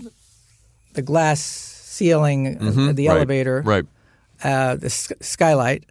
the 0.95 1.03
glass 1.03 1.41
ceiling 1.41 2.57
of 2.57 2.75
Mhm, 2.75 2.95
the 2.97 3.09
right, 3.09 3.17
elevator, 3.17 3.63
right. 3.65 3.85
Uh, 4.43 4.77
the 4.77 4.87
s- 4.87 5.13
skylight, 5.21 5.85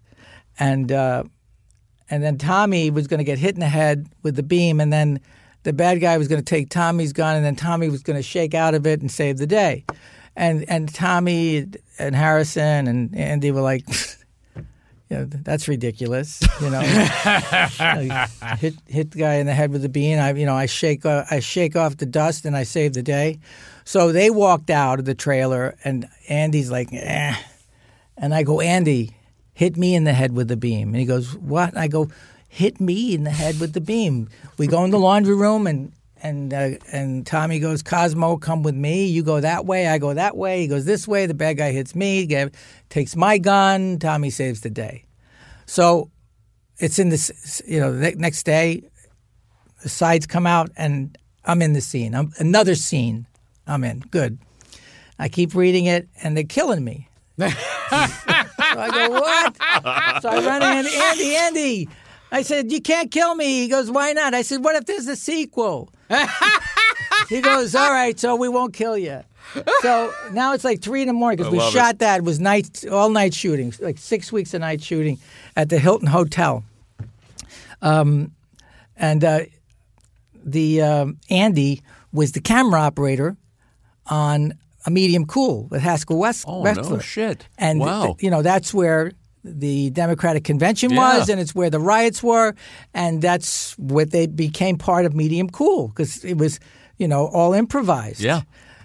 and 0.59 0.91
uh, 0.91 1.23
and 2.09 2.23
then 2.23 2.37
Tommy 2.37 2.89
was 2.89 3.07
going 3.07 3.17
to 3.19 3.23
get 3.25 3.37
hit 3.37 3.53
in 3.55 3.59
the 3.59 3.67
head 3.67 4.07
with 4.23 4.35
the 4.37 4.43
beam, 4.43 4.79
and 4.79 4.91
then 4.93 5.19
the 5.63 5.73
bad 5.73 5.99
guy 5.99 6.17
was 6.17 6.27
going 6.29 6.39
to 6.41 6.45
take 6.45 6.69
Tommy's 6.69 7.11
gun, 7.11 7.35
and 7.35 7.43
then 7.45 7.55
Tommy 7.57 7.89
was 7.89 8.01
going 8.03 8.15
to 8.17 8.23
shake 8.23 8.53
out 8.53 8.73
of 8.73 8.87
it 8.87 9.01
and 9.01 9.11
save 9.11 9.37
the 9.37 9.47
day, 9.47 9.83
and 10.35 10.63
and 10.69 10.93
Tommy 10.93 11.65
and 11.99 12.15
Harrison 12.15 12.87
and 12.87 13.15
Andy 13.15 13.51
were 13.51 13.61
like. 13.61 13.83
You 15.09 15.17
know, 15.17 15.25
that's 15.25 15.67
ridiculous. 15.67 16.41
You 16.61 16.69
know, 16.69 16.81
hit 18.59 18.75
hit 18.87 19.11
the 19.11 19.17
guy 19.17 19.35
in 19.35 19.45
the 19.45 19.53
head 19.53 19.71
with 19.71 19.81
the 19.81 19.89
bean. 19.89 20.19
I 20.19 20.33
you 20.33 20.45
know 20.45 20.55
I 20.55 20.65
shake 20.65 21.05
uh, 21.05 21.23
I 21.31 21.39
shake 21.39 21.75
off 21.75 21.97
the 21.97 22.05
dust 22.05 22.45
and 22.45 22.57
I 22.57 22.63
save 22.63 22.93
the 22.93 23.03
day. 23.03 23.39
So 23.85 24.11
they 24.11 24.29
walked 24.29 24.69
out 24.69 24.99
of 24.99 25.05
the 25.05 25.15
trailer 25.15 25.77
and 25.85 26.09
Andy's 26.27 26.69
like, 26.69 26.89
eh. 26.91 27.35
and 28.17 28.33
I 28.33 28.43
go, 28.43 28.59
Andy, 28.59 29.15
hit 29.53 29.77
me 29.77 29.95
in 29.95 30.03
the 30.03 30.11
head 30.11 30.33
with 30.33 30.49
the 30.49 30.57
beam. 30.57 30.89
And 30.89 30.97
he 30.97 31.05
goes, 31.05 31.37
what? 31.37 31.69
And 31.69 31.79
I 31.79 31.87
go, 31.87 32.09
hit 32.49 32.81
me 32.81 33.15
in 33.15 33.23
the 33.23 33.31
head 33.31 33.61
with 33.61 33.71
the 33.71 33.79
beam. 33.79 34.27
We 34.57 34.67
go 34.67 34.83
in 34.83 34.91
the 34.91 34.99
laundry 34.99 35.35
room 35.35 35.67
and. 35.67 35.93
And 36.23 36.53
uh, 36.53 36.71
and 36.91 37.25
Tommy 37.25 37.59
goes, 37.59 37.83
Cosmo, 37.83 38.37
come 38.37 38.63
with 38.63 38.75
me. 38.75 39.05
You 39.05 39.23
go 39.23 39.39
that 39.39 39.65
way, 39.65 39.87
I 39.87 39.97
go 39.97 40.13
that 40.13 40.35
way. 40.35 40.61
He 40.61 40.67
goes 40.67 40.85
this 40.85 41.07
way. 41.07 41.25
The 41.25 41.33
bad 41.33 41.57
guy 41.57 41.71
hits 41.71 41.95
me, 41.95 42.25
get, 42.25 42.53
takes 42.89 43.15
my 43.15 43.37
gun. 43.37 43.99
Tommy 43.99 44.29
saves 44.29 44.61
the 44.61 44.69
day. 44.69 45.05
So 45.65 46.09
it's 46.79 46.99
in 46.99 47.09
this, 47.09 47.61
you 47.67 47.79
know, 47.79 47.91
the 47.93 47.99
ne- 47.99 48.15
next 48.15 48.43
day, 48.43 48.83
the 49.83 49.89
sides 49.89 50.25
come 50.25 50.47
out 50.47 50.69
and 50.77 51.17
I'm 51.45 51.61
in 51.61 51.73
the 51.73 51.81
scene. 51.81 52.15
I'm 52.15 52.31
another 52.39 52.75
scene. 52.75 53.27
I'm 53.65 53.83
in. 53.83 53.99
Good. 53.99 54.39
I 55.19 55.29
keep 55.29 55.55
reading 55.55 55.85
it 55.85 56.07
and 56.23 56.35
they're 56.35 56.43
killing 56.43 56.83
me. 56.83 57.09
so 57.39 57.47
I 57.47 58.89
go, 58.91 59.09
what? 59.11 60.21
So 60.21 60.29
I 60.29 60.45
run 60.45 60.63
in, 60.63 60.87
Andy, 60.87 61.35
Andy. 61.35 61.89
I 62.31 62.41
said, 62.41 62.71
you 62.71 62.81
can't 62.81 63.09
kill 63.11 63.35
me. 63.35 63.61
He 63.61 63.67
goes, 63.69 63.89
why 63.89 64.11
not? 64.13 64.33
I 64.33 64.41
said, 64.41 64.63
what 64.63 64.75
if 64.75 64.85
there's 64.85 65.07
a 65.07 65.15
sequel? 65.15 65.89
he 67.29 67.41
goes, 67.41 67.73
all 67.75 67.89
right, 67.91 68.19
so 68.19 68.35
we 68.35 68.49
won't 68.49 68.73
kill 68.73 68.97
you. 68.97 69.21
So 69.81 70.11
now 70.33 70.53
it's 70.53 70.65
like 70.65 70.81
three 70.81 71.01
in 71.01 71.07
the 71.07 71.13
morning 71.13 71.37
because 71.37 71.51
we 71.51 71.59
love 71.59 71.71
shot 71.71 71.95
it. 71.95 71.99
that. 71.99 72.17
It 72.17 72.23
was 72.23 72.39
night, 72.39 72.83
all 72.91 73.09
night 73.09 73.33
shooting, 73.33 73.73
like 73.79 73.97
six 73.97 74.29
weeks 74.31 74.53
of 74.53 74.59
night 74.61 74.81
shooting 74.83 75.19
at 75.55 75.69
the 75.69 75.79
Hilton 75.79 76.07
Hotel. 76.09 76.63
Um, 77.81 78.31
and 78.97 79.23
uh, 79.23 79.39
the 80.43 80.81
um, 80.81 81.17
Andy 81.29 81.81
was 82.11 82.33
the 82.33 82.41
camera 82.41 82.81
operator 82.81 83.37
on 84.07 84.53
a 84.85 84.91
medium 84.91 85.25
cool 85.25 85.67
with 85.69 85.81
Haskell 85.81 86.17
Wexler. 86.17 86.45
Oh, 86.85 86.89
no 86.89 86.99
shit. 86.99 87.47
And 87.57 87.79
Wow. 87.79 88.05
th- 88.07 88.23
you 88.23 88.29
know 88.29 88.41
that's 88.41 88.73
where 88.73 89.11
the 89.47 89.89
Democratic 89.91 90.43
Convention 90.43 90.91
Yeah. 90.91 91.17
was, 91.19 91.29
and 91.29 91.39
it's 91.39 91.55
where 91.55 91.69
the 91.69 91.79
riots 91.79 92.21
were, 92.23 92.53
and 92.93 93.21
that's 93.21 93.77
what 93.77 94.11
they 94.11 94.27
became 94.27 94.77
part 94.77 95.05
of 95.05 95.13
medium 95.15 95.49
cool 95.49 95.87
because 95.89 96.23
it 96.25 96.37
was 96.37 96.59
you 96.97 97.07
know 97.07 97.27
all 97.27 97.53
improvised. 97.53 98.19
Yeah. 98.21 98.41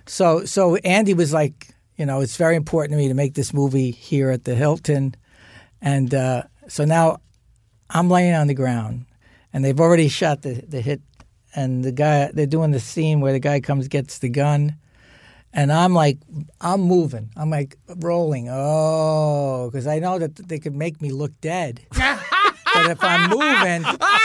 So 0.07 0.45
so 0.45 0.77
Andy 0.77 1.15
was 1.15 1.33
like, 1.33 1.69
you 1.97 2.07
know, 2.07 2.21
it's 2.21 2.37
very 2.37 2.57
important 2.57 2.93
to 2.93 2.97
me 2.99 3.09
to 3.09 3.15
make 3.15 3.35
this 3.35 3.53
movie 3.53 3.91
here 3.91 4.31
at 4.31 4.45
the 4.45 4.55
Hilton, 4.55 5.15
and 5.81 6.15
uh, 6.15 6.43
so 6.69 6.85
now 6.85 7.19
I'm 7.91 8.09
laying 8.11 8.35
on 8.35 8.47
the 8.47 8.55
ground, 8.55 9.07
and 9.53 9.65
they've 9.65 9.81
already 9.81 10.09
shot 10.09 10.43
the 10.43 10.55
the 10.67 10.81
hit, 10.81 11.01
and 11.55 11.85
the 11.85 11.93
guy 11.93 12.31
they're 12.33 12.47
doing 12.47 12.71
the 12.73 12.81
scene 12.81 13.21
where 13.21 13.33
the 13.33 13.41
guy 13.41 13.61
comes 13.61 13.89
gets 13.89 14.19
the 14.19 14.29
gun, 14.29 14.77
and 15.53 15.73
I'm 15.73 15.95
like, 15.95 16.19
I'm 16.61 16.81
moving, 16.81 17.31
I'm 17.37 17.51
like 17.51 17.77
rolling, 17.97 18.49
oh, 18.51 19.69
because 19.71 19.87
I 19.87 19.99
know 19.99 20.19
that 20.19 20.37
they 20.37 20.59
could 20.59 20.75
make 20.75 21.01
me 21.01 21.11
look 21.11 21.33
dead. 21.41 21.81
But 22.75 22.91
if 22.91 23.05
I'm 23.05 23.29
moving, 23.29 23.83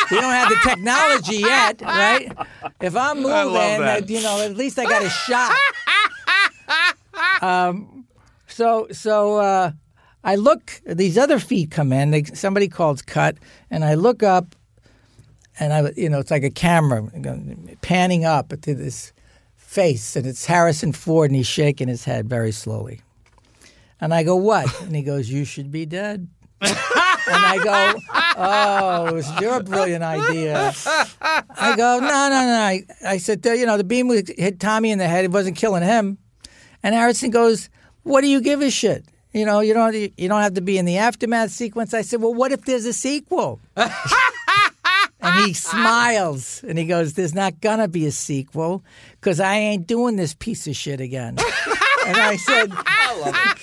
we 0.10 0.22
don't 0.22 0.32
have 0.32 0.50
the 0.50 0.60
technology 0.64 1.38
yet, 1.38 1.82
right? 1.82 2.32
If 2.80 2.96
I'm 2.96 3.18
moving, 3.18 3.34
I 3.34 4.02
you 4.08 4.22
know, 4.22 4.40
at 4.42 4.56
least 4.56 4.80
I 4.80 4.86
got 4.86 5.04
a 5.04 5.10
shot. 5.10 5.54
Um, 7.42 8.06
so 8.48 8.88
so 8.92 9.38
uh, 9.38 9.72
I 10.24 10.36
look. 10.36 10.82
These 10.86 11.18
other 11.18 11.40
feet 11.40 11.72
come 11.72 11.92
in. 11.92 12.12
They, 12.12 12.24
somebody 12.24 12.68
calls 12.68 13.02
cut, 13.02 13.38
and 13.70 13.84
I 13.84 13.96
look 13.96 14.24
up, 14.24 14.56
and 15.60 15.74
I 15.74 15.92
you 15.96 16.10
know 16.10 16.20
it's 16.20 16.32
like 16.32 16.44
a 16.44 16.50
camera 16.50 17.08
panning 17.82 18.26
up 18.26 18.50
to 18.62 18.74
this 18.74 19.12
face, 19.68 20.16
and 20.16 20.26
it's 20.26 20.46
Harrison 20.46 20.94
Ford, 20.94 21.30
and 21.30 21.36
he's 21.36 21.46
shaking 21.46 21.90
his 21.90 22.06
head 22.06 22.28
very 22.28 22.52
slowly. 22.52 23.02
And 24.00 24.14
I 24.14 24.24
go, 24.24 24.36
what? 24.36 24.82
And 24.82 24.96
he 24.96 25.02
goes, 25.04 25.30
you 25.30 25.44
should 25.44 25.72
be 25.72 25.86
dead. 25.86 26.28
and 26.62 26.76
I 27.28 27.60
go, 27.64 28.00
oh, 28.38 29.08
it 29.08 29.14
was 29.14 29.42
your 29.42 29.62
brilliant 29.62 30.04
idea. 30.04 30.74
I 31.22 31.76
go, 31.76 32.00
no, 32.00 32.08
no, 32.08 32.30
no. 32.30 32.60
I, 32.60 32.84
I 33.06 33.18
said, 33.18 33.46
you 33.46 33.66
know, 33.66 33.78
the 33.78 33.84
beam 33.84 34.10
hit 34.10 34.60
Tommy 34.60 34.90
in 34.90 35.00
the 35.00 35.08
head. 35.08 35.26
It 35.26 35.32
wasn't 35.32 35.58
killing 35.58 35.84
him. 35.84 36.18
And 36.82 36.96
Harrison 36.96 37.30
goes, 37.30 37.70
what 38.04 38.22
do 38.22 38.28
you 38.28 38.40
give 38.40 38.62
a 38.62 38.72
shit? 38.72 39.06
You 39.34 39.46
know, 39.46 39.60
you 39.60 39.74
don't 39.74 39.94
you 39.94 40.30
don't 40.30 40.42
have 40.42 40.54
to 40.54 40.62
be 40.62 40.78
in 40.78 40.86
the 40.86 40.98
aftermath 40.98 41.52
sequence. 41.52 41.94
I 41.94 42.02
said, 42.02 42.22
well, 42.22 42.34
what 42.34 42.52
if 42.52 42.62
there's 42.62 42.86
a 42.86 42.94
sequel? 42.94 43.60
and 45.20 45.36
he 45.46 45.52
ah, 45.52 45.54
ah. 45.54 45.54
smiles 45.54 46.64
and 46.68 46.78
he 46.78 46.86
goes, 46.86 47.14
there's 47.14 47.36
not 47.36 47.60
gonna 47.62 47.88
be 47.88 48.06
a 48.06 48.12
sequel 48.12 48.84
because 49.14 49.40
I 49.40 49.56
ain't 49.56 49.88
doing 49.88 50.16
this 50.16 50.34
piece 50.34 50.68
of 50.68 50.76
shit 50.76 51.02
again. 51.02 51.38
and 52.06 52.18
I 52.18 52.36
said, 52.38 52.72
I 52.76 53.56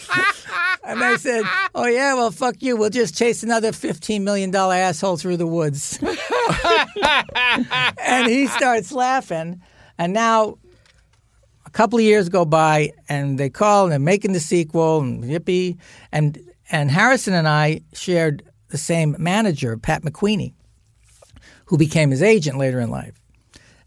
and 0.84 1.02
I 1.02 1.16
said, 1.16 1.44
"Oh 1.74 1.86
yeah, 1.86 2.14
well 2.14 2.30
fuck 2.30 2.56
you. 2.60 2.76
We'll 2.76 2.90
just 2.90 3.16
chase 3.16 3.42
another 3.42 3.72
fifteen 3.72 4.24
million 4.24 4.50
dollar 4.50 4.74
asshole 4.74 5.16
through 5.16 5.38
the 5.38 5.46
woods." 5.46 5.98
and 7.98 8.28
he 8.28 8.46
starts 8.46 8.92
laughing, 8.92 9.62
and 9.98 10.12
now 10.12 10.58
a 11.66 11.70
couple 11.70 11.98
of 11.98 12.04
years 12.04 12.28
go 12.28 12.44
by, 12.44 12.92
and 13.08 13.38
they 13.38 13.50
call 13.50 13.84
and 13.84 13.92
they're 13.92 13.98
making 13.98 14.32
the 14.32 14.40
sequel, 14.40 15.00
and 15.00 15.24
yippee, 15.24 15.78
and 16.12 16.38
and 16.70 16.90
Harrison 16.90 17.34
and 17.34 17.48
I 17.48 17.80
shared 17.92 18.42
the 18.68 18.78
same 18.78 19.16
manager, 19.18 19.76
Pat 19.76 20.02
McQueeney, 20.02 20.52
who 21.74 21.78
became 21.78 22.12
his 22.12 22.22
agent 22.22 22.56
later 22.56 22.78
in 22.78 22.88
life. 22.88 23.20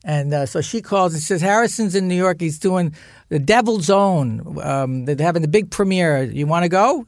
And 0.03 0.34
uh, 0.34 0.45
so 0.45 0.59
she 0.59 0.81
calls 0.81 1.14
and 1.14 1.23
says, 1.23 1.39
Harrison's 1.39 1.95
in 1.95 2.09
New 2.09 2.18
York. 2.18 2.41
He's 2.41 2.59
doing 2.59 2.93
the 3.30 3.39
Devil's 3.39 3.89
Own. 3.89 4.59
Um, 4.61 5.05
they're 5.05 5.15
having 5.26 5.41
the 5.41 5.47
big 5.47 5.72
premiere. 5.72 6.23
You 6.23 6.47
want 6.47 6.64
to 6.64 6.69
go? 6.69 7.05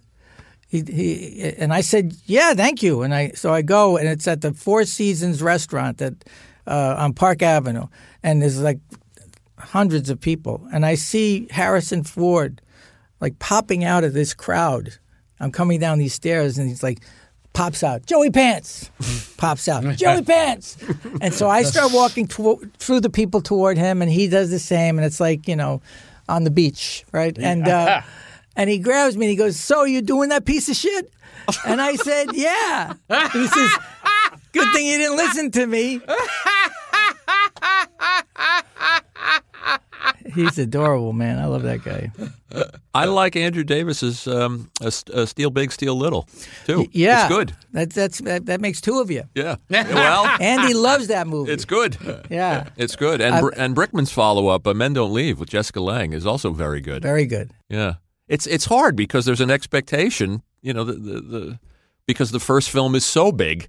He, 0.69 0.83
he 0.83 1.53
and 1.57 1.73
I 1.73 1.81
said, 1.81 2.13
"Yeah, 2.25 2.53
thank 2.53 2.81
you." 2.81 3.01
And 3.01 3.13
I 3.13 3.31
so 3.31 3.51
I 3.51 3.61
go, 3.61 3.97
and 3.97 4.07
it's 4.07 4.27
at 4.27 4.41
the 4.41 4.53
Four 4.53 4.85
Seasons 4.85 5.41
restaurant 5.41 5.97
that 5.97 6.13
uh, 6.65 6.95
on 6.97 7.13
Park 7.13 7.41
Avenue, 7.41 7.87
and 8.21 8.41
there's 8.41 8.61
like 8.61 8.79
hundreds 9.57 10.09
of 10.09 10.21
people, 10.21 10.65
and 10.71 10.85
I 10.85 10.95
see 10.95 11.47
Harrison 11.49 12.03
Ford 12.03 12.61
like 13.19 13.39
popping 13.39 13.83
out 13.83 14.03
of 14.03 14.13
this 14.13 14.33
crowd. 14.35 14.93
I'm 15.39 15.51
coming 15.51 15.79
down 15.79 15.97
these 15.97 16.13
stairs, 16.13 16.57
and 16.57 16.69
he's 16.69 16.83
like 16.83 16.99
pops 17.53 17.83
out, 17.83 18.05
Joey 18.05 18.31
Pants, 18.31 18.89
pops 19.37 19.67
out, 19.67 19.83
Joey 19.95 20.21
Pants, 20.23 20.77
and 21.21 21.33
so 21.33 21.49
I 21.49 21.63
start 21.63 21.91
walking 21.93 22.27
to- 22.27 22.69
through 22.77 23.01
the 23.01 23.09
people 23.09 23.41
toward 23.41 23.77
him, 23.77 24.01
and 24.01 24.11
he 24.11 24.27
does 24.27 24.49
the 24.49 24.59
same, 24.59 24.97
and 24.97 25.05
it's 25.05 25.19
like 25.19 25.47
you 25.47 25.55
know, 25.55 25.81
on 26.27 26.43
the 26.43 26.51
beach, 26.51 27.05
right? 27.11 27.37
And 27.37 27.67
uh, 27.67 28.01
and 28.55 28.69
he 28.69 28.77
grabs 28.79 29.17
me 29.17 29.25
and 29.25 29.31
he 29.31 29.35
goes, 29.35 29.59
"So 29.59 29.83
you 29.83 30.01
doing 30.01 30.29
that 30.29 30.45
piece 30.45 30.69
of 30.69 30.75
shit?" 30.75 31.11
And 31.65 31.81
I 31.81 31.95
said, 31.95 32.27
"Yeah." 32.33 32.93
He 33.33 33.47
says, 33.47 33.71
"Good 34.51 34.71
thing 34.73 34.85
you 34.85 34.97
didn't 34.97 35.17
listen 35.17 35.51
to 35.51 35.65
me." 35.67 36.01
He's 40.39 40.57
adorable, 40.57 41.13
man. 41.13 41.37
I 41.39 41.45
love 41.45 41.63
that 41.63 41.83
guy. 41.83 42.11
I 42.93 43.05
like 43.05 43.35
Andrew 43.35 43.63
Davis's 43.63 44.27
um, 44.27 44.71
a, 44.81 44.87
a 45.13 45.27
Steal 45.27 45.49
Big, 45.49 45.71
Steal 45.71 45.95
Little 45.95 46.27
too. 46.65 46.87
Yeah, 46.91 47.25
it's 47.25 47.33
good. 47.33 47.55
That's 47.71 47.95
that's 47.95 48.19
that, 48.19 48.45
that 48.45 48.61
makes 48.61 48.81
two 48.81 48.99
of 48.99 49.11
you. 49.11 49.23
Yeah. 49.35 49.55
well, 49.69 50.25
Andy 50.41 50.73
loves 50.73 51.07
that 51.07 51.27
movie. 51.27 51.51
it's 51.51 51.65
good. 51.65 51.97
Yeah, 52.29 52.69
It's 52.77 52.95
good. 52.95 53.21
And 53.21 53.35
Uh, 53.35 53.49
and 53.57 53.75
Brickman's 53.75 54.11
follow 54.11 54.47
up, 54.47 54.65
uh, 54.65 54.73
Men 54.73 54.93
Don't 54.93 55.13
Leave, 55.13 55.39
with 55.39 55.49
Jessica 55.49 55.81
Lange, 55.81 56.13
is 56.13 56.25
also 56.25 56.51
very 56.51 56.81
good. 56.81 57.03
very 57.03 57.25
good. 57.25 57.51
Yeah, 57.69 57.95
it's 58.27 58.47
it's 58.47 58.65
hard 58.65 58.95
because 58.95 59.25
there's 59.25 59.41
an 59.41 59.51
expectation, 59.51 60.41
you 60.61 60.73
know, 60.73 60.83
the 60.83 60.93
the, 60.93 61.21
the 61.21 61.59
because 62.07 62.31
the 62.31 62.39
first 62.39 62.69
film 62.69 62.95
is 62.95 63.05
so 63.05 63.31
big 63.31 63.67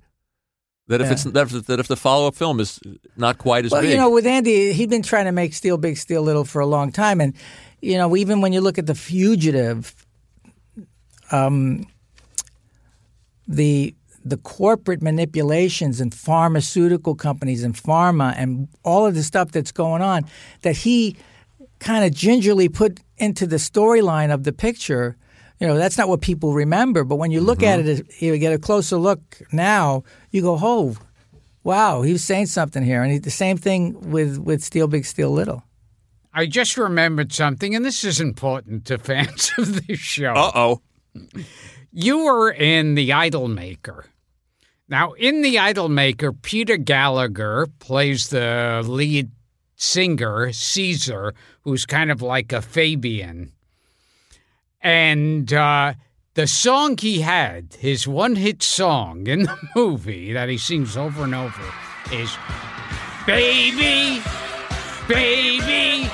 that 0.91 1.01
if 1.01 1.07
Yeah. 1.07 1.12
it's 1.12 1.25
that 1.25 1.53
if, 1.53 1.67
that 1.67 1.81
if 1.81 1.89
the 1.89 1.97
follow 1.97 2.27
up 2.27 2.35
film 2.35 2.61
is 2.61 2.79
not 3.17 3.39
quite 3.39 3.65
as 3.65 3.71
Well, 3.73 3.81
big, 3.81 3.91
you 3.91 3.97
know, 3.97 4.11
with 4.11 4.27
Andy, 4.27 4.73
he'd 4.73 4.91
been 4.91 5.03
trying 5.03 5.27
to 5.27 5.33
make 5.33 5.55
Steal 5.55 5.79
Big, 5.79 5.97
Steal 5.97 6.23
Little 6.23 6.45
for 6.45 6.61
a 6.61 6.67
long 6.67 6.93
time, 6.93 7.21
and 7.21 7.33
you 7.81 7.97
know, 7.97 8.15
even 8.17 8.41
when 8.43 8.53
you 8.53 8.61
look 8.61 8.77
at 8.79 8.87
the 8.87 8.95
Fugitive, 8.95 9.95
um, 11.31 11.87
the 13.49 13.95
the 14.25 14.37
corporate 14.37 15.01
manipulations 15.01 16.01
and 16.01 16.12
pharmaceutical 16.15 17.15
companies 17.15 17.65
and 17.65 17.75
pharma 17.75 18.35
and 18.37 18.69
all 18.85 19.07
of 19.07 19.15
the 19.15 19.23
stuff 19.23 19.51
that's 19.51 19.73
going 19.73 20.03
on 20.03 20.27
that 20.61 20.77
he 20.77 21.17
kind 21.79 22.05
of 22.05 22.12
gingerly 22.12 22.69
put 22.69 23.01
into 23.17 23.47
the 23.47 23.57
storyline 23.57 24.31
of 24.33 24.45
the 24.45 24.53
picture. 24.53 25.17
You 25.61 25.66
know, 25.66 25.77
that's 25.77 25.99
not 25.99 26.09
what 26.09 26.23
people 26.23 26.55
remember. 26.55 27.05
But 27.05 27.16
when 27.16 27.31
you 27.31 27.43
look 27.43 27.62
at 27.62 27.81
it, 27.81 28.23
you 28.23 28.37
get 28.39 28.55
a 28.55 28.59
closer 28.59 28.97
look 28.97 29.20
now, 29.53 30.05
you 30.31 30.41
go, 30.41 30.59
oh, 30.61 30.97
wow, 31.62 32.01
he 32.01 32.12
was 32.12 32.24
saying 32.24 32.47
something 32.47 32.82
here. 32.82 33.03
And 33.03 33.12
he, 33.12 33.19
the 33.19 33.31
same 33.31 33.59
thing 33.59 34.11
with, 34.11 34.39
with 34.39 34.62
Steal 34.65 34.89
Big, 34.89 35.05
Steal 35.05 35.31
Little. 35.31 35.62
I 36.32 36.47
just 36.47 36.78
remembered 36.78 37.32
something, 37.32 37.74
and 37.74 37.85
this 37.85 38.05
is 38.05 38.20
important 38.20 38.87
to 38.87 38.99
fans 38.99 39.51
of 39.59 39.87
this 39.87 39.99
show. 39.99 40.32
uh 40.32 40.51
oh, 40.55 40.81
You 41.93 42.24
were 42.24 42.51
in 42.51 42.95
The 42.95 43.12
idol 43.12 43.49
maker 43.49 44.07
Now, 44.89 45.12
in 45.12 45.43
The 45.43 45.59
idol 45.59 45.89
maker 45.91 46.32
Peter 46.32 46.78
Gallagher 46.78 47.66
plays 47.81 48.28
the 48.28 48.82
lead 48.87 49.31
singer, 49.77 50.53
Caesar, 50.53 51.35
who's 51.62 51.85
kind 51.85 52.11
of 52.11 52.23
like 52.23 52.53
a 52.53 52.62
Fabian. 52.62 53.53
And 54.82 55.52
uh, 55.52 55.94
the 56.35 56.47
song 56.47 56.97
he 56.97 57.20
had, 57.20 57.74
his 57.78 58.09
one 58.09 58.36
hit 58.36 58.62
song 58.62 59.27
in 59.27 59.43
the 59.44 59.59
movie 59.77 60.32
that 60.32 60.48
he 60.48 60.59
sings 60.59 60.97
over 60.97 61.24
and 61.24 61.35
over, 61.35 61.62
is 62.12 62.36
Baby, 63.27 64.23
Baby, 65.07 66.09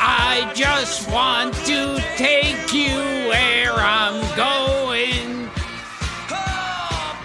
I 0.00 0.50
just 0.54 1.10
want 1.10 1.54
to 1.66 2.00
take 2.16 2.72
you 2.72 2.96
where 3.28 3.72
I'm 3.74 4.20
going. 4.36 5.50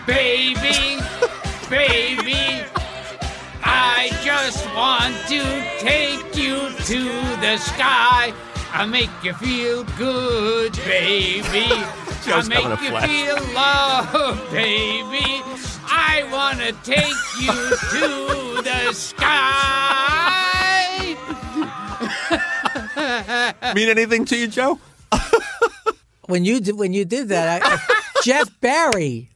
Baby, 0.07 0.99
baby, 1.69 2.65
I 3.63 4.09
just 4.23 4.65
want 4.75 5.15
to 5.27 5.43
take 5.79 6.35
you 6.35 6.69
to 6.85 7.03
the 7.39 7.57
sky. 7.57 8.33
I 8.75 8.85
make 8.87 9.11
you 9.23 9.33
feel 9.33 9.83
good, 9.97 10.73
baby. 10.77 11.43
I 12.25 12.43
make 12.47 12.63
you 12.63 12.89
flash. 12.89 13.07
feel 13.07 13.35
love, 13.53 14.51
baby. 14.51 15.43
I 15.85 16.27
want 16.31 16.57
to 16.59 16.71
take 16.83 17.13
you 17.39 17.53
to 17.53 18.63
the 18.63 18.93
sky. 18.93 20.33
mean 23.75 23.89
anything 23.89 24.25
to 24.25 24.35
you, 24.35 24.47
Joe? 24.47 24.79
When 26.25 26.43
you 26.43 26.59
did, 26.59 26.79
when 26.79 26.93
you 26.93 27.05
did 27.05 27.27
that, 27.29 27.61
I, 27.63 27.77
Jeff 28.23 28.49
Barry 28.59 29.29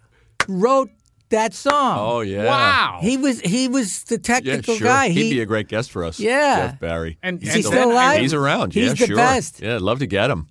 wrote 0.48 0.90
that 1.30 1.54
song. 1.54 1.98
Oh 1.99 2.22
yeah, 2.22 2.45
Wow. 2.45 2.99
He 3.02 3.18
was 3.18 3.40
he 3.41 3.68
was 3.68 4.04
the 4.06 4.16
yeah, 4.16 4.22
technical 4.22 4.76
sure. 4.76 4.88
guy. 4.88 5.10
He'd 5.10 5.24
He, 5.24 5.30
be 5.32 5.41
a 5.41 5.45
great 5.45 5.68
guest 5.68 5.91
for 5.91 6.04
us. 6.04 6.20
Yeah. 6.20 6.68
Jeff 6.70 6.80
Barry. 6.80 7.18
And, 7.22 7.41
Is 7.41 7.49
and 7.49 7.58
he 7.58 7.62
then 7.64 7.72
still 7.72 7.91
alive? 7.91 8.22
He's 8.22 8.34
around. 8.34 8.74
He's 8.74 8.88
yeah, 8.88 8.94
the 8.94 9.08
sure. 9.08 9.16
best. 9.16 9.62
Yeah, 9.62 9.76
I'd 9.76 9.82
love 9.82 9.99
to 9.99 10.08
get 10.08 10.30
him. 10.30 10.48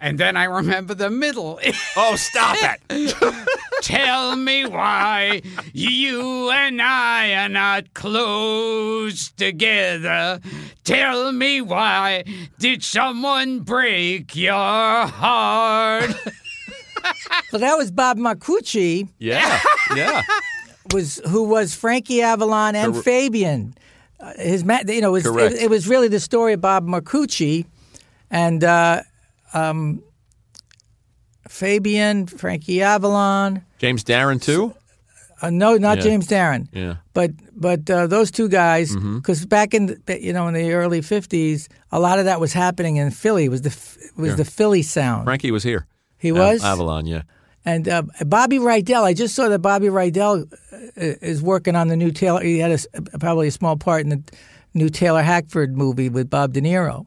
And 0.00 0.18
then 0.18 0.36
I 0.36 0.44
remember 0.44 0.94
the 0.94 1.10
middle. 1.10 1.60
Oh, 1.96 2.16
stop 2.16 2.56
it! 2.58 3.14
Tell 3.82 4.34
me 4.34 4.64
why 4.64 5.42
you 5.74 6.50
and 6.50 6.80
I 6.80 7.34
are 7.34 7.48
not 7.50 7.92
close 7.92 9.30
together. 9.32 10.40
Tell 10.84 11.32
me 11.32 11.60
why 11.60 12.24
did 12.58 12.82
someone 12.82 13.60
break 13.60 14.34
your 14.34 14.54
heart? 15.06 16.10
well, 17.52 17.60
that 17.60 17.76
was 17.76 17.90
Bob 17.90 18.18
Marcucci, 18.18 19.08
Yeah, 19.18 19.60
yeah. 19.96 20.22
was 20.92 21.20
who 21.28 21.44
was 21.44 21.74
Frankie 21.74 22.22
Avalon 22.22 22.74
and 22.74 22.92
Cor- 22.94 23.02
Fabian. 23.02 23.74
Uh, 24.20 24.32
his 24.36 24.64
ma- 24.64 24.80
you 24.86 25.00
know 25.00 25.14
it 25.14 25.24
was, 25.24 25.52
it, 25.54 25.62
it 25.64 25.70
was 25.70 25.88
really 25.88 26.08
the 26.08 26.20
story 26.20 26.52
of 26.52 26.60
Bob 26.60 26.86
Marcucci 26.86 27.66
and 28.30 28.62
uh, 28.64 29.02
um, 29.54 30.02
Fabian, 31.48 32.26
Frankie 32.26 32.82
Avalon. 32.82 33.62
James 33.78 34.04
Darren 34.04 34.40
too. 34.40 34.74
Uh, 35.40 35.50
no, 35.50 35.76
not 35.76 35.98
Yeah. 35.98 36.04
James 36.04 36.28
Darren. 36.28 36.68
Yeah. 36.72 36.96
But 37.14 37.32
but 37.54 37.90
uh, 37.90 38.06
those 38.06 38.30
two 38.30 38.48
guys, 38.48 38.94
Mm-hmm. 38.94 39.16
because 39.16 39.44
back 39.44 39.74
in 39.74 39.86
the, 40.06 40.22
you 40.22 40.32
know 40.32 40.46
in 40.48 40.54
the 40.54 40.72
early 40.72 41.00
'50s, 41.00 41.68
a 41.90 41.98
lot 41.98 42.18
of 42.20 42.24
that 42.26 42.38
was 42.40 42.52
happening 42.52 42.96
in 42.96 43.10
Philly. 43.10 43.44
It 43.46 43.50
was 43.50 43.62
the 43.62 43.70
it 43.70 44.16
was 44.16 44.28
Sure. 44.30 44.36
the 44.36 44.44
Philly 44.44 44.82
sound. 44.82 45.24
Frankie 45.24 45.50
was 45.50 45.64
here. 45.64 45.86
He 46.22 46.30
Av- 46.30 46.38
was? 46.38 46.64
Avalon. 46.64 47.04
Yeah. 47.06 47.22
And 47.64 47.88
uh, 47.88 48.02
Bobby 48.26 48.58
Rydell, 48.58 49.02
I 49.04 49.12
just 49.14 49.34
saw 49.34 49.48
that 49.48 49.58
Bobby 49.60 49.86
Rydell 49.88 50.52
uh, 50.52 50.76
is 50.96 51.40
working 51.42 51.76
on 51.76 51.88
the 51.88 51.96
new 51.96 52.10
Taylor. 52.10 52.42
He 52.42 52.58
had 52.58 52.70
a 52.70 52.74
s 52.74 52.86
probably 53.20 53.48
a 53.48 53.52
small 53.52 53.76
part 53.76 54.02
in 54.02 54.08
the 54.08 54.22
new 54.74 54.88
Taylor 54.88 55.22
Hackford 55.22 55.76
movie 55.76 56.08
with 56.08 56.28
Bob 56.30 56.52
De 56.54 56.60
Niro. 56.60 57.06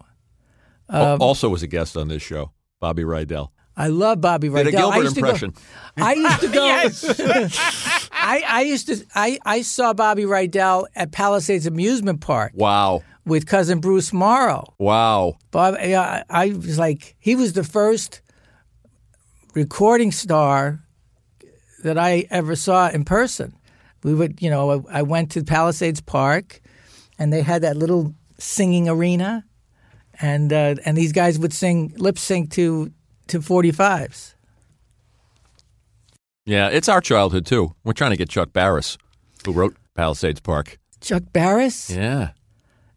Al- 0.89 1.17
also 1.21 1.49
was 1.49 1.63
a 1.63 1.67
guest 1.67 1.97
on 1.97 2.07
this 2.07 2.21
show. 2.21 2.51
Bobby 2.79 3.03
Rydell. 3.03 3.49
I 3.77 3.87
love 3.87 4.21
Bobby 4.21 4.47
Rydell. 4.49 4.65
Did 4.65 4.75
a 4.75 4.77
I 4.77 4.81
Gilbert 4.81 5.03
used 5.03 5.15
to 5.15 5.21
go- 5.21 5.27
impression. 5.27 5.53
I 5.97 6.13
used 6.13 6.39
to 6.41 6.47
go. 6.59 6.65
yes. 6.65 8.09
I, 8.11 8.43
I 8.47 8.61
used 8.61 8.87
to. 8.87 9.05
I, 9.13 9.39
I 9.45 9.61
saw 9.61 9.93
Bobby 9.93 10.23
Rydell 10.23 10.85
at 10.95 11.11
Palisades 11.11 11.65
Amusement 11.67 12.21
Park 12.21 12.53
Wow. 12.55 13.03
with 13.25 13.45
cousin 13.45 13.79
Bruce 13.81 14.13
Morrow. 14.13 14.73
Wow. 14.79 15.35
Bob, 15.51 15.75
I, 15.77 16.23
I 16.29 16.47
was 16.51 16.79
like, 16.79 17.15
he 17.19 17.35
was 17.35 17.53
the 17.53 17.63
first 17.65 18.21
recording 19.55 20.11
star 20.11 20.81
that 21.83 21.97
I 21.97 22.27
ever 22.29 22.55
saw 22.55 22.89
in 22.89 23.05
person. 23.05 23.55
We 24.03 24.13
would, 24.13 24.41
you 24.41 24.49
know, 24.51 24.85
I, 24.89 24.99
I 24.99 25.01
went 25.01 25.31
to 25.31 25.43
Palisades 25.43 26.01
Park, 26.01 26.61
and 27.17 27.33
they 27.33 27.41
had 27.41 27.63
that 27.63 27.75
little 27.77 28.13
singing 28.37 28.87
arena, 28.87 29.43
and 30.21 30.53
uh, 30.53 30.75
and 30.85 30.95
these 30.95 31.11
guys 31.11 31.39
would 31.39 31.53
sing 31.53 31.93
lip 31.97 32.17
sync 32.19 32.51
to 32.51 32.91
to 33.27 33.41
forty 33.41 33.71
fives. 33.71 34.35
Yeah, 36.45 36.69
it's 36.69 36.87
our 36.87 37.01
childhood 37.01 37.45
too. 37.47 37.73
We're 37.83 37.93
trying 37.93 38.11
to 38.11 38.17
get 38.17 38.29
Chuck 38.29 38.53
Barris, 38.53 38.97
who 39.45 39.51
wrote 39.51 39.75
Palisades 39.95 40.39
Park. 40.41 40.77
Chuck 41.01 41.23
Barris 41.33 41.89
Yeah. 41.89 42.31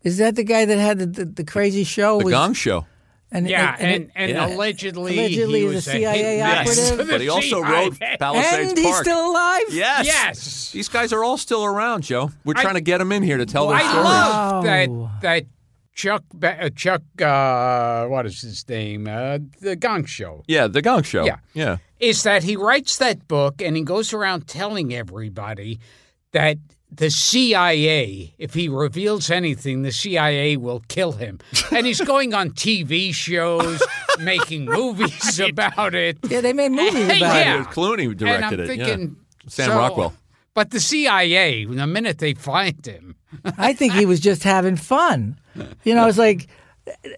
is 0.03 0.19
that 0.19 0.35
the 0.37 0.45
guy 0.45 0.65
that 0.67 0.79
had 0.79 0.99
the, 0.99 1.07
the, 1.07 1.25
the 1.25 1.45
crazy 1.45 1.85
show? 1.85 2.19
The 2.19 2.27
Was- 2.27 2.33
Gong 2.35 2.53
Show. 2.55 2.87
And, 3.31 3.47
Yeah, 3.49 3.77
and, 3.79 3.91
and, 3.93 4.11
and 4.15 4.31
Yeah. 4.33 4.47
allegedly, 4.55 5.19
Allegedly 5.19 5.61
he 5.61 5.65
he's 5.67 5.73
a 5.73 5.75
was 5.75 5.85
CIA 5.85 6.39
hitman. 6.39 6.61
operative. 6.61 6.97
The 6.99 7.05
But 7.13 7.21
he 7.21 7.29
also 7.37 7.61
wrote 7.61 7.95
CIA. 7.97 8.17
Palisades 8.19 8.69
and 8.71 8.79
he's 8.79 8.97
still 8.97 9.31
alive. 9.31 9.63
Yes. 9.71 10.07
Yes. 10.07 10.73
These 10.73 10.89
guys 10.89 11.13
are 11.13 11.23
all 11.23 11.37
still 11.37 11.65
around, 11.65 12.05
Joe. 12.05 12.31
We're 12.45 12.55
I- 12.57 12.63
trying 12.63 12.75
to 12.75 12.81
get 12.81 12.99
them 12.99 13.13
in 13.13 13.23
here 13.23 13.37
to 13.37 13.45
tell 13.47 13.69
their 13.69 13.77
I 13.77 13.81
stories. 13.81 14.05
love 14.05 14.05
Wow. 14.05 14.63
that 14.63 15.21
that 15.23 15.45
Chuck 15.95 16.23
uh, 16.43 16.71
Chuck 16.77 17.03
uh, 17.21 18.07
what 18.07 18.25
is 18.25 18.41
his 18.41 18.67
name? 18.69 19.07
Uh, 19.09 19.39
the 19.61 19.75
Gong 19.77 20.05
Show. 20.07 20.45
Yeah, 20.47 20.67
the 20.69 20.81
Gong 20.81 21.03
Show. 21.03 21.25
Yeah. 21.25 21.37
Yeah. 21.55 21.79
Is 22.01 22.23
that 22.23 22.45
he 22.45 22.57
writes 22.57 22.97
that 22.99 23.27
book 23.29 23.61
and 23.61 23.77
he 23.77 23.83
goes 23.83 24.13
around 24.15 24.47
telling 24.47 24.95
everybody 24.95 25.81
that 26.33 26.57
the 26.91 27.11
CIA, 27.11 28.35
if 28.39 28.55
he 28.55 28.69
reveals 28.69 29.31
anything, 29.31 29.83
the 29.83 29.93
CIA 29.93 30.57
will 30.57 30.81
kill 30.89 31.13
him. 31.13 31.39
And 31.71 31.87
he's 31.87 32.01
going 32.01 32.33
on 32.35 32.51
TV 32.51 33.13
shows, 33.13 33.83
making 34.21 34.65
movies 34.65 35.39
about 35.39 35.95
it. 35.95 36.19
Yeah, 36.29 36.41
they 36.41 36.53
made 36.53 36.73
movies 36.73 37.05
about 37.05 37.21
yeah. 37.21 37.61
it. 37.61 37.67
Clooney 37.69 38.17
directed 38.17 38.25
and 38.25 38.45
I'm 38.45 38.53
it. 38.55 38.79
yeah. 38.79 38.85
thinking, 38.87 39.17
Sam 39.47 39.71
so- 39.71 39.79
Rockwell. 39.79 40.15
But 40.55 40.71
the 40.73 40.81
CIA, 40.81 41.67
the 41.67 41.87
minute 41.87 42.19
they 42.19 42.35
find 42.35 42.85
him, 42.85 43.15
I 43.59 43.75
think 43.75 43.93
he 43.93 44.07
was 44.07 44.19
just 44.19 44.43
having 44.43 44.75
fun. 44.75 45.39
You 45.85 45.95
know, 45.95 46.09
it's 46.09 46.19
like 46.19 46.49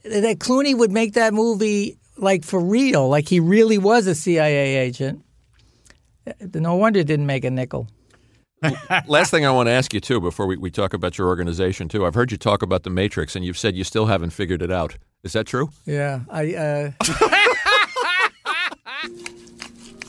that 0.05 0.41
Clooney 0.41 0.77
would 0.77 0.91
make 0.91 1.15
that 1.15 1.33
movie 1.33 1.97
like 2.19 2.45
for 2.45 2.61
real, 2.61 3.09
like 3.09 3.29
he 3.29 3.41
really 3.41 3.79
was 3.79 4.07
a 4.07 4.15
CIA 4.15 4.77
agent. 4.77 5.25
Uh, 6.27 6.33
no 6.55 6.75
wonder 6.77 7.01
it 7.01 7.07
didn't 7.07 7.27
make 7.27 7.45
a 7.45 7.51
nickel. 7.51 7.89
Last 9.07 9.31
thing 9.31 9.47
I 9.47 9.51
want 9.51 9.69
to 9.69 9.73
ask 9.73 9.95
you 9.95 10.01
too, 10.01 10.21
before 10.21 10.47
we, 10.47 10.57
we 10.57 10.71
talk 10.71 10.93
about 10.93 11.17
your 11.17 11.29
organization 11.29 11.89
too. 11.89 12.05
I've 12.05 12.15
heard 12.15 12.31
you 12.31 12.37
talk 12.37 12.63
about 12.63 12.83
the 12.83 12.91
Matrix, 12.91 13.35
and 13.35 13.45
you've 13.45 13.59
said 13.59 13.75
you 13.75 13.85
still 13.85 14.07
haven't 14.07 14.31
figured 14.31 14.63
it 14.63 14.71
out. 14.71 14.97
Is 15.23 15.33
that 15.33 15.47
true? 15.47 15.71
Yeah, 15.87 16.21
I. 16.31 16.55
Uh, 16.55 16.91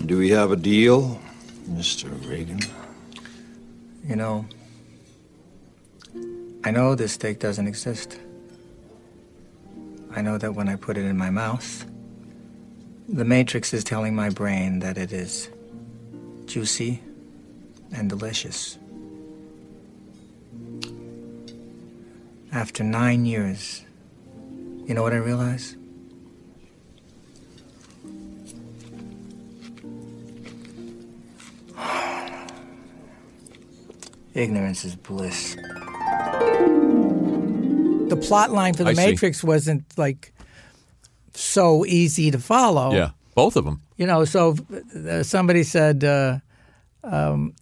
Do 0.05 0.17
we 0.17 0.29
have 0.31 0.51
a 0.51 0.55
deal, 0.55 1.19
Mr. 1.69 2.09
Reagan? 2.27 2.59
You 4.05 4.15
know, 4.15 4.45
I 6.63 6.71
know 6.71 6.95
this 6.95 7.13
steak 7.13 7.39
doesn't 7.39 7.67
exist. 7.67 8.19
I 10.13 10.21
know 10.21 10.37
that 10.37 10.55
when 10.55 10.67
I 10.67 10.75
put 10.75 10.97
it 10.97 11.05
in 11.05 11.17
my 11.17 11.29
mouth, 11.29 11.85
the 13.07 13.23
Matrix 13.23 13.73
is 13.73 13.83
telling 13.83 14.15
my 14.15 14.29
brain 14.29 14.79
that 14.79 14.97
it 14.97 15.13
is 15.13 15.49
juicy 16.45 17.01
and 17.93 18.09
delicious. 18.09 18.77
After 22.51 22.83
nine 22.83 23.25
years, 23.25 23.85
you 24.85 24.93
know 24.93 25.03
what 25.03 25.13
I 25.13 25.17
realize? 25.17 25.77
Ignorance 34.33 34.85
is 34.85 34.95
bliss. 34.95 35.57
the 38.11 38.21
plot 38.21 38.51
line 38.51 38.73
for 38.73 38.83
the 38.83 38.89
I 38.89 38.93
see. 38.93 39.05
Matrix 39.05 39.43
wasn't 39.43 39.85
like 39.97 40.33
so 41.33 41.85
easy 41.85 42.29
to 42.31 42.39
follow. 42.39 42.93
Yeah, 42.93 43.11
both 43.35 43.55
of 43.55 43.65
them. 43.65 43.81
You 43.97 44.07
know, 44.07 44.25
so 44.25 44.55
uh, 45.07 45.23
somebody 45.23 45.63
said, 45.63 46.03
uh, 46.03 46.39
um, 47.03 47.53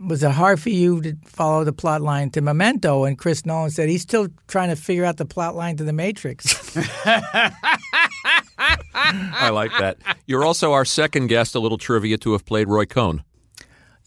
was 0.00 0.22
it 0.22 0.30
hard 0.32 0.60
for 0.60 0.70
you 0.70 1.00
to 1.02 1.16
follow 1.24 1.64
the 1.64 1.72
plot 1.72 2.00
line 2.02 2.30
to 2.30 2.40
Memento? 2.40 3.04
And 3.04 3.18
Chris 3.18 3.44
Nolan 3.46 3.70
said 3.70 3.88
he's 3.88 4.02
still 4.02 4.28
trying 4.48 4.68
to 4.70 4.76
figure 4.76 5.04
out 5.04 5.16
the 5.16 5.24
plot 5.26 5.54
line 5.54 5.76
to 5.76 5.84
The 5.84 5.92
Matrix. 5.92 6.76
I 8.94 9.50
like 9.50 9.70
that. 9.78 9.98
You're 10.26 10.44
also 10.44 10.72
our 10.72 10.84
second 10.84 11.28
guest, 11.28 11.54
a 11.54 11.60
little 11.60 11.78
trivia, 11.78 12.18
to 12.18 12.32
have 12.32 12.44
played 12.44 12.68
Roy 12.68 12.86
Cohn. 12.86 13.22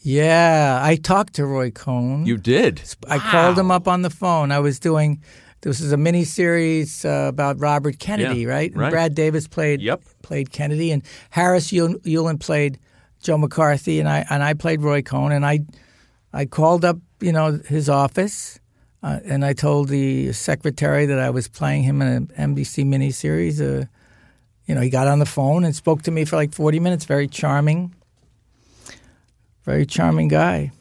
yeah, 0.01 0.79
I 0.81 0.95
talked 0.95 1.33
to 1.35 1.45
Roy 1.45 1.71
Cohn. 1.71 2.25
You 2.25 2.37
did. 2.37 2.81
I 3.07 3.19
called 3.19 3.57
him 3.57 3.71
up 3.71 3.87
on 3.87 4.01
the 4.01 4.09
phone. 4.09 4.51
I 4.51 4.59
was 4.59 4.79
doing 4.79 5.21
this 5.61 5.81
is 5.81 5.91
a 5.91 5.97
mini 5.97 6.23
series 6.23 7.03
uh, 7.03 7.25
about 7.27 7.59
Robert 7.59 7.99
Kennedy, 7.99 8.41
Yeah, 8.41 8.49
right? 8.49 8.71
And 8.71 8.79
right. 8.79 8.89
Brad 8.91 9.13
Davis 9.13 9.47
played 9.47 9.81
yep. 9.81 10.01
played 10.21 10.51
Kennedy, 10.51 10.91
and 10.91 11.03
Harris 11.31 11.71
Yul- 11.71 11.99
Yulin 12.03 12.39
played 12.39 12.79
Joe 13.21 13.37
McCarthy, 13.37 13.99
and 13.99 14.07
I 14.09 14.25
and 14.29 14.43
I 14.43 14.53
played 14.53 14.81
Roy 14.81 15.01
Cohn, 15.01 15.31
and 15.31 15.45
I 15.45 15.59
I 16.33 16.45
called 16.45 16.85
up 16.85 16.97
you 17.19 17.31
know 17.31 17.59
his 17.67 17.89
office, 17.89 18.59
uh, 19.03 19.19
and 19.25 19.43
I 19.45 19.53
told 19.53 19.89
the 19.89 20.31
secretary 20.33 21.05
that 21.05 21.19
I 21.19 21.29
was 21.29 21.47
playing 21.47 21.83
him 21.83 22.01
in 22.01 22.07
an 22.07 22.27
NBC 22.55 22.85
miniseries. 22.85 23.59
Uh, 23.61 23.85
you 24.65 24.75
know, 24.75 24.81
he 24.81 24.89
got 24.89 25.07
on 25.07 25.19
the 25.19 25.25
phone 25.25 25.63
and 25.65 25.75
spoke 25.75 26.03
to 26.03 26.11
me 26.11 26.25
for 26.25 26.35
like 26.35 26.53
forty 26.53 26.79
minutes. 26.79 27.05
Very 27.05 27.27
charming, 27.27 27.93
very 29.63 29.85
charming 29.85 30.27
guy. 30.27 30.71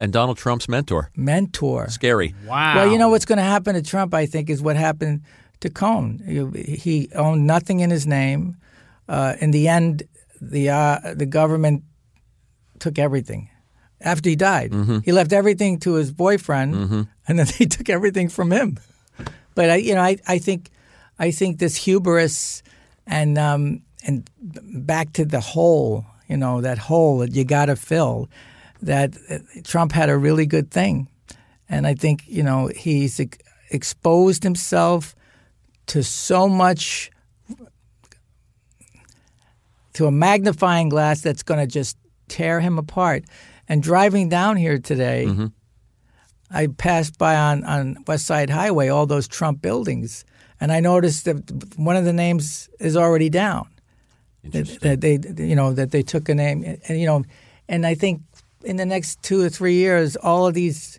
And 0.00 0.12
Donald 0.12 0.36
Trump's 0.36 0.68
mentor. 0.68 1.10
Mentor. 1.16 1.88
Scary. 1.88 2.34
Wow. 2.46 2.74
Well, 2.76 2.90
you 2.92 2.98
know 2.98 3.08
what's 3.08 3.24
going 3.24 3.38
to 3.38 3.44
happen 3.44 3.74
to 3.76 3.82
Trump, 3.82 4.12
I 4.14 4.26
think, 4.26 4.50
is 4.50 4.60
what 4.60 4.74
happened 4.76 5.22
to 5.60 5.70
Cohn. 5.70 6.20
He- 6.26 6.74
He 6.76 7.08
owned 7.14 7.46
nothing 7.46 7.78
in 7.80 7.90
his 7.90 8.04
name. 8.04 8.56
Uh, 9.08 9.34
in 9.40 9.52
the 9.52 9.68
end, 9.68 10.02
the 10.50 10.70
uh, 10.70 11.14
the 11.14 11.26
government 11.26 11.84
took 12.78 12.98
everything. 12.98 13.48
After 14.00 14.28
he 14.30 14.36
died, 14.36 14.72
Mhm. 14.72 15.04
he 15.04 15.12
left 15.12 15.32
everything 15.32 15.78
to 15.80 15.94
his 15.94 16.10
boyfriend, 16.12 16.74
Mhm. 16.74 17.08
and 17.28 17.38
then 17.38 17.46
they 17.58 17.66
took 17.66 17.88
everything 17.88 18.28
from 18.30 18.50
him. 18.50 18.76
But 19.54 19.70
I, 19.70 19.76
you 19.76 19.94
know, 19.94 20.00
I, 20.02 20.16
I 20.26 20.38
think, 20.38 20.70
I 21.18 21.30
think 21.30 21.58
this 21.58 21.76
hubris 21.76 22.62
and 23.06 23.38
um, 23.38 23.82
and 24.04 24.28
back 24.86 25.12
to 25.12 25.24
the 25.24 25.40
hole, 25.40 26.04
you 26.28 26.36
know, 26.36 26.60
that 26.62 26.78
hole 26.78 27.18
that 27.18 27.32
you 27.36 27.44
got 27.44 27.66
to 27.66 27.76
fill. 27.76 28.28
That 28.86 29.16
uh, 29.30 29.38
Trump 29.62 29.92
had 29.92 30.08
a 30.10 30.16
really 30.18 30.46
good 30.46 30.70
thing, 30.72 31.06
and 31.68 31.86
I 31.86 31.94
think 31.94 32.24
you 32.26 32.42
know 32.42 32.68
he's 32.74 33.20
exposed 33.70 34.42
himself 34.42 35.14
to 35.86 36.02
so 36.02 36.48
much 36.48 37.10
to 39.94 40.06
a 40.06 40.10
magnifying 40.10 40.88
glass 40.88 41.20
that's 41.20 41.42
going 41.42 41.60
to 41.60 41.66
just 41.66 41.96
tear 42.28 42.60
him 42.60 42.78
apart. 42.78 43.24
And 43.68 43.82
driving 43.82 44.28
down 44.28 44.56
here 44.56 44.78
today, 44.78 45.26
mm-hmm. 45.28 45.46
I 46.50 46.66
passed 46.66 47.18
by 47.18 47.36
on, 47.36 47.64
on 47.64 48.04
West 48.06 48.26
Side 48.26 48.50
Highway 48.50 48.88
all 48.88 49.06
those 49.06 49.28
Trump 49.28 49.62
buildings, 49.62 50.24
and 50.60 50.70
I 50.72 50.80
noticed 50.80 51.24
that 51.24 51.76
one 51.76 51.96
of 51.96 52.04
the 52.04 52.12
names 52.12 52.68
is 52.78 52.96
already 52.96 53.30
down. 53.30 53.68
That, 54.44 54.66
that 54.80 55.00
they, 55.00 55.20
you 55.38 55.54
know, 55.54 55.72
that 55.72 55.92
they 55.92 56.02
took 56.02 56.28
a 56.28 56.34
name, 56.34 56.64
and 56.88 57.00
you 57.00 57.06
know, 57.06 57.24
and 57.68 57.86
I 57.86 57.94
think 57.94 58.22
in 58.64 58.76
the 58.76 58.84
next 58.84 59.22
two 59.22 59.40
or 59.40 59.48
three 59.48 59.74
years, 59.74 60.16
all 60.16 60.46
of 60.46 60.54
these 60.54 60.98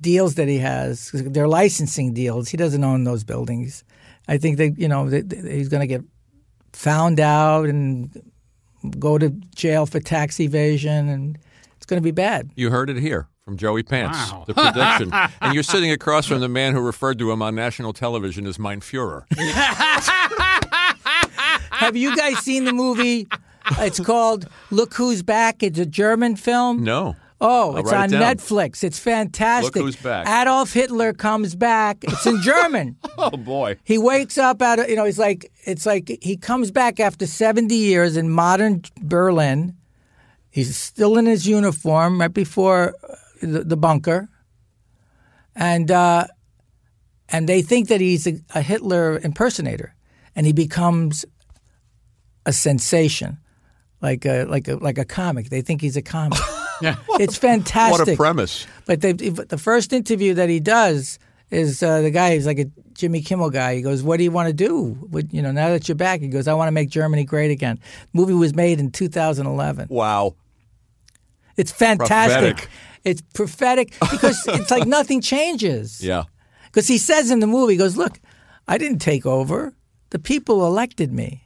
deals 0.00 0.36
that 0.36 0.48
he 0.48 0.58
has, 0.58 1.10
they're 1.12 1.48
licensing 1.48 2.14
deals. 2.14 2.48
He 2.48 2.56
doesn't 2.56 2.82
own 2.82 3.04
those 3.04 3.24
buildings. 3.24 3.84
I 4.26 4.38
think 4.38 4.56
they, 4.56 4.72
you 4.76 4.88
know, 4.88 5.08
that 5.10 5.28
that 5.28 5.44
he's 5.44 5.68
going 5.68 5.80
to 5.80 5.86
get 5.86 6.02
found 6.72 7.20
out 7.20 7.68
and 7.68 8.27
go 8.88 9.18
to 9.18 9.30
jail 9.54 9.86
for 9.86 10.00
tax 10.00 10.40
evasion, 10.40 11.08
and 11.08 11.38
it's 11.76 11.86
going 11.86 12.00
to 12.00 12.04
be 12.04 12.10
bad. 12.10 12.50
You 12.56 12.70
heard 12.70 12.90
it 12.90 12.96
here 12.98 13.28
from 13.44 13.56
Joey 13.56 13.82
Pants, 13.82 14.30
Wow. 14.30 14.44
the 14.46 14.54
prediction. 14.54 15.10
and 15.40 15.54
you're 15.54 15.62
sitting 15.62 15.90
across 15.90 16.26
from 16.26 16.40
the 16.40 16.48
man 16.48 16.74
who 16.74 16.80
referred 16.80 17.18
to 17.18 17.30
him 17.32 17.40
on 17.42 17.54
national 17.54 17.92
television 17.92 18.46
as 18.46 18.58
Mein 18.58 18.80
Fuhrer. 18.80 19.22
Have 21.70 21.96
you 21.96 22.14
guys 22.16 22.38
seen 22.38 22.64
the 22.64 22.72
movie? 22.72 23.28
It's 23.78 24.00
called 24.00 24.46
Look 24.70 24.94
Who's 24.94 25.22
Back. 25.22 25.62
It's 25.62 25.78
a 25.78 25.86
German 25.86 26.36
film. 26.36 26.82
No. 26.84 27.16
Oh, 27.40 27.72
I'll 27.72 27.78
it's 27.78 27.92
on 27.92 28.12
it. 28.12 28.16
Netflix. 28.16 28.82
It's 28.82 28.98
fantastic. 28.98 29.76
Look 29.76 29.84
Who's 29.84 29.96
Back. 29.96 30.26
Adolf 30.26 30.72
Hitler 30.72 31.12
comes 31.12 31.54
back. 31.54 31.98
It's 32.02 32.26
in 32.26 32.42
German. 32.42 32.96
oh 33.18 33.36
boy. 33.36 33.76
He 33.84 33.96
wakes 33.96 34.38
up 34.38 34.60
out 34.60 34.80
of 34.80 34.88
you 34.88 34.96
know 34.96 35.04
he's 35.04 35.18
like 35.18 35.52
it's 35.64 35.86
like 35.86 36.18
he 36.20 36.36
comes 36.36 36.70
back 36.70 36.98
after 36.98 37.26
70 37.26 37.74
years 37.74 38.16
in 38.16 38.30
modern 38.30 38.82
Berlin. 39.00 39.76
He's 40.50 40.76
still 40.76 41.16
in 41.16 41.26
his 41.26 41.46
uniform 41.46 42.20
right 42.20 42.32
before 42.32 42.94
uh, 43.08 43.14
the, 43.40 43.62
the 43.62 43.76
bunker, 43.76 44.28
and 45.54 45.90
uh, 45.90 46.26
and 47.28 47.48
they 47.48 47.62
think 47.62 47.86
that 47.88 48.00
he's 48.00 48.26
a, 48.26 48.40
a 48.54 48.62
Hitler 48.62 49.20
impersonator, 49.20 49.94
and 50.34 50.46
he 50.46 50.52
becomes 50.52 51.24
a 52.46 52.52
sensation, 52.52 53.38
like 54.00 54.24
a 54.24 54.44
like 54.44 54.66
a 54.66 54.76
like 54.76 54.98
a 54.98 55.04
comic. 55.04 55.50
They 55.50 55.60
think 55.60 55.82
he's 55.82 55.96
a 55.96 56.02
comic. 56.02 56.40
it's 56.82 57.36
fantastic. 57.36 58.06
What 58.06 58.08
a 58.08 58.16
premise. 58.16 58.66
But 58.86 59.00
they, 59.00 59.12
the 59.12 59.58
first 59.58 59.92
interview 59.92 60.34
that 60.34 60.48
he 60.48 60.60
does 60.60 61.18
is 61.50 61.82
uh, 61.82 62.02
the 62.02 62.10
guy. 62.10 62.34
He's 62.34 62.46
like 62.46 62.58
a 62.58 62.66
Jimmy 62.92 63.20
Kimmel 63.20 63.50
guy. 63.50 63.74
He 63.74 63.82
goes, 63.82 64.02
"What 64.02 64.18
do 64.18 64.24
you 64.24 64.30
want 64.30 64.48
to 64.48 64.52
do? 64.52 64.94
What, 65.10 65.32
you 65.32 65.42
know, 65.42 65.52
now 65.52 65.70
that 65.70 65.88
you're 65.88 65.94
back?" 65.96 66.20
He 66.20 66.28
goes, 66.28 66.48
"I 66.48 66.54
want 66.54 66.68
to 66.68 66.72
make 66.72 66.90
Germany 66.90 67.24
great 67.24 67.50
again." 67.50 67.78
movie 68.12 68.34
was 68.34 68.54
made 68.54 68.80
in 68.80 68.90
2011. 68.90 69.88
Wow. 69.90 70.34
It's 71.56 71.72
fantastic. 71.72 72.56
Prophetic. 72.56 72.70
It's 73.04 73.22
prophetic 73.34 73.94
because 74.10 74.44
it's 74.48 74.70
like 74.70 74.86
nothing 74.86 75.20
changes. 75.20 76.02
Yeah. 76.02 76.24
Because 76.66 76.86
he 76.86 76.98
says 76.98 77.30
in 77.30 77.40
the 77.40 77.46
movie, 77.46 77.74
he 77.74 77.78
goes, 77.78 77.96
"Look, 77.96 78.20
I 78.66 78.78
didn't 78.78 78.98
take 78.98 79.26
over. 79.26 79.74
The 80.10 80.18
people 80.18 80.66
elected 80.66 81.12
me. 81.12 81.44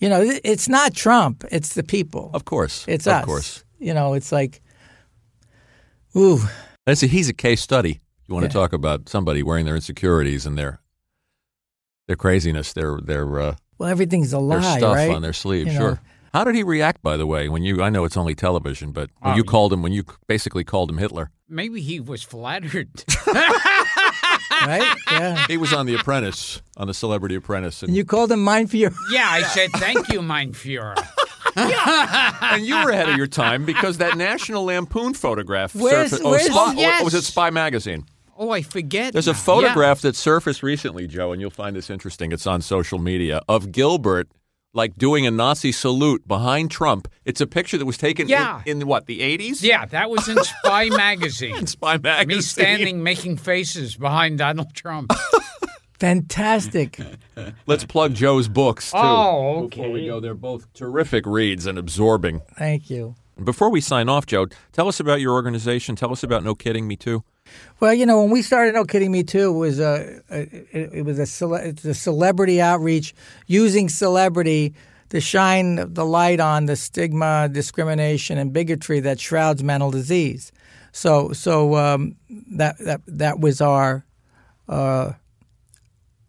You 0.00 0.08
know, 0.08 0.20
it's 0.44 0.68
not 0.68 0.94
Trump. 0.94 1.44
It's 1.50 1.74
the 1.74 1.82
people. 1.82 2.30
Of 2.34 2.44
course. 2.44 2.84
It's 2.86 3.06
of 3.06 3.12
us. 3.14 3.24
course. 3.24 3.63
You 3.78 3.94
know, 3.94 4.14
it's 4.14 4.32
like, 4.32 4.62
ooh, 6.16 6.40
That's 6.86 7.02
a, 7.02 7.06
he's 7.06 7.28
a 7.28 7.32
case 7.34 7.60
study. 7.60 8.00
You 8.26 8.34
want 8.34 8.46
to 8.46 8.52
talk 8.52 8.72
about 8.72 9.08
somebody 9.08 9.42
wearing 9.42 9.66
their 9.66 9.74
insecurities 9.76 10.46
and 10.46 10.56
their 10.56 10.80
their 12.06 12.16
craziness, 12.16 12.72
their 12.72 12.98
their 13.02 13.40
uh, 13.40 13.54
Well, 13.78 13.88
everything's 13.90 14.32
a 14.32 14.38
lie, 14.38 14.60
their 14.60 14.78
stuff 14.78 14.94
right? 14.96 15.10
on 15.10 15.22
their 15.22 15.32
sleeve. 15.32 15.66
You 15.66 15.72
know, 15.74 15.78
Sure. 15.78 16.00
How 16.32 16.42
did 16.42 16.56
he 16.56 16.64
react, 16.64 17.00
by 17.02 17.16
the 17.16 17.26
way, 17.26 17.48
when 17.48 17.62
you? 17.62 17.80
I 17.82 17.90
know 17.90 18.04
it's 18.04 18.16
only 18.16 18.34
television, 18.34 18.90
but 18.92 19.10
when 19.20 19.34
Oh, 19.34 19.36
you 19.36 19.44
called 19.44 19.72
him, 19.72 19.82
when 19.82 19.92
you 19.92 20.04
basically 20.26 20.64
called 20.64 20.90
him 20.90 20.98
Hitler, 20.98 21.30
Maybe 21.48 21.80
he 21.80 22.00
was 22.00 22.22
flattered. 22.24 23.04
right? 24.66 24.96
Yeah. 25.12 25.46
he 25.46 25.56
was 25.58 25.72
on 25.72 25.86
The 25.86 25.94
Apprentice, 25.94 26.60
on 26.76 26.86
the 26.86 26.94
Celebrity 26.94 27.34
Apprentice, 27.36 27.82
and 27.82 27.90
And 27.90 27.96
you 27.96 28.04
called 28.04 28.32
him 28.32 28.42
Mein 28.42 28.66
Fuhrer. 28.66 28.94
yeah, 29.12 29.28
I 29.30 29.42
said 29.42 29.70
thank 29.76 30.08
you, 30.12 30.22
Mein 30.22 30.52
Führer. 30.52 30.96
And 31.56 32.64
you 32.66 32.74
were 32.82 32.90
ahead 32.90 33.08
of 33.08 33.16
your 33.16 33.26
time 33.26 33.64
because 33.64 33.98
that 33.98 34.16
National 34.16 34.64
Lampoon 34.64 35.14
photograph 35.14 35.74
Where's- 35.74 36.10
surfaced. 36.10 36.24
Oh, 36.24 36.30
where's- 36.30 36.46
Spy, 36.46 36.54
Oh, 36.56 36.72
yes. 36.72 37.04
was 37.04 37.14
it 37.14 37.22
Spy 37.22 37.50
Magazine? 37.50 38.06
Oh, 38.36 38.50
I 38.50 38.62
forget. 38.62 39.12
There's 39.12 39.28
a 39.28 39.34
photograph 39.34 40.00
that 40.00 40.16
surfaced 40.16 40.62
recently, 40.62 41.06
Joe, 41.06 41.30
and 41.32 41.40
you'll 41.40 41.50
find 41.50 41.76
this 41.76 41.88
interesting. 41.88 42.32
It's 42.32 42.46
on 42.48 42.62
social 42.62 42.98
media 42.98 43.40
of 43.48 43.70
Gilbert 43.70 44.28
like 44.76 44.96
doing 44.96 45.24
a 45.24 45.30
Nazi 45.30 45.70
salute 45.70 46.26
behind 46.26 46.68
Trump. 46.68 47.06
It's 47.24 47.40
a 47.40 47.46
picture 47.46 47.78
that 47.78 47.86
was 47.86 47.96
taken 47.96 48.26
Yeah. 48.28 48.60
in, 48.66 48.82
in 48.82 48.88
what 48.88 49.06
the 49.06 49.20
80s? 49.20 49.62
Yeah. 49.62 49.80
yeah, 49.82 49.84
that 49.86 50.10
was 50.10 50.28
in 50.28 50.36
Spy 50.42 50.88
Magazine. 50.96 51.56
in 51.56 51.68
Spy 51.68 51.96
Magazine. 51.98 52.36
Me 52.38 52.42
standing 52.42 53.02
making 53.04 53.36
faces 53.36 53.94
behind 53.94 54.38
Donald 54.38 54.74
Trump. 54.74 55.12
Fantastic. 56.04 57.00
Let's 57.66 57.86
plug 57.86 58.12
Joe's 58.12 58.46
books 58.46 58.92
too. 58.92 58.98
Oh, 58.98 59.64
okay. 59.64 59.80
Before 59.80 59.90
we 59.90 60.06
go, 60.06 60.20
they're 60.20 60.34
both 60.34 60.70
terrific 60.74 61.24
reads 61.24 61.64
and 61.64 61.78
absorbing. 61.78 62.42
Thank 62.58 62.90
you. 62.90 63.14
Before 63.42 63.70
we 63.70 63.80
sign 63.80 64.10
off, 64.10 64.26
Joe, 64.26 64.48
tell 64.72 64.86
us 64.86 65.00
about 65.00 65.22
your 65.22 65.32
organization. 65.32 65.96
Tell 65.96 66.12
us 66.12 66.22
about 66.22 66.44
No 66.44 66.54
Kidding 66.54 66.86
Me 66.86 66.94
Too. 66.94 67.24
Well, 67.80 67.94
you 67.94 68.04
know, 68.04 68.20
when 68.20 68.30
we 68.30 68.42
started 68.42 68.74
No 68.74 68.84
Kidding 68.84 69.12
Me 69.12 69.22
Too, 69.22 69.48
it 69.54 69.58
was 69.58 69.80
a, 69.80 70.20
a 70.30 70.40
it, 70.42 70.90
it 70.92 71.04
was 71.06 71.18
a, 71.18 71.24
cele- 71.24 71.54
it's 71.54 71.86
a 71.86 71.94
celebrity 71.94 72.60
outreach 72.60 73.14
using 73.46 73.88
celebrity 73.88 74.74
to 75.08 75.22
shine 75.22 75.94
the 75.94 76.04
light 76.04 76.38
on 76.38 76.66
the 76.66 76.76
stigma, 76.76 77.48
discrimination, 77.50 78.36
and 78.36 78.52
bigotry 78.52 79.00
that 79.00 79.18
shrouds 79.18 79.62
mental 79.62 79.90
disease. 79.90 80.52
So, 80.92 81.32
so 81.32 81.76
um, 81.76 82.16
that 82.52 82.76
that 82.78 83.00
that 83.06 83.40
was 83.40 83.62
our 83.62 84.04
uh, 84.68 85.12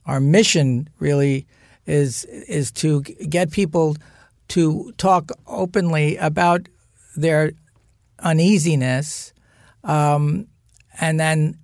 our 0.06 0.20
mission. 0.20 0.90
Really, 1.00 1.46
is 1.86 2.26
is 2.26 2.72
to 2.74 3.02
get 3.02 3.52
people 3.52 3.96
to 4.50 4.94
talk 4.98 5.32
openly 5.48 6.18
about 6.18 6.68
their 7.16 7.52
uneasiness. 8.20 9.34
Um, 9.84 10.48
and 11.00 11.20
then 11.20 11.58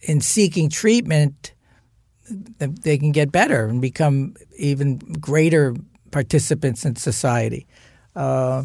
in 0.00 0.20
seeking 0.20 0.68
treatment, 0.68 1.52
they 2.58 2.98
can 2.98 3.12
get 3.12 3.30
better 3.32 3.66
and 3.66 3.80
become 3.80 4.34
even 4.56 4.98
greater 4.98 5.74
participants 6.10 6.84
in 6.84 6.96
society. 6.96 7.66
Uh, 8.14 8.64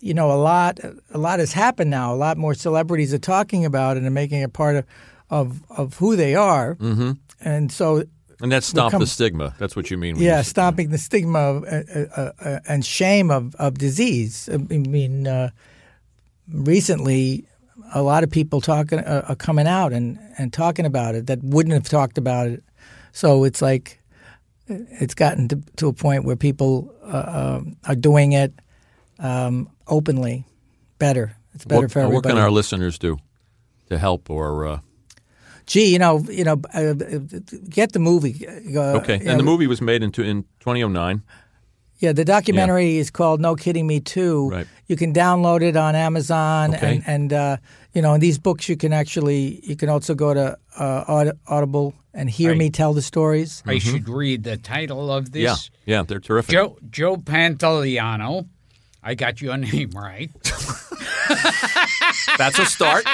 you 0.00 0.14
know, 0.14 0.30
a 0.30 0.34
lot 0.34 0.78
a 1.10 1.18
lot 1.18 1.38
has 1.38 1.52
happened 1.52 1.90
now. 1.90 2.12
A 2.12 2.16
lot 2.16 2.36
more 2.36 2.54
celebrities 2.54 3.14
are 3.14 3.18
talking 3.18 3.64
about 3.64 3.96
it 3.96 4.02
and 4.02 4.14
making 4.14 4.42
it 4.42 4.52
part 4.52 4.76
of 4.76 4.84
of, 5.28 5.62
of 5.70 5.94
who 5.94 6.14
they 6.14 6.34
are. 6.34 6.76
Mm-hmm. 6.76 7.12
And 7.40 7.70
so, 7.70 8.04
And 8.40 8.52
that's 8.52 8.66
stop 8.66 8.90
Become- 8.90 9.00
the 9.00 9.06
stigma. 9.06 9.54
That's 9.58 9.76
what 9.76 9.90
you 9.90 9.98
mean. 9.98 10.16
yeah, 10.16 10.38
you 10.38 10.44
stopping 10.44 10.90
the 10.90 10.98
stigma 10.98 11.38
of, 11.38 11.64
uh, 11.64 11.82
uh, 12.16 12.32
uh, 12.38 12.60
and 12.68 12.84
shame 12.84 13.30
of, 13.30 13.54
of 13.56 13.78
disease. 13.78 14.48
I 14.52 14.56
mean, 14.58 15.26
uh, 15.26 15.50
recently, 16.52 17.46
a 17.94 18.02
lot 18.02 18.24
of 18.24 18.30
people 18.30 18.60
talking 18.60 18.98
uh, 18.98 19.24
are 19.28 19.36
coming 19.36 19.66
out 19.66 19.92
and, 19.92 20.18
and 20.38 20.52
talking 20.52 20.86
about 20.86 21.14
it 21.14 21.26
that 21.26 21.42
wouldn't 21.42 21.72
have 21.72 21.88
talked 21.88 22.18
about 22.18 22.48
it. 22.48 22.62
So 23.12 23.44
it's 23.44 23.62
like 23.62 24.00
it's 24.68 25.14
gotten 25.14 25.48
to, 25.48 25.62
to 25.76 25.88
a 25.88 25.92
point 25.92 26.24
where 26.24 26.36
people 26.36 26.92
uh, 27.04 27.58
um, 27.58 27.76
are 27.86 27.94
doing 27.94 28.32
it 28.32 28.52
um, 29.18 29.70
openly. 29.86 30.44
Better. 30.98 31.36
It's 31.54 31.64
better 31.64 31.82
what, 31.82 31.92
for 31.92 32.08
What 32.08 32.24
can 32.24 32.38
our 32.38 32.50
listeners 32.50 32.98
do 32.98 33.18
to 33.88 33.98
help 33.98 34.28
or? 34.30 34.80
Uh, 35.66 35.70
Gee, 35.72 35.92
you 35.92 35.98
know, 35.98 36.20
you 36.30 36.44
know, 36.44 36.60
uh, 36.74 36.94
get 37.68 37.92
the 37.92 37.98
movie. 37.98 38.46
Uh, 38.48 38.98
okay, 39.00 39.14
and 39.14 39.24
know, 39.24 39.36
the 39.36 39.42
movie 39.42 39.66
was 39.66 39.80
made 39.80 40.02
in, 40.02 40.10
in 40.24 40.44
2009. 40.60 41.22
Yeah, 41.98 42.12
the 42.12 42.24
documentary 42.24 42.98
is 42.98 43.10
called 43.10 43.40
"No 43.40 43.56
Kidding 43.56 43.86
Me 43.86 44.00
Too." 44.00 44.50
Right. 44.50 44.66
You 44.86 44.96
can 44.96 45.12
download 45.12 45.62
it 45.62 45.76
on 45.76 45.94
Amazon, 45.94 46.74
Okay. 46.74 46.96
and 46.96 47.02
and 47.08 47.32
uh, 47.32 47.56
you 47.94 48.02
know, 48.02 48.14
in 48.14 48.20
these 48.20 48.38
books, 48.38 48.68
you 48.68 48.76
can 48.76 48.92
actually 48.92 49.60
you 49.64 49.76
can 49.76 49.88
also 49.88 50.14
go 50.14 50.34
to 50.34 50.56
uh, 50.78 51.32
Audible 51.48 51.94
and 52.14 52.30
hear 52.30 52.50
Right. 52.50 52.58
me 52.58 52.70
tell 52.70 52.92
the 52.94 53.02
stories. 53.02 53.62
I 53.66 53.78
should 53.78 54.08
read 54.08 54.44
the 54.44 54.56
title 54.58 55.10
of 55.10 55.32
this. 55.32 55.42
Mm-hmm. 55.68 55.90
Yeah, 55.90 55.96
yeah, 55.98 56.02
they're 56.06 56.20
terrific. 56.20 56.52
Joe 56.52 56.76
Joe 56.90 57.16
Pantoliano. 57.16 58.46
I 59.06 59.14
got 59.14 59.40
your 59.40 59.56
name 59.72 59.90
right. 59.94 60.30
That's 62.38 62.58
a 62.58 62.66
start. 62.66 63.04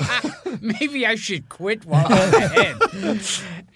Maybe 0.60 1.06
I 1.06 1.14
should 1.14 1.48
quit 1.48 1.86
while 1.86 2.04
I'm 2.08 2.34
ahead. 2.34 3.20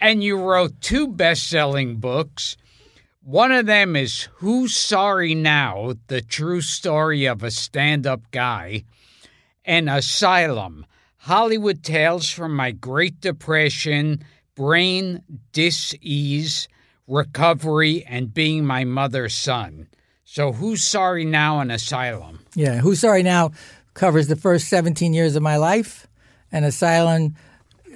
and 0.01 0.23
you 0.25 0.37
wrote 0.37 0.81
two 0.81 1.07
best-selling 1.07 1.97
books. 1.97 2.57
One 3.23 3.53
of 3.53 3.67
them 3.67 3.95
is 3.95 4.29
Who's 4.39 4.75
Sorry 4.77 5.35
Now? 5.37 5.95
The 6.09 6.21
True 6.21 6.61
Story 6.61 7.27
of 7.27 7.45
a 7.45 7.53
Stand-Up 7.53 8.33
Guy. 8.33 8.83
And 9.65 9.89
Asylum, 9.89 10.87
Hollywood 11.19 11.85
Tales 11.85 12.29
from 12.31 12.57
My 12.57 12.73
Great 12.73 13.21
Depression, 13.21 14.25
Brain 14.57 15.23
Dis-Ease, 15.53 16.67
Recovery, 17.07 18.05
and 18.07 18.35
Being 18.35 18.65
My 18.65 18.83
Mother's 18.85 19.35
Son. 19.37 19.87
So 20.33 20.53
Who's 20.53 20.85
Sorry 20.85 21.25
Now 21.25 21.59
and 21.59 21.73
Asylum? 21.73 22.39
Yeah, 22.55 22.77
Who's 22.79 23.01
Sorry 23.01 23.25
Now 23.25 23.51
covers 23.95 24.29
the 24.29 24.37
first 24.37 24.69
17 24.69 25.13
years 25.13 25.35
of 25.35 25.43
my 25.43 25.57
life, 25.57 26.07
and 26.53 26.65
Asylum 26.65 27.35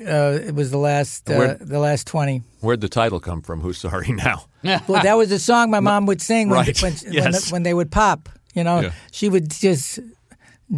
uh, 0.04 0.40
it 0.44 0.52
was 0.52 0.72
the 0.72 0.78
last 0.78 1.30
uh, 1.30 1.34
Where- 1.34 1.54
the 1.60 1.78
last 1.78 2.08
20. 2.08 2.42
Where'd 2.60 2.80
the 2.80 2.88
title 2.88 3.20
come 3.20 3.40
from? 3.40 3.60
Who's 3.60 3.78
sorry 3.78 4.08
now? 4.10 4.46
well, 4.64 5.00
that 5.04 5.16
was 5.16 5.30
a 5.30 5.38
song 5.38 5.70
my 5.70 5.78
mom 5.78 6.06
would 6.06 6.20
sing 6.20 6.48
when, 6.48 6.58
Right. 6.66 6.82
when, 6.82 6.92
when, 7.12 7.34
when 7.50 7.62
they 7.62 7.72
would 7.72 7.92
pop. 7.92 8.28
You 8.52 8.64
know, 8.64 8.80
Yeah. 8.80 8.92
she 9.12 9.28
would 9.28 9.48
just 9.52 10.00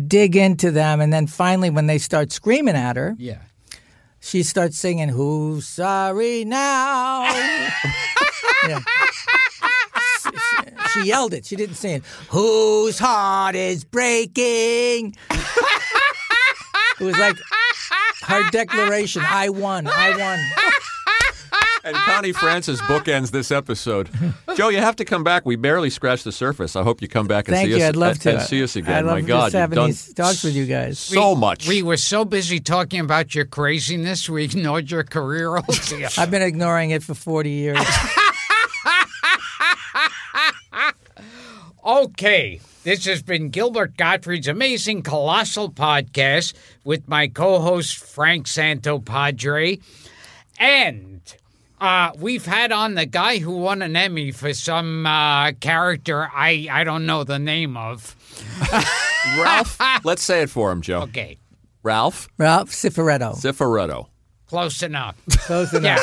dig 0.06 0.36
into 0.36 0.70
them, 0.70 1.00
and 1.00 1.10
then 1.10 1.26
finally, 1.26 1.70
when 1.70 1.86
they 1.86 1.96
start 1.96 2.32
screaming 2.32 2.76
at 2.76 2.96
her, 2.96 3.14
Yeah. 3.18 3.38
she 4.20 4.42
starts 4.42 4.76
singing 4.76 5.08
"Who's 5.08 5.66
Sorry 5.66 6.44
Now." 6.44 7.22
yeah. 8.68 8.80
She, 10.96 11.00
she- 11.00 11.06
she 11.06 11.08
yelled 11.08 11.34
it. 11.34 11.44
She 11.46 11.56
didn't 11.56 11.76
sing 11.76 11.96
it. 11.96 12.04
Whose 12.30 12.98
heart 12.98 13.54
is 13.54 13.84
breaking? 13.84 15.14
it 15.30 17.04
was 17.04 17.16
like 17.18 17.36
her 18.22 18.48
declaration. 18.50 19.22
I 19.24 19.48
won. 19.50 19.86
I 19.86 20.16
won. 20.16 20.38
And 21.84 21.94
Connie 21.94 22.32
Francis 22.32 22.80
bookends 22.82 23.30
this 23.30 23.52
episode. 23.52 24.08
Joe, 24.56 24.70
you 24.70 24.78
have 24.78 24.96
to 24.96 25.04
come 25.04 25.22
back. 25.22 25.46
We 25.46 25.54
barely 25.54 25.88
scratched 25.88 26.24
the 26.24 26.32
surface. 26.32 26.74
I 26.74 26.82
hope 26.82 27.00
you 27.00 27.06
come 27.06 27.28
back 27.28 27.46
and 27.46 27.56
Thank 27.56 27.68
see 27.68 27.76
you. 27.78 27.84
us. 27.84 27.88
I'd 27.90 27.96
love 27.96 28.12
and- 28.12 28.20
to. 28.22 28.30
and 28.38 28.42
see 28.42 28.60
us 28.64 28.74
again. 28.74 28.92
I 28.92 29.00
love 29.02 29.14
My 29.14 29.20
God, 29.20 29.44
just 29.44 29.54
you've 29.54 29.60
having 29.60 29.76
done 29.76 29.86
these 29.90 30.12
talks 30.14 30.42
with 30.42 30.54
you 30.56 30.66
guys. 30.66 30.98
so 30.98 31.34
We- 31.34 31.40
much. 31.40 31.68
We 31.68 31.82
were 31.84 31.96
so 31.96 32.24
busy 32.24 32.58
talking 32.58 32.98
about 32.98 33.36
your 33.36 33.44
craziness, 33.44 34.28
we 34.28 34.44
ignored 34.44 34.90
your 34.90 35.04
career 35.04 35.56
altogether. 35.56 36.08
I've 36.18 36.30
been 36.32 36.42
ignoring 36.42 36.90
it 36.90 37.04
for 37.04 37.14
40 37.14 37.50
years. 37.50 37.78
Okay, 41.86 42.60
this 42.82 43.04
has 43.04 43.22
been 43.22 43.48
Gilbert 43.50 43.96
Gottfried's 43.96 44.48
amazing 44.48 45.02
colossal 45.02 45.70
podcast 45.70 46.52
with 46.82 47.06
my 47.06 47.28
co-host 47.28 47.96
Frank 47.98 48.46
Santopadre, 48.48 49.80
and 50.58 51.20
uh, 51.80 52.10
we've 52.18 52.44
had 52.44 52.72
on 52.72 52.94
the 52.96 53.06
guy 53.06 53.38
who 53.38 53.58
won 53.58 53.82
an 53.82 53.94
Emmy 53.94 54.32
for 54.32 54.52
some 54.52 55.06
uh, 55.06 55.52
character 55.60 56.28
I 56.34 56.66
I 56.72 56.82
don't 56.82 57.06
know 57.06 57.22
the 57.22 57.38
name 57.38 57.76
of. 57.76 58.16
Ralph, 59.38 59.78
let's 60.04 60.24
say 60.24 60.42
it 60.42 60.50
for 60.50 60.72
him, 60.72 60.82
Joe. 60.82 61.02
Okay, 61.02 61.38
Ralph 61.84 62.26
Ralph 62.36 62.70
Cifaretto. 62.70 63.36
Cifaretto. 63.36 64.08
close 64.46 64.82
enough. 64.82 65.14
Close 65.30 65.72
enough. 65.72 66.00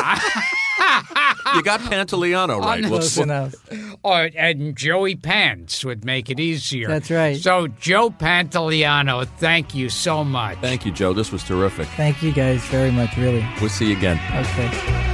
Yeah. 0.79 1.32
You 1.55 1.63
got 1.63 1.79
Pantoliano 1.81 2.59
right. 2.59 2.81
We'll- 2.81 2.99
Close 2.99 3.17
we'll- 3.17 3.23
enough. 3.23 3.55
Or, 4.03 4.29
and 4.35 4.75
Joey 4.75 5.15
Pants 5.15 5.83
would 5.85 6.03
make 6.05 6.29
it 6.29 6.39
easier. 6.39 6.87
That's 6.87 7.09
right. 7.09 7.37
So, 7.37 7.67
Joe 7.67 8.09
Pantoliano, 8.09 9.27
thank 9.37 9.73
you 9.73 9.89
so 9.89 10.23
much. 10.23 10.57
Thank 10.59 10.85
you, 10.85 10.91
Joe. 10.91 11.13
This 11.13 11.31
was 11.31 11.43
terrific. 11.43 11.87
Thank 11.89 12.21
you 12.21 12.31
guys 12.31 12.61
very 12.65 12.91
much, 12.91 13.15
really. 13.17 13.45
We'll 13.61 13.69
see 13.69 13.89
you 13.91 13.97
again. 13.97 14.19
Okay. 14.35 15.12